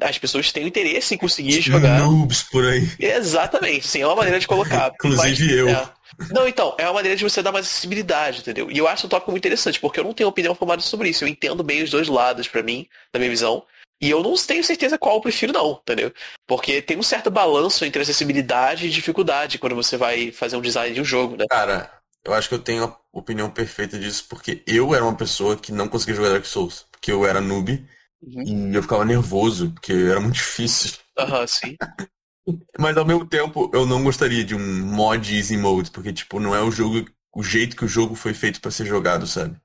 as 0.00 0.18
pessoas 0.18 0.50
têm 0.50 0.66
interesse 0.66 1.14
em 1.14 1.18
conseguir 1.18 1.60
jogar. 1.60 2.00
Noobs 2.00 2.42
por 2.42 2.64
aí. 2.64 2.88
Exatamente, 2.98 3.86
sim, 3.86 4.02
é 4.02 4.06
uma 4.06 4.16
maneira 4.16 4.40
de 4.40 4.46
colocar. 4.46 4.92
Inclusive 4.94 5.52
eu. 5.52 5.68
é. 5.68 5.90
Não, 6.30 6.46
então, 6.46 6.74
é 6.78 6.84
uma 6.84 6.94
maneira 6.94 7.16
de 7.16 7.24
você 7.24 7.42
dar 7.42 7.52
mais 7.52 7.66
acessibilidade, 7.66 8.40
entendeu? 8.40 8.70
E 8.70 8.78
eu 8.78 8.86
acho 8.86 9.06
um 9.06 9.08
tópico 9.08 9.30
muito 9.30 9.42
interessante, 9.42 9.80
porque 9.80 9.98
eu 9.98 10.04
não 10.04 10.12
tenho 10.12 10.28
opinião 10.28 10.54
formada 10.54 10.80
sobre 10.80 11.08
isso. 11.08 11.24
Eu 11.24 11.28
entendo 11.28 11.62
bem 11.62 11.82
os 11.82 11.90
dois 11.90 12.08
lados, 12.08 12.46
pra 12.46 12.62
mim, 12.62 12.86
na 13.12 13.18
minha 13.18 13.30
visão. 13.30 13.64
E 14.00 14.10
eu 14.10 14.22
não 14.22 14.34
tenho 14.34 14.62
certeza 14.62 14.98
qual 14.98 15.16
eu 15.16 15.20
prefiro, 15.20 15.52
não, 15.52 15.80
entendeu? 15.82 16.12
Porque 16.46 16.82
tem 16.82 16.96
um 16.96 17.02
certo 17.02 17.30
balanço 17.30 17.84
entre 17.84 18.02
acessibilidade 18.02 18.86
e 18.86 18.90
dificuldade 18.90 19.58
quando 19.58 19.74
você 19.74 19.96
vai 19.96 20.30
fazer 20.30 20.56
um 20.56 20.60
design 20.60 20.94
de 20.94 21.00
um 21.00 21.04
jogo, 21.04 21.36
né? 21.36 21.46
Cara, 21.48 21.90
eu 22.24 22.32
acho 22.34 22.48
que 22.48 22.54
eu 22.54 22.58
tenho 22.58 22.84
a 22.84 22.96
opinião 23.14 23.50
perfeita 23.50 23.98
disso, 23.98 24.26
porque 24.28 24.62
eu 24.66 24.94
era 24.94 25.04
uma 25.04 25.16
pessoa 25.16 25.56
que 25.56 25.72
não 25.72 25.88
conseguia 25.88 26.14
jogar 26.16 26.30
Dark 26.30 26.44
Souls. 26.46 26.86
Porque 26.90 27.12
eu 27.12 27.26
era 27.26 27.40
noob 27.40 27.86
Uhum. 28.22 28.44
e 28.44 28.74
eu 28.76 28.82
ficava 28.82 29.04
nervoso, 29.04 29.72
porque 29.72 29.92
era 29.92 30.20
muito 30.20 30.34
difícil. 30.36 30.98
Aham, 31.18 31.46
sim. 31.46 31.76
Mas 32.78 32.96
ao 32.96 33.04
mesmo 33.06 33.26
tempo, 33.26 33.70
eu 33.74 33.86
não 33.86 34.02
gostaria 34.04 34.44
de 34.44 34.54
um 34.54 34.86
mod 34.86 35.34
easy 35.34 35.56
mode, 35.56 35.90
porque 35.90 36.12
tipo, 36.12 36.38
não 36.40 36.54
é 36.54 36.62
o 36.62 36.70
jogo, 36.70 37.04
o 37.34 37.42
jeito 37.42 37.76
que 37.76 37.84
o 37.84 37.88
jogo 37.88 38.14
foi 38.14 38.34
feito 38.34 38.60
pra 38.60 38.70
ser 38.70 38.86
jogado, 38.86 39.26
sabe? 39.26 39.56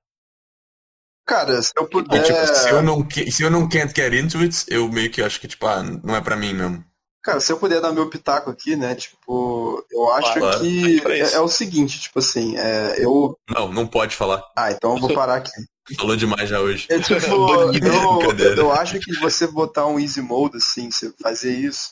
Cara, 1.26 1.62
se 1.62 1.72
eu 1.78 1.88
E, 1.88 1.91
puder. 1.93 2.22
tipo, 2.22 2.45
se 2.47 2.70
eu 2.74 2.82
não 2.82 3.04
que- 3.08 3.32
se 3.32 3.43
eu 3.43 3.50
não 3.50 3.68
can't 3.70 3.93
get 3.95 4.14
into 4.14 4.39
it, 4.39 4.66
eu 4.68 4.89
meio 4.89 5.12
que 5.12 5.22
acho 5.22 5.39
que 5.39 5.47
tipo, 5.47 5.66
ah, 5.68 5.82
não 5.84 6.16
é 6.16 6.22
pra 6.22 6.36
mim 6.36 6.54
mesmo. 6.54 6.84
Cara, 7.22 7.39
se 7.41 7.51
eu 7.51 7.57
puder 7.57 7.82
dar 7.82 7.91
meu 7.91 8.09
pitaco 8.09 8.49
aqui, 8.49 8.76
né? 8.76 8.95
Tipo, 8.95 9.84
eu 9.91 10.13
acho 10.13 10.34
Claro, 10.34 10.59
que 10.59 10.67
isso. 10.67 11.07
é, 11.09 11.34
é 11.34 11.39
o 11.41 11.49
seguinte, 11.49 11.99
tipo 11.99 12.20
assim, 12.20 12.57
é, 12.57 12.95
eu. 13.03 13.38
Não, 13.49 13.72
não 13.72 13.86
pode 13.88 14.15
falar. 14.15 14.41
Ah, 14.57 14.72
então 14.72 14.95
eu 14.95 15.01
vou 15.01 15.13
parar 15.13 15.36
aqui. 15.36 15.51
Falou 15.97 16.15
demais 16.15 16.47
já 16.47 16.59
hoje. 16.61 16.88
É 16.89 16.99
tipo, 16.99 17.20
eu, 17.76 18.55
eu 18.55 18.72
acho 18.72 18.99
que 18.99 19.11
você 19.20 19.47
botar 19.47 19.88
um 19.88 19.99
easy 19.99 20.22
mode, 20.22 20.57
assim, 20.57 20.89
você 20.91 21.11
fazer 21.22 21.51
isso, 21.51 21.89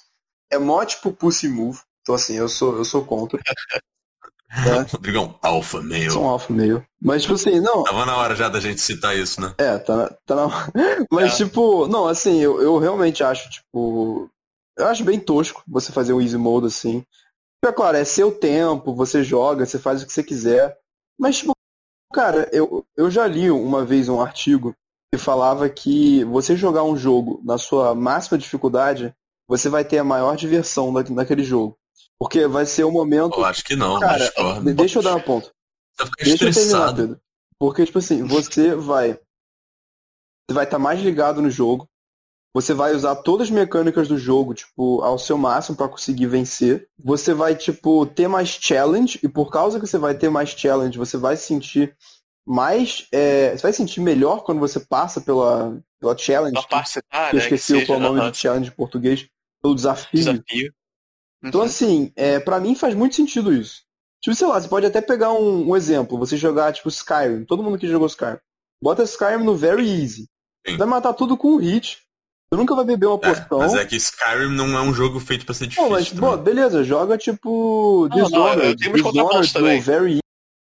é 0.52 0.58
mó 0.58 0.84
tipo 0.86 1.12
pussy 1.12 1.50
move. 1.50 1.80
Então 2.04 2.16
assim, 2.16 2.36
eu 2.36 2.48
sou, 2.48 2.78
eu 2.78 2.86
sou 2.86 3.04
contra. 3.04 3.40
Né? 4.66 4.86
Rodrigão, 4.90 5.38
alfa 5.42 5.82
male. 5.82 6.10
Sou 6.10 6.24
um 6.24 6.30
alfa 6.30 6.54
meio. 6.54 6.82
Mas 7.02 7.24
tipo 7.24 7.34
assim, 7.34 7.60
não. 7.60 7.84
Tava 7.84 8.06
na 8.06 8.16
hora 8.16 8.34
já 8.34 8.48
da 8.48 8.62
gente 8.62 8.80
citar 8.80 9.16
isso, 9.16 9.42
né? 9.42 9.54
É, 9.58 9.78
tá 9.78 9.96
na. 9.98 10.10
Tá 10.26 10.36
na... 10.36 10.48
Mas 11.12 11.34
É. 11.34 11.36
tipo, 11.44 11.86
não, 11.88 12.08
assim, 12.08 12.40
eu, 12.42 12.62
eu 12.62 12.78
realmente 12.80 13.22
acho, 13.22 13.50
tipo. 13.50 14.30
Eu 14.78 14.88
acho 14.88 15.04
bem 15.04 15.20
tosco 15.20 15.64
você 15.68 15.92
fazer 15.92 16.14
um 16.14 16.22
easy 16.22 16.38
mode 16.38 16.68
assim. 16.68 17.04
É 17.66 17.72
claro, 17.72 17.98
é 17.98 18.06
seu 18.06 18.32
tempo, 18.32 18.94
você 18.94 19.24
joga, 19.24 19.66
você 19.66 19.80
faz 19.80 20.02
o 20.02 20.06
que 20.06 20.14
você 20.14 20.24
quiser. 20.24 20.78
Mas, 21.20 21.38
tipo, 21.38 21.52
cara, 22.14 22.48
eu, 22.54 22.86
eu 22.96 23.10
já 23.10 23.28
li 23.28 23.50
uma 23.50 23.84
vez 23.84 24.08
um 24.08 24.22
artigo 24.22 24.76
que 25.12 25.20
falava 25.20 25.68
que 25.70 26.24
você 26.26 26.56
jogar 26.56 26.84
um 26.84 26.96
jogo 26.96 27.42
na 27.44 27.58
sua 27.58 27.96
máxima 27.96 28.38
dificuldade, 28.38 29.14
você 29.48 29.70
vai 29.70 29.84
ter 29.84 29.98
a 29.98 30.04
maior 30.04 30.36
diversão 30.36 30.94
da, 30.94 31.04
naquele 31.10 31.44
jogo. 31.44 31.78
Porque 32.20 32.48
vai 32.48 32.66
ser 32.66 32.84
o 32.84 32.92
momento. 32.92 33.40
Eu 33.40 33.46
acho 33.46 33.64
que 33.64 33.76
não, 33.76 34.00
Cara, 34.00 34.26
discordo. 34.26 34.74
deixa 34.74 35.00
eu 35.00 35.04
dar 35.04 35.16
um 35.16 35.22
ponto. 35.22 35.52
Deixa 35.98 36.10
eu 36.10 36.38
terminar, 36.38 36.50
estressado. 36.50 37.02
Pedro. 37.02 37.22
Porque, 37.60 37.86
tipo 37.86 38.00
assim, 38.00 38.24
você 38.24 38.76
vai. 38.76 39.14
Você 39.14 40.54
vai 40.54 40.66
estar 40.66 40.80
mais 40.80 41.00
ligado 41.02 41.42
no 41.42 41.50
jogo. 41.50 41.88
Você 42.60 42.74
vai 42.74 42.96
usar 42.96 43.16
todas 43.18 43.48
as 43.48 43.52
mecânicas 43.52 44.08
do 44.08 44.18
jogo, 44.18 44.52
tipo, 44.56 45.00
ao 45.04 45.20
seu 45.20 45.38
máximo 45.38 45.78
para 45.78 45.88
conseguir 45.88 46.26
vencer. 46.26 46.88
Você 47.04 47.32
vai, 47.32 47.56
tipo, 47.56 48.04
ter 48.08 48.28
mais 48.28 48.50
challenge. 48.50 49.20
E 49.22 49.28
por 49.30 49.52
causa 49.52 49.80
que 49.80 49.86
você 49.86 50.00
vai 50.00 50.16
ter 50.16 50.28
mais 50.30 50.50
challenge, 50.50 50.98
você 50.98 51.18
vai 51.18 51.38
se 51.38 51.44
sentir 51.44 51.96
mais. 52.48 53.08
é, 53.12 53.52
você 53.56 53.62
vai 53.62 53.72
se 53.74 53.78
sentir 53.78 54.02
melhor 54.02 54.44
quando 54.44 54.60
você 54.60 54.80
passa 54.80 55.22
pela, 55.22 55.80
pela 56.00 56.18
challenge. 56.18 56.58
A 56.58 56.64
parte 56.64 56.90
você 56.90 57.02
tá, 57.04 57.30
que 57.30 57.36
eu 57.36 57.40
né? 57.40 57.48
Que 57.48 57.54
esqueci 57.56 57.74
seja, 57.74 57.86
qual 57.86 58.00
é 58.00 58.02
o 58.02 58.04
nome 58.04 58.20
aham, 58.22 58.32
de 58.32 58.38
challenge 58.38 58.70
em 58.70 58.74
português. 58.74 59.28
Pelo 59.62 59.76
desafio. 59.76 60.10
desafio. 60.20 60.74
Então, 61.44 61.62
Uhum. 61.62 61.68
assim, 61.68 62.12
é, 62.16 62.40
para 62.40 62.60
mim 62.60 62.74
faz 62.74 62.96
muito 62.96 63.16
sentido 63.16 63.54
isso. 63.54 63.84
Tipo, 64.20 64.36
sei 64.36 64.48
lá, 64.48 64.60
você 64.60 64.68
pode 64.68 64.88
até 64.88 65.00
pegar 65.00 65.32
um, 65.32 65.70
um 65.70 65.76
exemplo, 65.76 66.18
você 66.18 66.36
jogar, 66.36 66.74
tipo, 66.74 66.90
Skyrim. 66.90 67.46
Todo 67.46 67.62
mundo 67.62 67.78
que 67.78 67.88
jogou 67.88 68.08
Skyrim. 68.08 68.40
Bota 68.82 69.04
Skyrim 69.04 69.44
no 69.44 69.56
very 69.56 69.88
easy. 69.88 70.28
Sim. 70.68 70.78
Vai 70.78 70.88
matar 70.88 71.14
tudo 71.14 71.38
com 71.38 71.50
um 71.50 71.58
hit. 71.58 72.00
Você 72.50 72.58
nunca 72.60 72.76
vai 72.76 72.86
beber 72.86 73.08
uma 73.08 73.20
É, 73.24 73.34
poção. 73.36 73.60
mas 73.60 73.74
é 73.74 73.86
que 73.86 73.98
Skyrim 73.98 74.56
não 74.56 74.78
é 74.78 74.82
um 74.82 74.94
jogo 74.94 75.20
feito 75.20 75.46
pra 75.46 75.54
ser 75.54 75.68
difícil. 75.68 75.90
mas, 75.90 76.10
também. 76.10 76.30
pô, 76.30 76.38
beleza, 76.38 76.84
joga 76.84 77.18
tipo 77.18 78.08
Não, 78.10 78.18
não, 78.18 78.20
eu 78.20 78.26
Dishonored. 78.26 78.78
tenho 78.78 78.96
Dishonored 78.96 79.54
também. 79.54 79.78
no 79.78 79.84
very 79.84 80.20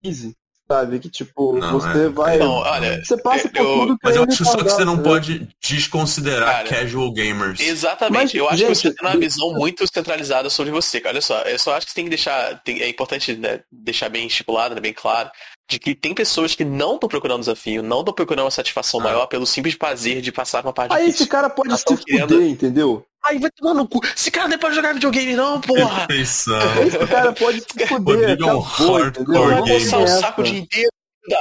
easy. 0.04 0.36
Sabe? 0.70 1.00
Que 1.00 1.10
tipo, 1.10 1.54
Não, 1.58 1.80
você 1.80 2.06
é. 2.06 2.10
vai. 2.10 2.38
Não, 2.38 2.52
olha, 2.56 3.02
Você 3.04 3.16
passa 3.22 3.48
por 3.48 3.58
eu- 3.58 3.66
tudo 3.66 3.94
que 3.98 4.02
Mas 4.04 4.16
eu 4.18 4.24
é 4.24 4.28
acho 4.28 4.44
só 4.44 4.58
que 4.58 4.64
você 4.70 4.84
não 4.84 4.98
retardado, 4.98 5.04
pode 5.04 5.50
desconsiderar 5.64 6.66
Cara, 6.66 6.68
casual 6.70 7.12
gamers. 7.14 7.60
Exatamente. 7.62 8.22
Mas, 8.24 8.34
eu 8.36 8.48
acho 8.50 8.58
gente, 8.58 8.68
que 8.70 8.76
você 8.76 8.94
tem 8.94 9.08
uma 9.08 9.14
do- 9.16 9.20
visão 9.22 9.54
muito 9.54 9.86
centralizada 9.88 10.50
sobre 10.50 10.72
você, 10.72 11.00
cara. 11.00 11.14
Olha 11.16 11.22
só, 11.22 11.40
eu 11.44 11.58
só 11.58 11.74
acho 11.76 11.86
que 11.86 11.92
você 11.92 11.96
tem 11.96 12.04
que 12.04 12.10
deixar. 12.10 12.62
tem- 12.64 12.82
é 12.82 12.90
importante 12.90 13.34
né, 13.36 13.62
deixar 13.72 14.10
bem 14.10 14.28
estipulado, 14.28 14.76
né, 14.76 14.82
bem 14.82 14.94
claro, 14.94 15.30
de 15.70 15.80
que 15.80 15.96
tem 15.96 16.14
pessoas 16.14 16.54
que 16.54 16.66
não 16.66 16.96
estão 16.96 17.08
procurando 17.08 17.40
desafio, 17.40 17.82
não 17.82 18.00
estão 18.00 18.14
procurando 18.14 18.44
uma 18.46 18.52
satisfação 18.52 19.00
Ah. 19.00 19.04
maior 19.04 19.26
pelo 19.28 19.46
simples 19.46 19.76
prazer 19.76 20.22
de 20.22 20.32
passar 20.34 20.66
uma 20.66 20.74
parte 20.74 20.92
Aí 20.94 21.06
difícil. 21.06 21.24
esse 21.24 21.30
cara 21.30 21.50
pode 21.50 21.78
se 21.78 21.86
tão 21.86 21.96
fuder, 21.96 22.28
querendo- 22.28 22.42
entendeu? 22.44 23.06
Aí 23.28 23.40
vai 23.40 23.52
tomar 23.52 23.74
no 23.74 23.88
cu. 23.88 24.00
Esse 24.16 24.32
cara 24.32 24.48
não 24.48 24.56
é 24.56 24.58
pra 24.58 24.72
jogar 24.72 24.94
videogame, 24.94 25.36
não, 25.36 25.60
porra! 25.60 26.06
Perfeição. 26.08 26.58
Esse 26.86 26.98
cara 27.08 27.34
pode 27.34 27.60
se 27.62 27.88
fuder. 27.88 28.20
Rodrigo 28.20 28.50
é 28.50 28.54
um 28.54 28.60
hardcore 28.60 29.56
gamer. 29.56 29.64
coçar 29.64 30.00
o 30.00 30.08
saco 30.08 30.44
dia 30.44 30.60
inteiro. 30.60 30.90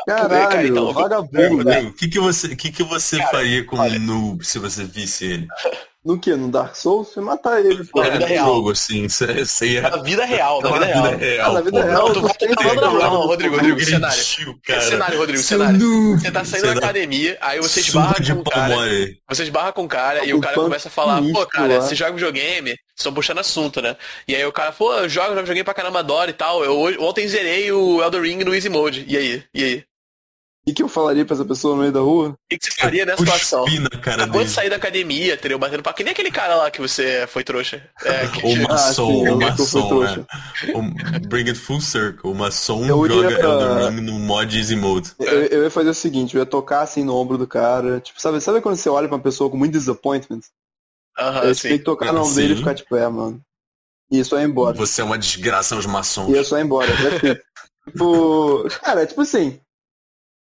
Caralho, 0.06 0.48
Cara, 0.48 0.66
então, 0.66 0.92
vagabundo. 0.92 1.70
O 1.88 1.92
que, 1.92 2.08
que 2.08 2.18
você, 2.18 2.56
que 2.56 2.72
que 2.72 2.82
você 2.82 3.18
Cara, 3.18 3.30
faria 3.30 3.64
com 3.64 3.78
olha. 3.78 3.98
um 4.00 4.02
noob 4.02 4.44
se 4.44 4.58
você 4.58 4.82
visse 4.84 5.24
ele? 5.24 5.48
No 6.06 6.16
que? 6.16 6.36
No 6.36 6.48
Dark 6.48 6.76
Souls? 6.76 7.08
Você 7.08 7.20
matar 7.20 7.58
ele, 7.64 7.84
pô. 7.84 7.98
Na 7.98 8.06
É, 8.06 8.10
vida 8.12 8.20
no 8.20 8.26
real. 8.28 8.46
jogo, 8.46 8.70
assim, 8.70 9.08
você, 9.08 9.44
você 9.44 9.66
ia... 9.66 9.82
Na 9.82 9.96
vida 9.96 10.24
real, 10.24 10.62
na 10.62 10.70
vida 10.70 10.86
real. 10.86 11.50
Ah, 11.50 11.52
na 11.54 11.60
vida 11.62 11.82
real, 11.82 12.08
Não, 12.14 12.14
tá 12.14 12.74
não, 12.76 12.94
não, 12.94 13.26
Rodrigo, 13.26 13.56
Rodrigo, 13.56 13.84
cenário. 13.84 14.22
Cenário, 14.22 15.18
Rodrigo, 15.18 15.42
cenário. 15.42 16.16
Você 16.16 16.30
tá 16.30 16.44
saindo 16.44 16.66
da 16.66 16.72
academia, 16.74 17.36
aí 17.40 17.58
você 17.58 17.80
esbarra 17.80 18.14
com 18.24 18.40
o 18.40 18.44
cara. 18.44 18.76
Você 19.28 19.42
esbarra 19.42 19.72
com 19.72 19.84
o 19.84 19.88
cara 19.88 20.24
e 20.24 20.32
Um 20.32 20.38
o 20.38 20.40
cara 20.40 20.54
começa 20.54 20.86
a 20.86 20.92
falar, 20.92 21.20
pô, 21.32 21.44
cara, 21.44 21.80
você 21.80 21.96
joga 21.96 22.12
videogame? 22.12 22.70
Vocês 22.70 22.78
estão 22.98 23.12
puxando 23.12 23.38
assunto, 23.40 23.82
né? 23.82 23.96
E 24.28 24.36
aí 24.36 24.46
o 24.46 24.52
cara, 24.52 24.70
pô, 24.70 24.92
eu 24.92 25.08
jogo, 25.08 25.30
jogo 25.30 25.40
videogame 25.40 25.64
pra 25.64 25.74
caramba, 25.74 25.98
adoro 25.98 26.30
e 26.30 26.34
tal. 26.34 26.64
Eu 26.64 27.02
ontem 27.02 27.26
zerei 27.26 27.72
o 27.72 28.00
Elder 28.00 28.22
Ring 28.22 28.44
no 28.44 28.54
Easy 28.54 28.68
Mode. 28.68 29.04
E 29.08 29.16
aí? 29.16 29.42
E 29.52 29.64
aí? 29.64 29.84
O 30.68 30.74
que, 30.74 30.82
eu 30.82 30.88
falaria 30.88 31.24
pra 31.24 31.34
essa 31.36 31.44
pessoa 31.44 31.76
no 31.76 31.80
meio 31.82 31.92
da 31.92 32.00
rua? 32.00 32.30
O 32.30 32.36
que, 32.50 32.58
que 32.58 32.66
você 32.66 32.72
faria 32.80 33.06
nessa 33.06 33.18
situação? 33.22 33.64
Cara 34.02 34.24
Acabou 34.24 34.40
de 34.40 34.46
dele. 34.46 34.50
sair 34.50 34.68
da 34.68 34.74
academia, 34.76 35.34
entendeu? 35.34 35.60
Batendo 35.60 35.80
papo. 35.82 35.96
Que 35.96 36.02
nem 36.02 36.10
aquele 36.12 36.30
cara 36.32 36.56
lá 36.56 36.70
que 36.72 36.80
você 36.80 37.24
foi 37.28 37.44
trouxa. 37.44 37.88
É, 38.04 38.26
que- 38.34 38.44
O 38.44 38.62
maçom, 38.64 39.06
sim, 39.24 39.28
o 39.28 39.36
maçom, 39.38 39.88
trouxa. 39.88 40.16
né? 40.16 40.26
O 40.74 41.28
Bring 41.28 41.48
It 41.48 41.54
Full 41.54 41.80
Circle. 41.80 42.28
O 42.30 42.34
maçom 42.34 42.84
Eu 42.84 43.06
joga 43.08 43.30
ia- 43.30 43.38
Elden 43.40 43.90
Ring 43.90 44.00
no 44.00 44.18
mod 44.18 44.58
Easy 44.58 44.74
Mode. 44.74 45.12
Eu, 45.20 45.44
eu 45.46 45.62
ia 45.62 45.70
fazer 45.70 45.90
o 45.90 45.94
seguinte, 45.94 46.34
eu 46.34 46.40
ia 46.40 46.46
tocar 46.46 46.80
assim 46.80 47.04
no 47.04 47.14
ombro 47.14 47.38
do 47.38 47.46
cara. 47.46 48.00
Tipo, 48.00 48.20
sabe, 48.20 48.40
sabe 48.40 48.60
quando 48.60 48.74
você 48.76 48.88
olha 48.88 49.06
pra 49.06 49.16
uma 49.16 49.22
pessoa 49.22 49.48
com 49.48 49.56
muito 49.56 49.78
disappointment? 49.78 50.40
Aham, 51.16 51.42
você 51.42 51.54
sim. 51.54 51.68
tem 51.68 51.78
que 51.78 51.84
tocar 51.84 52.12
no 52.12 52.18
Ah, 52.18 52.22
ombro 52.22 52.34
dele 52.34 52.54
e 52.54 52.56
ficar 52.56 52.74
tipo, 52.74 52.96
é, 52.96 53.08
mano. 53.08 53.40
E 54.10 54.18
isso 54.18 54.34
é 54.36 54.42
embora. 54.42 54.76
Você 54.76 55.00
é 55.00 55.04
uma 55.04 55.16
desgraça 55.16 55.76
aos 55.76 55.86
maçons. 55.86 56.28
E 56.28 56.36
é 56.36 56.42
só 56.42 56.58
ir 56.58 56.64
embora. 56.64 56.88
Tipo, 57.88 58.66
cara, 58.82 59.06
tipo 59.06 59.20
assim, 59.20 59.60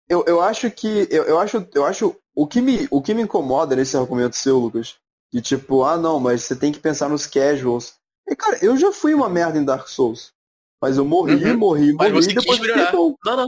eu, 0.09 0.23
eu 0.27 0.41
acho 0.41 0.69
que. 0.71 1.07
Eu, 1.09 1.23
eu 1.23 1.39
acho. 1.39 1.67
Eu 1.73 1.85
acho. 1.85 2.15
O 2.35 2.45
que, 2.45 2.61
me, 2.61 2.87
o 2.91 3.01
que 3.01 3.13
me 3.13 3.21
incomoda 3.21 3.75
nesse 3.75 3.95
argumento 3.95 4.35
seu, 4.35 4.57
Lucas, 4.59 4.95
de 5.33 5.41
tipo, 5.41 5.83
ah 5.83 5.95
não, 5.95 6.19
mas 6.19 6.43
você 6.43 6.55
tem 6.55 6.71
que 6.71 6.79
pensar 6.79 7.07
nos 7.07 7.25
casuals. 7.25 7.93
E, 8.27 8.35
cara, 8.35 8.57
eu 8.61 8.75
já 8.77 8.91
fui 8.91 9.13
uma 9.13 9.29
merda 9.29 9.57
em 9.57 9.63
Dark 9.63 9.87
Souls. 9.87 10.33
Mas 10.81 10.97
eu 10.97 11.05
morri, 11.05 11.33
Uhum. 11.45 11.57
morri, 11.57 11.93
Mas 11.93 12.11
morri 12.11 12.23
você 12.23 12.31
e 12.31 12.35
depois 12.35 12.59
quis 12.59 12.67
melhorar. 12.67 12.93
Não, 12.93 13.15
não. 13.25 13.47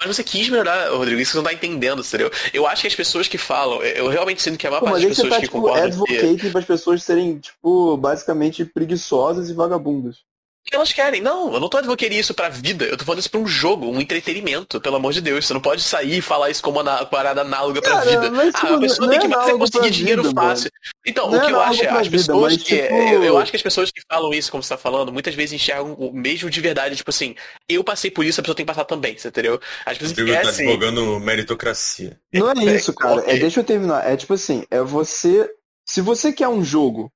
Mas 0.00 0.16
você 0.16 0.22
quis 0.24 0.48
melhorar, 0.48 0.90
Rodrigo. 0.90 1.20
Isso 1.20 1.32
você 1.32 1.36
não 1.38 1.44
tá 1.44 1.52
entendendo, 1.52 2.00
entendeu? 2.02 2.30
Eu 2.54 2.66
acho 2.66 2.82
que 2.82 2.88
as 2.88 2.94
pessoas 2.94 3.28
que 3.28 3.36
falam, 3.36 3.82
eu 3.82 4.08
realmente 4.08 4.40
sinto 4.40 4.56
que 4.56 4.66
a 4.66 4.70
maior 4.70 4.80
Pô, 4.80 4.86
parte 4.86 5.00
mas 5.00 5.08
das 5.08 5.16
você 5.16 5.22
pessoas 5.22 5.34
tá, 5.34 5.40
que 5.40 5.46
tipo, 5.46 5.60
concordam 5.60 6.04
que, 6.06 6.16
advocating 6.16 6.50
para 6.50 6.60
as 6.60 6.66
pessoas 6.66 7.02
serem, 7.02 7.38
tipo, 7.38 7.96
basicamente 7.96 8.64
preguiçosas 8.64 9.50
e 9.50 9.52
vagabundas. 9.52 10.18
Que 10.64 10.76
elas 10.76 10.92
querem. 10.92 11.20
Não, 11.20 11.52
eu 11.54 11.58
não 11.60 11.68
tô 11.68 11.78
advocando 11.78 12.12
isso 12.14 12.34
pra 12.34 12.48
vida. 12.48 12.84
Eu 12.84 12.96
tô 12.96 13.04
falando 13.04 13.20
isso 13.20 13.30
pra 13.30 13.40
um 13.40 13.46
jogo, 13.46 13.86
um 13.90 14.00
entretenimento, 14.00 14.80
pelo 14.80 14.96
amor 14.96 15.12
de 15.12 15.20
Deus. 15.20 15.46
Você 15.46 15.54
não 15.54 15.60
pode 15.60 15.82
sair 15.82 16.18
e 16.18 16.22
falar 16.22 16.50
isso 16.50 16.62
como 16.62 16.80
uma 16.80 17.04
parada 17.06 17.40
análoga 17.40 17.80
pra 17.80 17.92
Cara, 17.92 18.10
vida. 18.10 18.30
mas, 18.30 18.54
Ah, 18.54 18.58
tipo, 18.60 18.74
a 18.74 18.78
pessoa 18.80 19.06
não 19.06 19.08
tem 19.08 19.18
é 19.18 19.20
que 19.22 19.28
você 19.28 19.34
análogo 19.34 19.58
conseguir 19.58 19.90
dinheiro 19.90 20.22
vida, 20.22 20.40
fácil. 20.40 20.70
Então, 21.06 21.30
Não 21.30 21.32
o 21.32 21.36
é 21.42 21.46
que 21.46 21.52
eu 21.52 21.56
análogo 21.60 21.70
acho 21.72 21.84
é, 21.84 21.88
as 21.88 22.06
vida, 22.06 22.16
pessoas 22.18 22.52
mas, 22.54 22.62
que. 22.62 22.76
tipo- 22.82 22.94
Eu, 22.94 23.24
eu 23.24 23.38
acho 23.38 23.50
que 23.50 23.56
as 23.56 23.62
pessoas 23.62 23.90
que 23.90 24.02
falam 24.10 24.32
isso, 24.34 24.50
como 24.50 24.62
você 24.62 24.68
tá 24.68 24.78
falando, 24.78 25.12
muitas 25.12 25.34
vezes 25.34 25.52
enxergam 25.54 25.94
o 25.94 26.12
mesmo 26.12 26.48
de 26.50 26.60
verdade. 26.60 26.94
Tipo 26.96 27.10
assim, 27.10 27.34
eu 27.68 27.82
passei 27.82 28.10
por 28.10 28.24
isso, 28.24 28.40
a 28.40 28.42
pessoa 28.42 28.54
tem 28.54 28.64
que 28.66 28.72
passar 28.72 28.84
também, 28.84 29.16
você 29.18 29.28
entendeu? 29.28 29.60
As 29.86 29.96
pessoas 29.98 30.10
Rodrigo 30.18 30.32
tá 30.32 30.42
esquecem. 30.42 30.66
advogando 30.68 31.18
meritocracia. 31.20 32.18
Não 32.32 32.50
é 32.50 32.54
É, 32.66 32.76
isso, 32.76 32.92
cara. 32.94 33.22
É, 33.26 33.36
deixa 33.38 33.60
eu 33.60 33.64
terminar. 33.64 34.08
É 34.08 34.16
tipo 34.16 34.34
assim, 34.34 34.64
é 34.70 34.80
você. 34.82 35.50
Se 35.86 36.00
você 36.00 36.32
quer 36.32 36.46
um 36.48 36.62
jogo 36.62 37.10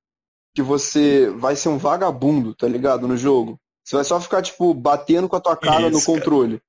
que 0.55 0.61
você 0.61 1.29
vai 1.31 1.55
ser 1.55 1.67
um 1.69 1.77
vagabundo, 1.77 2.55
tá 2.55 2.67
ligado? 2.67 3.07
No 3.07 3.17
jogo, 3.17 3.59
você 3.83 3.97
vai 3.97 4.05
só 4.05 4.19
ficar, 4.21 4.41
tipo, 4.41 4.73
batendo 4.73 5.27
com 5.27 5.35
a 5.35 5.41
tua 5.41 5.55
cara 5.57 5.89
no 5.89 5.97
Isso, 5.97 6.05
cara. 6.05 6.17
controle. 6.17 6.61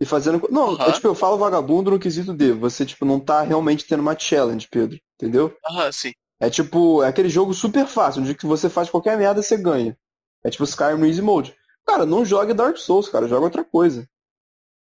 E 0.00 0.04
fazendo. 0.06 0.40
Não, 0.50 0.72
é 0.72 0.82
Aham. 0.82 0.92
tipo, 0.92 1.08
eu 1.08 1.14
falo 1.14 1.36
vagabundo 1.36 1.90
no 1.90 1.98
quesito 1.98 2.32
de 2.32 2.52
você, 2.52 2.86
tipo, 2.86 3.04
não 3.04 3.18
tá 3.20 3.42
realmente 3.42 3.86
tendo 3.86 4.00
uma 4.00 4.18
challenge, 4.18 4.68
Pedro. 4.70 4.98
Entendeu? 5.20 5.54
Ah, 5.64 5.90
sim. 5.92 6.12
É 6.40 6.48
tipo, 6.48 7.02
é 7.02 7.08
aquele 7.08 7.28
jogo 7.28 7.52
super 7.54 7.86
fácil, 7.86 8.22
onde 8.22 8.34
que 8.34 8.46
você 8.46 8.68
faz 8.68 8.88
qualquer 8.88 9.16
merda 9.18 9.42
você 9.42 9.56
ganha. 9.56 9.96
É 10.44 10.50
tipo 10.50 10.64
Skyrim 10.64 10.98
no 10.98 11.06
Easy 11.06 11.22
Mode. 11.22 11.54
Cara, 11.86 12.04
não 12.06 12.24
jogue 12.24 12.54
Dark 12.54 12.76
Souls, 12.76 13.08
cara, 13.08 13.28
joga 13.28 13.44
outra 13.44 13.64
coisa. 13.64 14.08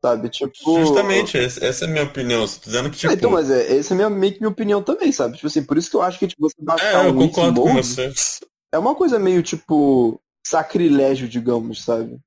Sabe? 0.05 0.29
Tipo. 0.29 0.81
Justamente, 0.81 1.39
essa 1.39 1.85
é 1.85 1.89
a 1.89 1.91
minha 1.91 2.03
opinião. 2.05 2.45
Tá 2.47 2.55
dizendo 2.65 2.91
que, 2.91 2.97
tipo. 2.97 3.13
É, 3.13 3.15
então, 3.15 3.31
mas 3.31 3.49
é, 3.49 3.77
essa 3.79 3.95
é 3.95 3.97
minha, 3.97 4.11
meio 4.11 4.33
que 4.33 4.41
minha 4.41 4.51
opinião 4.51 4.83
também, 4.83 5.13
sabe? 5.13 5.37
Tipo 5.37 5.47
assim, 5.47 5.63
por 5.63 5.79
isso 5.79 5.89
que 5.89 5.97
eu 5.97 6.03
acho 6.03 6.19
que 6.19 6.27
tipo, 6.27 6.43
você 6.43 6.57
É, 6.61 6.65
baixar 6.65 7.07
eu 7.07 7.13
um 7.13 7.29
concordo 7.29 7.63
com 7.63 7.75
você. 7.75 8.13
é 8.73 8.79
uma 8.79 8.97
coisa 8.97 9.19
meio, 9.19 9.43
tipo, 9.45 10.21
sacrilégio, 10.45 11.29
digamos, 11.29 11.85
sabe? 11.85 12.19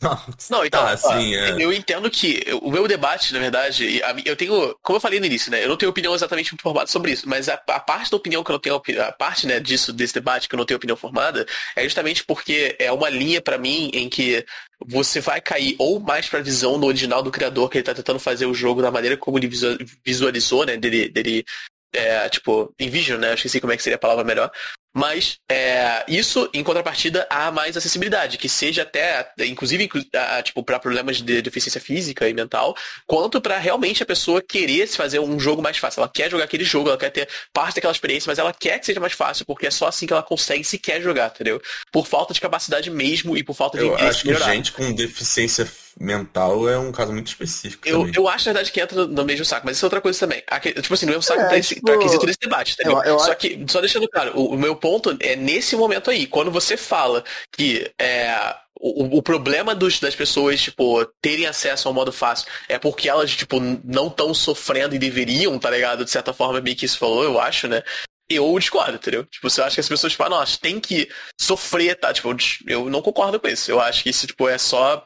Não, 0.50 0.64
então, 0.64 0.84
ó, 0.84 0.96
sim, 0.96 1.34
é. 1.34 1.56
eu 1.58 1.72
entendo 1.72 2.10
que 2.10 2.44
o 2.62 2.70
meu 2.70 2.86
debate, 2.88 3.32
na 3.32 3.38
verdade, 3.38 4.00
eu 4.24 4.34
tenho, 4.36 4.76
como 4.82 4.96
eu 4.96 5.00
falei 5.00 5.20
no 5.20 5.26
início, 5.26 5.50
né, 5.50 5.62
eu 5.62 5.68
não 5.68 5.76
tenho 5.76 5.90
opinião 5.90 6.14
exatamente 6.14 6.54
formada 6.60 6.88
sobre 6.88 7.12
isso, 7.12 7.28
mas 7.28 7.48
a, 7.48 7.54
a 7.54 7.80
parte 7.80 8.10
da 8.10 8.16
opinião 8.16 8.42
que 8.42 8.50
eu 8.50 8.54
não 8.54 8.60
tenho, 8.60 9.02
a 9.02 9.12
parte, 9.12 9.46
né, 9.46 9.60
disso, 9.60 9.92
desse 9.92 10.14
debate 10.14 10.48
que 10.48 10.54
eu 10.54 10.58
não 10.58 10.64
tenho 10.64 10.76
opinião 10.76 10.96
formada, 10.96 11.46
é 11.76 11.84
justamente 11.84 12.24
porque 12.24 12.76
é 12.78 12.90
uma 12.90 13.08
linha 13.08 13.40
pra 13.40 13.58
mim 13.58 13.90
em 13.92 14.08
que 14.08 14.44
você 14.86 15.20
vai 15.20 15.40
cair 15.40 15.76
ou 15.78 16.00
mais 16.00 16.28
pra 16.28 16.40
visão 16.40 16.78
do 16.78 16.86
original 16.86 17.22
do 17.22 17.30
criador, 17.30 17.68
que 17.68 17.78
ele 17.78 17.84
tá 17.84 17.94
tentando 17.94 18.18
fazer 18.18 18.46
o 18.46 18.54
jogo 18.54 18.82
da 18.82 18.90
maneira 18.90 19.16
como 19.16 19.38
ele 19.38 19.48
visu- 19.48 19.78
visualizou, 20.04 20.64
né, 20.66 20.76
dele, 20.76 21.08
dele 21.08 21.44
é, 21.92 22.28
tipo, 22.28 22.74
envision, 22.78 23.18
né, 23.18 23.30
eu 23.30 23.34
esqueci 23.34 23.60
como 23.60 23.72
é 23.72 23.76
que 23.76 23.82
seria 23.82 23.96
a 23.96 24.00
palavra 24.00 24.24
melhor, 24.24 24.50
mas 24.94 25.36
é, 25.50 26.04
isso, 26.08 26.48
em 26.52 26.64
contrapartida, 26.64 27.26
há 27.30 27.50
mais 27.52 27.76
acessibilidade, 27.76 28.36
que 28.38 28.48
seja 28.48 28.82
até, 28.82 29.30
inclusive, 29.40 29.84
inclu- 29.84 30.02
tipo, 30.42 30.62
para 30.64 30.78
problemas 30.80 31.18
de 31.18 31.40
deficiência 31.42 31.80
física 31.80 32.28
e 32.28 32.34
mental, 32.34 32.76
quanto 33.06 33.40
para 33.40 33.58
realmente 33.58 34.02
a 34.02 34.06
pessoa 34.06 34.42
querer 34.42 34.86
se 34.88 34.96
fazer 34.96 35.20
um 35.20 35.38
jogo 35.38 35.62
mais 35.62 35.76
fácil. 35.78 36.00
Ela 36.00 36.10
quer 36.12 36.30
jogar 36.30 36.44
aquele 36.44 36.64
jogo, 36.64 36.88
ela 36.88 36.98
quer 36.98 37.10
ter 37.10 37.28
parte 37.52 37.76
daquela 37.76 37.92
experiência, 37.92 38.28
mas 38.28 38.38
ela 38.38 38.52
quer 38.52 38.78
que 38.78 38.86
seja 38.86 38.98
mais 39.00 39.12
fácil, 39.12 39.44
porque 39.46 39.66
é 39.66 39.70
só 39.70 39.86
assim 39.86 40.06
que 40.06 40.12
ela 40.12 40.22
consegue 40.22 40.64
se 40.64 40.78
quer 40.78 41.00
jogar, 41.00 41.30
entendeu? 41.34 41.60
Por 41.92 42.06
falta 42.06 42.34
de 42.34 42.40
capacidade 42.40 42.90
mesmo 42.90 43.36
e 43.36 43.44
por 43.44 43.54
falta 43.54 43.78
de 43.78 43.84
Eu 43.84 43.92
interesse 43.92 44.10
acho 44.16 44.22
que 44.22 44.28
melhorar. 44.28 44.52
gente 44.54 44.72
com 44.72 44.92
deficiência 44.92 45.68
mental 46.00 46.68
é 46.68 46.78
um 46.78 46.92
caso 46.92 47.12
muito 47.12 47.26
específico 47.26 47.86
Eu, 47.86 47.98
também. 48.00 48.12
eu 48.16 48.28
acho, 48.28 48.46
na 48.46 48.52
verdade, 48.52 48.70
que 48.70 48.80
entra 48.80 49.04
no 49.06 49.24
mesmo 49.24 49.44
saco, 49.44 49.66
mas 49.66 49.76
isso 49.76 49.84
é 49.84 49.88
outra 49.88 50.00
coisa 50.00 50.18
também. 50.18 50.42
Aque- 50.46 50.72
tipo 50.74 50.94
assim, 50.94 51.06
no 51.06 51.10
mesmo 51.10 51.22
saco 51.24 51.40
É, 51.40 51.48
pra, 51.48 51.58
esse, 51.58 51.74
tipo, 51.74 51.86
pra 51.86 51.98
quesito 51.98 52.24
desse 52.24 52.38
debate, 52.40 52.72
entendeu? 52.74 52.98
eu- 52.98 53.02
eu 53.14 53.18
só 53.18 53.32
acho- 53.32 53.36
que, 53.40 53.64
só 53.68 53.80
deixando 53.80 54.08
claro, 54.08 54.30
o, 54.38 54.54
o 54.54 54.56
meu 54.56 54.76
ponto 54.78 55.16
é 55.20 55.36
nesse 55.36 55.76
momento 55.76 56.10
aí, 56.10 56.26
quando 56.26 56.50
você 56.50 56.76
fala 56.76 57.24
que 57.52 57.90
é, 58.00 58.54
o, 58.80 59.18
o 59.18 59.22
problema 59.22 59.74
dos, 59.74 60.00
das 60.00 60.14
pessoas, 60.14 60.60
tipo, 60.60 61.04
terem 61.20 61.46
acesso 61.46 61.88
ao 61.88 61.94
modo 61.94 62.12
fácil 62.12 62.46
é 62.68 62.78
porque 62.78 63.08
elas, 63.08 63.34
tipo, 63.34 63.58
não 63.84 64.08
estão 64.08 64.32
sofrendo 64.32 64.94
e 64.94 64.98
deveriam, 64.98 65.58
tá 65.58 65.70
ligado? 65.70 66.04
De 66.04 66.10
certa 66.10 66.32
forma, 66.32 66.60
meio 66.60 66.76
que 66.76 66.86
isso 66.86 66.98
falou, 66.98 67.24
eu 67.24 67.40
acho, 67.40 67.68
né? 67.68 67.82
Eu 68.30 68.58
discordo, 68.58 68.96
entendeu? 68.96 69.24
Tipo, 69.24 69.48
você 69.48 69.62
acha 69.62 69.74
que 69.74 69.80
as 69.80 69.88
pessoas, 69.88 70.12
tipo, 70.12 70.22
ah, 70.22 70.28
não, 70.28 70.44
têm 70.60 70.78
que 70.78 71.08
sofrer, 71.40 71.96
tá? 71.96 72.12
Tipo, 72.12 72.34
eu 72.66 72.90
não 72.90 73.02
concordo 73.02 73.40
com 73.40 73.48
isso. 73.48 73.70
Eu 73.70 73.80
acho 73.80 74.02
que 74.02 74.10
isso, 74.10 74.26
tipo, 74.26 74.48
é 74.48 74.58
só 74.58 75.04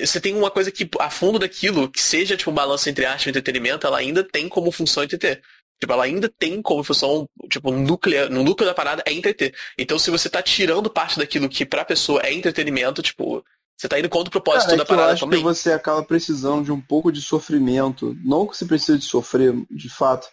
você 0.00 0.20
tem 0.20 0.34
uma 0.36 0.50
coisa 0.50 0.70
que, 0.70 0.88
a 1.00 1.10
fundo 1.10 1.40
daquilo, 1.40 1.90
que 1.90 2.00
seja 2.00 2.36
tipo 2.36 2.52
um 2.52 2.54
balanço 2.54 2.88
entre 2.88 3.04
arte 3.04 3.26
e 3.26 3.30
entretenimento, 3.30 3.84
ela 3.84 3.98
ainda 3.98 4.22
tem 4.22 4.48
como 4.48 4.70
função 4.70 5.02
entreter. 5.02 5.42
Tipo, 5.82 5.94
ela 5.94 6.04
ainda 6.04 6.28
tem 6.38 6.62
como 6.62 6.84
função, 6.84 7.28
tipo, 7.50 7.72
núcleo, 7.72 8.30
no 8.30 8.44
núcleo 8.44 8.68
da 8.68 8.72
parada 8.72 9.02
é 9.04 9.12
entreter. 9.12 9.52
Então, 9.76 9.98
se 9.98 10.12
você 10.12 10.30
tá 10.30 10.40
tirando 10.40 10.88
parte 10.88 11.18
daquilo 11.18 11.48
que 11.48 11.66
pra 11.66 11.84
pessoa 11.84 12.22
é 12.22 12.32
entretenimento, 12.32 13.02
tipo, 13.02 13.44
você 13.76 13.88
tá 13.88 13.98
indo 13.98 14.08
contra 14.08 14.28
o 14.28 14.30
propósito 14.30 14.66
Cara, 14.68 14.74
é 14.74 14.78
da 14.78 14.84
que 14.84 14.92
eu 14.92 14.96
parada 14.96 15.12
acho 15.14 15.24
também. 15.24 15.40
que 15.40 15.44
você 15.44 15.72
acaba 15.72 16.00
precisando 16.04 16.62
de 16.64 16.70
um 16.70 16.80
pouco 16.80 17.10
de 17.10 17.20
sofrimento. 17.20 18.16
Não 18.24 18.46
que 18.46 18.56
você 18.56 18.64
precisa 18.64 18.96
de 18.96 19.04
sofrer, 19.04 19.52
de 19.68 19.88
fato, 19.88 20.28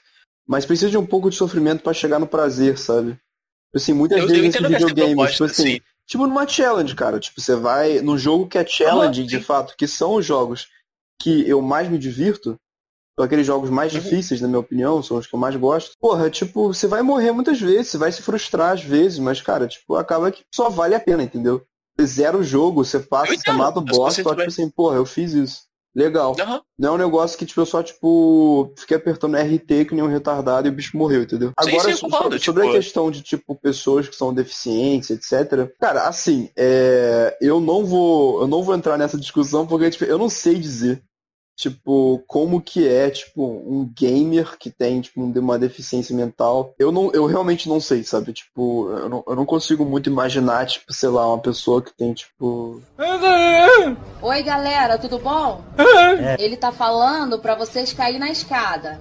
mas 0.47 0.67
precisa 0.67 0.91
de 0.91 0.99
um 0.99 1.05
pouco 1.07 1.31
de 1.31 1.35
sofrimento 1.35 1.81
pra 1.81 1.93
chegar 1.95 2.19
no 2.19 2.27
prazer, 2.27 2.77
sabe? 2.77 3.17
Assim, 3.73 3.91
muitas 3.93 4.19
Eu- 4.19 4.25
eu 4.25 4.29
vezes 4.29 4.53
essa 4.55 4.67
videogames, 4.67 5.15
proposta, 5.15 5.33
tipo 5.33 5.43
assim, 5.45 5.71
sim. 5.77 5.81
tipo 6.05 6.27
numa 6.27 6.47
challenge, 6.47 6.93
cara. 6.93 7.19
Tipo, 7.19 7.41
você 7.41 7.55
vai 7.55 8.01
num 8.01 8.19
jogo 8.19 8.47
que 8.47 8.59
é 8.59 8.63
challenge, 8.67 9.23
de 9.23 9.39
fato, 9.41 9.73
que 9.75 9.87
são 9.87 10.13
os 10.13 10.23
jogos 10.27 10.67
que 11.19 11.49
eu 11.49 11.59
mais 11.59 11.89
me 11.89 11.97
divirto, 11.97 12.55
são 13.19 13.25
aqueles 13.25 13.45
jogos 13.45 13.69
mais 13.69 13.91
Uhum. 13.93 13.99
difíceis, 13.99 14.39
na 14.39 14.47
minha 14.47 14.59
opinião, 14.61 15.03
são 15.03 15.17
os 15.17 15.27
que 15.27 15.35
eu 15.35 15.39
mais 15.39 15.53
gosto. 15.57 15.91
Porra, 15.99 16.29
tipo, 16.29 16.73
você 16.73 16.87
vai 16.87 17.01
morrer 17.01 17.33
muitas 17.33 17.59
vezes, 17.59 17.89
você 17.89 17.97
vai 17.97 18.11
se 18.13 18.21
frustrar 18.21 18.71
às 18.71 18.81
vezes, 18.81 19.19
mas, 19.19 19.41
cara, 19.41 19.67
tipo, 19.67 19.95
acaba 19.95 20.31
que 20.31 20.43
só 20.55 20.69
vale 20.69 20.95
a 20.95 20.99
pena, 21.01 21.23
entendeu? 21.23 21.61
Você 21.99 22.05
zera 22.07 22.37
o 22.37 22.43
jogo, 22.43 22.85
você 22.85 22.97
passa, 22.97 23.35
você 23.35 23.51
mata 23.51 23.79
o 23.79 23.81
boss, 23.81 24.15
só 24.15 24.33
tipo 24.33 24.47
assim, 24.47 24.69
porra, 24.69 24.95
eu 24.95 25.05
fiz 25.05 25.33
isso. 25.33 25.67
Legal. 25.93 26.33
Aham. 26.39 26.61
Não 26.77 26.89
é 26.89 26.91
um 26.93 26.97
negócio 26.97 27.37
que, 27.37 27.45
tipo, 27.45 27.59
eu 27.59 27.65
só, 27.65 27.83
tipo, 27.83 28.71
fiquei 28.77 28.95
apertando 28.95 29.35
RT 29.35 29.85
que 29.85 29.95
nem 29.95 30.03
um 30.03 30.07
retardado 30.07 30.67
e 30.67 30.69
o 30.69 30.73
bicho 30.73 30.95
morreu, 30.95 31.23
entendeu? 31.23 31.49
Sim, 31.49 31.53
Agora, 31.71 31.91
sim, 31.93 31.99
concordo, 32.01 32.39
sobre 32.39 32.61
tipo- 32.63 32.69
a 32.75 32.79
questão 32.79 33.11
de, 33.11 33.21
tipo, 33.21 33.55
pessoas 33.55 34.07
que 34.07 34.15
são 34.15 34.31
deficientes, 34.33 35.09
etc. 35.09 35.67
Cara, 35.79 36.07
assim, 36.07 36.49
é, 36.55 37.35
eu 37.41 37.59
não 37.59 37.83
vou. 37.85 38.41
Eu 38.41 38.47
não 38.47 38.63
vou 38.63 38.75
entrar 38.75 38.97
nessa 38.97 39.17
discussão 39.17 39.65
porque, 39.67 39.89
tipo, 39.89 40.05
eu 40.05 40.17
não 40.17 40.29
sei 40.29 40.55
dizer. 40.55 41.03
Tipo, 41.59 42.23
como 42.25 42.61
que 42.61 42.87
é, 42.87 43.09
tipo, 43.09 43.43
um 43.45 43.85
gamer 43.93 44.57
que 44.57 44.69
tem, 44.69 45.01
tipo, 45.01 45.19
um- 45.21 45.33
uma 45.39 45.59
deficiência 45.59 46.15
mental. 46.15 46.73
Eu 46.79 46.89
não, 46.89 47.11
eu 47.11 47.25
realmente 47.25 47.67
não 47.67 47.81
sei, 47.81 48.01
sabe? 48.01 48.31
Tipo, 48.31 48.89
eu 48.91 49.09
não, 49.09 49.23
eu 49.27 49.35
não 49.35 49.45
consigo 49.45 49.83
muito 49.83 50.09
imaginar, 50.09 50.65
tipo, 50.65 50.93
sei 50.93 51.09
lá, 51.09 51.27
uma 51.27 51.37
pessoa 51.37 51.81
que 51.81 51.91
tem, 51.93 52.13
tipo. 52.13 52.81
Oi, 54.21 54.41
galera, 54.41 54.97
tudo 54.97 55.19
bom? 55.19 55.61
Ele 56.39 56.55
tá 56.55 56.71
falando 56.71 57.39
pra 57.39 57.55
vocês 57.55 57.91
caírem 57.91 58.21
na 58.21 58.29
escada. 58.29 58.97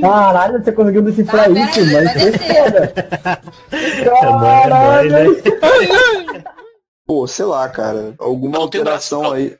Caralho, 0.00 0.62
você 0.64 0.70
conseguiu 0.70 1.02
decifrar 1.02 1.46
Tá, 1.46 1.50
isso, 1.50 1.80
mas 1.80 1.92
vai 1.92 2.06
foi 2.14 2.30
descer. 2.30 2.94
Caralho! 4.04 5.42
Pô, 7.06 7.26
sei 7.26 7.44
lá, 7.44 7.68
cara, 7.68 8.14
alguma 8.20 8.58
alteração 8.58 9.32
aí. 9.32 9.58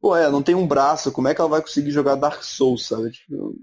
Pô, 0.00 0.16
é, 0.16 0.30
não 0.30 0.42
tem 0.42 0.54
um 0.54 0.66
braço, 0.66 1.10
como 1.12 1.28
é 1.28 1.34
que 1.34 1.40
ela 1.40 1.50
vai 1.50 1.60
conseguir 1.60 1.90
jogar 1.90 2.14
Dark 2.14 2.42
Souls, 2.42 2.86
sabe? 2.86 3.10
Tipo, 3.10 3.54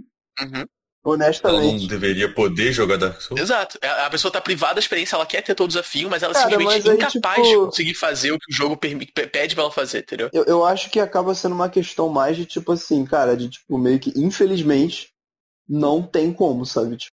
Uhum. 0.41 0.65
Ela 1.07 1.13
honestamente. 1.13 1.81
não 1.83 1.87
deveria 1.87 2.33
poder 2.33 2.73
jogar 2.73 2.97
Dark 2.97 3.21
Souls? 3.21 3.39
Exato. 3.39 3.77
A 3.81 4.07
a 4.07 4.09
pessoa 4.09 4.31
tá 4.31 4.41
privada 4.41 4.73
da 4.75 4.79
experiência, 4.79 5.15
ela 5.15 5.25
quer 5.25 5.41
ter 5.43 5.53
todo 5.55 5.65
o 5.65 5.69
desafio, 5.69 6.09
mas 6.09 6.23
ela 6.23 6.31
é 6.31 6.33
Cara, 6.33 6.49
simplesmente 6.49 6.89
aí, 6.89 6.95
incapaz 6.95 7.35
tipo- 7.47 7.59
de 7.61 7.65
conseguir 7.67 7.93
fazer 7.93 8.31
o 8.31 8.39
que 8.39 8.51
o 8.51 8.55
jogo 8.55 8.75
pede 8.75 9.53
pra 9.55 9.63
ela 9.63 9.71
fazer, 9.71 9.99
entendeu? 9.99 10.29
Eu, 10.33 10.43
eu 10.45 10.65
acho 10.65 10.89
que 10.89 10.99
acaba 10.99 11.33
sendo 11.35 11.53
uma 11.55 11.69
questão 11.69 12.09
mais 12.09 12.35
de 12.35 12.45
tipo 12.45 12.71
assim, 12.71 13.05
cara, 13.05 13.37
de 13.37 13.49
tipo, 13.49 13.77
meio 13.77 13.99
que, 13.99 14.11
infelizmente, 14.19 15.09
não 15.69 16.01
tem 16.01 16.33
como, 16.33 16.65
sabe? 16.65 16.97
Tipo. 16.97 17.14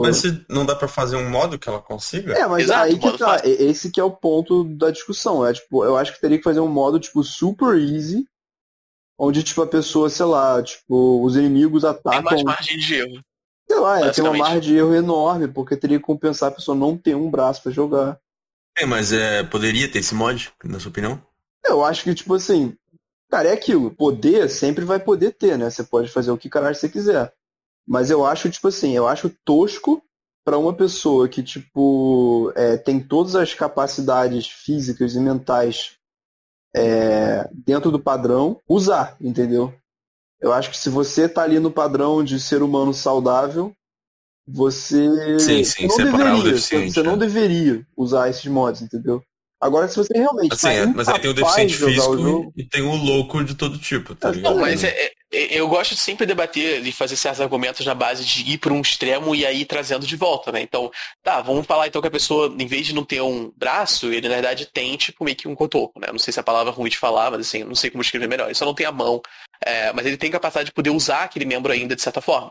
Mas 0.00 0.16
se 0.16 0.44
não 0.48 0.64
dá 0.64 0.74
pra 0.74 0.88
fazer 0.88 1.16
um 1.16 1.28
modo 1.28 1.58
que 1.58 1.68
ela 1.68 1.80
consiga? 1.80 2.32
É, 2.32 2.46
mas 2.46 2.64
Exato, 2.64 2.84
aí 2.84 2.98
que 2.98 3.18
tá. 3.18 3.18
fácil. 3.18 3.50
Esse 3.50 3.90
que 3.90 4.00
é 4.00 4.04
o 4.04 4.10
ponto 4.10 4.64
da 4.64 4.90
discussão. 4.90 5.46
É 5.46 5.52
tipo, 5.52 5.84
eu 5.84 5.96
acho 5.96 6.14
que 6.14 6.20
teria 6.20 6.38
que 6.38 6.44
fazer 6.44 6.60
um 6.60 6.68
modo, 6.68 6.98
tipo, 6.98 7.22
super 7.22 7.76
easy. 7.76 8.26
Onde, 9.18 9.42
tipo, 9.42 9.60
a 9.60 9.66
pessoa, 9.66 10.08
sei 10.08 10.24
lá, 10.26 10.62
tipo, 10.62 11.22
os 11.22 11.36
inimigos 11.36 11.82
Tem 11.82 11.90
atacam. 11.90 12.22
mais 12.22 12.42
margem 12.42 12.78
de 12.78 12.94
erro. 12.94 13.20
Sei 13.68 13.78
lá, 13.78 14.00
é, 14.00 14.10
tem 14.10 14.24
uma 14.24 14.36
margem 14.36 14.60
de 14.60 14.76
erro 14.76 14.94
enorme, 14.94 15.48
porque 15.48 15.76
teria 15.76 15.98
que 15.98 16.04
compensar 16.04 16.48
a 16.48 16.54
pessoa 16.54 16.76
não 16.76 16.96
ter 16.96 17.14
um 17.14 17.30
braço 17.30 17.62
pra 17.62 17.72
jogar. 17.72 18.18
É, 18.76 18.86
mas 18.86 19.12
é, 19.12 19.42
poderia 19.44 19.90
ter 19.90 19.98
esse 19.98 20.14
mod, 20.14 20.50
na 20.64 20.80
sua 20.80 20.90
opinião? 20.90 21.22
Eu 21.64 21.84
acho 21.84 22.04
que, 22.04 22.14
tipo 22.14 22.34
assim, 22.34 22.74
cara, 23.30 23.48
é 23.48 23.52
aquilo. 23.52 23.90
Poder 23.90 24.48
sempre 24.48 24.84
vai 24.84 24.98
poder 24.98 25.32
ter, 25.32 25.58
né? 25.58 25.70
Você 25.70 25.84
pode 25.84 26.10
fazer 26.10 26.30
o 26.30 26.38
que 26.38 26.48
caralho 26.48 26.74
você 26.74 26.88
quiser. 26.88 27.32
Mas 27.86 28.10
eu 28.10 28.24
acho, 28.24 28.50
tipo 28.50 28.68
assim, 28.68 28.92
eu 28.92 29.08
acho 29.08 29.30
tosco 29.44 30.02
pra 30.44 30.58
uma 30.58 30.72
pessoa 30.72 31.28
que, 31.28 31.42
tipo, 31.42 32.52
é, 32.56 32.76
tem 32.76 33.00
todas 33.00 33.34
as 33.34 33.54
capacidades 33.54 34.48
físicas 34.48 35.14
e 35.14 35.20
mentais 35.20 35.96
é, 36.74 37.48
dentro 37.52 37.90
do 37.90 38.00
padrão, 38.00 38.60
usar, 38.68 39.16
entendeu? 39.20 39.72
Eu 40.40 40.52
acho 40.52 40.70
que 40.70 40.76
se 40.76 40.88
você 40.88 41.28
tá 41.28 41.42
ali 41.42 41.60
no 41.60 41.70
padrão 41.70 42.24
de 42.24 42.40
ser 42.40 42.62
humano 42.62 42.92
saudável, 42.92 43.72
você, 44.46 45.38
Sim, 45.38 45.62
sim, 45.62 45.86
você 45.86 46.04
não 46.04 46.16
deveria, 46.16 46.58
você 46.58 47.02
não 47.02 47.12
né? 47.12 47.18
deveria 47.18 47.86
usar 47.96 48.28
esses 48.28 48.46
mods, 48.46 48.82
entendeu? 48.82 49.22
Agora, 49.62 49.86
se 49.86 49.96
você 49.96 50.12
realmente 50.18 50.52
Assim, 50.54 50.66
tá 50.66 50.72
é, 50.72 50.86
mas 50.86 51.08
aí 51.08 51.20
tem 51.20 51.30
o 51.30 51.34
deficiente 51.34 51.74
físico 51.76 52.18
jogo, 52.18 52.52
e, 52.56 52.64
tem 52.64 52.82
o 52.82 52.96
louco 52.96 53.44
de 53.44 53.54
todo 53.54 53.78
tipo, 53.78 54.12
tá 54.12 54.28
ligado? 54.32 54.54
Não, 54.56 54.60
mas 54.60 54.82
é- 54.82 54.88
é- 54.88 55.12
é- 55.32 55.54
eu 55.60 55.68
gosto 55.68 55.94
de 55.94 56.00
sempre 56.00 56.26
debater 56.26 56.84
e 56.84 56.90
fazer 56.90 57.14
certos 57.14 57.40
argumentos 57.40 57.86
na 57.86 57.94
base 57.94 58.24
de 58.24 58.42
ir 58.50 58.58
para 58.58 58.72
um 58.72 58.80
extremo 58.80 59.36
e 59.36 59.46
aí 59.46 59.64
trazendo 59.64 60.04
de 60.04 60.16
volta, 60.16 60.50
né? 60.50 60.60
Então, 60.62 60.90
tá, 61.22 61.40
vamos 61.40 61.64
falar 61.64 61.86
então 61.86 62.02
que 62.02 62.08
a 62.08 62.10
pessoa, 62.10 62.52
em 62.58 62.66
vez 62.66 62.86
de 62.86 62.92
não 62.92 63.04
ter 63.04 63.20
um 63.22 63.52
braço, 63.56 64.06
ele 64.12 64.28
na 64.28 64.34
verdade 64.34 64.66
tem, 64.66 64.96
tipo, 64.96 65.24
meio 65.24 65.36
que 65.36 65.46
um 65.46 65.54
cotoco, 65.54 66.00
né? 66.00 66.08
Não 66.10 66.18
sei 66.18 66.32
se 66.32 66.40
a 66.40 66.42
palavra 66.42 66.72
ruim 66.72 66.90
de 66.90 66.98
falar, 66.98 67.30
mas 67.30 67.42
assim, 67.42 67.62
não 67.62 67.76
sei 67.76 67.88
como 67.88 68.02
escrever 68.02 68.28
melhor. 68.28 68.46
Ele 68.46 68.56
só 68.56 68.64
não 68.64 68.74
tem 68.74 68.84
a 68.84 68.90
mão, 68.90 69.22
é, 69.64 69.92
mas 69.92 70.04
ele 70.06 70.16
tem 70.16 70.28
capacidade 70.28 70.66
de 70.70 70.74
poder 70.74 70.90
usar 70.90 71.22
aquele 71.22 71.44
membro 71.44 71.72
ainda, 71.72 71.94
de 71.94 72.02
certa 72.02 72.20
forma. 72.20 72.48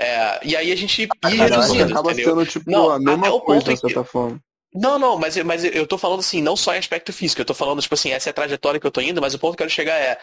É, 0.00 0.40
e 0.42 0.56
aí 0.56 0.72
a 0.72 0.76
gente 0.76 1.02
ir 1.02 1.08
reduzindo, 1.22 1.84
acaba 1.92 2.10
entendeu? 2.12 2.30
sendo 2.30 2.46
tipo 2.46 2.70
Não, 2.70 2.88
a 2.88 2.98
mesma 2.98 3.38
coisa, 3.38 3.64
de 3.74 3.78
certa 3.78 4.02
que- 4.02 4.08
forma. 4.10 4.40
Não, 4.74 4.98
não, 4.98 5.16
mas, 5.18 5.36
eu- 5.36 5.44
mas 5.44 5.62
eu 5.64 5.86
tô 5.86 5.96
falando 5.96 6.18
assim, 6.20 6.42
não 6.42 6.56
só 6.56 6.74
em 6.74 6.78
aspecto 6.78 7.12
físico, 7.12 7.40
eu 7.40 7.44
tô 7.44 7.54
falando, 7.54 7.80
tipo 7.80 7.94
assim, 7.94 8.10
essa 8.10 8.28
é 8.28 8.32
a 8.32 8.34
trajetória 8.34 8.80
que 8.80 8.86
eu 8.86 8.90
tô 8.90 9.00
indo, 9.00 9.20
mas 9.20 9.32
o 9.32 9.38
ponto 9.38 9.52
que 9.56 9.62
eu 9.62 9.66
quero 9.66 9.70
chegar 9.70 9.94
é, 9.96 10.18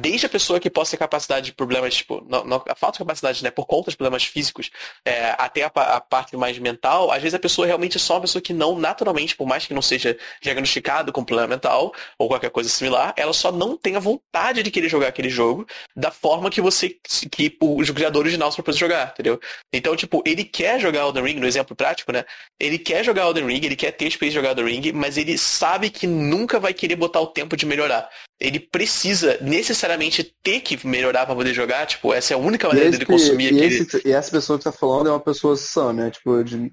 desde 0.00 0.26
a 0.26 0.28
pessoa 0.28 0.60
que 0.60 0.68
possa 0.70 0.92
ter 0.92 0.96
capacidade 0.98 1.46
de 1.46 1.52
problemas, 1.54 1.94
tipo, 1.96 2.24
não, 2.28 2.44
não- 2.44 2.64
a 2.68 2.74
falta 2.74 2.96
de 2.96 2.98
capacidade, 2.98 3.42
né, 3.42 3.50
por 3.50 3.66
conta 3.66 3.90
de 3.90 3.96
problemas 3.96 4.24
físicos, 4.24 4.70
é, 5.04 5.34
até 5.38 5.62
a, 5.64 5.68
a 5.74 6.00
parte 6.00 6.36
mais 6.36 6.58
mental, 6.58 7.10
às 7.10 7.22
vezes 7.22 7.34
a 7.34 7.38
pessoa 7.38 7.66
realmente 7.66 7.96
é 7.96 8.00
só 8.00 8.14
uma 8.14 8.20
pessoa 8.22 8.42
que 8.42 8.52
não, 8.52 8.78
naturalmente, 8.78 9.34
por 9.36 9.46
mais 9.46 9.66
que 9.66 9.74
não 9.74 9.82
seja 9.82 10.16
diagnosticado 10.42 11.12
com 11.12 11.24
problema 11.24 11.48
mental 11.48 11.92
ou 12.18 12.28
qualquer 12.28 12.50
coisa 12.50 12.68
similar, 12.68 13.14
ela 13.16 13.32
só 13.32 13.50
não 13.50 13.76
tem 13.76 13.96
a 13.96 14.00
vontade 14.00 14.62
de 14.62 14.70
querer 14.70 14.88
jogar 14.88 15.08
aquele 15.08 15.30
jogo 15.30 15.66
da 15.96 16.10
forma 16.10 16.50
que 16.50 16.60
você, 16.60 16.90
que 17.30 17.56
o 17.60 17.82
criador 17.94 18.22
original 18.22 18.52
propôs 18.52 18.76
jogar, 18.76 19.10
entendeu? 19.12 19.40
Então, 19.72 19.96
tipo, 19.96 20.22
ele 20.26 20.44
quer 20.44 20.78
jogar 20.80 21.00
Elden 21.00 21.24
Ring, 21.24 21.40
no 21.40 21.46
exemplo 21.46 21.74
prático, 21.74 22.12
né? 22.12 22.24
Ele 22.60 22.78
quer 22.78 23.04
jogar 23.04 23.22
Elden 23.26 23.46
Ring, 23.46 23.64
ele 23.64 23.76
quer 23.76 23.92
ter 23.92 24.06
experiência 24.06 24.40
de 24.40 24.46
jogar 24.46 24.60
Elden 24.60 24.80
Ring, 24.80 24.92
mas 24.92 25.16
ele 25.16 25.36
sabe 25.38 25.90
que 25.90 26.06
nunca 26.06 26.60
vai 26.60 26.74
querer 26.74 26.96
botar 26.96 27.20
o 27.20 27.26
tempo 27.26 27.56
de 27.56 27.66
melhorar. 27.66 28.08
Ele 28.44 28.58
precisa 28.58 29.38
necessariamente 29.40 30.24
ter 30.42 30.60
que 30.60 30.84
melhorar 30.86 31.26
pra 31.26 31.34
poder 31.34 31.54
jogar, 31.54 31.86
tipo, 31.86 32.12
essa 32.12 32.32
é 32.32 32.36
a 32.36 32.38
única 32.38 32.66
maneira 32.66 32.88
esse, 32.88 32.98
dele 32.98 33.10
consumir 33.10 33.52
e, 33.52 33.56
aquele... 33.56 33.74
esse- 33.82 34.02
e 34.04 34.12
essa 34.12 34.30
pessoa 34.30 34.58
que 34.58 34.64
tá 34.64 34.72
falando 34.72 35.08
é 35.08 35.12
uma 35.12 35.20
pessoa 35.20 35.56
sã, 35.56 35.92
né? 35.92 36.10
Tipo, 36.10 36.42
de 36.42 36.56
Sim, 36.56 36.70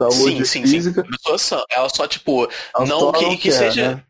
saúde 0.00 0.46
sim, 0.46 0.62
física. 0.66 1.02
sim. 1.02 1.08
A 1.08 1.16
pessoa 1.16 1.38
só- 1.38 1.64
ela 1.70 1.88
só, 1.88 2.06
tipo, 2.06 2.44
Ela 2.74 2.86
não 2.86 3.00
só 3.00 3.12
que, 3.12 3.24
não 3.24 3.36
que 3.36 3.42
quer, 3.50 3.52
seja. 3.52 3.94
né? 3.96 4.04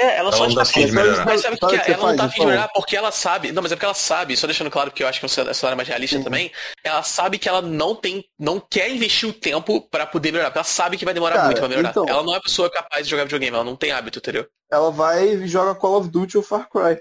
É, 0.00 0.16
ela 0.16 0.30
Ela 0.30 0.32
só 0.32 0.38
não 0.44 0.48
está 0.48 0.60
dá 0.60 0.64
fim 0.64 0.86
de 0.86 0.92
melhorar. 0.92 1.24
Mas 1.26 1.40
sabe 1.42 1.54
o 1.54 1.58
que, 1.58 1.66
Sabe 1.66 1.72
que 1.72 1.78
o 1.78 1.80
é? 1.80 1.84
que 1.84 1.90
Ela 1.92 2.08
não 2.10 2.16
tá 2.16 2.22
faz, 2.22 2.30
afim 2.32 2.40
de 2.40 2.46
melhorar 2.46 2.68
porque 2.68 2.96
ela 2.96 3.12
sabe. 3.12 3.52
Não, 3.52 3.62
mas 3.62 3.72
é 3.72 3.74
porque 3.76 3.84
ela 3.84 3.94
sabe, 3.94 4.36
só 4.36 4.46
deixando 4.46 4.70
claro, 4.70 4.90
porque 4.90 5.02
eu 5.02 5.08
acho 5.08 5.18
que 5.20 5.26
é 5.26 5.28
um 5.28 5.52
cenário 5.54 5.76
mais 5.76 5.88
realista 5.88 6.16
Uhum. 6.16 6.24
também. 6.24 6.50
Ela 6.82 7.02
sabe 7.02 7.38
que 7.38 7.48
ela 7.48 7.60
não 7.60 7.94
tem. 7.94 8.24
não 8.38 8.58
quer 8.60 8.90
investir 8.90 9.28
o 9.28 9.32
tempo 9.32 9.80
pra 9.82 10.06
poder 10.06 10.32
melhorar. 10.32 10.50
Porque 10.50 10.58
ela 10.58 10.64
sabe 10.64 10.96
que 10.96 11.04
vai 11.04 11.12
demorar 11.14 11.34
Cara, 11.34 11.46
muito 11.46 11.58
pra 11.58 11.68
melhorar. 11.68 11.90
então- 11.90 12.06
Ela 12.08 12.22
não 12.22 12.32
é 12.32 12.36
uma 12.36 12.42
pessoa 12.42 12.70
capaz 12.70 13.04
de 13.04 13.10
jogar 13.10 13.24
videogame, 13.24 13.54
ela 13.54 13.64
não 13.64 13.76
tem 13.76 13.92
hábito, 13.92 14.18
entendeu? 14.18 14.46
Ela 14.72 14.90
vai 14.90 15.28
e 15.28 15.46
joga 15.46 15.74
Call 15.74 15.98
of 15.98 16.08
Duty 16.08 16.36
ou 16.38 16.42
Far 16.42 16.68
Cry. 16.70 17.00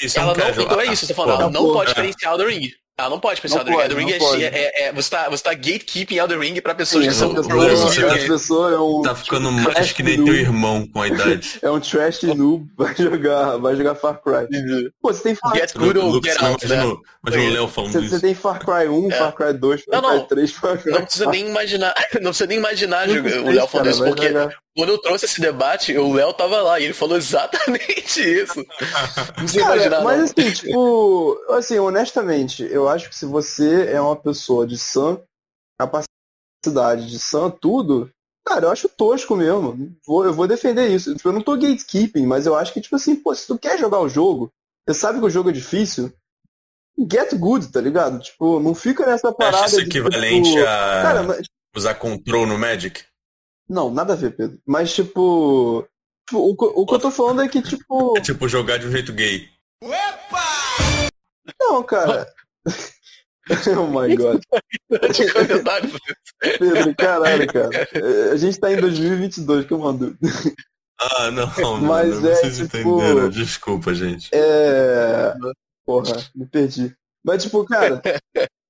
Isso 0.00 0.18
Ela 0.18 0.34
não 0.34 0.62
então 0.62 0.80
é 0.80 0.86
isso, 0.86 1.06
você 1.06 1.14
tá 1.14 1.16
falando, 1.16 1.40
ela 1.40 1.50
Porra. 1.50 1.64
não 1.66 1.72
pode 1.72 1.88
É. 1.88 1.90
experienciar 1.92 2.32
Elden 2.32 2.48
Ring. 2.48 2.70
Ela 2.98 3.10
não 3.10 3.20
pode 3.20 3.34
experienciar 3.34 3.62
Não 3.66 3.78
Elden 3.78 3.98
Ring. 3.98 4.10
Elden 4.12 4.28
Ring 4.28 4.40
não 4.40 4.42
é, 4.42 4.46
é- 4.46 4.82
é- 4.84 4.92
você, 4.92 5.10
tá, 5.10 5.28
você 5.28 5.42
tá 5.42 5.52
gatekeeping 5.52 6.16
Elden 6.16 6.38
Ring 6.38 6.60
pra 6.62 6.74
pessoas 6.74 7.04
Sim, 7.04 7.10
que 7.10 7.14
são 7.14 7.34
pessoa, 7.34 7.76
você 7.76 8.00
tá- 8.06 8.14
pessoa 8.14 8.72
é 8.72 8.78
um, 8.78 9.02
Tá 9.02 9.14
ficando 9.14 9.52
mais 9.52 9.92
que 9.92 10.02
nem 10.02 10.16
noob. 10.16 10.30
teu 10.32 10.40
irmão 10.40 10.86
com 10.90 11.02
a 11.02 11.08
idade. 11.08 11.58
é 11.60 11.70
um 11.70 11.78
trash 11.78 12.22
noob, 12.22 12.66
vai 12.74 12.94
jogar, 12.96 13.58
vai 13.58 13.76
jogar 13.76 13.94
Far 13.96 14.18
Cry. 14.22 14.48
Pô, 15.02 15.12
você 15.12 15.22
tem 15.24 15.34
Far, 15.34 15.54
Get 15.54 15.74
good 15.76 15.98
ou 15.98 16.22
get 16.24 16.42
out, 16.42 16.66
né? 16.66 16.76
imagina, 16.76 17.50
o 17.50 17.52
Léo 17.52 17.68
falando 17.68 17.92
você, 18.08 18.18
tem 18.18 18.34
Far 18.34 18.58
Cry 18.64 18.88
1, 18.88 19.12
É. 19.12 19.14
Far 19.18 19.32
Cry 19.34 19.52
2, 19.52 19.84
Far 19.84 20.00
Cry 20.00 20.10
não. 20.16 20.26
3, 20.26 20.52
Far 20.52 20.78
Cry 20.82 20.92
Não 20.92 21.02
precisa 21.02 21.26
nem 21.26 21.46
imaginar, 21.48 21.94
não 22.14 22.30
precisa 22.30 22.46
nem 22.46 22.56
imaginar 22.56 23.06
jogar- 23.10 23.28
o 23.40 23.42
4. 23.42 23.52
Léo 23.52 23.66
falando 23.68 23.90
isso, 23.90 24.04
porque. 24.04 24.28
Quando 24.76 24.90
eu 24.90 24.98
trouxe 24.98 25.24
esse 25.24 25.40
debate, 25.40 25.96
o 25.96 26.12
Léo 26.12 26.34
tava 26.34 26.60
lá 26.60 26.78
e 26.78 26.84
ele 26.84 26.92
falou 26.92 27.16
exatamente 27.16 28.20
isso. 28.20 28.58
Não 29.38 29.44
precisa 29.44 29.60
Cara, 29.60 29.76
imaginar, 29.76 30.02
mas 30.02 30.18
não. 30.18 30.24
assim, 30.24 30.52
tipo, 30.52 31.44
assim, 31.50 31.78
honestamente, 31.78 32.62
eu 32.70 32.86
acho 32.86 33.08
que 33.08 33.16
se 33.16 33.24
você 33.24 33.86
é 33.90 33.98
uma 33.98 34.14
pessoa 34.14 34.66
de 34.66 34.76
sã 34.76 35.18
capacidade, 35.80 37.08
de 37.08 37.18
sã 37.18 37.48
tudo, 37.48 38.10
cara, 38.46 38.66
eu 38.66 38.70
acho 38.70 38.88
tosco 38.88 39.34
mesmo. 39.34 39.96
Vou, 40.06 40.26
eu 40.26 40.34
vou 40.34 40.46
defender 40.46 40.88
isso. 40.88 41.14
Tipo, 41.14 41.30
eu 41.30 41.32
não 41.32 41.42
tô 41.42 41.56
gatekeeping, 41.56 42.26
mas 42.26 42.44
eu 42.44 42.54
acho 42.54 42.74
que, 42.74 42.80
tipo 42.80 42.96
assim, 42.96 43.16
pô, 43.16 43.34
se 43.34 43.46
tu 43.46 43.58
quer 43.58 43.78
jogar 43.78 44.00
o 44.00 44.08
jogo, 44.10 44.52
você 44.86 44.98
sabe 44.98 45.18
que 45.18 45.24
o 45.24 45.30
jogo 45.30 45.48
é 45.48 45.52
difícil, 45.52 46.12
get 47.10 47.34
good, 47.34 47.68
tá 47.68 47.80
ligado? 47.80 48.20
Tipo, 48.20 48.60
não 48.60 48.74
fica 48.74 49.06
nessa 49.06 49.32
parada 49.32 49.66
isso 49.66 49.82
de, 49.82 49.88
tipo, 49.88 50.08
equivalente 50.08 50.58
a 50.58 51.02
Cara, 51.02 51.22
mas, 51.22 51.46
usar 51.74 51.94
control 51.94 52.46
no 52.46 52.58
Magic? 52.58 53.02
Não, 53.68 53.90
nada 53.90 54.12
a 54.12 54.16
ver, 54.16 54.36
Pedro. 54.36 54.58
Mas, 54.66 54.92
tipo, 54.94 55.86
tipo, 56.28 56.38
o, 56.50 56.56
que- 56.56 56.72
o 56.80 56.86
que 56.86 56.94
eu 56.94 56.98
tô 56.98 57.10
falando 57.10 57.42
é 57.42 57.48
que, 57.48 57.60
tipo, 57.62 58.16
É 58.16 58.20
tipo 58.22 58.48
jogar 58.48 58.78
de 58.78 58.86
um 58.86 58.90
jeito 58.90 59.12
gay. 59.12 59.48
não, 61.60 61.82
cara. 61.82 62.26
oh 63.78 63.86
my 63.86 64.16
god. 64.16 64.40
Pedro, 66.58 66.94
caralho, 66.96 67.46
cara. 67.46 67.88
É, 67.92 68.30
A 68.32 68.36
gente 68.36 68.58
tá 68.58 68.72
em 68.72 68.76
2022, 68.80 69.66
que 69.66 69.72
eu 69.72 69.78
mando. 69.78 70.16
Ah, 70.98 71.30
não, 71.30 71.46
mano, 71.46 71.86
Mas 71.86 72.24
é, 72.24 72.34
vocês 72.34 72.56
tipo- 72.58 72.64
entenderam. 72.78 73.28
Desculpa, 73.28 73.94
gente. 73.94 74.28
É. 74.32 75.34
Porra, 75.84 76.16
me 76.34 76.46
perdi. 76.46 76.94
Mas, 77.24 77.42
tipo, 77.42 77.64
cara, 77.64 78.02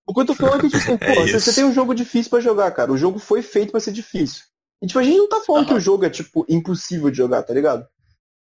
o 0.06 0.12
que 0.14 0.20
eu 0.20 0.26
tô 0.26 0.34
falando 0.34 0.66
é 0.66 0.68
que, 0.70 0.78
tipo, 0.78 0.92
É 1.04 1.14
porra, 1.14 1.26
você, 1.26 1.36
isso. 1.36 1.40
você 1.52 1.54
tem 1.54 1.64
um 1.64 1.72
jogo 1.74 1.94
difícil 1.94 2.30
pra 2.30 2.40
jogar, 2.40 2.70
cara. 2.72 2.92
O 2.92 2.98
jogo 2.98 3.18
foi 3.18 3.42
feito 3.42 3.70
pra 3.70 3.80
ser 3.80 3.92
difícil. 3.92 4.44
E, 4.82 4.86
tipo, 4.86 4.98
a 4.98 5.02
gente 5.02 5.18
não 5.18 5.28
tá 5.28 5.40
falando 5.40 5.66
que 5.66 5.74
o 5.74 5.80
jogo 5.80 6.04
é, 6.04 6.10
tipo, 6.10 6.44
impossível 6.48 7.10
de 7.10 7.16
jogar, 7.16 7.42
tá 7.42 7.54
ligado? 7.54 7.86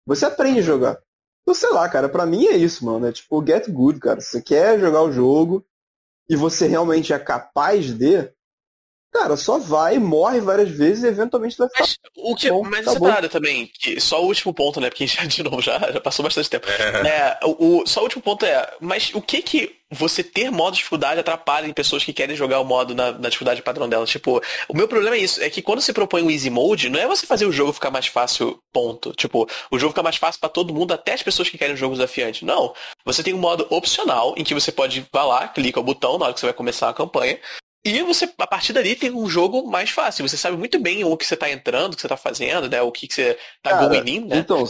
Você 0.05 0.25
aprende 0.25 0.59
a 0.59 0.63
jogar. 0.63 0.99
Então, 1.41 1.53
sei 1.53 1.69
lá, 1.69 1.87
cara, 1.87 2.09
pra 2.09 2.25
mim 2.25 2.45
é 2.47 2.57
isso, 2.57 2.85
mano. 2.85 3.07
É 3.07 3.11
tipo, 3.11 3.45
get 3.45 3.69
good, 3.69 3.99
cara. 3.99 4.19
Você 4.19 4.41
quer 4.41 4.79
jogar 4.79 5.01
o 5.03 5.11
jogo 5.11 5.65
e 6.29 6.35
você 6.35 6.67
realmente 6.67 7.13
é 7.13 7.19
capaz 7.19 7.97
de, 7.97 8.29
cara, 9.17 9.35
só 9.37 9.57
vai, 9.59 9.97
morre 9.97 10.39
várias 10.41 10.69
vezes 10.69 11.03
e 11.03 11.07
eventualmente 11.07 11.57
vai 11.57 11.67
ficar. 11.67 11.81
Mas, 11.81 11.97
o 12.17 12.35
que, 12.35 12.49
Bom, 12.49 12.63
mas 12.63 12.85
tá 12.85 12.91
essa 12.91 12.99
bom. 12.99 13.07
parada 13.07 13.29
também, 13.29 13.69
que 13.79 13.99
só 13.99 14.21
o 14.21 14.25
último 14.27 14.53
ponto, 14.53 14.79
né? 14.79 14.89
Porque 14.89 15.03
a 15.03 15.07
gente 15.07 15.17
já, 15.21 15.25
de 15.25 15.43
novo, 15.43 15.61
já, 15.61 15.77
já 15.91 15.99
passou 16.01 16.23
bastante 16.23 16.49
tempo. 16.49 16.67
É. 16.69 17.07
É, 17.07 17.39
o, 17.43 17.79
o- 17.81 17.87
só 17.87 18.01
o 18.01 18.03
último 18.03 18.21
ponto 18.21 18.45
é, 18.45 18.69
mas 18.79 19.11
o 19.13 19.21
que 19.21 19.41
que 19.41 19.75
você 19.89 20.21
ter 20.21 20.51
modo 20.51 20.71
de 20.73 20.79
dificuldade 20.79 21.17
atrapalha 21.19 21.65
em 21.65 21.71
pessoas 21.73 22.03
que 22.03 22.11
querem 22.11 22.35
jogar 22.35 22.59
o 22.59 22.65
modo 22.65 22.93
na, 22.93 23.13
na 23.13 23.29
dificuldade 23.29 23.61
padrão 23.61 23.87
delas? 23.87 24.09
Tipo, 24.09 24.41
o 24.67 24.75
meu 24.75 24.87
problema 24.87 25.15
é 25.15 25.19
isso, 25.19 25.41
é 25.41 25.49
que 25.49 25.61
quando 25.61 25.79
você 25.81 25.93
propõe 25.93 26.21
um 26.23 26.29
easy 26.29 26.49
mode, 26.49 26.89
não 26.89 26.99
é 26.99 27.07
você 27.07 27.25
fazer 27.25 27.45
o 27.45 27.51
jogo 27.53 27.71
ficar 27.71 27.89
mais 27.89 28.07
fácil, 28.07 28.59
ponto. 28.73 29.13
Tipo, 29.13 29.47
o 29.71 29.79
jogo 29.79 29.91
fica 29.93 30.03
mais 30.03 30.17
fácil 30.17 30.39
pra 30.41 30.49
todo 30.49 30.73
mundo, 30.73 30.93
até 30.93 31.13
as 31.13 31.23
pessoas 31.23 31.49
que 31.49 31.57
querem 31.57 31.73
um 31.73 31.77
jogo 31.77 31.95
desafiante. 31.95 32.43
Não. 32.43 32.73
Você 33.05 33.23
tem 33.23 33.33
um 33.33 33.37
modo 33.39 33.65
opcional, 33.69 34.33
em 34.37 34.43
que 34.43 34.53
você 34.53 34.71
pode 34.71 34.99
ir 34.99 35.07
lá, 35.13 35.47
clica 35.47 35.79
o 35.79 35.83
botão 35.83 36.17
na 36.17 36.25
hora 36.25 36.33
que 36.33 36.39
você 36.41 36.47
vai 36.47 36.53
começar 36.53 36.89
a 36.89 36.93
campanha, 36.93 37.39
e 37.95 38.03
você, 38.03 38.29
a 38.37 38.47
partir 38.47 38.73
dali, 38.73 38.95
tem 38.95 39.11
um 39.11 39.29
jogo 39.29 39.69
mais 39.69 39.89
fácil. 39.89 40.27
Você 40.27 40.37
sabe 40.37 40.57
muito 40.57 40.79
bem 40.79 41.03
o 41.03 41.15
que 41.17 41.25
você 41.25 41.35
tá 41.35 41.49
entrando, 41.49 41.93
o 41.93 41.95
que 41.95 42.01
você 42.01 42.07
tá 42.07 42.17
fazendo, 42.17 42.69
né? 42.69 42.81
O 42.81 42.91
que, 42.91 43.07
que 43.07 43.13
você 43.13 43.37
tá 43.61 43.71
Cara, 43.71 43.87
going 43.87 44.09
in, 44.09 44.25
né? 44.25 44.37
Então, 44.37 44.63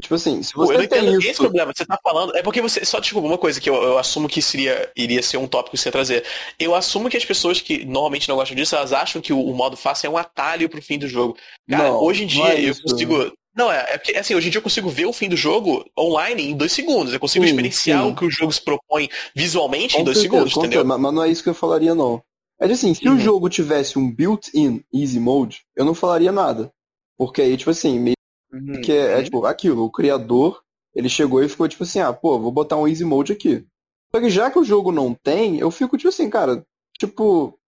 tipo 0.00 0.14
assim, 0.14 0.42
se 0.42 0.52
Pô, 0.52 0.62
eu 0.62 0.66
você 0.66 0.74
não 0.74 0.82
entendo 0.84 1.20
isso. 1.20 1.30
esse 1.30 1.40
problema. 1.40 1.72
Você 1.74 1.84
tá 1.84 1.98
falando. 2.02 2.36
É 2.36 2.42
porque 2.42 2.60
você. 2.60 2.84
Só 2.84 3.00
desculpa, 3.00 3.26
uma 3.26 3.38
coisa 3.38 3.60
que 3.60 3.68
eu, 3.68 3.74
eu 3.82 3.98
assumo 3.98 4.28
que 4.28 4.40
seria, 4.40 4.90
iria 4.96 5.22
ser 5.22 5.36
um 5.36 5.46
tópico 5.48 5.76
que 5.76 5.82
você 5.82 5.88
ia 5.88 5.92
trazer. 5.92 6.24
Eu 6.58 6.74
assumo 6.74 7.08
que 7.10 7.16
as 7.16 7.24
pessoas 7.24 7.60
que 7.60 7.84
normalmente 7.84 8.28
não 8.28 8.36
gostam 8.36 8.56
disso, 8.56 8.76
elas 8.76 8.92
acham 8.92 9.20
que 9.20 9.32
o, 9.32 9.40
o 9.40 9.54
modo 9.54 9.76
fácil 9.76 10.06
é 10.06 10.10
um 10.10 10.16
atalho 10.16 10.68
pro 10.68 10.82
fim 10.82 10.98
do 10.98 11.08
jogo. 11.08 11.36
Cara, 11.68 11.84
Não, 11.90 12.02
hoje 12.02 12.24
em 12.24 12.26
dia 12.26 12.54
é 12.54 12.60
eu 12.60 12.70
isso. 12.70 12.82
consigo. 12.82 13.32
Não, 13.56 13.72
é, 13.72 13.86
é 13.90 13.98
porque 13.98 14.16
assim, 14.16 14.36
hoje 14.36 14.46
em 14.46 14.50
dia 14.50 14.58
eu 14.58 14.62
consigo 14.62 14.88
ver 14.88 15.06
o 15.06 15.12
fim 15.12 15.28
do 15.28 15.36
jogo 15.36 15.84
online 15.98 16.50
em 16.50 16.56
dois 16.56 16.70
segundos. 16.70 17.12
Eu 17.12 17.18
consigo 17.18 17.44
Sim, 17.44 17.50
experienciar 17.50 18.04
sim. 18.04 18.10
o 18.10 18.14
que 18.14 18.24
o 18.24 18.30
jogo 18.30 18.52
se 18.52 18.60
propõe 18.62 19.08
visualmente 19.34 19.96
em 19.96 19.98
Com 19.98 20.04
dois 20.04 20.18
certeza, 20.18 20.48
segundos, 20.48 20.56
entendeu? 20.56 20.84
Mas 20.84 21.12
não 21.12 21.24
é 21.24 21.28
isso 21.28 21.42
que 21.42 21.48
eu 21.48 21.54
falaria, 21.54 21.92
não. 21.92 22.22
É 22.60 22.66
de 22.66 22.72
assim, 22.72 22.92
se 22.94 23.06
Uhum. 23.08 23.14
o 23.14 23.18
jogo 23.18 23.48
tivesse 23.48 23.98
um 23.98 24.12
built-in 24.12 24.82
easy 24.92 25.20
mode, 25.20 25.64
eu 25.76 25.84
não 25.84 25.94
falaria 25.94 26.32
nada. 26.32 26.72
Porque 27.16 27.42
aí, 27.42 27.56
tipo 27.56 27.70
assim, 27.70 27.98
meio 27.98 28.16
Uhum. 28.52 28.80
que 28.80 28.92
é, 28.92 29.20
é, 29.20 29.22
tipo 29.22 29.44
aquilo, 29.44 29.84
o 29.84 29.90
criador, 29.90 30.62
ele 30.94 31.08
chegou 31.08 31.42
e 31.42 31.48
ficou 31.48 31.68
tipo 31.68 31.82
assim, 31.84 32.00
ah, 32.00 32.12
pô, 32.12 32.38
vou 32.38 32.50
botar 32.50 32.76
um 32.76 32.88
easy 32.88 33.04
mode 33.04 33.32
aqui. 33.32 33.66
Só 34.14 34.20
que 34.20 34.30
já 34.30 34.50
que 34.50 34.58
o 34.58 34.64
jogo 34.64 34.90
não 34.90 35.14
tem, 35.14 35.58
eu 35.58 35.70
fico 35.70 35.96
tipo 35.96 36.08
assim, 36.08 36.30
cara, 36.30 36.64
tipo, 36.98 37.58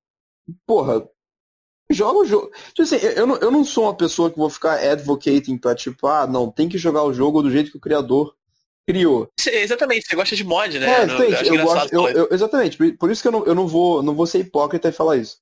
porra, 0.67 1.07
joga 1.91 2.19
o 2.21 2.25
jogo. 2.25 2.51
Tipo 2.69 2.83
assim, 2.83 2.97
eu, 2.97 3.11
eu 3.13 3.27
não, 3.27 3.37
eu 3.37 3.51
não 3.51 3.65
sou 3.65 3.85
uma 3.85 3.95
pessoa 3.97 4.31
que 4.31 4.39
vou 4.39 4.49
ficar 4.51 4.75
advocating 4.79 5.59
pra 5.59 5.75
tipo, 5.75 6.07
ah, 6.07 6.27
não, 6.27 6.51
tem 6.51 6.69
que 6.69 6.79
jogar 6.79 7.03
o 7.05 7.13
jogo 7.13 7.43
do 7.43 7.51
jeito 7.51 7.71
que 7.71 7.77
o 7.77 7.81
criador 7.81 8.35
criou. 8.87 9.29
Exatamente, 9.47 10.07
você 10.07 10.17
gosta 10.17 10.37
de 10.37 10.45
mod, 10.45 10.79
né? 10.79 11.03
É, 11.03 11.07
Não- 11.07 11.23
eu 11.25 11.55
engraçado 11.55 11.91
gosto, 11.91 11.95
eu- 11.95 12.09
eu- 12.09 12.29
exatamente, 12.31 12.77
por- 12.97 13.11
isso 13.11 13.23
que 13.23 13.29
eu 13.29 13.33
não, 13.33 13.45
eu 13.47 13.55
não 13.55 13.67
vou 13.67 14.03
não 14.03 14.15
vou 14.15 14.27
ser 14.27 14.39
hipócrita 14.41 14.89
e 14.89 14.93
falar 14.93 15.17
isso. 15.17 15.39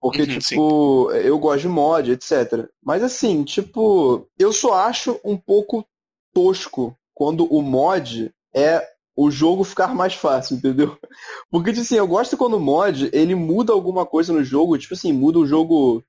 Porque, 0.00 0.22
Uhum, 0.22 0.38
tipo, 0.38 1.10
eu 1.12 1.38
gosto 1.38 1.60
de 1.62 1.68
mod, 1.68 2.10
etc. 2.10 2.66
Mas 2.82 3.02
assim, 3.02 3.44
tipo, 3.44 4.26
eu 4.38 4.50
só 4.52 4.72
acho 4.74 5.20
um 5.22 5.36
pouco 5.36 5.84
tosco 6.32 6.96
quando 7.14 7.44
o 7.52 7.60
mod 7.60 8.32
é 8.54 8.82
o 9.14 9.30
jogo 9.30 9.62
ficar 9.62 9.94
mais 9.94 10.14
fácil, 10.14 10.56
entendeu? 10.56 10.96
Porque, 11.50 11.70
tipo 11.70 11.82
assim, 11.82 11.96
eu 11.96 12.06
gosto 12.06 12.36
quando 12.38 12.54
o 12.56 12.60
mod, 12.60 13.10
ele 13.12 13.34
muda 13.34 13.74
alguma 13.74 14.06
coisa 14.06 14.32
no 14.32 14.42
jogo, 14.42 14.78
tipo 14.78 14.94
assim, 14.94 15.12
muda 15.12 15.38
o 15.38 15.46
jogo, 15.46 16.02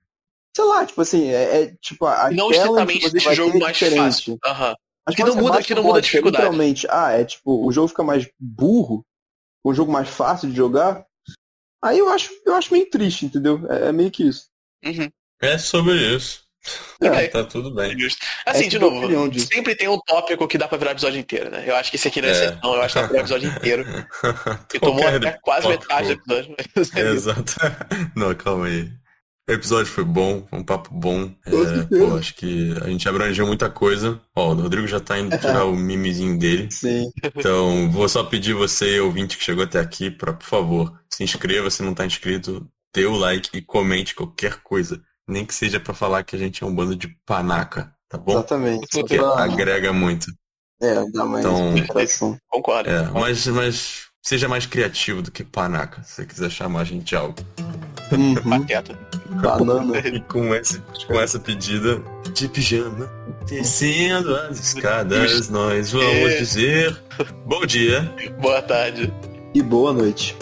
sei 0.56 0.64
lá, 0.66 0.86
tipo 0.86 1.02
assim, 1.02 1.28
é, 1.28 1.64
é, 1.64 1.76
tipo, 1.82 2.06
a 2.06 2.32
Não 2.32 2.54
challenge 2.54 2.62
estritamente 2.62 3.00
que 3.00 3.06
você 3.08 3.12
deixa 3.12 3.26
o 3.26 3.30
vai 3.30 3.36
jogo 3.36 3.60
mais 3.60 3.74
diferente. 3.78 3.98
fácil. 3.98 4.40
Aham. 4.46 4.76
Mas 5.08 5.16
Que 5.16 5.24
não 5.24 5.36
muda- 5.36 5.54
bate 5.54 5.68
que 5.68 5.76
não 5.76 5.84
muda 5.84 5.98
a 5.98 6.00
é 6.00 6.02
dificuldade. 6.02 6.44
Literalmente, 6.44 6.88
ah, 6.90 7.12
é 7.12 7.26
tipo, 7.26 7.66
o 7.66 7.72
jogo 7.72 7.88
fica 7.88 8.04
mais 8.04 8.30
burro, 8.40 9.04
um 9.66 9.74
jogo 9.74 9.92
mais 9.92 10.08
fácil 10.10 10.50
de 10.50 10.56
jogar. 10.56 11.04
Aí 11.84 11.98
eu 11.98 12.10
acho, 12.10 12.30
eu 12.46 12.54
acho 12.56 12.72
meio 12.72 12.88
triste, 12.90 13.26
entendeu? 13.26 13.60
É, 13.70 13.90
é 13.90 13.92
meio 13.92 14.12
que 14.12 14.24
isso. 14.28 14.46
Uhum. 14.86 15.10
É 15.42 15.58
sobre 15.58 15.96
isso. 15.96 16.44
É. 17.02 17.28
Tá 17.30 17.44
tudo 17.44 17.74
bem. 17.74 17.98
Justo. 18.00 18.24
Assim, 18.46 18.70
de 18.70 18.76
é 18.76 18.80
a 18.80 18.84
minha 18.92 19.10
novo, 19.18 19.30
disso. 19.32 19.48
sempre 19.52 19.76
tem 19.76 19.88
um 19.88 19.98
tópico 20.06 20.48
que 20.48 20.60
dá 20.60 20.68
pra 20.68 20.78
virar 20.78 20.92
episódio 20.92 21.20
inteiro, 21.20 21.50
né? 21.50 21.64
Eu 21.68 21.76
acho 21.76 21.90
que 21.90 21.96
esse 21.96 22.08
aqui 22.08 22.22
não 22.22 22.30
é 22.30 22.32
É. 22.32 22.34
exceção, 22.36 22.76
eu 22.76 22.82
acho 22.84 22.94
que 22.94 23.02
dá 23.02 23.08
pra 23.08 23.24
virar 23.24 23.24
episódio 23.24 23.50
inteiro. 23.50 23.86
E 24.76 24.80
tomou 24.80 25.08
até 25.08 25.32
quase 25.42 25.64
tópico. 25.64 25.82
metade 25.82 26.16
do 26.28 26.34
episódio. 26.36 26.56
é. 26.96 27.12
Exato. 27.12 27.56
Não, 28.16 28.36
calma 28.36 28.68
aí. 28.68 28.92
O 29.50 29.52
episódio 29.52 29.92
foi 29.92 30.04
bom, 30.04 30.46
foi 30.50 30.60
um 30.60 30.64
papo 30.64 30.94
bom. 30.94 31.34
É, 31.46 31.52
pô, 31.98 32.16
acho 32.16 32.36
que 32.36 32.74
a 32.82 32.88
gente 32.88 33.10
abrangeu 33.10 33.46
muita 33.46 33.70
coisa. 33.70 34.22
Ó, 34.36 34.52
o 34.52 34.54
Rodrigo 34.54 34.88
já 34.88 35.00
tá 35.00 35.20
indo 35.20 35.38
tirar 35.38 35.66
o 35.66 35.76
mimezinho 35.76 36.38
dele. 36.38 36.70
Sim. 36.72 37.10
Então, 37.24 37.90
vou 37.92 38.08
só 38.08 38.24
pedir 38.24 38.54
você, 38.54 39.00
ouvinte 39.00 39.38
que 39.38 39.44
chegou 39.44 39.64
até 39.64 39.80
aqui, 39.80 40.10
para 40.12 40.32
por 40.32 40.46
favor, 40.46 40.94
se 41.10 41.24
inscreva 41.24 41.70
se 41.70 41.82
não 41.84 41.94
tá 41.94 42.06
inscrito, 42.06 42.66
dê 42.96 43.06
o 43.06 43.16
like 43.16 43.50
e 43.58 43.62
comente 43.62 44.16
qualquer 44.16 44.58
coisa. 44.62 45.02
Nem 45.28 45.46
que 45.46 45.54
seja 45.54 45.80
para 45.80 45.94
falar 45.94 46.24
que 46.24 46.36
a 46.36 46.40
gente 46.40 46.64
é 46.64 46.68
um 46.68 46.74
bando 46.74 46.96
de 46.96 47.08
panaca, 47.26 47.94
tá 48.08 48.18
bom? 48.18 48.34
Exatamente. 48.34 48.88
Porque 48.92 49.18
Pra- 49.18 49.44
agrega 49.44 49.92
muito. 49.92 50.28
É, 50.82 50.96
dá 51.12 51.26
mais 51.26 51.46
Então-. 51.46 52.38
Concordo. 52.48 52.90
É, 52.90 53.10
mas, 53.12 53.48
mas 53.48 54.11
seja 54.22 54.48
mais 54.48 54.66
criativo 54.66 55.22
do 55.22 55.32
que 55.32 55.44
panaca, 55.44 56.04
se 56.04 56.16
você 56.16 56.26
quiser 56.26 56.50
chamar 56.50 56.82
a 56.82 56.84
gente 56.84 57.06
de 57.06 57.16
algo. 57.16 57.36
Uhum. 58.12 58.66
Banana. 59.42 59.98
E 60.00 60.20
com, 60.22 60.54
esse, 60.54 60.82
com 61.08 61.20
essa 61.20 61.40
pedida 61.40 62.02
de 62.34 62.48
pijama, 62.50 63.10
descendo 63.48 64.36
as 64.36 64.60
escadas, 64.60 65.50
nós 65.50 65.92
vamos 65.92 66.38
dizer 66.38 67.02
bom 67.46 67.66
dia. 67.66 68.14
Boa 68.40 68.62
tarde. 68.62 69.12
E 69.54 69.62
boa 69.62 69.94
noite. 69.94 70.38